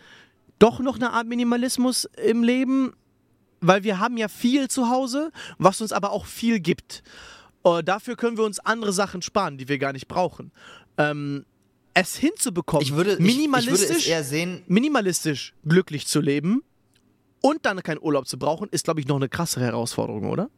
doch 0.60 0.80
noch 0.80 0.96
eine 0.96 1.12
Art 1.14 1.28
Minimalismus 1.28 2.06
im 2.24 2.44
Leben? 2.44 2.94
Weil 3.64 3.84
wir 3.84 4.00
haben 4.00 4.18
ja 4.18 4.28
viel 4.28 4.70
zu 4.70 4.90
Hause, 4.90 5.32
was 5.60 5.82
uns 5.82 5.92
aber 5.92 6.12
auch 6.12 6.26
viel 6.26 6.60
gibt. 6.60 7.04
Äh, 7.64 7.84
dafür 7.84 8.16
können 8.16 8.38
wir 8.38 8.44
uns 8.44 8.60
andere 8.60 8.94
Sachen 8.94 9.22
sparen, 9.22 9.58
die 9.58 9.68
wir 9.68 9.78
gar 9.78 9.94
nicht 9.94 10.08
brauchen. 10.08 10.52
Ähm, 10.98 11.46
es 11.94 12.16
hinzubekommen, 12.16 12.84
Ich 12.84 12.96
würde, 12.96 13.14
ich, 13.14 13.20
ich 13.20 13.26
minimalistisch 13.26 13.80
würde 13.90 14.00
es 14.00 14.08
eher 14.08 14.24
sehen, 14.24 14.64
minimalistisch 14.68 15.54
glücklich 15.66 16.08
zu 16.08 16.22
leben 16.22 16.64
und 17.42 17.66
dann 17.66 17.82
keinen 17.84 18.02
Urlaub 18.02 18.28
zu 18.28 18.38
brauchen, 18.38 18.70
ist, 18.70 18.86
glaube 18.86 19.00
ich, 19.02 19.08
noch 19.08 19.18
eine 19.18 19.30
krassere 19.30 19.66
Herausforderung, 19.66 20.30
oder? 20.30 20.50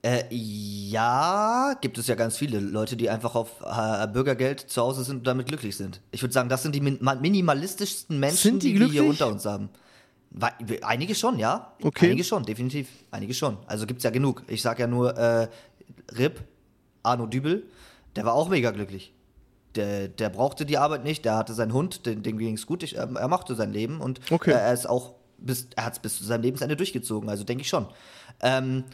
Äh, 0.00 0.24
ja, 0.32 1.74
gibt 1.80 1.98
es 1.98 2.06
ja 2.06 2.14
ganz 2.14 2.36
viele 2.38 2.60
Leute, 2.60 2.96
die 2.96 3.10
einfach 3.10 3.34
auf 3.34 3.60
äh, 3.62 4.06
Bürgergeld 4.06 4.60
zu 4.60 4.80
Hause 4.80 5.02
sind 5.02 5.18
und 5.18 5.26
damit 5.26 5.48
glücklich 5.48 5.76
sind. 5.76 6.00
Ich 6.12 6.22
würde 6.22 6.32
sagen, 6.32 6.48
das 6.48 6.62
sind 6.62 6.74
die 6.74 6.80
min 6.80 6.98
ma- 7.00 7.16
minimalistischsten 7.16 8.18
Menschen, 8.18 8.60
die 8.60 8.74
die, 8.74 8.80
wir 8.80 8.86
hier 8.86 9.04
unter 9.04 9.26
uns 9.26 9.44
haben. 9.44 9.68
Einige 10.82 11.14
schon, 11.16 11.38
ja. 11.38 11.72
Okay. 11.82 12.06
Einige 12.06 12.22
schon, 12.22 12.44
definitiv. 12.44 12.88
Einige 13.10 13.34
schon. 13.34 13.56
Also 13.66 13.86
gibt's 13.86 14.04
ja 14.04 14.10
genug. 14.10 14.44
Ich 14.46 14.62
sag 14.62 14.78
ja 14.78 14.86
nur, 14.86 15.18
äh, 15.18 15.48
Rip, 16.16 16.42
Arno 17.02 17.26
Dübel, 17.26 17.64
der 18.16 18.24
war 18.24 18.34
auch 18.34 18.48
mega 18.48 18.70
glücklich. 18.70 19.12
Der, 19.74 20.08
der 20.08 20.30
brauchte 20.30 20.64
die 20.66 20.78
Arbeit 20.78 21.04
nicht, 21.04 21.24
der 21.24 21.36
hatte 21.36 21.54
seinen 21.54 21.72
Hund, 21.72 22.06
dem, 22.06 22.22
dem 22.22 22.38
ging 22.38 22.54
es 22.54 22.66
gut, 22.66 22.82
ich, 22.82 22.96
ähm, 22.96 23.16
er 23.16 23.28
mochte 23.28 23.54
sein 23.54 23.72
Leben 23.72 24.00
und 24.00 24.20
Okay. 24.30 24.50
er 24.52 24.72
ist 24.72 24.88
auch 24.88 25.14
bis, 25.38 25.68
er 25.76 25.84
hat 25.84 25.92
es 25.92 25.98
bis 26.00 26.16
zu 26.18 26.24
seinem 26.24 26.42
Lebensende 26.42 26.74
durchgezogen, 26.76 27.28
also 27.28 27.44
denke 27.44 27.62
ich 27.62 27.68
schon. 27.68 27.86
Ähm, 28.40 28.84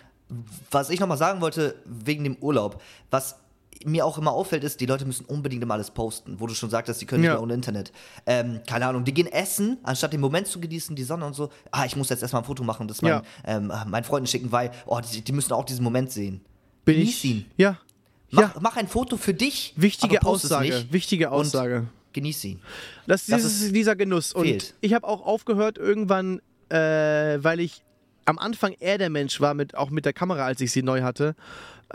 was 0.70 0.90
ich 0.90 1.00
nochmal 1.00 1.16
sagen 1.16 1.40
wollte, 1.40 1.76
wegen 1.84 2.24
dem 2.24 2.36
Urlaub, 2.36 2.82
was 3.10 3.36
mir 3.84 4.04
auch 4.06 4.18
immer 4.18 4.32
auffällt, 4.32 4.64
ist, 4.64 4.80
die 4.80 4.86
Leute 4.86 5.04
müssen 5.04 5.24
unbedingt 5.26 5.62
immer 5.62 5.74
alles 5.74 5.90
posten, 5.90 6.40
wo 6.40 6.46
du 6.46 6.54
schon 6.54 6.70
sagtest, 6.70 7.00
die 7.00 7.06
können 7.06 7.20
nicht 7.22 7.28
Ja. 7.28 7.34
mehr 7.34 7.42
ohne 7.42 7.54
Internet. 7.54 7.92
Ähm, 8.26 8.60
keine 8.66 8.86
Ahnung, 8.86 9.04
die 9.04 9.12
gehen 9.14 9.26
essen, 9.26 9.78
anstatt 9.82 10.12
den 10.12 10.20
Moment 10.20 10.46
zu 10.48 10.60
genießen, 10.60 10.96
die 10.96 11.02
Sonne 11.04 11.24
und 11.26 11.34
so. 11.34 11.50
Ah, 11.70 11.84
ich 11.84 11.94
muss 11.94 12.08
jetzt 12.08 12.22
erstmal 12.22 12.42
ein 12.42 12.46
Foto 12.46 12.64
machen, 12.64 12.88
das 12.88 13.00
Ja. 13.00 13.22
mein, 13.44 13.62
ähm, 13.70 13.72
meinen 13.90 14.04
Freunden 14.04 14.26
schicken, 14.26 14.52
weil, 14.52 14.70
oh, 14.86 15.00
die, 15.12 15.22
die 15.22 15.32
müssen 15.32 15.52
auch 15.52 15.64
diesen 15.64 15.84
Moment 15.84 16.10
sehen. 16.12 16.40
Bin 16.84 16.96
Genieß 16.98 17.24
ich? 17.24 17.24
ihn. 17.30 17.44
Ja. 17.56 17.78
Mach, 18.30 18.42
ja. 18.54 18.60
mach 18.60 18.76
ein 18.76 18.88
Foto 18.88 19.16
für 19.16 19.32
dich. 19.34 19.72
Wichtige 19.76 20.22
Aussage. 20.24 20.84
Wichtige 20.90 21.28
und 21.30 21.34
Aussage. 21.34 21.84
Genieß 22.12 22.44
ihn. 22.44 22.60
Das, 23.06 23.26
Das 23.26 23.38
dieses, 23.42 23.62
ist- 23.62 23.74
dieser 23.74 23.96
Genuss. 23.96 24.32
Und 24.32 24.44
fehlt. 24.44 24.74
ich 24.80 24.92
habe 24.94 25.06
auch 25.06 25.24
aufgehört 25.26 25.78
irgendwann, 25.78 26.40
äh, 26.68 26.76
weil 26.76 27.60
ich 27.60 27.82
am 28.24 28.38
Anfang 28.38 28.74
eher 28.80 28.98
der 28.98 29.10
Mensch 29.10 29.40
war, 29.40 29.54
mit, 29.54 29.74
auch 29.76 29.90
mit 29.90 30.04
der 30.04 30.12
Kamera, 30.12 30.44
als 30.46 30.60
ich 30.60 30.72
sie 30.72 30.82
neu 30.82 31.02
hatte, 31.02 31.34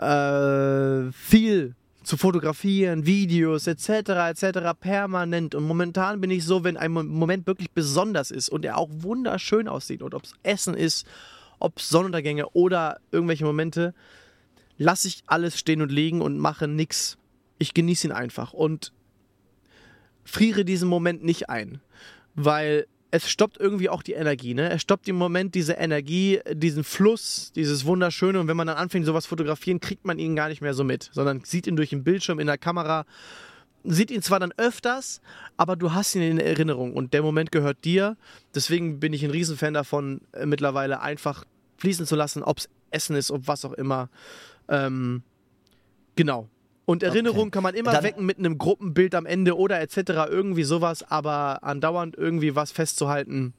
äh, 0.10 1.12
viel 1.12 1.76
zu 2.04 2.18
fotografieren, 2.18 3.06
Videos 3.06 3.68
etc. 3.68 3.90
etc. 4.30 4.60
permanent. 4.80 5.56
Und 5.56 5.64
momentan 5.66 6.22
bin 6.22 6.32
ich 6.32 6.44
so, 6.46 6.64
wenn 6.64 6.78
ein 6.78 6.92
Mo- 6.92 7.04
Moment 7.04 7.46
wirklich 7.48 7.72
besonders 7.72 8.32
ist 8.32 8.50
und 8.50 8.66
er 8.66 8.78
auch 8.78 8.90
wunderschön 8.92 9.68
aussieht 9.68 10.02
und 10.02 10.14
ob 10.14 10.24
es 10.24 10.34
Essen 10.44 10.74
ist, 10.74 11.06
ob 11.60 11.78
es 11.80 11.90
Sonnenuntergänge 11.90 12.48
oder 12.50 13.00
irgendwelche 13.12 13.46
Momente, 13.46 13.94
lasse 14.80 15.08
ich 15.08 15.22
alles 15.28 15.60
stehen 15.60 15.84
und 15.84 15.92
liegen 15.92 16.22
und 16.22 16.40
mache 16.40 16.68
nix. 16.68 17.18
Ich 17.60 17.76
genieße 17.76 18.08
ihn 18.08 18.12
einfach 18.12 18.54
und 18.54 18.94
friere 20.24 20.66
diesen 20.66 20.90
Moment 20.90 21.24
nicht 21.24 21.50
ein, 21.50 21.82
weil 22.34 22.88
es 23.12 23.30
stoppt 23.30 23.58
irgendwie 23.58 23.90
auch 23.90 24.04
die 24.04 24.14
Energie, 24.14 24.54
ne? 24.54 24.70
Es 24.70 24.84
stoppt 24.84 25.08
im 25.08 25.16
Moment 25.16 25.56
diese 25.56 25.74
Energie, 25.74 26.40
diesen 26.54 26.84
Fluss, 26.84 27.52
dieses 27.56 27.86
Wunderschöne 27.86 28.40
und 28.40 28.48
wenn 28.48 28.56
man 28.56 28.68
dann 28.68 28.78
anfängt, 28.78 29.06
sowas 29.06 29.26
fotografieren, 29.26 29.80
kriegt 29.80 30.06
man 30.06 30.20
ihn 30.20 30.36
gar 30.36 30.48
nicht 30.48 30.62
mehr 30.62 30.74
so 30.74 30.84
mit, 30.84 31.10
sondern 31.12 31.44
sieht 31.44 31.68
ihn 31.68 31.76
durch 31.76 31.90
den 31.90 32.04
Bildschirm 32.04 32.40
in 32.40 32.48
der 32.48 32.60
Kamera, 32.60 33.06
sieht 33.84 34.12
ihn 34.12 34.22
zwar 34.22 34.40
dann 34.40 34.54
öfters, 34.58 35.22
aber 35.58 35.76
du 35.76 35.94
hast 35.94 36.16
ihn 36.16 36.22
in 36.22 36.40
Erinnerung 36.40 36.94
und 36.94 37.14
der 37.14 37.24
Moment 37.24 37.52
gehört 37.52 37.84
dir. 37.84 38.16
Deswegen 38.54 39.00
bin 39.00 39.12
ich 39.14 39.26
ein 39.26 39.32
Riesenfan 39.32 39.74
davon, 39.74 40.22
äh, 40.34 40.46
mittlerweile 40.46 41.02
einfach 41.02 41.46
fließen 41.78 42.06
zu 42.06 42.16
lassen, 42.16 42.44
ob 42.44 42.60
es 42.60 42.70
Essen 42.92 43.16
ist, 43.16 43.32
ob 43.32 43.48
was 43.48 43.66
auch 43.66 43.74
immer. 43.74 44.10
Ähm, 44.70 45.24
genau. 46.16 46.48
Und 46.86 47.04
Erinnerung 47.04 47.42
Okay. 47.42 47.50
kann 47.52 47.64
man 47.64 47.76
immer 47.76 47.92
Dann- 47.92 48.04
wecken 48.04 48.26
mit 48.26 48.40
einem 48.40 48.58
Gruppenbild 48.58 49.14
am 49.14 49.26
Ende 49.26 49.58
oder 49.58 49.80
etc. 49.82 50.28
Irgendwie 50.30 50.64
sowas, 50.64 51.04
aber 51.04 51.64
andauernd 51.64 52.16
irgendwie 52.16 52.56
was 52.56 52.72
festzuhalten. 52.72 53.54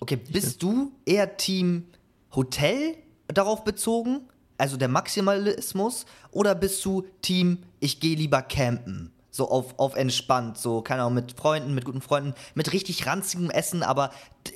Okay, 0.00 0.16
bist 0.16 0.62
du 0.62 0.92
eher 1.04 1.36
Team 1.36 1.84
Hotel 2.34 2.94
darauf 3.26 3.64
bezogen, 3.64 4.20
also 4.56 4.76
der 4.76 4.88
Maximalismus, 4.88 6.06
oder 6.30 6.54
bist 6.54 6.84
du 6.84 7.04
Team 7.22 7.58
ich 7.80 7.98
gehe 8.00 8.16
lieber 8.16 8.42
campen? 8.42 9.10
So 9.38 9.48
auf, 9.48 9.78
auf 9.78 9.94
entspannt, 9.94 10.58
so, 10.58 10.82
keine 10.82 11.02
Ahnung, 11.02 11.14
mit 11.14 11.34
Freunden, 11.38 11.72
mit 11.72 11.84
guten 11.84 12.00
Freunden, 12.00 12.34
mit 12.56 12.72
richtig 12.72 13.06
ranzigem 13.06 13.50
Essen, 13.50 13.84
aber 13.84 14.10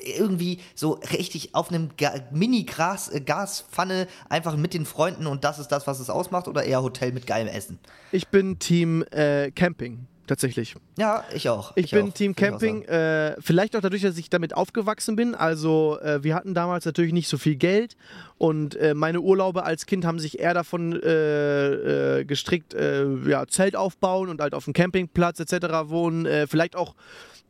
irgendwie 0.05 0.59
so 0.75 0.99
richtig 1.13 1.55
auf 1.55 1.71
einem 1.71 1.91
Mini-Gaspfanne 2.33 4.09
einfach 4.29 4.57
mit 4.57 4.75
den 4.75 4.85
Freunden 4.85 5.29
und 5.29 5.45
das 5.45 5.61
ist 5.61 5.69
das, 5.69 5.87
was 5.87 6.01
es 6.01 6.11
ausmacht 6.11 6.49
oder 6.49 6.65
eher 6.65 6.83
Hotel 6.83 7.13
mit 7.13 7.29
geilem 7.29 7.47
Essen? 7.47 7.79
Ich 8.11 8.27
bin 8.27 8.59
Team 8.59 9.05
äh, 9.13 9.53
Camping 9.53 10.09
tatsächlich. 10.27 10.75
Ja, 10.99 11.25
ich 11.35 11.49
auch. 11.49 11.73
Ich, 11.77 11.87
ich 11.87 11.91
bin 11.91 12.09
auch, 12.09 12.13
Team 12.13 12.35
Camping, 12.35 12.83
äh, 12.83 13.37
vielleicht 13.41 13.77
auch 13.77 13.81
dadurch, 13.81 14.03
dass 14.03 14.17
ich 14.19 14.31
damit 14.31 14.55
aufgewachsen 14.55 15.17
bin. 15.17 15.35
Also 15.35 15.99
äh, 16.01 16.23
wir 16.23 16.35
hatten 16.35 16.55
damals 16.55 16.85
natürlich 16.85 17.13
nicht 17.13 17.29
so 17.29 17.39
viel 17.39 17.57
Geld 17.57 17.97
und 18.39 18.75
äh, 18.77 18.95
meine 18.95 19.21
Urlaube 19.21 19.65
als 19.65 19.87
Kind 19.87 20.05
haben 20.05 20.19
sich 20.19 20.39
eher 20.39 20.55
davon 20.55 21.01
äh, 21.01 22.21
äh, 22.21 22.25
gestrickt, 22.25 22.75
äh, 22.75 23.07
ja, 23.29 23.47
Zelt 23.47 23.77
aufbauen 23.77 24.29
und 24.29 24.41
halt 24.41 24.55
auf 24.55 24.65
dem 24.65 24.73
Campingplatz 24.73 25.41
etc. 25.41 25.67
wohnen. 25.85 26.47
vielleicht 26.49 26.77
auch 26.77 26.95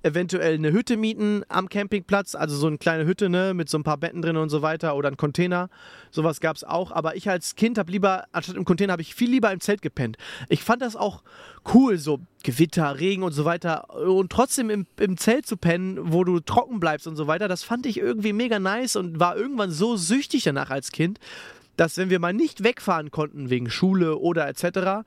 eventuell 0.03 0.55
eine 0.55 0.73
Hütte 0.73 0.97
mieten 0.97 1.43
am 1.49 1.69
Campingplatz, 1.69 2.35
also 2.35 2.57
so 2.57 2.67
eine 2.67 2.79
kleine 2.79 3.07
Hütte 3.07 3.29
ne, 3.29 3.55
mit 3.55 3.69
so 3.69 3.79
ein 3.79 3.85
paar 3.85 3.97
Betten 3.97 4.23
drin 4.23 4.37
und 4.37 4.49
so 4.49 4.63
weiter 4.63 4.97
oder 4.97 5.09
ein 5.09 5.17
Container. 5.17 5.69
Sowas 6.11 6.41
gab 6.41 6.57
es 6.57 6.65
auch. 6.65 6.91
Aber 6.91 7.17
ich 7.17 7.29
als 7.29 7.55
Kind 7.55 7.79
habe 7.79 7.91
lieber, 7.91 8.25
anstatt 8.33 8.57
im 8.57 8.65
Container, 8.65 8.93
habe 8.93 9.03
ich 9.03 9.15
viel 9.15 9.31
lieber 9.31 9.53
im 9.53 9.61
Zelt 9.61 9.83
gepennt. 9.83 10.17
Ich 10.49 10.63
fand 10.63 10.83
das 10.83 10.97
auch 10.97 11.23
cool, 11.73 11.99
so 11.99 12.21
Gewitter, 12.43 12.99
Regen 12.99 13.23
und 13.23 13.33
so 13.33 13.45
weiter. 13.45 13.91
Und 13.95 14.31
trotzdem 14.31 14.71
im, 14.71 14.87
im 14.99 15.17
Zelt 15.17 15.47
zu 15.47 15.57
pennen, 15.57 16.13
wo 16.13 16.25
du 16.25 16.41
trocken 16.41 16.81
bleibst 16.81 17.07
und 17.07 17.17
so 17.17 17.27
weiter, 17.27 17.49
das 17.49 17.63
fand 17.63 17.87
ich 17.87 17.99
irgendwie 17.99 18.33
mega 18.33 18.59
nice 18.59 18.97
und 18.97 19.21
war 19.21 19.37
irgendwann 19.37 19.71
so 19.71 19.97
süchtig 19.97 20.43
danach 20.43 20.71
als 20.71 20.91
Kind, 20.93 21.21
dass 21.77 21.97
wenn 21.97 22.11
wir 22.11 22.19
mal 22.19 22.33
nicht 22.33 22.65
wegfahren 22.65 23.11
konnten 23.11 23.51
wegen 23.51 23.71
Schule 23.71 24.19
oder 24.19 24.49
etc., 24.49 25.07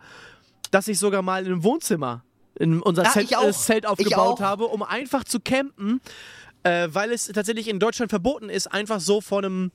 dass 0.71 0.87
ich 0.87 0.99
sogar 0.99 1.21
mal 1.21 1.45
in 1.45 1.51
einem 1.51 1.63
Wohnzimmer 1.63 2.23
in 2.59 2.81
unser 2.81 3.03
Ja, 3.03 3.11
Zelt, 3.11 3.31
äh, 3.31 3.51
Zelt 3.51 3.85
aufgebaut 3.85 4.39
habe, 4.39 4.65
um 4.67 4.83
einfach 4.83 5.23
zu 5.23 5.39
campen, 5.39 6.01
äh, 6.63 6.87
weil 6.91 7.11
es 7.11 7.27
tatsächlich 7.27 7.67
in 7.67 7.79
Deutschland 7.79 8.09
verboten 8.09 8.49
ist, 8.49 8.67
einfach 8.67 8.99
so 8.99 9.21
vor 9.21 9.39
einem 9.39 9.71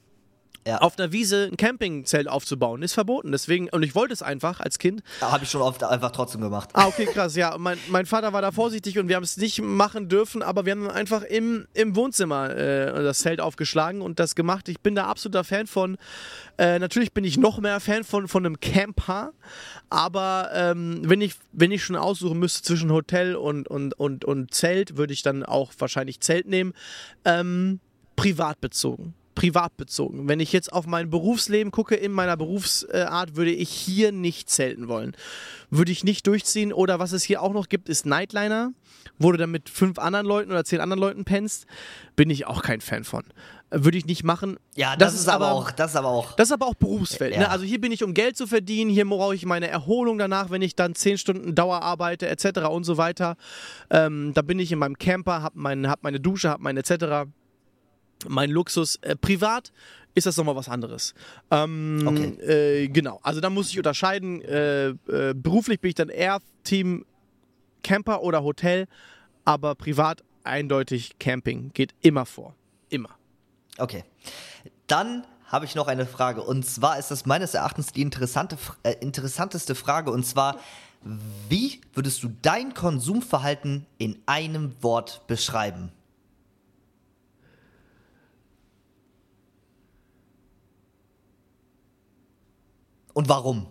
Ja. 0.66 0.78
auf 0.78 0.98
einer 0.98 1.10
Wiese 1.10 1.48
ein 1.50 1.56
Campingzelt 1.56 2.28
aufzubauen. 2.28 2.82
Ist 2.82 2.92
verboten. 2.92 3.32
Deswegen, 3.32 3.70
und 3.70 3.82
ich 3.82 3.94
wollte 3.94 4.12
es 4.12 4.22
einfach 4.22 4.60
als 4.60 4.78
Kind. 4.78 5.02
Habe 5.20 5.44
ich 5.44 5.50
schon 5.50 5.62
oft 5.62 5.82
einfach 5.82 6.10
trotzdem 6.10 6.42
gemacht. 6.42 6.70
Ah, 6.74 6.86
okay, 6.86 7.06
krass, 7.06 7.34
ja. 7.34 7.56
Mein, 7.58 7.78
mein 7.88 8.04
Vater 8.04 8.32
war 8.34 8.42
da 8.42 8.52
vorsichtig 8.52 8.98
und 8.98 9.08
wir 9.08 9.16
haben 9.16 9.22
es 9.24 9.38
nicht 9.38 9.62
machen 9.62 10.08
dürfen, 10.08 10.42
aber 10.42 10.66
wir 10.66 10.72
haben 10.72 10.90
einfach 10.90 11.22
im, 11.22 11.66
im 11.72 11.96
Wohnzimmer 11.96 12.50
äh, 12.50 13.02
das 13.02 13.20
Zelt 13.20 13.40
aufgeschlagen 13.40 14.02
und 14.02 14.20
das 14.20 14.34
gemacht. 14.34 14.68
Ich 14.68 14.80
bin 14.80 14.94
da 14.94 15.06
absoluter 15.06 15.44
Fan 15.44 15.66
von. 15.66 15.96
Äh, 16.58 16.78
natürlich 16.78 17.14
bin 17.14 17.24
ich 17.24 17.38
noch 17.38 17.58
mehr 17.58 17.80
Fan 17.80 18.04
von, 18.04 18.28
von 18.28 18.44
einem 18.44 18.60
Camper, 18.60 19.32
aber 19.88 20.50
ähm, 20.52 21.00
wenn, 21.04 21.22
ich, 21.22 21.36
wenn 21.52 21.70
ich 21.70 21.82
schon 21.82 21.96
aussuchen 21.96 22.38
müsste 22.38 22.62
zwischen 22.62 22.92
Hotel 22.92 23.34
und, 23.34 23.66
und, 23.66 23.98
und, 23.98 24.26
und 24.26 24.52
Zelt, 24.52 24.98
würde 24.98 25.14
ich 25.14 25.22
dann 25.22 25.42
auch 25.42 25.72
wahrscheinlich 25.78 26.20
Zelt 26.20 26.46
nehmen. 26.46 26.74
Ähm, 27.24 27.80
privat 28.16 28.60
bezogen. 28.60 29.14
Privat 29.34 29.76
bezogen. 29.76 30.28
Wenn 30.28 30.40
ich 30.40 30.52
jetzt 30.52 30.72
auf 30.72 30.86
mein 30.86 31.10
Berufsleben 31.10 31.70
gucke, 31.70 31.94
in 31.94 32.12
meiner 32.12 32.36
Berufsart, 32.36 33.36
würde 33.36 33.52
ich 33.52 33.70
hier 33.70 34.12
nicht 34.12 34.50
zelten 34.50 34.88
wollen. 34.88 35.16
Würde 35.70 35.92
ich 35.92 36.04
nicht 36.04 36.26
durchziehen. 36.26 36.72
Oder 36.72 36.98
was 36.98 37.12
es 37.12 37.22
hier 37.22 37.42
auch 37.42 37.52
noch 37.52 37.68
gibt, 37.68 37.88
ist 37.88 38.06
Nightliner, 38.06 38.72
wo 39.18 39.30
du 39.32 39.38
dann 39.38 39.50
mit 39.50 39.68
fünf 39.68 39.98
anderen 39.98 40.26
Leuten 40.26 40.50
oder 40.50 40.64
zehn 40.64 40.80
anderen 40.80 41.00
Leuten 41.00 41.24
pennst. 41.24 41.66
Bin 42.16 42.28
ich 42.28 42.46
auch 42.46 42.62
kein 42.62 42.80
Fan 42.80 43.04
von. 43.04 43.24
Würde 43.70 43.98
ich 43.98 44.04
nicht 44.04 44.24
machen. 44.24 44.58
Ja, 44.74 44.96
das, 44.96 45.14
ist 45.14 45.28
aber 45.28 45.52
auch, 45.52 45.70
das 45.70 45.92
ist 45.92 45.96
aber 45.96 46.08
auch. 46.08 46.32
Das 46.32 46.48
ist 46.48 46.52
aber 46.52 46.66
auch 46.66 46.74
Berufsfeld. 46.74 47.34
Ja. 47.34 47.40
Ne? 47.40 47.50
Also 47.50 47.64
hier 47.64 47.80
bin 47.80 47.92
ich, 47.92 48.02
um 48.02 48.14
Geld 48.14 48.36
zu 48.36 48.48
verdienen. 48.48 48.90
Hier 48.90 49.08
brauche 49.08 49.34
ich 49.34 49.46
meine 49.46 49.68
Erholung 49.68 50.18
danach, 50.18 50.50
wenn 50.50 50.60
ich 50.60 50.74
dann 50.74 50.96
10 50.96 51.18
Stunden 51.18 51.54
Dauer 51.54 51.82
arbeite, 51.82 52.28
etc. 52.28 52.62
und 52.68 52.82
so 52.82 52.96
weiter. 52.96 53.36
Ähm, 53.88 54.32
da 54.34 54.42
bin 54.42 54.58
ich 54.58 54.72
in 54.72 54.80
meinem 54.80 54.98
Camper, 54.98 55.42
habe 55.42 55.58
mein, 55.58 55.88
hab 55.88 56.02
meine 56.02 56.18
Dusche, 56.18 56.50
habe 56.50 56.64
mein 56.64 56.76
etc. 56.76 57.30
Mein 58.28 58.50
Luxus. 58.50 58.96
Äh, 58.96 59.16
privat 59.16 59.72
ist 60.14 60.26
das 60.26 60.36
nochmal 60.36 60.56
was 60.56 60.68
anderes. 60.68 61.14
Ähm, 61.50 62.04
Okay. 62.06 62.84
äh, 62.84 62.88
genau. 62.88 63.20
Also 63.22 63.40
da 63.40 63.50
muss 63.50 63.70
ich 63.70 63.78
unterscheiden. 63.78 64.42
Äh, 64.42 64.88
äh, 64.88 65.34
beruflich 65.34 65.80
bin 65.80 65.90
ich 65.90 65.94
dann 65.94 66.08
eher 66.08 66.40
Team 66.64 67.04
Camper 67.82 68.22
oder 68.22 68.42
Hotel, 68.42 68.86
aber 69.44 69.74
privat 69.74 70.22
eindeutig 70.44 71.18
Camping. 71.18 71.70
Geht 71.72 71.94
immer 72.02 72.26
vor. 72.26 72.54
Immer. 72.88 73.10
Okay. 73.78 74.04
Dann 74.86 75.24
habe 75.46 75.64
ich 75.64 75.74
noch 75.74 75.88
eine 75.88 76.06
Frage. 76.06 76.42
Und 76.42 76.64
zwar 76.66 76.98
ist 76.98 77.10
das 77.10 77.26
meines 77.26 77.54
Erachtens 77.54 77.92
die 77.92 78.02
interessante, 78.02 78.56
äh, 78.82 78.94
interessanteste 79.00 79.74
Frage. 79.74 80.10
Und 80.10 80.24
zwar, 80.26 80.58
wie 81.48 81.80
würdest 81.94 82.22
du 82.22 82.30
dein 82.42 82.74
Konsumverhalten 82.74 83.86
in 83.98 84.18
einem 84.26 84.74
Wort 84.82 85.26
beschreiben? 85.26 85.90
Und 93.20 93.28
warum? 93.28 93.66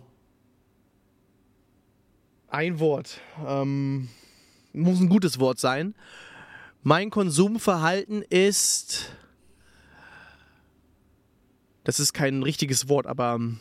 Ein 2.46 2.78
Wort. 2.78 3.20
Ähm, 3.44 4.08
muss 4.72 5.00
ein 5.00 5.08
gutes 5.08 5.40
Wort 5.40 5.58
sein. 5.58 5.96
Mein 6.84 7.10
Konsumverhalten 7.10 8.22
ist. 8.22 9.10
Das 11.82 11.98
ist 11.98 12.12
kein 12.12 12.44
richtiges 12.44 12.88
Wort, 12.88 13.08
aber 13.08 13.34
ähm, 13.34 13.58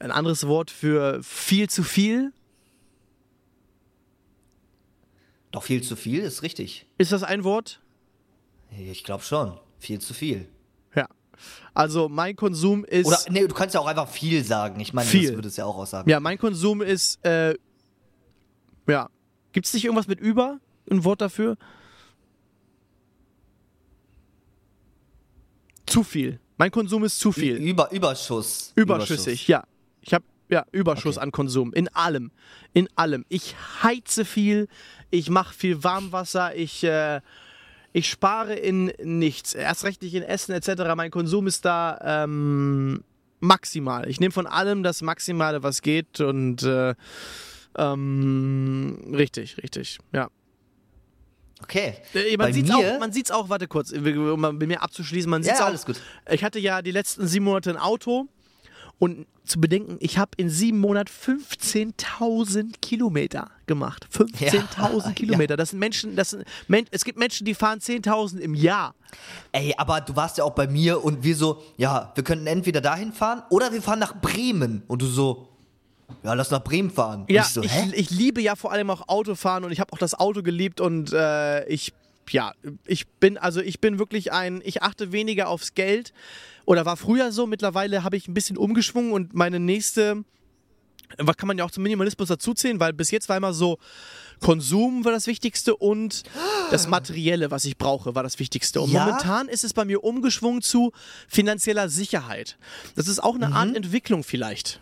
ein 0.00 0.10
anderes 0.10 0.46
Wort 0.46 0.70
für 0.70 1.22
viel 1.22 1.68
zu 1.68 1.82
viel. 1.82 2.32
Doch 5.50 5.64
viel 5.64 5.82
zu 5.82 5.96
viel 5.96 6.20
ist 6.20 6.42
richtig. 6.42 6.86
Ist 6.96 7.12
das 7.12 7.22
ein 7.22 7.44
Wort? 7.44 7.82
Ich 8.70 9.04
glaube 9.04 9.22
schon. 9.22 9.60
Viel 9.80 10.00
zu 10.00 10.14
viel. 10.14 10.48
Also 11.74 12.08
mein 12.08 12.36
Konsum 12.36 12.84
ist. 12.84 13.06
Oder 13.06 13.18
nee, 13.30 13.46
du 13.46 13.54
kannst 13.54 13.74
ja 13.74 13.80
auch 13.80 13.86
einfach 13.86 14.08
viel 14.08 14.44
sagen. 14.44 14.80
Ich 14.80 14.92
meine, 14.92 15.08
Viel. 15.08 15.28
das 15.28 15.36
würdest 15.36 15.58
ja 15.58 15.64
auch 15.64 15.76
aussagen. 15.76 16.08
Ja, 16.08 16.20
mein 16.20 16.38
Konsum 16.38 16.82
ist. 16.82 17.24
Äh, 17.24 17.54
ja. 18.86 19.08
Gibt 19.52 19.66
es 19.66 19.74
nicht 19.74 19.84
irgendwas 19.84 20.06
mit 20.06 20.20
über? 20.20 20.60
Ein 20.90 21.04
Wort 21.04 21.20
dafür? 21.20 21.56
Zu 25.86 26.02
viel. 26.02 26.40
Mein 26.56 26.70
Konsum 26.70 27.04
ist 27.04 27.18
zu 27.18 27.32
viel. 27.32 27.56
Über, 27.56 27.90
Überschuss. 27.90 28.72
Überschüssig, 28.74 29.48
ja. 29.48 29.64
Ich 30.00 30.14
habe 30.14 30.24
ja 30.48 30.64
Überschuss 30.72 31.16
Okay. 31.16 31.24
an 31.24 31.32
Konsum 31.32 31.72
in 31.72 31.88
allem, 31.88 32.30
in 32.72 32.88
allem. 32.96 33.24
Ich 33.28 33.54
heize 33.82 34.24
viel, 34.24 34.68
ich 35.10 35.30
mache 35.30 35.54
viel 35.54 35.82
Warmwasser, 35.82 36.54
ich 36.54 36.84
äh, 36.84 37.20
ich 37.96 38.10
spare 38.10 38.54
in 38.54 38.92
nichts, 39.02 39.54
erst 39.54 39.84
recht 39.84 40.02
nicht 40.02 40.14
in 40.14 40.22
Essen 40.24 40.52
etc. 40.52 40.82
Mein 40.96 41.10
Konsum 41.12 41.46
ist 41.46 41.64
da 41.64 42.24
ähm, 42.24 43.02
maximal. 43.40 44.08
Ich 44.10 44.18
nehme 44.20 44.32
von 44.32 44.46
allem 44.48 44.82
das 44.82 45.00
Maximale, 45.00 45.62
was 45.62 45.80
geht 45.80 46.20
und 46.20 46.62
äh, 46.64 46.94
ähm, 47.76 49.12
richtig, 49.14 49.56
richtig, 49.62 49.98
ja. 50.12 50.28
Okay. 51.62 51.94
Äh, 52.14 52.36
Man 52.36 52.52
sieht's 52.52 52.68
mir- 52.68 52.76
auch, 52.76 52.98
man 53.00 53.12
sieht's 53.12 53.30
auch, 53.30 53.48
warte 53.48 53.68
kurz, 53.68 53.90
um 53.92 54.40
mit 54.58 54.68
mir 54.68 54.82
abzuschließen, 54.82 55.30
man 55.30 55.42
sieht's 55.42 55.58
Ja, 55.58 55.64
auch. 55.64 55.68
alles 55.68 55.86
gut. 55.86 56.00
Ich 56.30 56.42
hatte 56.44 56.58
ja 56.58 56.82
die 56.82 56.90
letzten 56.90 57.26
sieben 57.26 57.44
Monate 57.46 57.70
ein 57.70 57.76
Auto 57.78 58.26
und 58.98 59.26
zu 59.44 59.60
bedenken, 59.60 59.96
ich 60.00 60.16
habe 60.18 60.30
in 60.36 60.48
sieben 60.48 60.78
Monaten 60.78 61.10
15.000 61.10 62.74
Kilometer 62.80 63.50
gemacht. 63.66 64.08
15.000 64.12 65.04
Ja, 65.04 65.12
Kilometer. 65.12 65.56
Das 65.56 65.70
sind 65.70 65.78
Menschen, 65.78 66.16
das 66.16 66.30
sind, 66.30 66.44
Men 66.68 66.86
es 66.90 67.04
gibt 67.04 67.18
Menschen, 67.18 67.44
die 67.44 67.54
fahren 67.54 67.80
10.000 67.80 68.38
im 68.38 68.54
Jahr. 68.54 68.94
Ey, 69.52 69.74
aber 69.76 70.00
du 70.00 70.16
warst 70.16 70.38
ja 70.38 70.44
auch 70.44 70.54
bei 70.54 70.66
mir 70.66 71.04
und 71.04 71.22
wir 71.24 71.36
so, 71.36 71.62
ja, 71.76 72.12
wir 72.14 72.24
könnten 72.24 72.46
entweder 72.46 72.80
dahin 72.80 73.12
fahren 73.12 73.42
oder 73.50 73.72
wir 73.72 73.82
fahren 73.82 73.98
nach 73.98 74.20
Bremen. 74.20 74.82
Und 74.86 75.02
du 75.02 75.06
so, 75.06 75.48
ja, 76.22 76.32
lass 76.34 76.50
nach 76.50 76.64
Bremen 76.64 76.90
fahren. 76.90 77.22
Und 77.22 77.30
Ja, 77.30 77.42
ich 77.42 77.48
so, 77.48 77.62
ich, 77.62 77.72
ich 77.94 78.10
liebe 78.10 78.40
ja 78.40 78.56
vor 78.56 78.72
allem 78.72 78.90
auch 78.90 79.08
Autofahren 79.08 79.64
und 79.64 79.72
ich 79.72 79.80
habe 79.80 79.92
auch 79.92 79.98
das 79.98 80.14
Auto 80.14 80.42
geliebt 80.42 80.80
und 80.80 81.12
äh, 81.12 81.66
ich, 81.66 81.92
ja, 82.30 82.52
ich 82.86 83.06
bin, 83.06 83.36
also 83.36 83.60
ich 83.60 83.80
bin 83.80 83.98
wirklich 83.98 84.32
ein, 84.32 84.62
ich 84.64 84.82
achte 84.82 85.12
weniger 85.12 85.48
aufs 85.48 85.74
Geld 85.74 86.12
oder 86.66 86.84
war 86.86 86.96
früher 86.96 87.32
so, 87.32 87.46
mittlerweile 87.46 88.04
habe 88.04 88.16
ich 88.16 88.28
ein 88.28 88.34
bisschen 88.34 88.56
umgeschwungen 88.56 89.12
und 89.12 89.34
meine 89.34 89.60
nächste, 89.60 90.24
was 91.18 91.36
kann 91.36 91.46
man 91.48 91.58
ja 91.58 91.64
auch 91.64 91.70
zum 91.70 91.82
Minimalismus 91.82 92.28
dazuzählen, 92.28 92.80
weil 92.80 92.92
bis 92.92 93.10
jetzt 93.10 93.28
war 93.28 93.36
immer 93.36 93.52
so, 93.52 93.78
Konsum 94.40 95.04
war 95.04 95.12
das 95.12 95.26
Wichtigste 95.26 95.76
und 95.76 96.24
das 96.70 96.88
Materielle, 96.88 97.50
was 97.50 97.64
ich 97.64 97.78
brauche, 97.78 98.14
war 98.14 98.22
das 98.24 98.38
Wichtigste. 98.38 98.80
Und 98.80 98.90
Ja? 98.90 99.04
momentan 99.06 99.48
ist 99.48 99.62
es 99.64 99.72
bei 99.72 99.84
mir 99.84 100.02
umgeschwungen 100.02 100.60
zu 100.60 100.92
finanzieller 101.28 101.88
Sicherheit. 101.88 102.58
Das 102.96 103.06
ist 103.06 103.22
auch 103.22 103.36
eine 103.36 103.48
Mhm. 103.48 103.52
Art 103.52 103.76
Entwicklung 103.76 104.24
vielleicht. 104.24 104.80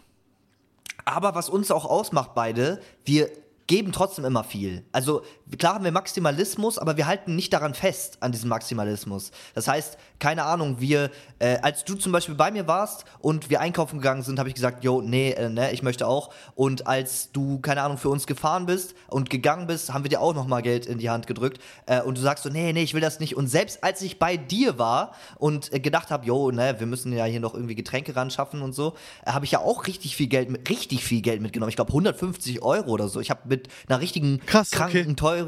Aber 1.04 1.34
was 1.34 1.48
uns 1.48 1.70
auch 1.70 1.84
ausmacht, 1.84 2.30
beide, 2.34 2.80
wir 3.04 3.30
geben 3.66 3.92
trotzdem 3.92 4.24
immer 4.24 4.44
viel. 4.44 4.84
Also 4.92 5.22
klar 5.58 5.74
haben 5.74 5.84
wir 5.84 5.92
Maximalismus, 5.92 6.78
aber 6.78 6.96
wir 6.96 7.06
halten 7.06 7.36
nicht 7.36 7.52
daran 7.52 7.74
fest, 7.74 8.18
an 8.20 8.32
diesem 8.32 8.48
Maximalismus. 8.48 9.30
Das 9.54 9.68
heißt, 9.68 9.98
keine 10.18 10.44
Ahnung, 10.44 10.80
wir, 10.80 11.10
äh, 11.38 11.58
als 11.62 11.84
du 11.84 11.94
zum 11.94 12.12
Beispiel 12.12 12.34
bei 12.34 12.50
mir 12.50 12.66
warst 12.66 13.04
und 13.20 13.50
wir 13.50 13.60
einkaufen 13.60 13.98
gegangen 13.98 14.22
sind, 14.22 14.38
habe 14.38 14.48
ich 14.48 14.54
gesagt, 14.54 14.84
yo, 14.84 15.02
nee, 15.02 15.32
äh, 15.32 15.48
ne, 15.48 15.72
ich 15.72 15.82
möchte 15.82 16.06
auch. 16.06 16.32
Und 16.54 16.86
als 16.86 17.32
du, 17.32 17.60
keine 17.60 17.82
Ahnung, 17.82 17.98
für 17.98 18.08
uns 18.08 18.26
gefahren 18.26 18.66
bist 18.66 18.94
und 19.08 19.30
gegangen 19.30 19.66
bist, 19.66 19.92
haben 19.92 20.04
wir 20.04 20.08
dir 20.08 20.20
auch 20.20 20.34
nochmal 20.34 20.62
Geld 20.62 20.86
in 20.86 20.98
die 20.98 21.10
Hand 21.10 21.26
gedrückt. 21.26 21.60
Äh, 21.86 22.02
und 22.02 22.16
du 22.16 22.22
sagst 22.22 22.44
so, 22.44 22.50
nee, 22.50 22.72
nee, 22.72 22.82
ich 22.82 22.94
will 22.94 23.00
das 23.00 23.20
nicht. 23.20 23.36
Und 23.36 23.48
selbst 23.48 23.82
als 23.82 24.00
ich 24.02 24.18
bei 24.18 24.36
dir 24.36 24.78
war 24.78 25.12
und 25.38 25.72
äh, 25.72 25.80
gedacht 25.80 26.10
habe, 26.10 26.24
yo, 26.24 26.50
ne, 26.50 26.76
wir 26.78 26.86
müssen 26.86 27.12
ja 27.12 27.24
hier 27.24 27.40
noch 27.40 27.54
irgendwie 27.54 27.74
Getränke 27.74 28.14
ran 28.14 28.30
schaffen 28.30 28.62
und 28.62 28.74
so, 28.74 28.94
äh, 29.26 29.32
habe 29.32 29.44
ich 29.44 29.50
ja 29.50 29.58
auch 29.58 29.86
richtig 29.86 30.16
viel 30.16 30.28
Geld, 30.28 30.50
mit, 30.50 30.68
richtig 30.70 31.04
viel 31.04 31.20
Geld 31.20 31.42
mitgenommen. 31.42 31.70
Ich 31.70 31.76
glaube 31.76 31.90
150 31.90 32.62
Euro 32.62 32.90
oder 32.90 33.08
so. 33.08 33.20
Ich 33.20 33.30
habe 33.30 33.40
mit 33.46 33.68
einer 33.88 34.00
richtigen, 34.00 34.40
Krass, 34.46 34.70
kranken, 34.70 34.98
okay. 34.98 35.14
teuren 35.14 35.41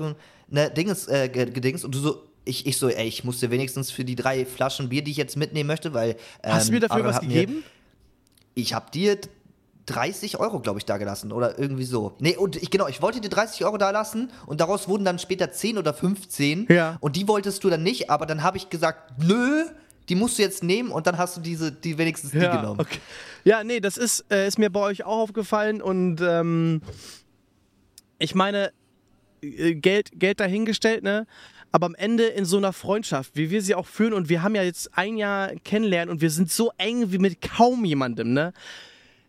ne, 0.48 0.70
Dinges 0.70 1.08
äh, 1.08 1.28
ge- 1.28 1.50
gedings 1.50 1.84
und 1.84 1.94
du 1.94 1.98
so, 1.98 2.22
ich, 2.44 2.66
ich 2.66 2.76
so, 2.78 2.88
ey, 2.88 3.06
ich 3.06 3.24
muss 3.24 3.40
dir 3.40 3.50
wenigstens 3.50 3.90
für 3.90 4.04
die 4.04 4.16
drei 4.16 4.44
Flaschen 4.44 4.88
Bier, 4.90 5.02
die 5.02 5.10
ich 5.10 5.16
jetzt 5.16 5.36
mitnehmen 5.36 5.66
möchte, 5.66 5.94
weil. 5.94 6.16
Hast 6.42 6.68
du 6.68 6.72
ähm, 6.72 6.80
mir 6.80 6.86
dafür 6.88 7.04
was 7.04 7.22
mir- 7.22 7.28
gegeben? 7.28 7.64
ich 8.54 8.72
habe 8.74 8.90
dir 8.92 9.18
30 9.86 10.38
Euro, 10.38 10.60
glaube 10.60 10.78
ich, 10.78 10.84
da 10.86 10.96
gelassen 10.96 11.30
oder 11.32 11.58
irgendwie 11.58 11.84
so. 11.84 12.14
Nee, 12.18 12.36
und 12.36 12.56
ich 12.56 12.70
genau, 12.70 12.86
ich 12.88 13.02
wollte 13.02 13.20
dir 13.20 13.28
30 13.28 13.64
Euro 13.66 13.76
da 13.78 13.90
lassen 13.90 14.30
und 14.46 14.60
daraus 14.60 14.88
wurden 14.88 15.04
dann 15.04 15.18
später 15.18 15.50
10 15.52 15.76
oder 15.76 15.92
15 15.92 16.66
Ja. 16.70 16.96
und 17.00 17.16
die 17.16 17.26
wolltest 17.28 17.62
du 17.64 17.68
dann 17.70 17.82
nicht, 17.82 18.08
aber 18.10 18.24
dann 18.26 18.42
habe 18.42 18.56
ich 18.56 18.70
gesagt, 18.70 19.12
nö, 19.22 19.64
die 20.08 20.14
musst 20.14 20.38
du 20.38 20.42
jetzt 20.42 20.62
nehmen 20.62 20.90
und 20.90 21.06
dann 21.06 21.18
hast 21.18 21.36
du 21.36 21.40
diese, 21.40 21.70
die 21.72 21.98
wenigstens 21.98 22.30
die 22.30 22.38
Ja, 22.38 22.56
genommen. 22.56 22.80
okay. 22.80 22.98
ja, 23.44 23.62
nee, 23.64 23.80
das 23.80 23.96
ist, 23.98 24.24
äh, 24.30 24.46
ist 24.46 24.58
mir 24.58 24.70
bei 24.70 24.80
euch 24.80 25.04
auch 25.04 25.18
aufgefallen 25.18 25.82
und 25.82 26.20
ähm, 26.22 26.80
ich 28.18 28.34
meine, 28.34 28.72
Geld, 29.74 30.10
Geld 30.14 30.40
dahingestellt, 30.40 31.02
ne? 31.02 31.26
Aber 31.72 31.86
am 31.86 31.94
Ende 31.96 32.24
in 32.26 32.44
so 32.44 32.56
einer 32.56 32.72
Freundschaft, 32.72 33.32
wie 33.34 33.50
wir 33.50 33.60
sie 33.60 33.74
auch 33.74 33.86
führen, 33.86 34.12
und 34.12 34.28
wir 34.28 34.42
haben 34.42 34.54
ja 34.54 34.62
jetzt 34.62 34.96
ein 34.96 35.16
Jahr 35.16 35.50
kennenlernen 35.64 36.12
und 36.12 36.20
wir 36.20 36.30
sind 36.30 36.50
so 36.50 36.70
eng 36.78 37.10
wie 37.10 37.18
mit 37.18 37.40
kaum 37.40 37.84
jemandem, 37.84 38.32
ne? 38.32 38.52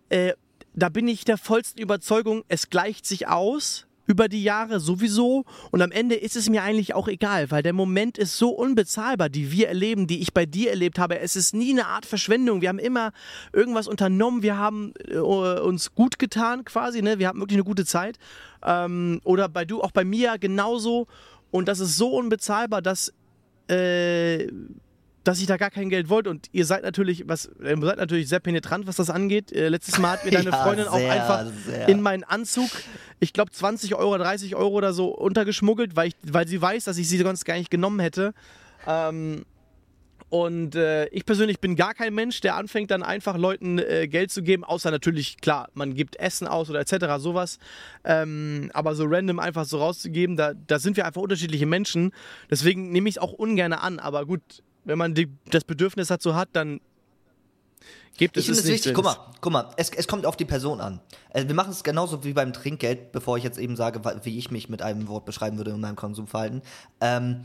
Äh, 0.09 0.33
da 0.73 0.89
bin 0.89 1.07
ich 1.07 1.25
der 1.25 1.37
vollsten 1.37 1.81
Überzeugung, 1.81 2.43
es 2.47 2.69
gleicht 2.69 3.05
sich 3.05 3.27
aus 3.27 3.84
über 4.05 4.27
die 4.27 4.43
Jahre 4.43 4.79
sowieso 4.79 5.45
und 5.71 5.81
am 5.81 5.91
Ende 5.91 6.15
ist 6.15 6.35
es 6.35 6.49
mir 6.49 6.63
eigentlich 6.63 6.93
auch 6.93 7.07
egal, 7.07 7.51
weil 7.51 7.63
der 7.63 7.73
Moment 7.73 8.17
ist 8.17 8.37
so 8.37 8.49
unbezahlbar, 8.49 9.29
die 9.29 9.51
wir 9.51 9.67
erleben, 9.67 10.07
die 10.07 10.21
ich 10.21 10.33
bei 10.33 10.45
dir 10.45 10.69
erlebt 10.69 10.99
habe. 10.99 11.19
Es 11.19 11.35
ist 11.35 11.53
nie 11.53 11.71
eine 11.71 11.87
Art 11.87 12.05
Verschwendung. 12.05 12.61
Wir 12.61 12.69
haben 12.69 12.79
immer 12.79 13.11
irgendwas 13.53 13.87
unternommen, 13.87 14.43
wir 14.43 14.57
haben 14.57 14.93
äh, 15.07 15.17
uns 15.17 15.95
gut 15.95 16.19
getan 16.19 16.65
quasi, 16.65 17.01
ne? 17.01 17.19
wir 17.19 17.27
hatten 17.27 17.39
wirklich 17.39 17.57
eine 17.57 17.65
gute 17.65 17.85
Zeit. 17.85 18.17
Ähm, 18.63 19.21
oder 19.23 19.49
bei 19.49 19.65
du, 19.65 19.81
auch 19.81 19.91
bei 19.91 20.05
mir 20.05 20.37
genauso 20.37 21.07
und 21.51 21.67
das 21.67 21.79
ist 21.79 21.97
so 21.97 22.09
unbezahlbar, 22.09 22.81
dass 22.81 23.13
äh, 23.69 24.47
dass 25.25 25.39
ich 25.41 25.47
da 25.47 25.57
gar 25.57 25.71
kein 25.71 25.89
Geld 25.89 26.07
wollte 26.07 26.29
und 26.29 26.47
ihr 26.51 26.65
seid 26.65 26.83
natürlich, 26.83 27.27
was, 27.27 27.49
ihr 27.59 27.77
seid 27.81 27.97
natürlich 27.97 28.29
sehr 28.29 28.39
penetrant, 28.39 28.85
was 28.85 28.95
das 28.95 29.09
angeht. 29.09 29.51
Äh, 29.51 29.69
letztes 29.69 29.97
Mal 29.97 30.11
hat 30.11 30.25
mir 30.25 30.31
deine 30.37 30.51
Ja, 30.51 30.63
Freundin 30.63 30.87
auch 30.87 30.97
sehr, 30.97 31.11
einfach 31.11 31.45
sehr. 31.65 31.89
in 31.89 31.99
meinen 31.99 32.23
Anzug, 32.23 32.69
ich 33.19 33.33
glaube 33.33 33.51
20 33.51 33.95
Euro, 33.95 34.17
30 34.17 34.55
Euro 34.55 34.69
oder 34.75 34.93
so 34.93 35.07
untergeschmuggelt, 35.07 35.95
weil, 35.95 36.09
ich, 36.09 36.15
weil 36.23 36.47
sie 36.47 36.61
weiß, 36.61 36.83
dass 36.83 36.97
ich 36.97 37.09
sie 37.09 37.17
sonst 37.17 37.43
gar 37.43 37.57
nicht 37.57 37.71
genommen 37.71 37.99
hätte. 37.99 38.33
Ähm, 38.85 39.45
und 40.29 40.75
äh, 40.75 41.07
ich 41.07 41.25
persönlich 41.25 41.59
bin 41.59 41.75
gar 41.75 41.93
kein 41.93 42.13
Mensch, 42.13 42.41
der 42.41 42.55
anfängt 42.55 42.91
dann 42.91 43.01
einfach 43.01 43.37
Leuten 43.37 43.79
äh, 43.79 44.07
Geld 44.07 44.31
zu 44.31 44.43
geben, 44.43 44.63
außer 44.63 44.91
natürlich, 44.91 45.37
klar, 45.37 45.69
man 45.73 45.95
gibt 45.95 46.17
Essen 46.17 46.47
aus 46.47 46.69
oder 46.69 46.81
etc., 46.81 47.05
sowas. 47.17 47.57
Ähm, 48.03 48.69
aber 48.73 48.95
so 48.95 49.05
random 49.07 49.39
einfach 49.39 49.65
so 49.65 49.79
rauszugeben, 49.79 50.35
da, 50.35 50.53
da 50.53 50.77
sind 50.77 50.97
wir 50.97 51.05
einfach 51.05 51.21
unterschiedliche 51.21 51.65
Menschen. 51.65 52.11
Deswegen 52.49 52.91
nehme 52.91 53.09
ich 53.09 53.15
es 53.15 53.21
auch 53.21 53.33
ungern 53.33 53.73
an. 53.73 53.99
Aber 53.99 54.25
gut, 54.25 54.41
wenn 54.85 54.97
man 54.97 55.13
die, 55.13 55.27
das 55.49 55.63
Bedürfnis 55.63 56.07
dazu 56.07 56.35
hat, 56.35 56.49
dann 56.53 56.79
gibt 58.17 58.37
es 58.37 58.43
Ich 58.43 58.45
finde 58.47 58.59
es 58.59 58.65
nicht. 58.65 58.73
wichtig, 58.75 58.93
guck 58.93 59.03
mal, 59.03 59.17
guck 59.41 59.51
mal, 59.51 59.69
es, 59.77 59.89
es 59.89 60.07
kommt 60.07 60.25
auf 60.25 60.37
die 60.37 60.45
Person 60.45 60.79
an. 60.79 61.01
Äh, 61.33 61.47
wir 61.47 61.55
machen 61.55 61.71
es 61.71 61.83
genauso 61.83 62.23
wie 62.23 62.33
beim 62.33 62.53
Trinkgeld, 62.53 63.11
bevor 63.11 63.37
ich 63.37 63.43
jetzt 63.43 63.57
eben 63.57 63.75
sage, 63.75 64.01
wie 64.23 64.37
ich 64.37 64.51
mich 64.51 64.69
mit 64.69 64.81
einem 64.81 65.07
Wort 65.07 65.25
beschreiben 65.25 65.57
würde 65.57 65.71
in 65.71 65.81
meinem 65.81 65.95
Konsumverhalten. 65.95 66.61
Ähm, 67.01 67.41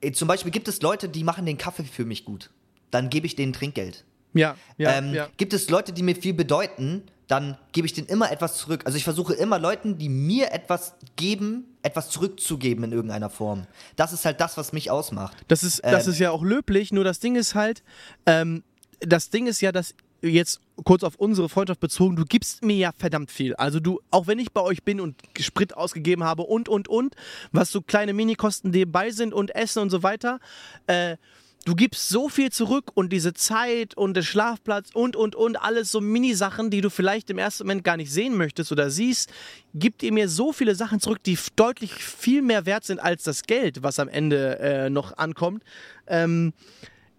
äh, 0.00 0.12
zum 0.12 0.26
Beispiel 0.28 0.50
gibt 0.50 0.68
es 0.68 0.82
Leute, 0.82 1.08
die 1.08 1.24
machen 1.24 1.46
den 1.46 1.58
Kaffee 1.58 1.84
für 1.84 2.04
mich 2.04 2.24
gut. 2.24 2.50
Dann 2.90 3.10
gebe 3.10 3.26
ich 3.26 3.36
denen 3.36 3.52
Trinkgeld. 3.52 4.04
Ja, 4.34 4.56
ja, 4.76 4.98
ähm, 4.98 5.14
ja. 5.14 5.28
Gibt 5.36 5.52
es 5.52 5.70
Leute, 5.70 5.92
die 5.92 6.02
mir 6.02 6.16
viel 6.16 6.34
bedeuten, 6.34 7.02
dann 7.28 7.58
gebe 7.72 7.86
ich 7.86 7.92
denen 7.92 8.08
immer 8.08 8.32
etwas 8.32 8.56
zurück. 8.56 8.82
Also 8.86 8.96
ich 8.96 9.04
versuche 9.04 9.34
immer 9.34 9.58
Leuten, 9.58 9.98
die 9.98 10.08
mir 10.08 10.50
etwas 10.52 10.94
geben, 11.16 11.76
etwas 11.82 12.10
zurückzugeben 12.10 12.84
in 12.84 12.92
irgendeiner 12.92 13.30
Form. 13.30 13.66
Das 13.96 14.12
ist 14.12 14.24
halt 14.24 14.40
das, 14.40 14.56
was 14.56 14.72
mich 14.72 14.90
ausmacht. 14.90 15.36
Das 15.46 15.62
ist, 15.62 15.84
das 15.84 16.06
Ähm, 16.06 16.12
ist 16.12 16.18
ja 16.18 16.30
auch 16.30 16.42
löblich, 16.42 16.90
nur 16.90 17.04
das 17.04 17.20
Ding 17.20 17.36
ist 17.36 17.54
halt, 17.54 17.82
ähm, 18.26 18.64
das 19.00 19.30
Ding 19.30 19.46
ist 19.46 19.60
ja, 19.60 19.72
dass 19.72 19.94
jetzt 20.22 20.60
kurz 20.84 21.04
auf 21.04 21.16
unsere 21.16 21.48
Freundschaft 21.48 21.80
bezogen, 21.80 22.16
du 22.16 22.24
gibst 22.24 22.64
mir 22.64 22.76
ja 22.76 22.90
verdammt 22.96 23.30
viel. 23.30 23.54
Also 23.54 23.78
du, 23.78 24.00
auch 24.10 24.26
wenn 24.26 24.38
ich 24.38 24.52
bei 24.52 24.62
euch 24.62 24.82
bin 24.82 25.00
und 25.00 25.20
Sprit 25.38 25.76
ausgegeben 25.76 26.24
habe 26.24 26.42
und, 26.42 26.68
und, 26.68 26.88
und, 26.88 27.14
was 27.52 27.70
so 27.70 27.82
kleine 27.82 28.14
Minikosten 28.14 28.70
nebenbei 28.70 29.10
sind 29.10 29.32
und 29.32 29.54
Essen 29.54 29.80
und 29.80 29.90
so 29.90 30.02
weiter, 30.02 30.40
äh, 30.86 31.16
du 31.64 31.74
gibst 31.74 32.08
so 32.08 32.28
viel 32.28 32.50
zurück 32.50 32.90
und 32.94 33.12
diese 33.12 33.34
Zeit 33.34 33.96
und 33.96 34.14
der 34.14 34.22
Schlafplatz 34.22 34.90
und, 34.94 35.16
und, 35.16 35.34
und, 35.34 35.56
alles 35.56 35.90
so 35.90 36.00
Minisachen, 36.00 36.70
die 36.70 36.80
du 36.80 36.90
vielleicht 36.90 37.30
im 37.30 37.38
ersten 37.38 37.64
Moment 37.64 37.84
gar 37.84 37.96
nicht 37.96 38.10
sehen 38.12 38.36
möchtest 38.36 38.72
oder 38.72 38.90
siehst, 38.90 39.30
gibt 39.74 40.02
ihr 40.02 40.12
mir 40.12 40.28
so 40.28 40.52
viele 40.52 40.74
Sachen 40.74 41.00
zurück, 41.00 41.22
die 41.24 41.38
deutlich 41.56 41.92
viel 41.92 42.42
mehr 42.42 42.66
wert 42.66 42.84
sind 42.84 43.00
als 43.00 43.24
das 43.24 43.42
Geld, 43.42 43.82
was 43.82 43.98
am 43.98 44.08
Ende 44.08 44.58
äh, 44.58 44.90
noch 44.90 45.16
ankommt. 45.18 45.62
Ähm, 46.06 46.52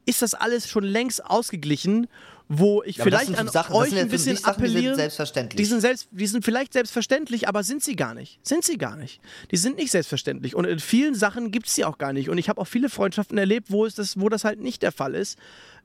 ist 0.05 0.21
das 0.23 0.33
alles 0.33 0.67
schon 0.67 0.83
längst 0.83 1.23
ausgeglichen, 1.23 2.07
wo 2.51 2.81
ich 2.83 2.97
Ja, 2.97 3.03
vielleicht 3.03 3.37
an 3.37 3.47
Sachen- 3.47 3.75
euch 3.75 3.95
ein 3.95 4.09
bisschen 4.09 4.35
Sachen, 4.35 4.55
die 4.63 4.67
sind 4.67 4.75
appelliere. 4.75 4.95
selbstverständlich. 4.95 5.55
Die 5.57 5.65
sind, 5.65 5.81
selbst, 5.81 6.07
die 6.09 6.25
sind 6.25 6.43
vielleicht 6.43 6.73
selbstverständlich, 6.73 7.47
aber 7.47 7.63
sind 7.63 7.83
sie 7.83 7.95
gar 7.95 8.15
nicht. 8.15 8.39
Sind 8.45 8.63
sie 8.65 8.79
gar 8.79 8.95
nicht. 8.95 9.21
Die 9.51 9.57
sind 9.57 9.77
nicht 9.77 9.91
selbstverständlich. 9.91 10.55
Und 10.55 10.65
in 10.65 10.79
vielen 10.79 11.13
Sachen 11.13 11.51
gibt 11.51 11.67
es 11.67 11.75
sie 11.75 11.85
auch 11.85 11.99
gar 11.99 12.11
nicht. 12.11 12.27
Und 12.27 12.39
ich 12.39 12.49
habe 12.49 12.59
auch 12.59 12.65
viele 12.67 12.89
Freundschaften 12.89 13.37
erlebt, 13.37 13.67
wo, 13.69 13.85
es 13.85 13.93
das, 13.93 14.19
wo 14.19 14.29
das 14.29 14.43
halt 14.45 14.59
nicht 14.59 14.81
der 14.81 14.91
Fall 14.91 15.13
ist. 15.13 15.37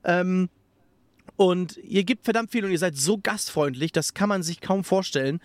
Ähm, 0.03 0.49
und 1.37 1.77
ihr 1.77 2.03
gebt 2.03 2.23
verdammt 2.23 2.51
viel 2.51 2.63
und 2.63 2.71
ihr 2.71 2.79
seid 2.79 2.95
so 2.95 3.17
gastfreundlich, 3.17 3.91
das 3.91 4.13
kann 4.13 4.29
man 4.29 4.43
sich 4.43 4.61
kaum 4.61 4.83
vorstellen. 4.83 5.41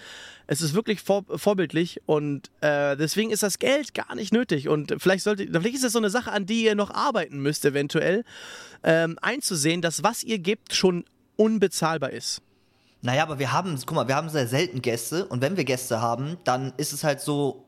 Es 0.46 0.60
ist 0.60 0.74
wirklich 0.74 1.00
vor, 1.00 1.24
vorbildlich 1.28 2.00
und 2.06 2.50
äh, 2.60 2.96
deswegen 2.96 3.30
ist 3.30 3.42
das 3.42 3.58
Geld 3.58 3.94
gar 3.94 4.14
nicht 4.14 4.32
nötig. 4.32 4.68
Und 4.68 4.94
vielleicht 4.98 5.24
sollte, 5.24 5.46
vielleicht 5.46 5.74
ist 5.74 5.84
das 5.84 5.92
so 5.92 5.98
eine 5.98 6.10
Sache, 6.10 6.32
an 6.32 6.46
die 6.46 6.64
ihr 6.64 6.74
noch 6.74 6.90
arbeiten 6.90 7.40
müsst, 7.40 7.64
eventuell, 7.64 8.24
ähm, 8.82 9.18
einzusehen, 9.20 9.82
dass 9.82 10.02
was 10.02 10.22
ihr 10.22 10.38
gebt 10.38 10.74
schon 10.74 11.04
unbezahlbar 11.36 12.10
ist. 12.10 12.42
Naja, 13.02 13.22
aber 13.22 13.38
wir 13.38 13.52
haben, 13.52 13.78
guck 13.86 13.94
mal, 13.94 14.08
wir 14.08 14.16
haben 14.16 14.28
sehr 14.28 14.46
selten 14.46 14.82
Gäste 14.82 15.24
und 15.26 15.40
wenn 15.40 15.56
wir 15.56 15.64
Gäste 15.64 16.00
haben, 16.02 16.36
dann 16.44 16.72
ist 16.76 16.92
es 16.92 17.02
halt 17.02 17.20
so, 17.20 17.64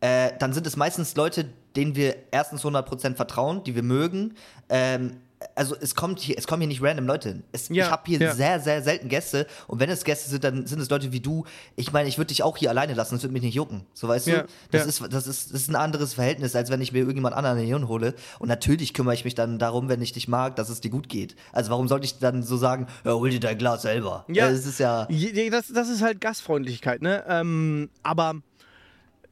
äh, 0.00 0.30
dann 0.38 0.52
sind 0.52 0.66
es 0.66 0.76
meistens 0.76 1.16
Leute, 1.16 1.46
denen 1.74 1.96
wir 1.96 2.16
erstens 2.30 2.64
100% 2.64 3.16
vertrauen, 3.16 3.64
die 3.64 3.74
wir 3.74 3.82
mögen. 3.82 4.34
Ähm, 4.68 5.16
also 5.54 5.76
es 5.78 5.94
kommt 5.94 6.20
hier, 6.20 6.38
es 6.38 6.46
kommen 6.46 6.62
hier 6.62 6.68
nicht 6.68 6.82
random 6.82 7.06
Leute 7.06 7.28
hin. 7.28 7.42
Es, 7.52 7.68
Ja, 7.68 7.86
ich 7.86 7.90
habe 7.90 8.02
hier 8.06 8.18
ja. 8.20 8.34
sehr, 8.34 8.60
sehr 8.60 8.82
selten 8.82 9.08
Gäste 9.08 9.46
und 9.66 9.80
wenn 9.80 9.90
es 9.90 10.04
Gäste 10.04 10.30
sind, 10.30 10.44
dann 10.44 10.66
sind 10.66 10.80
es 10.80 10.88
Leute 10.88 11.12
wie 11.12 11.20
du. 11.20 11.44
Ich 11.76 11.92
meine, 11.92 12.08
ich 12.08 12.16
würde 12.18 12.28
dich 12.28 12.42
auch 12.42 12.56
hier 12.56 12.70
alleine 12.70 12.94
lassen, 12.94 13.14
das 13.14 13.22
würde 13.22 13.32
mich 13.34 13.42
nicht 13.42 13.54
jucken. 13.54 13.86
So 13.92 14.08
weißt 14.08 14.26
Ja, 14.26 14.42
du? 14.42 14.48
Das, 14.70 14.86
ist, 14.86 15.02
das, 15.10 15.26
ist, 15.26 15.52
das 15.52 15.60
ist 15.62 15.68
ein 15.68 15.76
anderes 15.76 16.14
Verhältnis, 16.14 16.56
als 16.56 16.70
wenn 16.70 16.80
ich 16.80 16.92
mir 16.92 17.00
irgendjemand 17.00 17.34
anderen 17.34 17.58
hier 17.58 17.76
hole. 17.86 18.14
Und 18.38 18.48
natürlich 18.48 18.94
kümmere 18.94 19.14
ich 19.14 19.24
mich 19.24 19.34
dann 19.34 19.58
darum, 19.58 19.88
wenn 19.88 20.00
ich 20.00 20.12
dich 20.12 20.28
mag, 20.28 20.56
dass 20.56 20.68
es 20.70 20.80
dir 20.80 20.90
gut 20.90 21.08
geht. 21.08 21.36
Also 21.52 21.70
warum 21.70 21.88
sollte 21.88 22.06
ich 22.06 22.18
dann 22.18 22.42
so 22.42 22.56
sagen, 22.56 22.86
ja, 23.04 23.12
hol 23.12 23.30
dir 23.30 23.40
dein 23.40 23.58
Glas 23.58 23.82
selber? 23.82 24.24
Ja. 24.28 24.50
Das 24.50 24.64
ist 24.66 24.80
ja. 24.80 25.06
Das, 25.50 25.68
das 25.68 25.88
ist 25.88 26.02
halt 26.02 26.20
Gastfreundlichkeit, 26.20 27.02
ne? 27.02 27.24
Ähm, 27.28 27.90
aber 28.02 28.36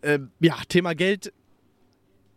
äh, 0.03 0.19
ja, 0.41 0.57
Thema 0.69 0.95
Geld 0.95 1.33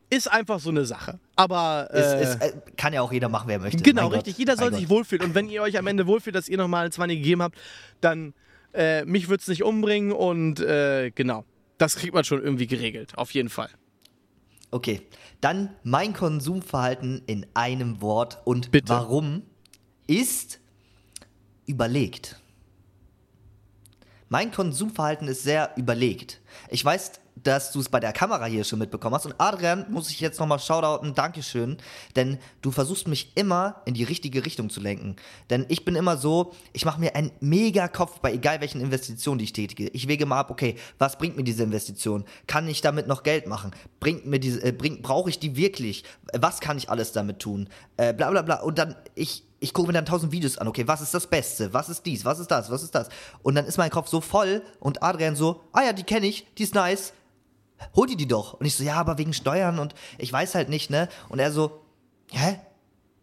ist 0.10 0.32
einfach 0.32 0.60
so 0.60 0.70
eine 0.70 0.86
Sache. 0.86 1.20
Aber 1.36 1.90
Es, 1.92 2.06
äh, 2.06 2.20
es, 2.22 2.36
äh, 2.36 2.54
kann 2.78 2.94
ja 2.94 3.02
auch 3.02 3.12
jeder 3.12 3.30
machen, 3.30 3.48
wer 3.48 3.60
möchte. 3.60 3.84
genau, 3.84 4.04
Mein 4.04 4.10
Gott. 4.12 4.18
richtig. 4.20 4.38
Jeder 4.38 4.56
soll 4.56 4.72
Mein 4.72 4.80
sich 4.80 4.88
Gott. 4.90 4.98
wohlfühlen. 4.98 5.26
Und 5.28 5.36
wenn 5.36 5.50
ihr 5.50 5.62
euch 5.62 5.78
am 5.78 5.88
Ende 5.88 6.08
wohlfühlt, 6.08 6.36
dass 6.36 6.48
ihr 6.48 6.58
nochmal 6.58 6.86
ein 6.86 6.92
20 6.92 7.18
gegeben 7.18 7.42
habt, 7.42 7.58
dann 8.02 8.34
äh, 8.74 9.04
mich 9.06 9.28
wird 9.30 9.42
es 9.42 9.48
nicht 9.48 9.64
umbringen 9.64 10.12
und 10.12 10.60
äh, 10.60 11.12
genau. 11.12 11.44
Das 11.78 11.96
kriegt 11.96 12.14
man 12.14 12.24
schon 12.24 12.42
irgendwie 12.42 12.68
geregelt, 12.68 13.18
auf 13.18 13.32
jeden 13.32 13.50
Fall. 13.50 13.70
Okay, 14.72 15.02
dann 15.42 15.70
mein 15.84 16.14
Konsumverhalten 16.14 17.22
in 17.28 17.46
einem 17.54 18.02
Wort 18.02 18.40
und 18.46 18.72
Bitte. 18.72 18.90
warum 18.90 19.44
ist 20.08 20.60
überlegt. 21.66 22.40
Mein 24.30 24.52
Konsumverhalten 24.52 25.28
ist 25.28 25.44
sehr 25.44 25.72
überlegt. 25.78 26.42
Ich 26.70 26.84
weiß, 26.84 27.14
dass 27.44 27.72
du 27.72 27.80
es 27.80 27.90
bei 27.90 28.00
der 28.00 28.14
Kamera 28.14 28.46
hier 28.46 28.64
schon 28.64 28.80
mitbekommen 28.80 29.16
hast. 29.16 29.26
Und 29.26 29.36
Adrian, 29.38 29.86
muss 29.90 30.10
ich 30.10 30.20
jetzt 30.20 30.40
nochmal 30.40 30.60
shoutouten, 30.60 31.14
Dankeschön, 31.14 31.78
denn 32.16 32.38
du 32.62 32.72
versuchst 32.72 33.08
mich 33.08 33.32
immer 33.36 33.82
in 33.86 33.94
die 33.94 34.04
richtige 34.04 34.46
Richtung 34.46 34.70
zu 34.70 34.80
lenken. 34.80 35.16
Denn 35.50 35.66
ich 35.70 35.86
bin 35.86 35.96
immer 35.96 36.18
so, 36.18 36.54
ich 36.74 36.86
mache 36.86 37.00
mir 37.00 37.16
einen 37.16 37.32
mega 37.40 37.88
Kopf 37.88 38.20
bei 38.20 38.34
egal 38.34 38.62
welchen 38.62 38.82
Investitionen, 38.82 39.40
die 39.40 39.46
ich 39.46 39.54
tätige. 39.54 39.90
Ich 39.90 40.08
wege 40.08 40.26
mal 40.26 40.40
ab, 40.40 40.52
okay, 40.52 40.76
was 40.98 41.18
bringt 41.18 41.38
mir 41.38 41.44
diese 41.44 41.64
Investition? 41.64 42.26
Kann 42.48 42.68
ich 42.68 42.82
damit 42.82 43.08
noch 43.08 43.24
Geld 43.24 43.48
machen? 43.48 43.72
Bringt 44.00 44.26
mir 44.26 44.40
diese, 44.40 44.64
äh, 44.64 44.72
bringt, 44.72 45.02
brauche 45.02 45.30
ich 45.30 45.40
die 45.40 45.56
wirklich? 45.56 46.04
Was 46.34 46.60
kann 46.60 46.78
ich 46.78 46.90
alles 46.90 47.12
damit 47.12 47.40
tun? 47.40 47.70
Äh, 47.98 48.14
bla 48.14 48.32
bla 48.32 48.42
bla. 48.42 48.62
Und 48.62 48.78
dann, 48.78 48.96
ich, 49.16 49.44
ich 49.60 49.74
gucke 49.74 49.88
mir 49.88 49.94
dann 49.94 50.06
tausend 50.06 50.32
Videos 50.32 50.58
an, 50.58 50.68
okay, 50.68 50.88
was 50.88 51.02
ist 51.02 51.14
das 51.14 51.28
Beste? 51.28 51.74
Was 51.74 51.90
ist 51.90 52.06
dies? 52.06 52.26
Was 52.26 52.40
ist 52.40 52.52
das? 52.52 52.70
Was 52.70 52.84
ist 52.84 52.94
das? 52.94 53.10
Und 53.42 53.56
dann 53.56 53.66
ist 53.66 53.78
mein 53.78 53.90
Kopf 53.90 54.08
so 54.08 54.22
voll 54.22 54.62
und 54.80 55.02
Adrian 55.04 55.36
so, 55.36 55.62
ah 55.72 55.84
ja, 55.84 55.94
die 55.94 56.04
kenne 56.04 56.28
ich, 56.28 56.48
die 56.58 56.64
ist 56.64 56.76
nice 56.76 57.14
hol 57.96 58.08
die 58.08 58.16
die 58.16 58.28
doch. 58.28 58.54
Und 58.54 58.66
ich 58.66 58.76
so, 58.76 58.84
ja, 58.84 58.96
aber 58.96 59.18
wegen 59.18 59.34
Steuern 59.34 59.80
und 59.80 59.94
ich 60.18 60.32
weiß 60.32 60.56
halt 60.56 60.70
nicht, 60.70 60.90
ne? 60.90 61.10
Und 61.30 61.40
er 61.40 61.52
so, 61.52 61.82
hä? 62.32 62.60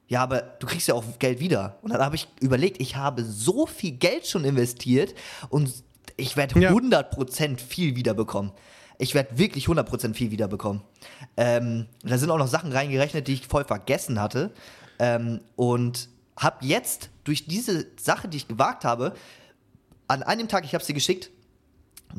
Ja, 0.09 0.23
aber 0.23 0.43
du 0.43 0.67
kriegst 0.67 0.87
ja 0.89 0.95
auch 0.95 1.05
Geld 1.19 1.41
wieder. 1.41 1.79
Und 1.83 1.93
dann 1.93 2.01
habe 2.01 2.15
ich 2.17 2.29
überlegt, 2.41 2.81
ich 2.81 2.97
habe 2.97 3.25
so 3.25 3.67
viel 3.67 3.93
Geld 3.93 4.27
schon 4.27 4.45
investiert 4.45 5.15
und 5.49 5.73
ich 6.17 6.37
werde 6.37 6.61
Ja. 6.61 6.71
100% 6.71 7.59
viel 7.59 7.97
wiederbekommen. 7.97 8.53
Ich 8.99 9.15
werde 9.15 9.39
wirklich 9.39 9.67
100% 9.67 10.15
viel 10.15 10.31
wiederbekommen. 10.31 10.83
Ähm, 11.37 11.87
da 12.03 12.19
sind 12.19 12.31
auch 12.31 12.39
noch 12.39 12.47
Sachen 12.47 12.71
reingerechnet, 12.73 13.27
die 13.27 13.35
ich 13.35 13.47
voll 13.47 13.65
vergessen 13.65 14.21
hatte. 14.21 14.53
Ähm, 14.99 15.41
und 15.57 16.09
habe 16.37 16.65
jetzt 16.65 17.11
durch 17.25 17.47
diese 17.47 17.87
Sache, 18.01 18.29
die 18.29 18.37
ich 18.37 18.47
gewagt 18.47 18.85
habe, 18.85 19.15
an 20.07 20.23
einem 20.23 20.49
Tag, 20.49 20.65
ich 20.65 20.75
habe 20.75 20.85
sie 20.85 20.95
geschickt, 20.95 21.31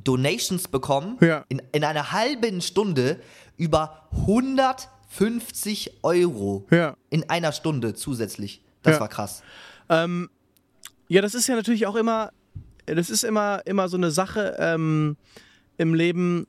Donations 0.04 0.68
bekommen 0.68 1.18
Ja. 1.22 1.46
in, 1.50 1.62
in 1.72 1.84
einer 1.84 2.12
halben 2.12 2.62
Stunde 2.62 3.20
über 3.58 4.08
150 4.12 6.00
Euro 6.04 6.66
Ja. 6.72 6.96
in 7.10 7.30
einer 7.30 7.52
Stunde 7.52 7.94
zusätzlich. 7.94 8.62
Das 8.84 8.96
Ja. 8.96 9.00
war 9.02 9.08
krass. 9.08 9.44
Ähm, 9.90 10.30
ja, 11.08 11.22
das 11.22 11.36
ist 11.36 11.48
ja 11.48 11.56
natürlich 11.56 11.86
auch 11.88 11.96
immer, 11.96 12.32
das 12.86 13.10
ist 13.10 13.24
immer, 13.24 13.62
immer 13.66 13.90
so 13.90 13.98
eine 13.98 14.12
Sache 14.12 14.56
ähm, 14.60 15.18
im 15.78 15.94
Leben, 15.94 16.48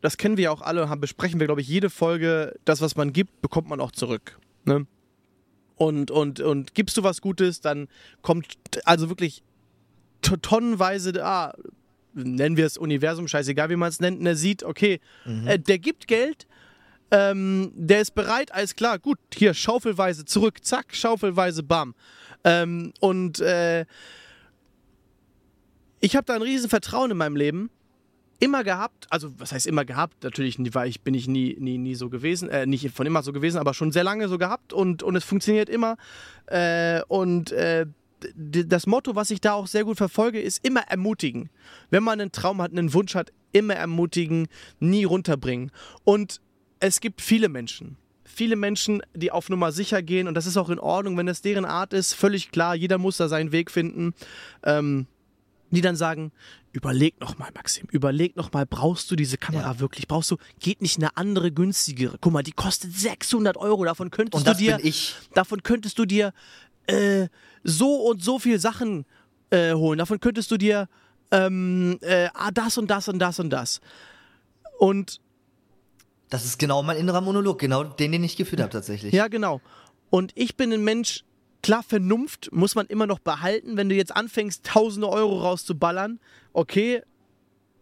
das 0.00 0.16
kennen 0.16 0.36
wir 0.36 0.44
ja 0.44 0.50
auch 0.50 0.62
alle, 0.62 0.88
haben, 0.88 1.00
besprechen 1.00 1.38
wir, 1.38 1.46
glaube 1.46 1.60
ich, 1.60 1.68
jede 1.68 1.88
Folge, 1.90 2.54
das, 2.64 2.80
was 2.80 2.96
man 2.96 3.12
gibt, 3.12 3.40
bekommt 3.40 3.68
man 3.68 3.80
auch 3.80 3.92
zurück. 3.92 4.38
Ne? 4.64 4.86
Und, 5.76 6.10
und, 6.10 6.40
und 6.40 6.74
gibst 6.74 6.96
du 6.96 7.02
was 7.02 7.20
Gutes, 7.20 7.60
dann 7.60 7.88
kommt 8.20 8.46
also 8.84 9.08
wirklich 9.08 9.42
to- 10.22 10.36
tonnenweise, 10.36 11.24
ah, 11.24 11.54
nennen 12.14 12.56
wir 12.56 12.66
es 12.66 12.76
Universum, 12.76 13.28
scheißegal 13.28 13.70
wie 13.70 13.76
man 13.76 13.88
es 13.88 14.00
nennt, 14.00 14.24
der 14.24 14.36
sieht, 14.36 14.62
okay, 14.62 15.00
äh, 15.46 15.58
der 15.58 15.78
gibt 15.78 16.06
Geld, 16.06 16.46
ähm, 17.10 17.72
der 17.74 18.00
ist 18.00 18.14
bereit, 18.14 18.52
alles 18.52 18.74
klar, 18.74 18.98
gut, 18.98 19.18
hier 19.34 19.54
schaufelweise 19.54 20.24
zurück, 20.24 20.64
zack, 20.64 20.94
schaufelweise, 20.94 21.62
bam. 21.62 21.94
Ähm, 22.44 22.92
und 23.00 23.40
äh, 23.40 23.84
ich 26.00 26.16
habe 26.16 26.24
da 26.24 26.34
ein 26.34 26.42
riesen 26.42 26.68
Vertrauen 26.68 27.10
in 27.10 27.16
meinem 27.16 27.36
Leben 27.36 27.70
immer 28.40 28.64
gehabt, 28.64 29.06
also 29.08 29.32
was 29.38 29.52
heißt 29.52 29.68
immer 29.68 29.84
gehabt, 29.84 30.24
natürlich 30.24 30.58
war 30.74 30.84
ich, 30.84 31.02
bin 31.02 31.14
ich 31.14 31.28
nie, 31.28 31.56
nie, 31.60 31.78
nie 31.78 31.94
so 31.94 32.08
gewesen, 32.08 32.48
äh, 32.48 32.66
nicht 32.66 32.90
von 32.90 33.06
immer 33.06 33.22
so 33.22 33.32
gewesen, 33.32 33.58
aber 33.58 33.72
schon 33.72 33.92
sehr 33.92 34.02
lange 34.02 34.26
so 34.26 34.36
gehabt 34.36 34.72
und, 34.72 35.04
und 35.04 35.14
es 35.14 35.22
funktioniert 35.22 35.68
immer. 35.68 35.96
Äh, 36.46 37.02
und 37.06 37.52
äh, 37.52 37.86
das 38.34 38.86
Motto, 38.86 39.14
was 39.14 39.30
ich 39.30 39.40
da 39.40 39.52
auch 39.54 39.66
sehr 39.66 39.84
gut 39.84 39.96
verfolge, 39.96 40.40
ist 40.40 40.64
immer 40.66 40.80
ermutigen. 40.82 41.50
Wenn 41.90 42.02
man 42.02 42.20
einen 42.20 42.32
Traum 42.32 42.60
hat, 42.62 42.70
einen 42.72 42.92
Wunsch 42.94 43.14
hat, 43.14 43.32
immer 43.52 43.74
ermutigen, 43.74 44.48
nie 44.80 45.04
runterbringen. 45.04 45.70
Und 46.04 46.40
es 46.80 47.00
gibt 47.00 47.20
viele 47.20 47.48
Menschen. 47.48 47.96
Viele 48.24 48.56
Menschen, 48.56 49.02
die 49.14 49.30
auf 49.30 49.50
Nummer 49.50 49.72
sicher 49.72 50.02
gehen 50.02 50.26
und 50.26 50.34
das 50.34 50.46
ist 50.46 50.56
auch 50.56 50.70
in 50.70 50.78
Ordnung, 50.78 51.16
wenn 51.18 51.26
das 51.26 51.42
deren 51.42 51.66
Art 51.66 51.92
ist, 51.92 52.14
völlig 52.14 52.50
klar, 52.50 52.74
jeder 52.74 52.96
muss 52.96 53.18
da 53.18 53.28
seinen 53.28 53.52
Weg 53.52 53.70
finden. 53.70 54.14
Ähm, 54.62 55.06
die 55.70 55.80
dann 55.80 55.96
sagen, 55.96 56.32
überleg 56.72 57.18
noch 57.18 57.38
mal, 57.38 57.48
Maxim, 57.54 57.86
überleg 57.90 58.36
noch 58.36 58.52
mal, 58.52 58.66
brauchst 58.66 59.10
du 59.10 59.16
diese 59.16 59.38
Kamera 59.38 59.72
Ja. 59.72 59.80
wirklich? 59.80 60.06
Brauchst 60.06 60.30
du, 60.30 60.36
geht 60.60 60.82
nicht 60.82 60.98
eine 60.98 61.16
andere 61.16 61.50
günstigere? 61.50 62.18
Guck 62.20 62.30
mal, 62.32 62.42
die 62.42 62.52
kostet 62.52 62.92
600 62.94 63.56
Euro, 63.56 63.84
davon 63.86 64.10
könntest 64.10 64.34
Und 64.34 64.46
das 64.46 64.58
du 64.58 64.64
dir, 64.64 64.76
bin 64.76 64.86
ich. 64.86 65.14
davon 65.32 65.62
könntest 65.62 65.98
du 65.98 66.04
dir 66.04 66.34
äh, 66.86 67.28
so 67.64 67.94
und 68.08 68.22
so 68.22 68.38
viel 68.38 68.58
Sachen 68.58 69.04
äh, 69.50 69.72
holen. 69.74 69.98
Davon 69.98 70.20
könntest 70.20 70.50
du 70.50 70.56
dir 70.56 70.88
ähm, 71.30 71.98
äh, 72.02 72.28
ah, 72.34 72.50
das 72.50 72.78
und 72.78 72.90
das 72.90 73.08
und 73.08 73.18
das 73.18 73.38
und 73.40 73.50
das. 73.50 73.80
Und 74.78 75.20
Das 76.28 76.44
ist 76.44 76.58
genau 76.58 76.82
mein 76.82 76.96
innerer 76.96 77.20
Monolog, 77.20 77.58
genau 77.58 77.84
den, 77.84 78.12
den 78.12 78.24
ich 78.24 78.36
geführt 78.36 78.60
habe 78.60 78.72
tatsächlich. 78.72 79.12
Ja, 79.12 79.28
genau. 79.28 79.60
Und 80.10 80.32
ich 80.34 80.56
bin 80.56 80.72
ein 80.72 80.84
Mensch, 80.84 81.24
klar, 81.62 81.82
Vernunft 81.82 82.50
muss 82.52 82.74
man 82.74 82.86
immer 82.86 83.06
noch 83.06 83.18
behalten. 83.18 83.76
Wenn 83.76 83.88
du 83.88 83.94
jetzt 83.94 84.14
anfängst, 84.14 84.64
tausende 84.64 85.08
Euro 85.08 85.40
rauszuballern, 85.40 86.20
okay, 86.52 87.02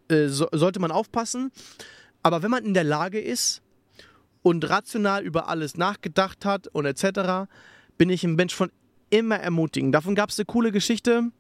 äh, 0.09 0.29
so, 0.29 0.49
sollte 0.53 0.79
man 0.81 0.91
aufpassen. 0.93 1.51
Aber 2.23 2.43
wenn 2.43 2.51
man 2.51 2.65
in 2.65 2.75
der 2.75 2.85
Lage 2.85 3.21
ist 3.21 3.63
und 4.43 4.69
rational 4.69 5.25
über 5.25 5.49
alles 5.49 5.77
nachgedacht 5.77 6.45
hat 6.45 6.69
und 6.69 6.87
etc., 6.87 7.49
bin 7.99 8.11
ich 8.11 8.25
ein 8.25 8.35
Mensch 8.35 8.55
von 8.55 8.71
immer 9.11 9.37
ermutigen. 9.37 9.93
Davon 9.93 10.15
gab 10.15 10.31
es 10.31 10.39
eine 10.39 10.47
coole 10.47 10.73
Geschichte 10.73 11.31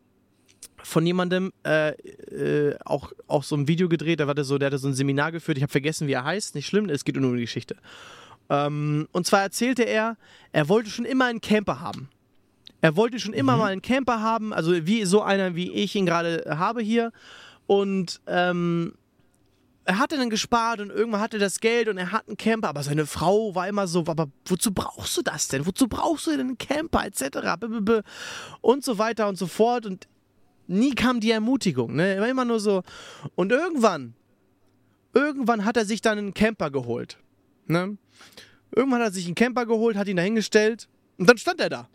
von 0.82 1.06
jemandem, 1.06 1.52
äh, 1.64 1.90
äh, 1.90 2.76
auch, 2.84 3.12
auch 3.26 3.42
so 3.42 3.56
ein 3.56 3.68
Video 3.68 3.88
gedreht, 3.88 4.20
der 4.20 4.26
hatte 4.26 4.44
so, 4.44 4.58
der 4.58 4.66
hatte 4.66 4.78
so 4.78 4.88
ein 4.88 4.94
Seminar 4.94 5.32
geführt, 5.32 5.58
ich 5.58 5.62
habe 5.62 5.70
vergessen, 5.70 6.08
wie 6.08 6.12
er 6.12 6.24
heißt, 6.24 6.54
nicht 6.54 6.66
schlimm, 6.66 6.88
es 6.88 7.04
geht 7.04 7.16
nur 7.16 7.30
um 7.30 7.36
die 7.36 7.42
Geschichte. 7.42 7.76
Ähm, 8.48 9.08
und 9.12 9.26
zwar 9.26 9.42
erzählte 9.42 9.84
er, 9.84 10.16
er 10.52 10.68
wollte 10.68 10.90
schon 10.90 11.04
immer 11.04 11.26
einen 11.26 11.40
Camper 11.40 11.80
haben. 11.80 12.08
Er 12.80 12.96
wollte 12.96 13.20
schon 13.20 13.34
immer 13.34 13.56
mal 13.56 13.72
einen 13.72 13.82
Camper 13.82 14.20
haben, 14.20 14.54
also 14.54 14.86
wie 14.86 15.04
so 15.04 15.22
einer, 15.22 15.54
wie 15.54 15.70
ich 15.70 15.94
ihn 15.94 16.06
gerade 16.06 16.44
habe 16.48 16.80
hier. 16.80 17.12
Und 17.66 18.20
ähm, 18.26 18.94
er 19.90 19.98
hatte 19.98 20.16
dann 20.16 20.30
gespart 20.30 20.80
und 20.80 20.90
irgendwann 20.90 21.20
hatte 21.20 21.40
das 21.40 21.58
Geld 21.58 21.88
und 21.88 21.98
er 21.98 22.12
hat 22.12 22.28
einen 22.28 22.36
Camper, 22.36 22.68
aber 22.68 22.84
seine 22.84 23.06
Frau 23.06 23.56
war 23.56 23.66
immer 23.66 23.88
so, 23.88 24.04
aber 24.06 24.28
wozu 24.46 24.72
brauchst 24.72 25.16
du 25.16 25.22
das 25.22 25.48
denn? 25.48 25.66
Wozu 25.66 25.88
brauchst 25.88 26.28
du 26.28 26.30
denn 26.30 26.40
einen 26.40 26.58
Camper 26.58 27.04
etc. 27.04 27.38
Und 28.60 28.84
so 28.84 28.98
weiter 28.98 29.26
und 29.26 29.36
so 29.36 29.48
fort 29.48 29.86
und 29.86 30.06
nie 30.68 30.94
kam 30.94 31.18
die 31.18 31.32
Ermutigung, 31.32 31.96
ne? 31.96 32.14
Er 32.14 32.20
war 32.20 32.28
immer 32.28 32.44
nur 32.44 32.60
so 32.60 32.84
und 33.34 33.50
irgendwann 33.50 34.14
irgendwann 35.12 35.64
hat 35.64 35.76
er 35.76 35.84
sich 35.84 36.00
dann 36.00 36.18
einen 36.18 36.34
Camper 36.34 36.70
geholt, 36.70 37.18
ne? 37.66 37.98
Irgendwann 38.70 39.00
hat 39.00 39.08
er 39.08 39.14
sich 39.14 39.26
einen 39.26 39.34
Camper 39.34 39.66
geholt, 39.66 39.96
hat 39.96 40.06
ihn 40.06 40.18
dahingestellt 40.18 40.88
und 41.18 41.28
dann 41.28 41.36
stand 41.36 41.60
er 41.60 41.68
da. 41.68 41.88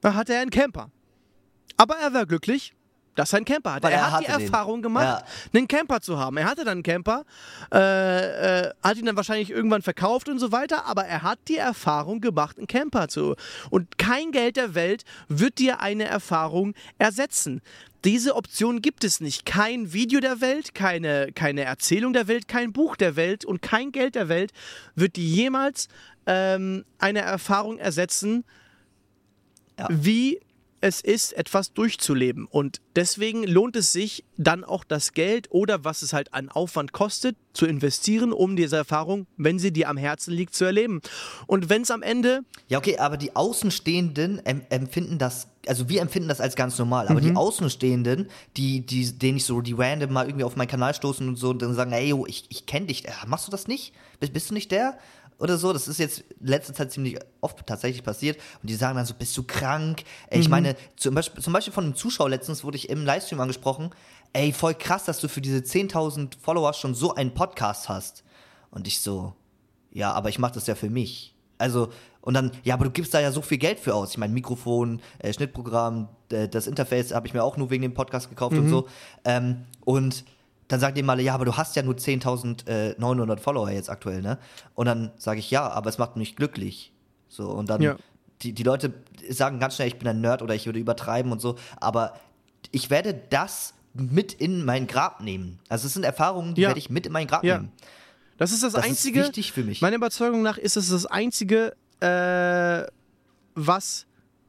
Da 0.00 0.14
hatte 0.14 0.34
er 0.34 0.40
einen 0.40 0.50
Camper. 0.50 0.90
Aber 1.76 1.94
er 1.98 2.12
war 2.12 2.26
glücklich, 2.26 2.74
dass 3.18 3.32
er 3.32 3.38
einen 3.38 3.44
Camper 3.44 3.74
hatte. 3.74 3.82
Weil 3.84 3.92
er, 3.92 3.98
er 3.98 4.10
hat 4.12 4.20
die 4.22 4.28
hatte 4.28 4.38
den. 4.38 4.46
Erfahrung 4.46 4.82
gemacht, 4.82 5.04
Ja. 5.04 5.24
einen 5.58 5.68
Camper 5.68 6.00
zu 6.00 6.18
haben. 6.18 6.36
Er 6.36 6.46
hatte 6.46 6.64
dann 6.64 6.78
einen 6.78 6.82
Camper, 6.82 7.24
äh, 7.72 8.66
äh, 8.66 8.70
hat 8.82 8.96
ihn 8.96 9.06
dann 9.06 9.16
wahrscheinlich 9.16 9.50
irgendwann 9.50 9.82
verkauft 9.82 10.28
und 10.28 10.38
so 10.38 10.52
weiter, 10.52 10.86
aber 10.86 11.04
er 11.04 11.22
hat 11.22 11.38
die 11.48 11.56
Erfahrung 11.56 12.20
gemacht, 12.20 12.58
einen 12.58 12.66
Camper 12.66 13.08
zu. 13.08 13.34
Und 13.70 13.98
kein 13.98 14.30
Geld 14.32 14.56
der 14.56 14.74
Welt 14.74 15.04
wird 15.28 15.58
dir 15.58 15.80
eine 15.80 16.04
Erfahrung 16.04 16.74
ersetzen. 16.98 17.60
Diese 18.04 18.36
Option 18.36 18.80
gibt 18.80 19.02
es 19.02 19.20
nicht. 19.20 19.44
Kein 19.44 19.92
Video 19.92 20.20
der 20.20 20.40
Welt, 20.40 20.72
keine, 20.74 21.32
keine 21.32 21.62
Erzählung 21.64 22.12
der 22.12 22.28
Welt, 22.28 22.46
kein 22.46 22.72
Buch 22.72 22.94
der 22.94 23.16
Welt 23.16 23.44
und 23.44 23.60
kein 23.60 23.90
Geld 23.90 24.14
der 24.14 24.28
Welt 24.28 24.52
wird 24.94 25.16
dir 25.16 25.24
jemals 25.24 25.88
ähm, 26.26 26.84
eine 26.98 27.20
Erfahrung 27.22 27.78
ersetzen, 27.78 28.44
Ja. 29.78 29.88
wie 29.90 30.40
es 30.80 31.00
ist, 31.00 31.32
etwas 31.32 31.72
durchzuleben. 31.72 32.46
Und 32.46 32.80
deswegen 32.96 33.44
lohnt 33.44 33.76
es 33.76 33.92
sich 33.92 34.24
dann 34.36 34.64
auch 34.64 34.84
das 34.84 35.12
Geld 35.12 35.48
oder 35.50 35.84
was 35.84 36.02
es 36.02 36.12
halt 36.12 36.32
an 36.34 36.48
Aufwand 36.48 36.92
kostet, 36.92 37.36
zu 37.52 37.66
investieren, 37.66 38.32
um 38.32 38.54
diese 38.54 38.76
Erfahrung, 38.76 39.26
wenn 39.36 39.58
sie 39.58 39.72
dir 39.72 39.88
am 39.88 39.96
Herzen 39.96 40.32
liegt, 40.32 40.54
zu 40.54 40.64
erleben. 40.64 41.00
Und 41.48 41.68
wenn 41.68 41.82
es 41.82 41.90
am 41.90 42.02
Ende, 42.02 42.42
Ja, 42.68 42.78
okay, 42.78 42.98
aber 42.98 43.16
die 43.16 43.34
Außenstehenden 43.34 44.40
em 44.46 44.62
empfinden 44.70 45.18
das, 45.18 45.48
also 45.66 45.88
wir 45.88 46.00
empfinden 46.00 46.28
das 46.28 46.40
als 46.40 46.54
ganz 46.54 46.78
normal, 46.78 47.08
aber 47.08 47.20
Mhm. 47.20 47.24
die 47.24 47.36
Außenstehenden, 47.36 48.28
die, 48.56 48.86
die, 48.86 49.18
denen 49.18 49.38
ich 49.38 49.44
so, 49.44 49.60
die 49.60 49.72
random 49.72 50.12
mal 50.12 50.26
irgendwie 50.26 50.44
auf 50.44 50.54
meinen 50.56 50.68
Kanal 50.68 50.94
stoßen 50.94 51.26
und 51.28 51.36
so 51.36 51.50
und 51.50 51.60
dann 51.62 51.74
sagen, 51.74 51.92
ey, 51.92 52.08
yo, 52.10 52.24
ich, 52.26 52.44
ich 52.48 52.66
kenne 52.66 52.86
dich, 52.86 53.06
äh, 53.06 53.10
machst 53.26 53.46
du 53.48 53.50
das 53.50 53.66
nicht? 53.66 53.92
Bist, 54.20 54.32
bist 54.32 54.50
du 54.50 54.54
nicht 54.54 54.70
der? 54.70 54.98
Oder 55.38 55.56
so, 55.56 55.72
das 55.72 55.86
ist 55.86 55.98
jetzt 55.98 56.24
in 56.40 56.46
letzter 56.48 56.74
Zeit 56.74 56.90
ziemlich 56.90 57.16
oft 57.40 57.64
tatsächlich 57.66 58.02
passiert. 58.02 58.38
Und 58.60 58.68
die 58.70 58.74
sagen 58.74 58.96
dann 58.96 59.06
so, 59.06 59.14
bist 59.14 59.36
du 59.36 59.44
krank? 59.44 60.02
Ey, 60.30 60.38
Mhm. 60.38 60.42
ich 60.42 60.48
meine, 60.48 60.76
zum 60.96 61.14
Beispiel, 61.14 61.42
zum 61.42 61.52
Beispiel 61.52 61.72
von 61.72 61.84
einem 61.84 61.94
Zuschauer 61.94 62.28
letztens 62.28 62.64
wurde 62.64 62.76
ich 62.76 62.88
im 62.90 63.04
Livestream 63.04 63.40
angesprochen, 63.40 63.90
ey, 64.32 64.52
voll 64.52 64.74
krass, 64.74 65.04
dass 65.04 65.20
du 65.20 65.28
für 65.28 65.40
diese 65.40 65.58
10.000 65.62 66.36
Follower 66.40 66.72
schon 66.74 66.94
so 66.94 67.14
einen 67.14 67.34
Podcast 67.34 67.88
hast. 67.88 68.24
Und 68.70 68.86
ich 68.88 69.00
so, 69.00 69.32
ja, 69.92 70.12
aber 70.12 70.28
ich 70.28 70.38
mache 70.38 70.54
das 70.54 70.66
ja 70.66 70.74
für 70.74 70.90
mich. 70.90 71.34
Also, 71.56 71.88
und 72.20 72.34
dann, 72.34 72.50
ja, 72.62 72.74
aber 72.74 72.84
du 72.84 72.90
gibst 72.90 73.14
da 73.14 73.20
ja 73.20 73.32
so 73.32 73.40
viel 73.42 73.58
Geld 73.58 73.80
für 73.80 73.94
aus. 73.94 74.10
Ich 74.10 74.18
meine, 74.18 74.32
Mikrofon, 74.34 75.00
äh, 75.18 75.32
Schnittprogramm, 75.32 76.08
äh, 76.30 76.48
das 76.48 76.66
Interface 76.66 77.12
habe 77.14 77.26
ich 77.26 77.32
mir 77.34 77.42
auch 77.42 77.56
nur 77.56 77.70
wegen 77.70 77.82
dem 77.82 77.94
Podcast 77.94 78.28
gekauft 78.28 78.56
und 78.56 78.68
so. 78.68 78.86
Ähm, 79.24 79.64
und 79.84 80.24
dann 80.68 80.80
sagen 80.80 80.94
die 80.94 81.02
mal, 81.02 81.18
ja, 81.20 81.34
aber 81.34 81.44
du 81.46 81.56
hast 81.56 81.76
ja 81.76 81.82
nur 81.82 81.94
10.900 81.94 83.38
Follower 83.38 83.70
jetzt 83.70 83.90
aktuell, 83.90 84.22
ne? 84.22 84.38
Und 84.74 84.86
dann 84.86 85.10
sage 85.16 85.40
ich, 85.40 85.50
ja, 85.50 85.68
aber 85.68 85.88
es 85.88 85.98
macht 85.98 86.16
mich 86.16 86.36
glücklich. 86.36 86.92
So, 87.28 87.48
und 87.50 87.68
dann, 87.70 87.80
Ja. 87.82 87.96
die, 88.42 88.52
die 88.52 88.62
Leute 88.62 88.92
sagen 89.30 89.58
ganz 89.60 89.76
schnell, 89.76 89.88
ich 89.88 89.98
bin 89.98 90.06
ein 90.08 90.20
Nerd 90.20 90.42
oder 90.42 90.54
ich 90.54 90.66
würde 90.66 90.78
übertreiben 90.78 91.32
und 91.32 91.40
so, 91.40 91.56
aber 91.80 92.14
ich 92.70 92.90
werde 92.90 93.14
das 93.30 93.74
mit 93.94 94.32
in 94.34 94.64
mein 94.64 94.86
Grab 94.86 95.22
nehmen. 95.22 95.58
Also 95.68 95.86
es 95.86 95.94
sind 95.94 96.04
Erfahrungen, 96.04 96.54
die 96.54 96.60
Ja. 96.62 96.68
werde 96.68 96.78
ich 96.78 96.90
mit 96.90 97.06
in 97.06 97.12
mein 97.12 97.26
Grab 97.26 97.42
Ja. 97.44 97.56
nehmen. 97.58 97.72
Das 98.36 98.52
ist 98.52 98.62
das, 98.62 98.74
Das 98.74 98.84
Einzige. 98.84 99.20
ist 99.20 99.26
wichtig 99.28 99.52
für 99.52 99.64
mich. 99.64 99.80
Meiner 99.80 99.96
Überzeugung 99.96 100.42
nach 100.42 100.58
ist 100.58 100.76
es 100.76 100.90
das 100.90 101.06
Einzige, 101.06 101.74
äh, 102.00 102.86
was 103.54 104.06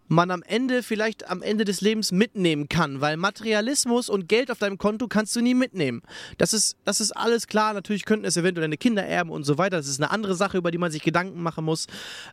man 0.10 0.32
am 0.32 0.44
Ende, 0.44 0.84
vielleicht 0.84 1.30
am 1.30 1.42
Ende 1.42 1.64
des 1.64 1.82
Lebens 1.82 2.12
mitnehmen 2.12 2.68
kann, 2.68 3.00
weil 3.00 3.16
Materialismus 3.16 4.10
und 4.10 4.28
Geld 4.28 4.52
auf 4.52 4.58
deinem 4.58 4.78
Konto 4.78 5.08
kannst 5.08 5.36
du 5.36 5.42
nie 5.42 5.54
mitnehmen. 5.54 6.02
Das 6.38 6.52
ist, 6.54 6.78
das 6.84 7.00
ist 7.00 7.12
alles 7.12 7.48
klar. 7.48 7.74
Natürlich 7.74 8.06
könnten 8.06 8.26
es 8.26 8.36
eventuell 8.36 8.64
deine 8.64 8.78
Kinder 8.78 9.06
erben 9.06 9.30
und 9.30 9.44
so 9.44 9.58
weiter. 9.58 9.78
Das 9.78 9.88
ist 9.88 10.02
eine 10.02 10.12
andere 10.12 10.36
Sache, 10.36 10.58
über 10.58 10.72
die 10.72 10.78
man 10.80 10.92
sich 10.92 11.04
Gedanken 11.04 11.42
machen 11.42 11.64
muss. 11.64 11.88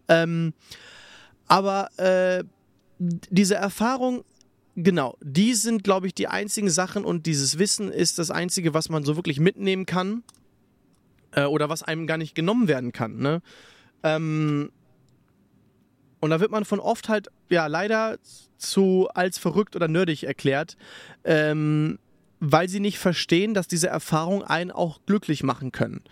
Ähm, 0.09 0.55
aber 1.47 1.91
äh, 1.99 2.45
diese 2.99 3.57
Erfahrung, 3.57 4.25
genau, 4.75 5.17
die 5.23 5.55
sind, 5.55 5.85
glaube 5.85 6.07
ich, 6.07 6.15
die 6.15 6.29
einzigen 6.29 6.71
Sachen 6.71 7.05
und 7.05 7.27
dieses 7.27 7.59
Wissen 7.59 7.93
ist 7.93 8.19
das 8.19 8.31
Einzige, 8.31 8.73
was 8.73 8.89
man 8.89 9.05
so 9.05 9.17
wirklich 9.17 9.39
mitnehmen 9.39 9.85
kann 9.85 10.23
äh, 11.33 11.45
oder 11.45 11.69
was 11.69 11.83
einem 11.83 12.07
gar 12.07 12.17
nicht 12.17 12.35
genommen 12.35 12.69
werden 12.69 12.93
kann. 12.93 13.19
Ne? 13.19 13.43
Ähm, 14.03 14.71
und 16.21 16.31
da 16.31 16.41
wird 16.41 16.51
man 16.51 16.65
von 16.65 16.81
oft 16.81 17.09
halt, 17.09 17.29
ja, 17.51 17.67
leider 17.67 18.19
zu 18.59 19.09
als 19.15 19.39
verrückt 19.39 19.77
oder 19.77 19.89
nerdig 19.89 20.25
erklärt, 20.25 20.77
ähm, 21.25 21.99
weil 22.41 22.69
sie 22.69 22.81
nicht 22.81 22.99
verstehen, 22.99 23.55
dass 23.55 23.67
diese 23.69 23.89
Erfahrungen 23.89 24.43
einen 24.43 24.71
auch 24.71 25.01
glücklich 25.07 25.43
machen 25.43 25.73
können. 25.73 26.03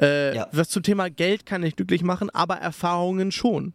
Äh, 0.00 0.34
Ja. 0.36 0.48
Was 0.52 0.68
zum 0.68 0.82
Thema 0.82 1.08
Geld 1.10 1.46
kann 1.46 1.62
nicht 1.62 1.76
glücklich 1.76 2.02
machen, 2.02 2.28
aber 2.30 2.56
Erfahrungen 2.56 3.32
schon. 3.32 3.72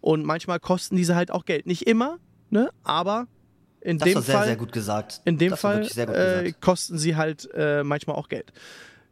Und 0.00 0.24
manchmal 0.24 0.58
kosten 0.60 0.96
diese 0.96 1.14
halt 1.14 1.30
auch 1.30 1.44
Geld. 1.44 1.66
Nicht 1.66 1.86
immer, 1.86 2.18
ne? 2.50 2.70
aber 2.82 3.26
in 3.80 3.98
Das 3.98 4.08
dem 4.08 4.20
sehr, 4.20 4.34
Fall. 4.36 4.46
sehr 4.46 4.56
gut 4.56 4.72
gesagt. 4.72 5.20
In 5.24 5.38
dem 5.38 5.50
das 5.50 5.60
Fall 5.60 5.84
sehr 5.84 6.08
äh, 6.44 6.52
kosten 6.60 6.98
sie 6.98 7.16
halt 7.16 7.48
äh, 7.54 7.82
manchmal 7.82 8.16
auch 8.16 8.28
Geld. 8.28 8.52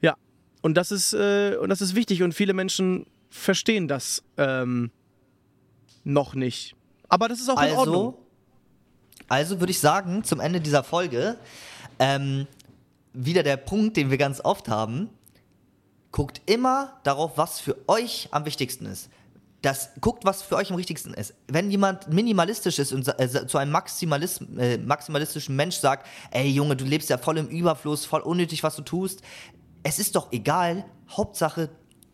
Ja, 0.01 0.17
und 0.63 0.75
das 0.75 0.91
ist 0.93 1.15
äh, 1.15 1.57
und 1.61 1.71
das 1.71 1.81
ist 1.81 1.95
wichtig 1.95 2.23
und 2.23 2.35
viele 2.35 2.53
Menschen 2.55 3.07
verstehen 3.31 3.89
das 3.89 4.23
ähm, 4.37 4.91
noch 6.09 6.35
nicht. 6.35 6.75
Aber 7.09 7.29
das 7.29 7.41
ist 7.41 7.49
auch 7.49 7.63
in 7.63 7.77
Ordnung. 7.77 8.15
Also, 9.29 9.53
also 9.53 9.61
würde 9.61 9.71
ich 9.71 9.81
sagen, 9.81 10.25
zum 10.25 10.41
Ende 10.41 10.61
dieser 10.61 10.83
Folge, 10.83 11.37
ähm, 11.99 12.47
wieder 13.13 13.43
der 13.43 13.57
Punkt, 13.57 13.97
den 13.97 14.11
wir 14.11 14.19
ganz 14.19 14.41
oft 14.43 14.69
haben, 14.69 15.11
guckt 16.11 16.41
immer 16.47 16.99
darauf, 17.05 17.37
was 17.37 17.61
für 17.61 17.77
euch 17.89 18.29
am 18.31 18.45
wichtigsten 18.47 18.87
ist. 18.87 19.11
Das, 19.61 19.91
guckt, 20.01 20.25
was 20.25 20.43
für 20.43 20.57
euch 20.57 20.71
am 20.71 20.79
wichtigsten 20.79 21.13
ist. 21.15 21.35
Wenn 21.49 21.71
jemand 21.71 22.09
minimalistisch 22.13 22.79
ist 22.79 22.93
und 22.93 23.09
äh, 23.19 23.47
zu 23.47 23.59
einem 23.59 23.73
Maximalis 23.73 24.41
äh, 24.57 24.79
maximalistischen 24.79 25.57
Mensch 25.57 25.77
sagt, 25.77 26.07
ey 26.31 26.49
Junge, 26.49 26.77
du 26.77 26.85
lebst 26.85 27.11
ja 27.11 27.19
voll 27.19 27.39
im 27.39 27.49
Überfluss, 27.49 28.05
voll 28.05 28.21
unnötig, 28.21 28.63
was 28.63 28.77
du 28.77 28.83
tust, 28.83 29.21
es 29.83 29.99
ist 29.99 30.15
doch 30.15 30.33
egal, 30.33 30.85
Hauptsache, 31.11 31.71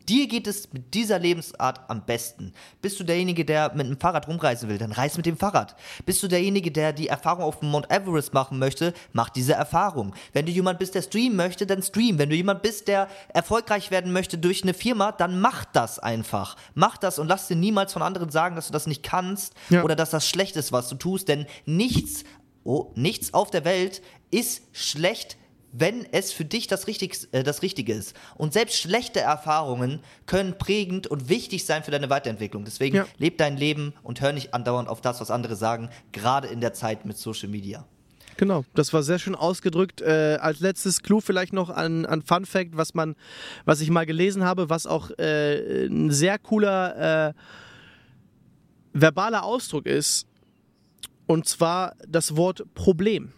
dir 0.09 0.27
geht 0.29 0.47
es 0.47 0.73
mit 0.73 0.95
dieser 0.95 1.19
Lebensart 1.19 1.81
am 1.89 2.05
besten. 2.05 2.53
Bist 2.83 2.99
du 3.01 3.05
derjenige, 3.05 3.45
der 3.45 3.73
mit 3.75 3.87
einem 3.87 3.99
Fahrrad 3.99 4.29
rumreisen 4.29 4.69
will, 4.69 4.79
dann 4.79 4.93
reis 4.93 5.17
mit 5.17 5.27
dem 5.27 5.37
Fahrrad. 5.37 5.77
Bist 6.05 6.23
du 6.23 6.29
derjenige, 6.29 6.71
der 6.71 6.93
die 6.93 7.09
Erfahrung 7.09 7.45
auf 7.45 7.61
dem 7.61 7.71
Mount 7.71 7.91
Everest 7.91 8.35
machen 8.35 8.59
möchte, 8.59 8.95
mach 9.13 9.31
diese 9.31 9.55
Erfahrung. 9.55 10.15
Wenn 10.33 10.47
du 10.47 10.53
jemand 10.53 10.79
bist, 10.79 10.95
der 10.95 11.03
streamen 11.03 11.37
möchte, 11.37 11.67
dann 11.67 11.83
stream. 11.83 12.19
Wenn 12.19 12.31
du 12.31 12.37
jemand 12.37 12.63
bist, 12.63 12.89
der 12.89 13.09
erfolgreich 13.29 13.91
werden 13.91 14.13
möchte 14.13 14.39
durch 14.39 14.63
eine 14.63 14.75
Firma, 14.75 15.13
dann 15.13 15.41
mach 15.41 15.65
das 15.65 15.99
einfach. 15.99 16.57
Mach 16.75 16.97
das 16.97 17.19
und 17.19 17.29
lass 17.29 17.49
dir 17.49 17.57
niemals 17.57 17.93
von 17.93 18.03
anderen 18.03 18.31
sagen, 18.31 18.57
dass 18.57 18.67
du 18.67 18.73
das 18.73 18.87
nicht 18.87 19.03
kannst 19.03 19.55
Ja. 19.71 19.83
oder 19.83 19.97
dass 19.97 20.11
das 20.11 20.29
schlecht 20.29 20.57
ist, 20.57 20.73
was 20.73 20.89
du 20.89 20.97
tust, 20.97 21.29
denn 21.29 21.47
nichts, 21.67 22.25
oh, 22.65 22.93
nichts 22.95 23.33
auf 23.35 23.51
der 23.51 23.65
Welt 23.65 24.03
ist 24.31 24.63
schlecht, 24.73 25.37
wenn 25.77 26.07
es 26.13 26.33
für 26.33 26.45
dich 26.45 26.69
das, 26.69 26.87
Richtig, 26.87 27.29
äh, 27.33 27.43
das 27.43 27.63
Richtige 27.63 27.93
ist. 27.93 28.15
Und 28.37 28.53
selbst 28.53 28.79
schlechte 28.79 29.21
Erfahrungen 29.21 30.01
können 30.25 30.57
prägend 30.57 31.09
und 31.09 31.29
wichtig 31.29 31.67
sein 31.67 31.83
für 31.83 31.91
deine 31.91 32.09
Weiterentwicklung. 32.11 32.65
Deswegen 32.65 32.97
Ja. 32.97 33.07
leb 33.19 33.39
dein 33.39 33.57
Leben 33.57 33.93
und 34.05 34.21
hör 34.21 34.33
nicht 34.33 34.55
andauernd 34.55 34.89
auf 34.89 35.01
das, 35.01 35.21
was 35.21 35.33
andere 35.33 35.57
sagen, 35.57 35.91
gerade 36.13 36.47
in 36.47 36.61
der 36.61 36.75
Zeit 36.75 37.05
mit 37.05 37.19
Social 37.19 37.49
Media. 37.49 37.85
Genau, 38.37 38.65
das 38.75 38.93
war 38.93 39.03
sehr 39.03 39.19
schön 39.19 39.35
ausgedrückt. 39.35 40.01
Äh, 40.01 40.39
als 40.41 40.61
letztes 40.61 41.03
Clou 41.03 41.21
vielleicht 41.21 41.53
noch 41.53 41.71
an, 41.71 42.07
an 42.07 42.23
Fun 42.23 42.47
Fact, 42.47 42.77
was 42.77 42.95
man, 42.95 43.17
was 43.65 43.81
ich 43.81 43.91
mal 43.91 44.07
gelesen 44.07 44.45
habe, 44.45 44.71
was 44.71 44.87
auch 44.87 45.11
äh, 45.19 45.87
ein 45.87 46.11
sehr 46.11 46.39
cooler 46.39 47.29
äh, 47.31 47.33
verbaler 48.93 49.43
Ausdruck 49.45 49.87
ist, 49.87 50.27
und 51.27 51.49
zwar 51.49 51.95
das 52.07 52.37
Wort 52.37 52.65
Problem. 52.75 53.33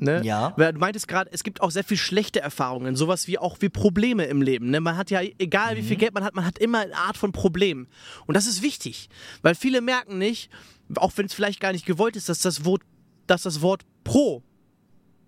Ne? 0.00 0.22
Ja. 0.24 0.54
Weil 0.56 0.72
Du 0.72 0.78
meintest 0.78 1.08
gerade, 1.08 1.30
es 1.32 1.42
gibt 1.42 1.60
auch 1.60 1.70
sehr 1.70 1.84
viel 1.84 1.96
schlechte 1.96 2.40
Erfahrungen, 2.40 2.96
sowas 2.96 3.26
wie 3.26 3.38
auch 3.38 3.56
wie 3.60 3.68
Probleme 3.68 4.24
im 4.24 4.40
Leben. 4.42 4.70
Ne? 4.70 4.80
Man 4.80 4.96
hat 4.96 5.10
ja, 5.10 5.20
egal 5.38 5.76
wie 5.76 5.82
viel 5.82 5.96
Geld 5.96 6.14
man 6.14 6.24
hat, 6.24 6.34
man 6.34 6.46
hat 6.46 6.58
immer 6.58 6.80
eine 6.80 6.96
Art 6.96 7.16
von 7.16 7.32
Problem. 7.32 7.86
Und 8.26 8.36
das 8.36 8.46
ist 8.46 8.62
wichtig, 8.62 9.08
weil 9.42 9.54
viele 9.54 9.80
merken 9.80 10.18
nicht, 10.18 10.50
auch 10.96 11.12
wenn 11.16 11.26
es 11.26 11.34
vielleicht 11.34 11.60
gar 11.60 11.72
nicht 11.72 11.86
gewollt 11.86 12.16
ist, 12.16 12.28
dass 12.28 12.40
das 12.40 12.64
Wort, 12.64 12.82
dass 13.26 13.42
das 13.42 13.60
Wort 13.60 13.82
Pro 14.04 14.42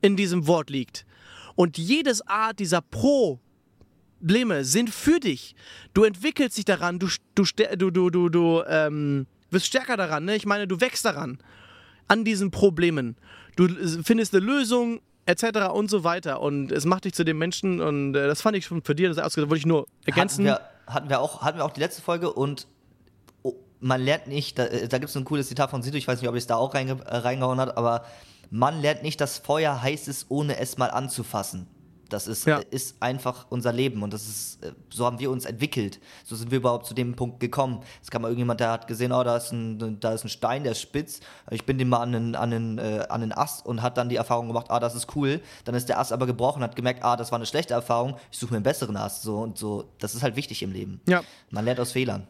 in 0.00 0.16
diesem 0.16 0.46
Wort 0.46 0.70
liegt. 0.70 1.04
Und 1.54 1.78
jedes 1.78 2.26
Art 2.26 2.58
dieser 2.58 2.80
Probleme 2.80 4.64
sind 4.64 4.90
für 4.90 5.20
dich. 5.20 5.54
Du 5.94 6.04
entwickelst 6.04 6.56
dich 6.56 6.64
daran, 6.64 6.98
du, 6.98 7.08
du, 7.34 7.44
du, 7.76 7.90
du, 7.90 8.10
du, 8.10 8.28
du 8.28 8.62
ähm, 8.66 9.26
wirst 9.50 9.66
stärker 9.66 9.96
daran. 9.96 10.24
Ne? 10.24 10.36
Ich 10.36 10.46
meine, 10.46 10.66
du 10.66 10.80
wächst 10.80 11.04
daran, 11.04 11.38
an 12.08 12.24
diesen 12.24 12.50
Problemen. 12.50 13.16
Du 13.56 13.66
äh, 13.66 14.02
findest 14.02 14.34
eine 14.34 14.44
Lösung, 14.44 15.00
etc. 15.26 15.70
und 15.72 15.90
so 15.90 16.04
weiter. 16.04 16.40
Und 16.40 16.72
es 16.72 16.84
macht 16.84 17.04
dich 17.04 17.14
zu 17.14 17.24
dem 17.24 17.38
Menschen 17.38 17.80
und 17.80 18.14
äh, 18.14 18.26
das 18.26 18.42
fand 18.42 18.56
ich 18.56 18.66
schon 18.66 18.82
für 18.82 18.94
dir, 18.94 19.08
das 19.08 19.18
ausgedacht, 19.18 19.50
wollte 19.50 19.60
ich 19.60 19.66
nur 19.66 19.86
ergänzen. 20.04 20.48
Hatten 20.48 20.60
wir, 20.62 20.92
hatten, 20.92 21.08
wir 21.10 21.20
auch, 21.20 21.42
hatten 21.42 21.58
wir 21.58 21.64
auch 21.64 21.72
die 21.72 21.80
letzte 21.80 22.02
Folge 22.02 22.32
und 22.32 22.66
oh, 23.42 23.54
man 23.80 24.00
lernt 24.00 24.26
nicht, 24.26 24.58
da, 24.58 24.64
äh, 24.64 24.88
da 24.88 24.98
gibt 24.98 25.10
es 25.10 25.16
ein 25.16 25.24
cooles 25.24 25.48
Zitat 25.48 25.70
von 25.70 25.82
Sido, 25.82 25.96
ich 25.96 26.08
weiß 26.08 26.20
nicht, 26.20 26.28
ob 26.28 26.34
es 26.34 26.46
da 26.46 26.56
auch 26.56 26.74
reinge, 26.74 26.98
äh, 27.04 27.16
reingehauen 27.16 27.60
hat, 27.60 27.76
aber 27.76 28.04
man 28.50 28.80
lernt 28.80 29.02
nicht, 29.02 29.20
dass 29.20 29.38
Feuer 29.38 29.80
heiß 29.80 30.08
ist, 30.08 30.26
ohne 30.28 30.58
es 30.58 30.76
mal 30.76 30.90
anzufassen. 30.90 31.66
Das 32.12 32.26
ist, 32.26 32.46
Ja. 32.46 32.58
äh, 32.60 32.64
ist 32.70 32.96
einfach 33.00 33.46
unser 33.48 33.72
Leben 33.72 34.02
und 34.02 34.12
das 34.12 34.28
ist, 34.28 34.62
äh, 34.64 34.72
so 34.90 35.06
haben 35.06 35.18
wir 35.18 35.30
uns 35.30 35.44
entwickelt. 35.44 36.00
So 36.24 36.36
sind 36.36 36.50
wir 36.50 36.58
überhaupt 36.58 36.86
zu 36.86 36.94
dem 36.94 37.16
Punkt 37.16 37.40
gekommen. 37.40 37.80
Es 38.02 38.10
kam 38.10 38.22
mal 38.22 38.28
irgendjemand, 38.28 38.60
der 38.60 38.70
hat 38.70 38.86
gesehen, 38.86 39.12
oh, 39.12 39.22
da 39.24 39.36
ist 39.36 39.52
ein, 39.52 39.98
da 40.00 40.12
ist 40.12 40.24
ein 40.24 40.28
Stein, 40.28 40.62
der 40.62 40.72
ist 40.72 40.80
spitz. 40.80 41.20
Ich 41.50 41.64
bin 41.64 41.78
den 41.78 41.88
mal 41.88 42.00
an 42.00 42.14
einen, 42.14 42.34
an, 42.36 42.52
einen, 42.52 42.78
äh, 42.78 43.06
an 43.08 43.22
einen 43.22 43.32
Ast 43.32 43.64
und 43.66 43.82
hat 43.82 43.96
dann 43.96 44.08
die 44.08 44.16
Erfahrung 44.16 44.46
gemacht, 44.48 44.66
ah, 44.70 44.78
das 44.80 44.94
ist 44.94 45.14
cool. 45.16 45.40
Dann 45.64 45.74
ist 45.74 45.88
der 45.88 45.98
Ast 45.98 46.12
aber 46.12 46.26
gebrochen, 46.26 46.62
hat 46.62 46.76
gemerkt, 46.76 47.02
ah, 47.04 47.16
das 47.16 47.32
war 47.32 47.38
eine 47.38 47.46
schlechte 47.46 47.74
Erfahrung. 47.74 48.16
Ich 48.30 48.38
suche 48.38 48.52
mir 48.52 48.56
einen 48.58 48.64
besseren 48.64 48.96
Ast. 48.96 49.22
So 49.22 49.38
und 49.38 49.56
so. 49.58 49.84
Das 49.98 50.14
ist 50.14 50.22
halt 50.22 50.36
wichtig 50.36 50.62
im 50.62 50.72
Leben. 50.72 51.00
Ja. 51.08 51.22
Man 51.50 51.64
lernt 51.64 51.80
aus 51.80 51.92
Fehlern. 51.92 52.26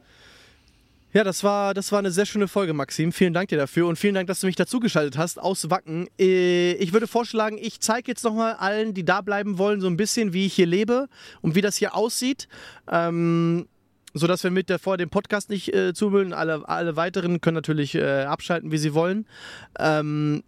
Ja, 1.14 1.24
das 1.24 1.44
war, 1.44 1.74
das 1.74 1.92
war 1.92 1.98
eine 1.98 2.10
sehr 2.10 2.24
schöne 2.24 2.48
Folge, 2.48 2.72
Maxim. 2.72 3.12
Vielen 3.12 3.34
Dank 3.34 3.50
dir 3.50 3.58
dafür 3.58 3.86
und 3.86 3.96
vielen 3.96 4.14
Dank, 4.14 4.28
dass 4.28 4.40
du 4.40 4.46
mich 4.46 4.56
dazugeschaltet 4.56 5.18
hast 5.18 5.38
aus 5.38 5.68
Wacken. 5.68 6.08
Äh, 6.18 6.72
Ich 6.74 6.94
würde 6.94 7.06
vorschlagen, 7.06 7.58
ich 7.60 7.80
zeige 7.80 8.10
jetzt 8.10 8.24
nochmal 8.24 8.54
allen, 8.54 8.94
die 8.94 9.04
da 9.04 9.20
bleiben 9.20 9.58
wollen, 9.58 9.82
so 9.82 9.88
ein 9.88 9.98
bisschen, 9.98 10.32
wie 10.32 10.46
ich 10.46 10.54
hier 10.54 10.66
lebe 10.66 11.08
und 11.42 11.54
wie 11.54 11.60
das 11.60 11.76
hier 11.76 11.94
aussieht. 11.94 12.48
Ähm, 12.90 13.68
sodass 14.14 14.42
wir 14.42 14.50
mit 14.50 14.70
der, 14.70 14.78
vor 14.78 14.96
dem 14.96 15.10
Podcast 15.10 15.50
nicht 15.50 15.74
äh, 15.74 15.92
zumüllen. 15.92 16.32
Alle, 16.32 16.66
alle 16.66 16.96
weiteren 16.96 17.42
können 17.42 17.56
natürlich 17.56 17.94
äh, 17.94 18.22
abschalten, 18.22 18.72
wie 18.72 18.78
sie 18.78 18.94
wollen. 18.94 19.26
Ähm, 19.78 20.42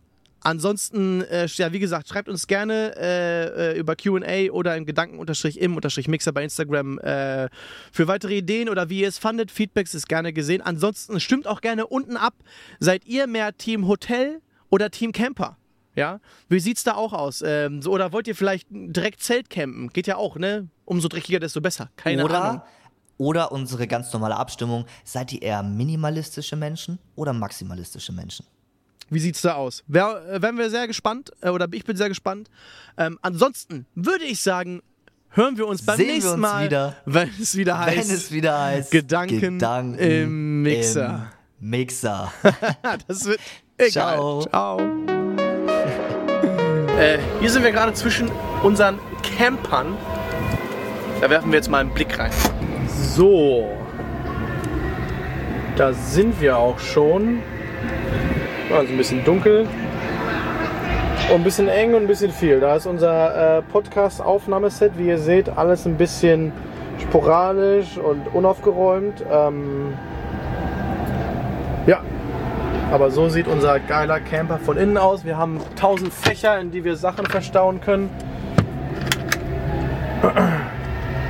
Ansonsten, 0.45 1.23
äh, 1.23 1.47
ja, 1.47 1.73
wie 1.73 1.79
gesagt, 1.79 2.07
schreibt 2.07 2.29
uns 2.29 2.47
gerne 2.47 2.95
äh, 2.99 3.73
äh, 3.73 3.79
über 3.79 3.97
QA 3.97 4.51
oder 4.53 4.77
im 4.77 4.85
Gedanken-im-Mixer 4.85 6.33
bei 6.33 6.45
Instagram 6.45 6.99
äh, 6.99 7.49
für 7.91 8.09
weitere 8.09 8.37
Ideen 8.37 8.69
oder 8.69 8.91
wie 8.91 9.01
ihr 9.01 9.09
es 9.09 9.17
fandet. 9.19 9.51
Feedbacks 9.51 9.95
ist 9.95 10.07
gerne 10.07 10.35
gesehen. 10.35 10.61
Ansonsten 10.61 11.19
stimmt 11.19 11.47
auch 11.47 11.63
gerne 11.63 11.87
unten 11.87 12.19
ab. 12.19 12.35
Seid 12.79 13.07
ihr 13.07 13.27
mehr 13.27 13.57
Team 13.57 13.89
Hotel 13.89 14.43
oder 14.69 14.91
Team 14.91 15.13
Camper? 15.13 15.57
Ja, 15.97 16.21
wie 16.51 16.61
sieht's 16.61 16.85
da 16.85 16.95
auch 16.95 17.15
aus? 17.15 17.43
Ähm, 17.43 17.81
so, 17.81 17.91
oder 17.93 18.13
wollt 18.13 18.29
ihr 18.29 18.35
vielleicht 18.35 18.69
direkt 18.71 19.23
Zelt 19.23 19.49
campen? 19.49 19.89
Geht 19.95 20.07
ja 20.07 20.17
auch, 20.17 20.37
ne? 20.37 20.69
Umso 20.85 21.09
dreckiger, 21.09 21.41
desto 21.41 21.63
besser. 21.63 21.89
Keine 21.97 22.23
oder, 22.23 22.45
Ahnung. 22.45 22.63
oder 23.17 23.51
unsere 23.51 23.87
ganz 23.87 24.13
normale 24.13 24.37
Abstimmung. 24.37 24.85
Seid 25.05 25.33
ihr 25.33 25.41
eher 25.41 25.63
minimalistische 25.63 26.57
Menschen 26.57 26.99
oder 27.15 27.33
maximalistische 27.33 28.13
Menschen? 28.13 28.45
Wie 29.11 29.19
sieht's 29.19 29.43
da 29.43 29.55
aus? 29.55 29.83
Wär, 29.87 30.23
äh, 30.31 30.43
wären 30.43 30.59
wir 30.59 30.71
sehr 30.71 30.87
gespannt, 30.87 31.33
äh, 31.41 31.51
oder 31.51 31.69
ich 31.73 31.85
bin 31.85 31.97
sehr 31.97 32.09
gespannt. 32.09 32.49
Ähm, 32.97 33.19
ansonsten 33.23 33.87
würde 33.95 34.25
ich 34.25 34.41
sagen, 34.41 34.83
hören 35.31 35.59
wir 35.59 35.67
uns 35.67 35.85
beim 35.85 35.97
Sehen 35.97 36.07
wir 36.07 36.15
nächsten 36.15 36.33
uns 36.33 36.41
Mal, 36.41 36.65
wieder. 36.67 36.97
wenn 37.05 37.31
es 37.41 37.57
wieder 37.57 37.79
heißt. 37.79 38.09
Wenn 38.09 38.15
es 38.15 38.33
wieder 38.33 38.63
heißt 38.63 38.91
Gedanken 38.91 39.61
im 39.99 40.63
Mixer. 40.63 41.33
Im 41.61 41.71
Mixer. 41.71 42.33
das 43.07 43.25
wird 43.25 43.41
egal. 43.79 44.17
Ciao. 44.17 44.43
Ciao. 44.43 44.79
äh, 46.99 47.19
hier 47.41 47.51
sind 47.51 47.63
wir 47.63 47.73
gerade 47.73 47.95
zwischen 47.95 48.31
unseren 48.63 48.99
Campern. 49.23 49.97
Da 51.21 51.31
werfen 51.31 51.51
wir 51.51 51.57
jetzt 51.57 51.71
mal 51.71 51.79
einen 51.79 51.95
Blick 51.95 52.19
rein. 52.19 52.33
So. 53.15 53.71
Da 55.77 55.93
sind 55.93 56.41
wir 56.41 56.57
auch 56.57 56.79
schon. 56.79 57.43
Also 58.73 58.93
ein 58.93 58.97
bisschen 58.97 59.25
dunkel. 59.25 59.67
Und 61.29 61.37
ein 61.37 61.45
bisschen 61.45 61.69
eng 61.69 61.95
und 61.95 62.03
ein 62.03 62.07
bisschen 62.07 62.31
viel. 62.31 62.61
Da 62.61 62.77
ist 62.77 62.87
unser 62.87 63.59
äh, 63.59 63.63
Podcast-Aufnahmeset. 63.63 64.93
Wie 64.99 65.09
ihr 65.09 65.19
seht, 65.19 65.49
alles 65.49 65.87
ein 65.87 65.97
bisschen 65.97 66.53
sporadisch 67.01 67.97
und 67.99 68.27
unaufgeräumt. 68.35 69.25
Ähm, 69.31 69.95
ja, 71.87 72.01
aber 72.93 73.11
so 73.11 73.29
sieht 73.29 73.49
unser 73.49 73.81
geiler 73.81 74.21
Camper 74.21 74.59
von 74.59 74.77
innen 74.77 74.97
aus. 74.97 75.25
Wir 75.25 75.37
haben 75.37 75.61
1000 75.77 76.13
Fächer, 76.13 76.61
in 76.61 76.71
die 76.71 76.85
wir 76.85 76.97
Sachen 76.97 77.27
verstauen 77.27 77.81
können. 77.81 78.11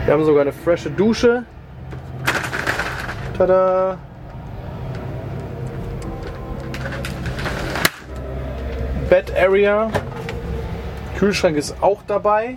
Wir 0.04 0.12
haben 0.12 0.24
sogar 0.24 0.42
eine 0.42 0.52
frische 0.52 0.90
Dusche. 0.90 1.44
Tada! 3.36 3.98
Bed 9.14 9.32
Area. 9.38 9.92
Kühlschrank 11.16 11.56
ist 11.56 11.76
auch 11.80 12.00
dabei. 12.04 12.56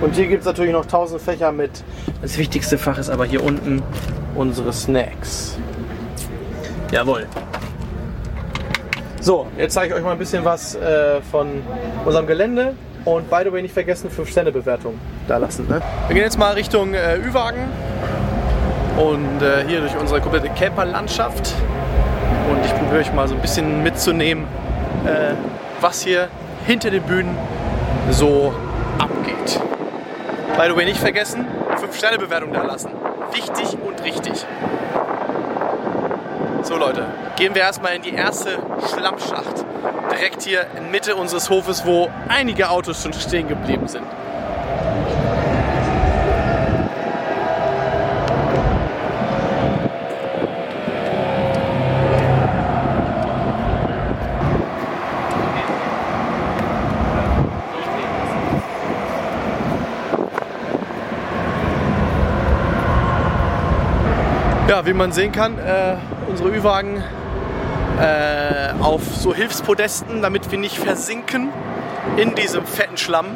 Und 0.00 0.14
hier 0.14 0.26
gibt 0.26 0.40
es 0.40 0.46
natürlich 0.46 0.72
noch 0.72 0.84
1000 0.84 1.20
Fächer 1.20 1.52
mit. 1.52 1.84
Das 2.22 2.38
wichtigste 2.38 2.78
Fach 2.78 2.96
ist 2.96 3.10
aber 3.10 3.26
hier 3.26 3.44
unten 3.44 3.82
unsere 4.34 4.72
Snacks. 4.72 5.58
Jawohl. 6.90 7.26
So, 9.20 9.48
jetzt 9.58 9.74
zeige 9.74 9.88
ich 9.88 9.98
euch 9.98 10.02
mal 10.02 10.12
ein 10.12 10.18
bisschen 10.18 10.46
was 10.46 10.76
äh, 10.76 11.20
von 11.30 11.62
unserem 12.06 12.26
Gelände. 12.26 12.74
Und 13.04 13.28
by 13.28 13.40
the 13.44 13.52
way, 13.52 13.60
nicht 13.60 13.74
vergessen, 13.74 14.08
5-Sterne-Bewertung 14.08 14.94
da 15.28 15.36
lassen. 15.36 15.68
Ne? 15.68 15.82
Wir 16.06 16.14
gehen 16.14 16.24
jetzt 16.24 16.38
mal 16.38 16.54
Richtung 16.54 16.94
äh, 16.94 17.18
Ü-Wagen. 17.18 17.68
Und 18.96 19.42
äh, 19.42 19.62
hier 19.68 19.80
durch 19.80 19.94
unsere 19.98 20.22
komplette 20.22 20.48
Camperlandschaft. 20.48 21.52
Und 22.50 22.64
ich 22.64 22.74
probiere 22.74 23.00
euch 23.00 23.12
mal 23.12 23.28
so 23.28 23.34
ein 23.34 23.42
bisschen 23.42 23.82
mitzunehmen, 23.82 24.46
äh, 25.06 25.34
was 25.80 26.02
hier 26.02 26.28
hinter 26.66 26.90
den 26.90 27.02
Bühnen 27.02 27.36
so 28.10 28.52
abgeht. 28.98 29.60
By 30.56 30.68
the 30.68 30.76
way, 30.76 30.84
nicht 30.84 31.00
vergessen, 31.00 31.46
5-Sterne-Bewertung 31.76 32.52
da 32.52 32.62
lassen. 32.62 32.90
Wichtig 33.32 33.78
und 33.84 34.02
richtig. 34.04 34.44
So 36.62 36.76
Leute, 36.76 37.06
gehen 37.36 37.54
wir 37.54 37.62
erstmal 37.62 37.96
in 37.96 38.02
die 38.02 38.14
erste 38.14 38.58
Schlammschacht. 38.92 39.64
Direkt 40.10 40.42
hier 40.42 40.66
in 40.76 40.90
Mitte 40.90 41.16
unseres 41.16 41.48
Hofes, 41.48 41.86
wo 41.86 42.10
einige 42.28 42.68
Autos 42.68 43.02
schon 43.02 43.12
stehen 43.12 43.48
geblieben 43.48 43.88
sind. 43.88 44.04
Ja, 64.70 64.86
wie 64.86 64.92
man 64.92 65.10
sehen 65.10 65.32
kann, 65.32 65.58
äh, 65.58 65.96
unsere 66.28 66.48
Ü-Wagen 66.50 67.02
äh, 68.00 68.80
auf 68.80 69.02
so 69.16 69.34
Hilfspodesten, 69.34 70.22
damit 70.22 70.48
wir 70.52 70.60
nicht 70.60 70.78
versinken 70.78 71.48
in 72.16 72.36
diesem 72.36 72.64
fetten 72.64 72.96
Schlamm. 72.96 73.26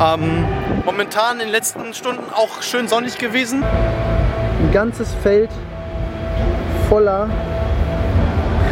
Ähm, 0.00 0.44
momentan 0.84 1.40
in 1.40 1.46
den 1.46 1.48
letzten 1.48 1.92
Stunden 1.94 2.32
auch 2.32 2.62
schön 2.62 2.86
sonnig 2.86 3.18
gewesen. 3.18 3.64
Ein 3.64 4.70
ganzes 4.72 5.12
Feld 5.14 5.50
voller 6.88 7.28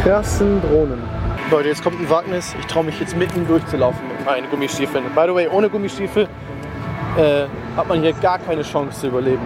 krassen 0.01 0.61
Drohnen. 0.61 1.03
Leute, 1.51 1.67
jetzt 1.67 1.83
kommt 1.83 1.99
ein 1.99 2.09
Wagnis. 2.09 2.55
Ich 2.57 2.67
traue 2.67 2.85
mich 2.85 2.97
jetzt 3.01 3.17
mitten 3.17 3.45
durchzulaufen 3.45 4.07
mit 4.07 4.25
meinen 4.25 4.49
Gummistiefeln. 4.49 5.03
By 5.13 5.25
the 5.27 5.35
way, 5.35 5.49
ohne 5.49 5.69
Gummistiefel 5.69 6.29
äh, 7.17 7.47
hat 7.75 7.89
man 7.89 8.01
hier 8.01 8.13
gar 8.13 8.39
keine 8.39 8.61
Chance 8.61 9.01
zu 9.01 9.07
überleben. 9.07 9.45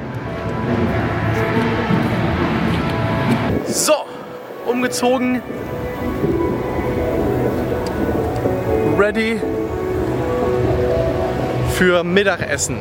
Umgezogen. 4.79 5.41
Ready 8.97 9.41
für 11.77 12.05
Mittagessen. 12.05 12.77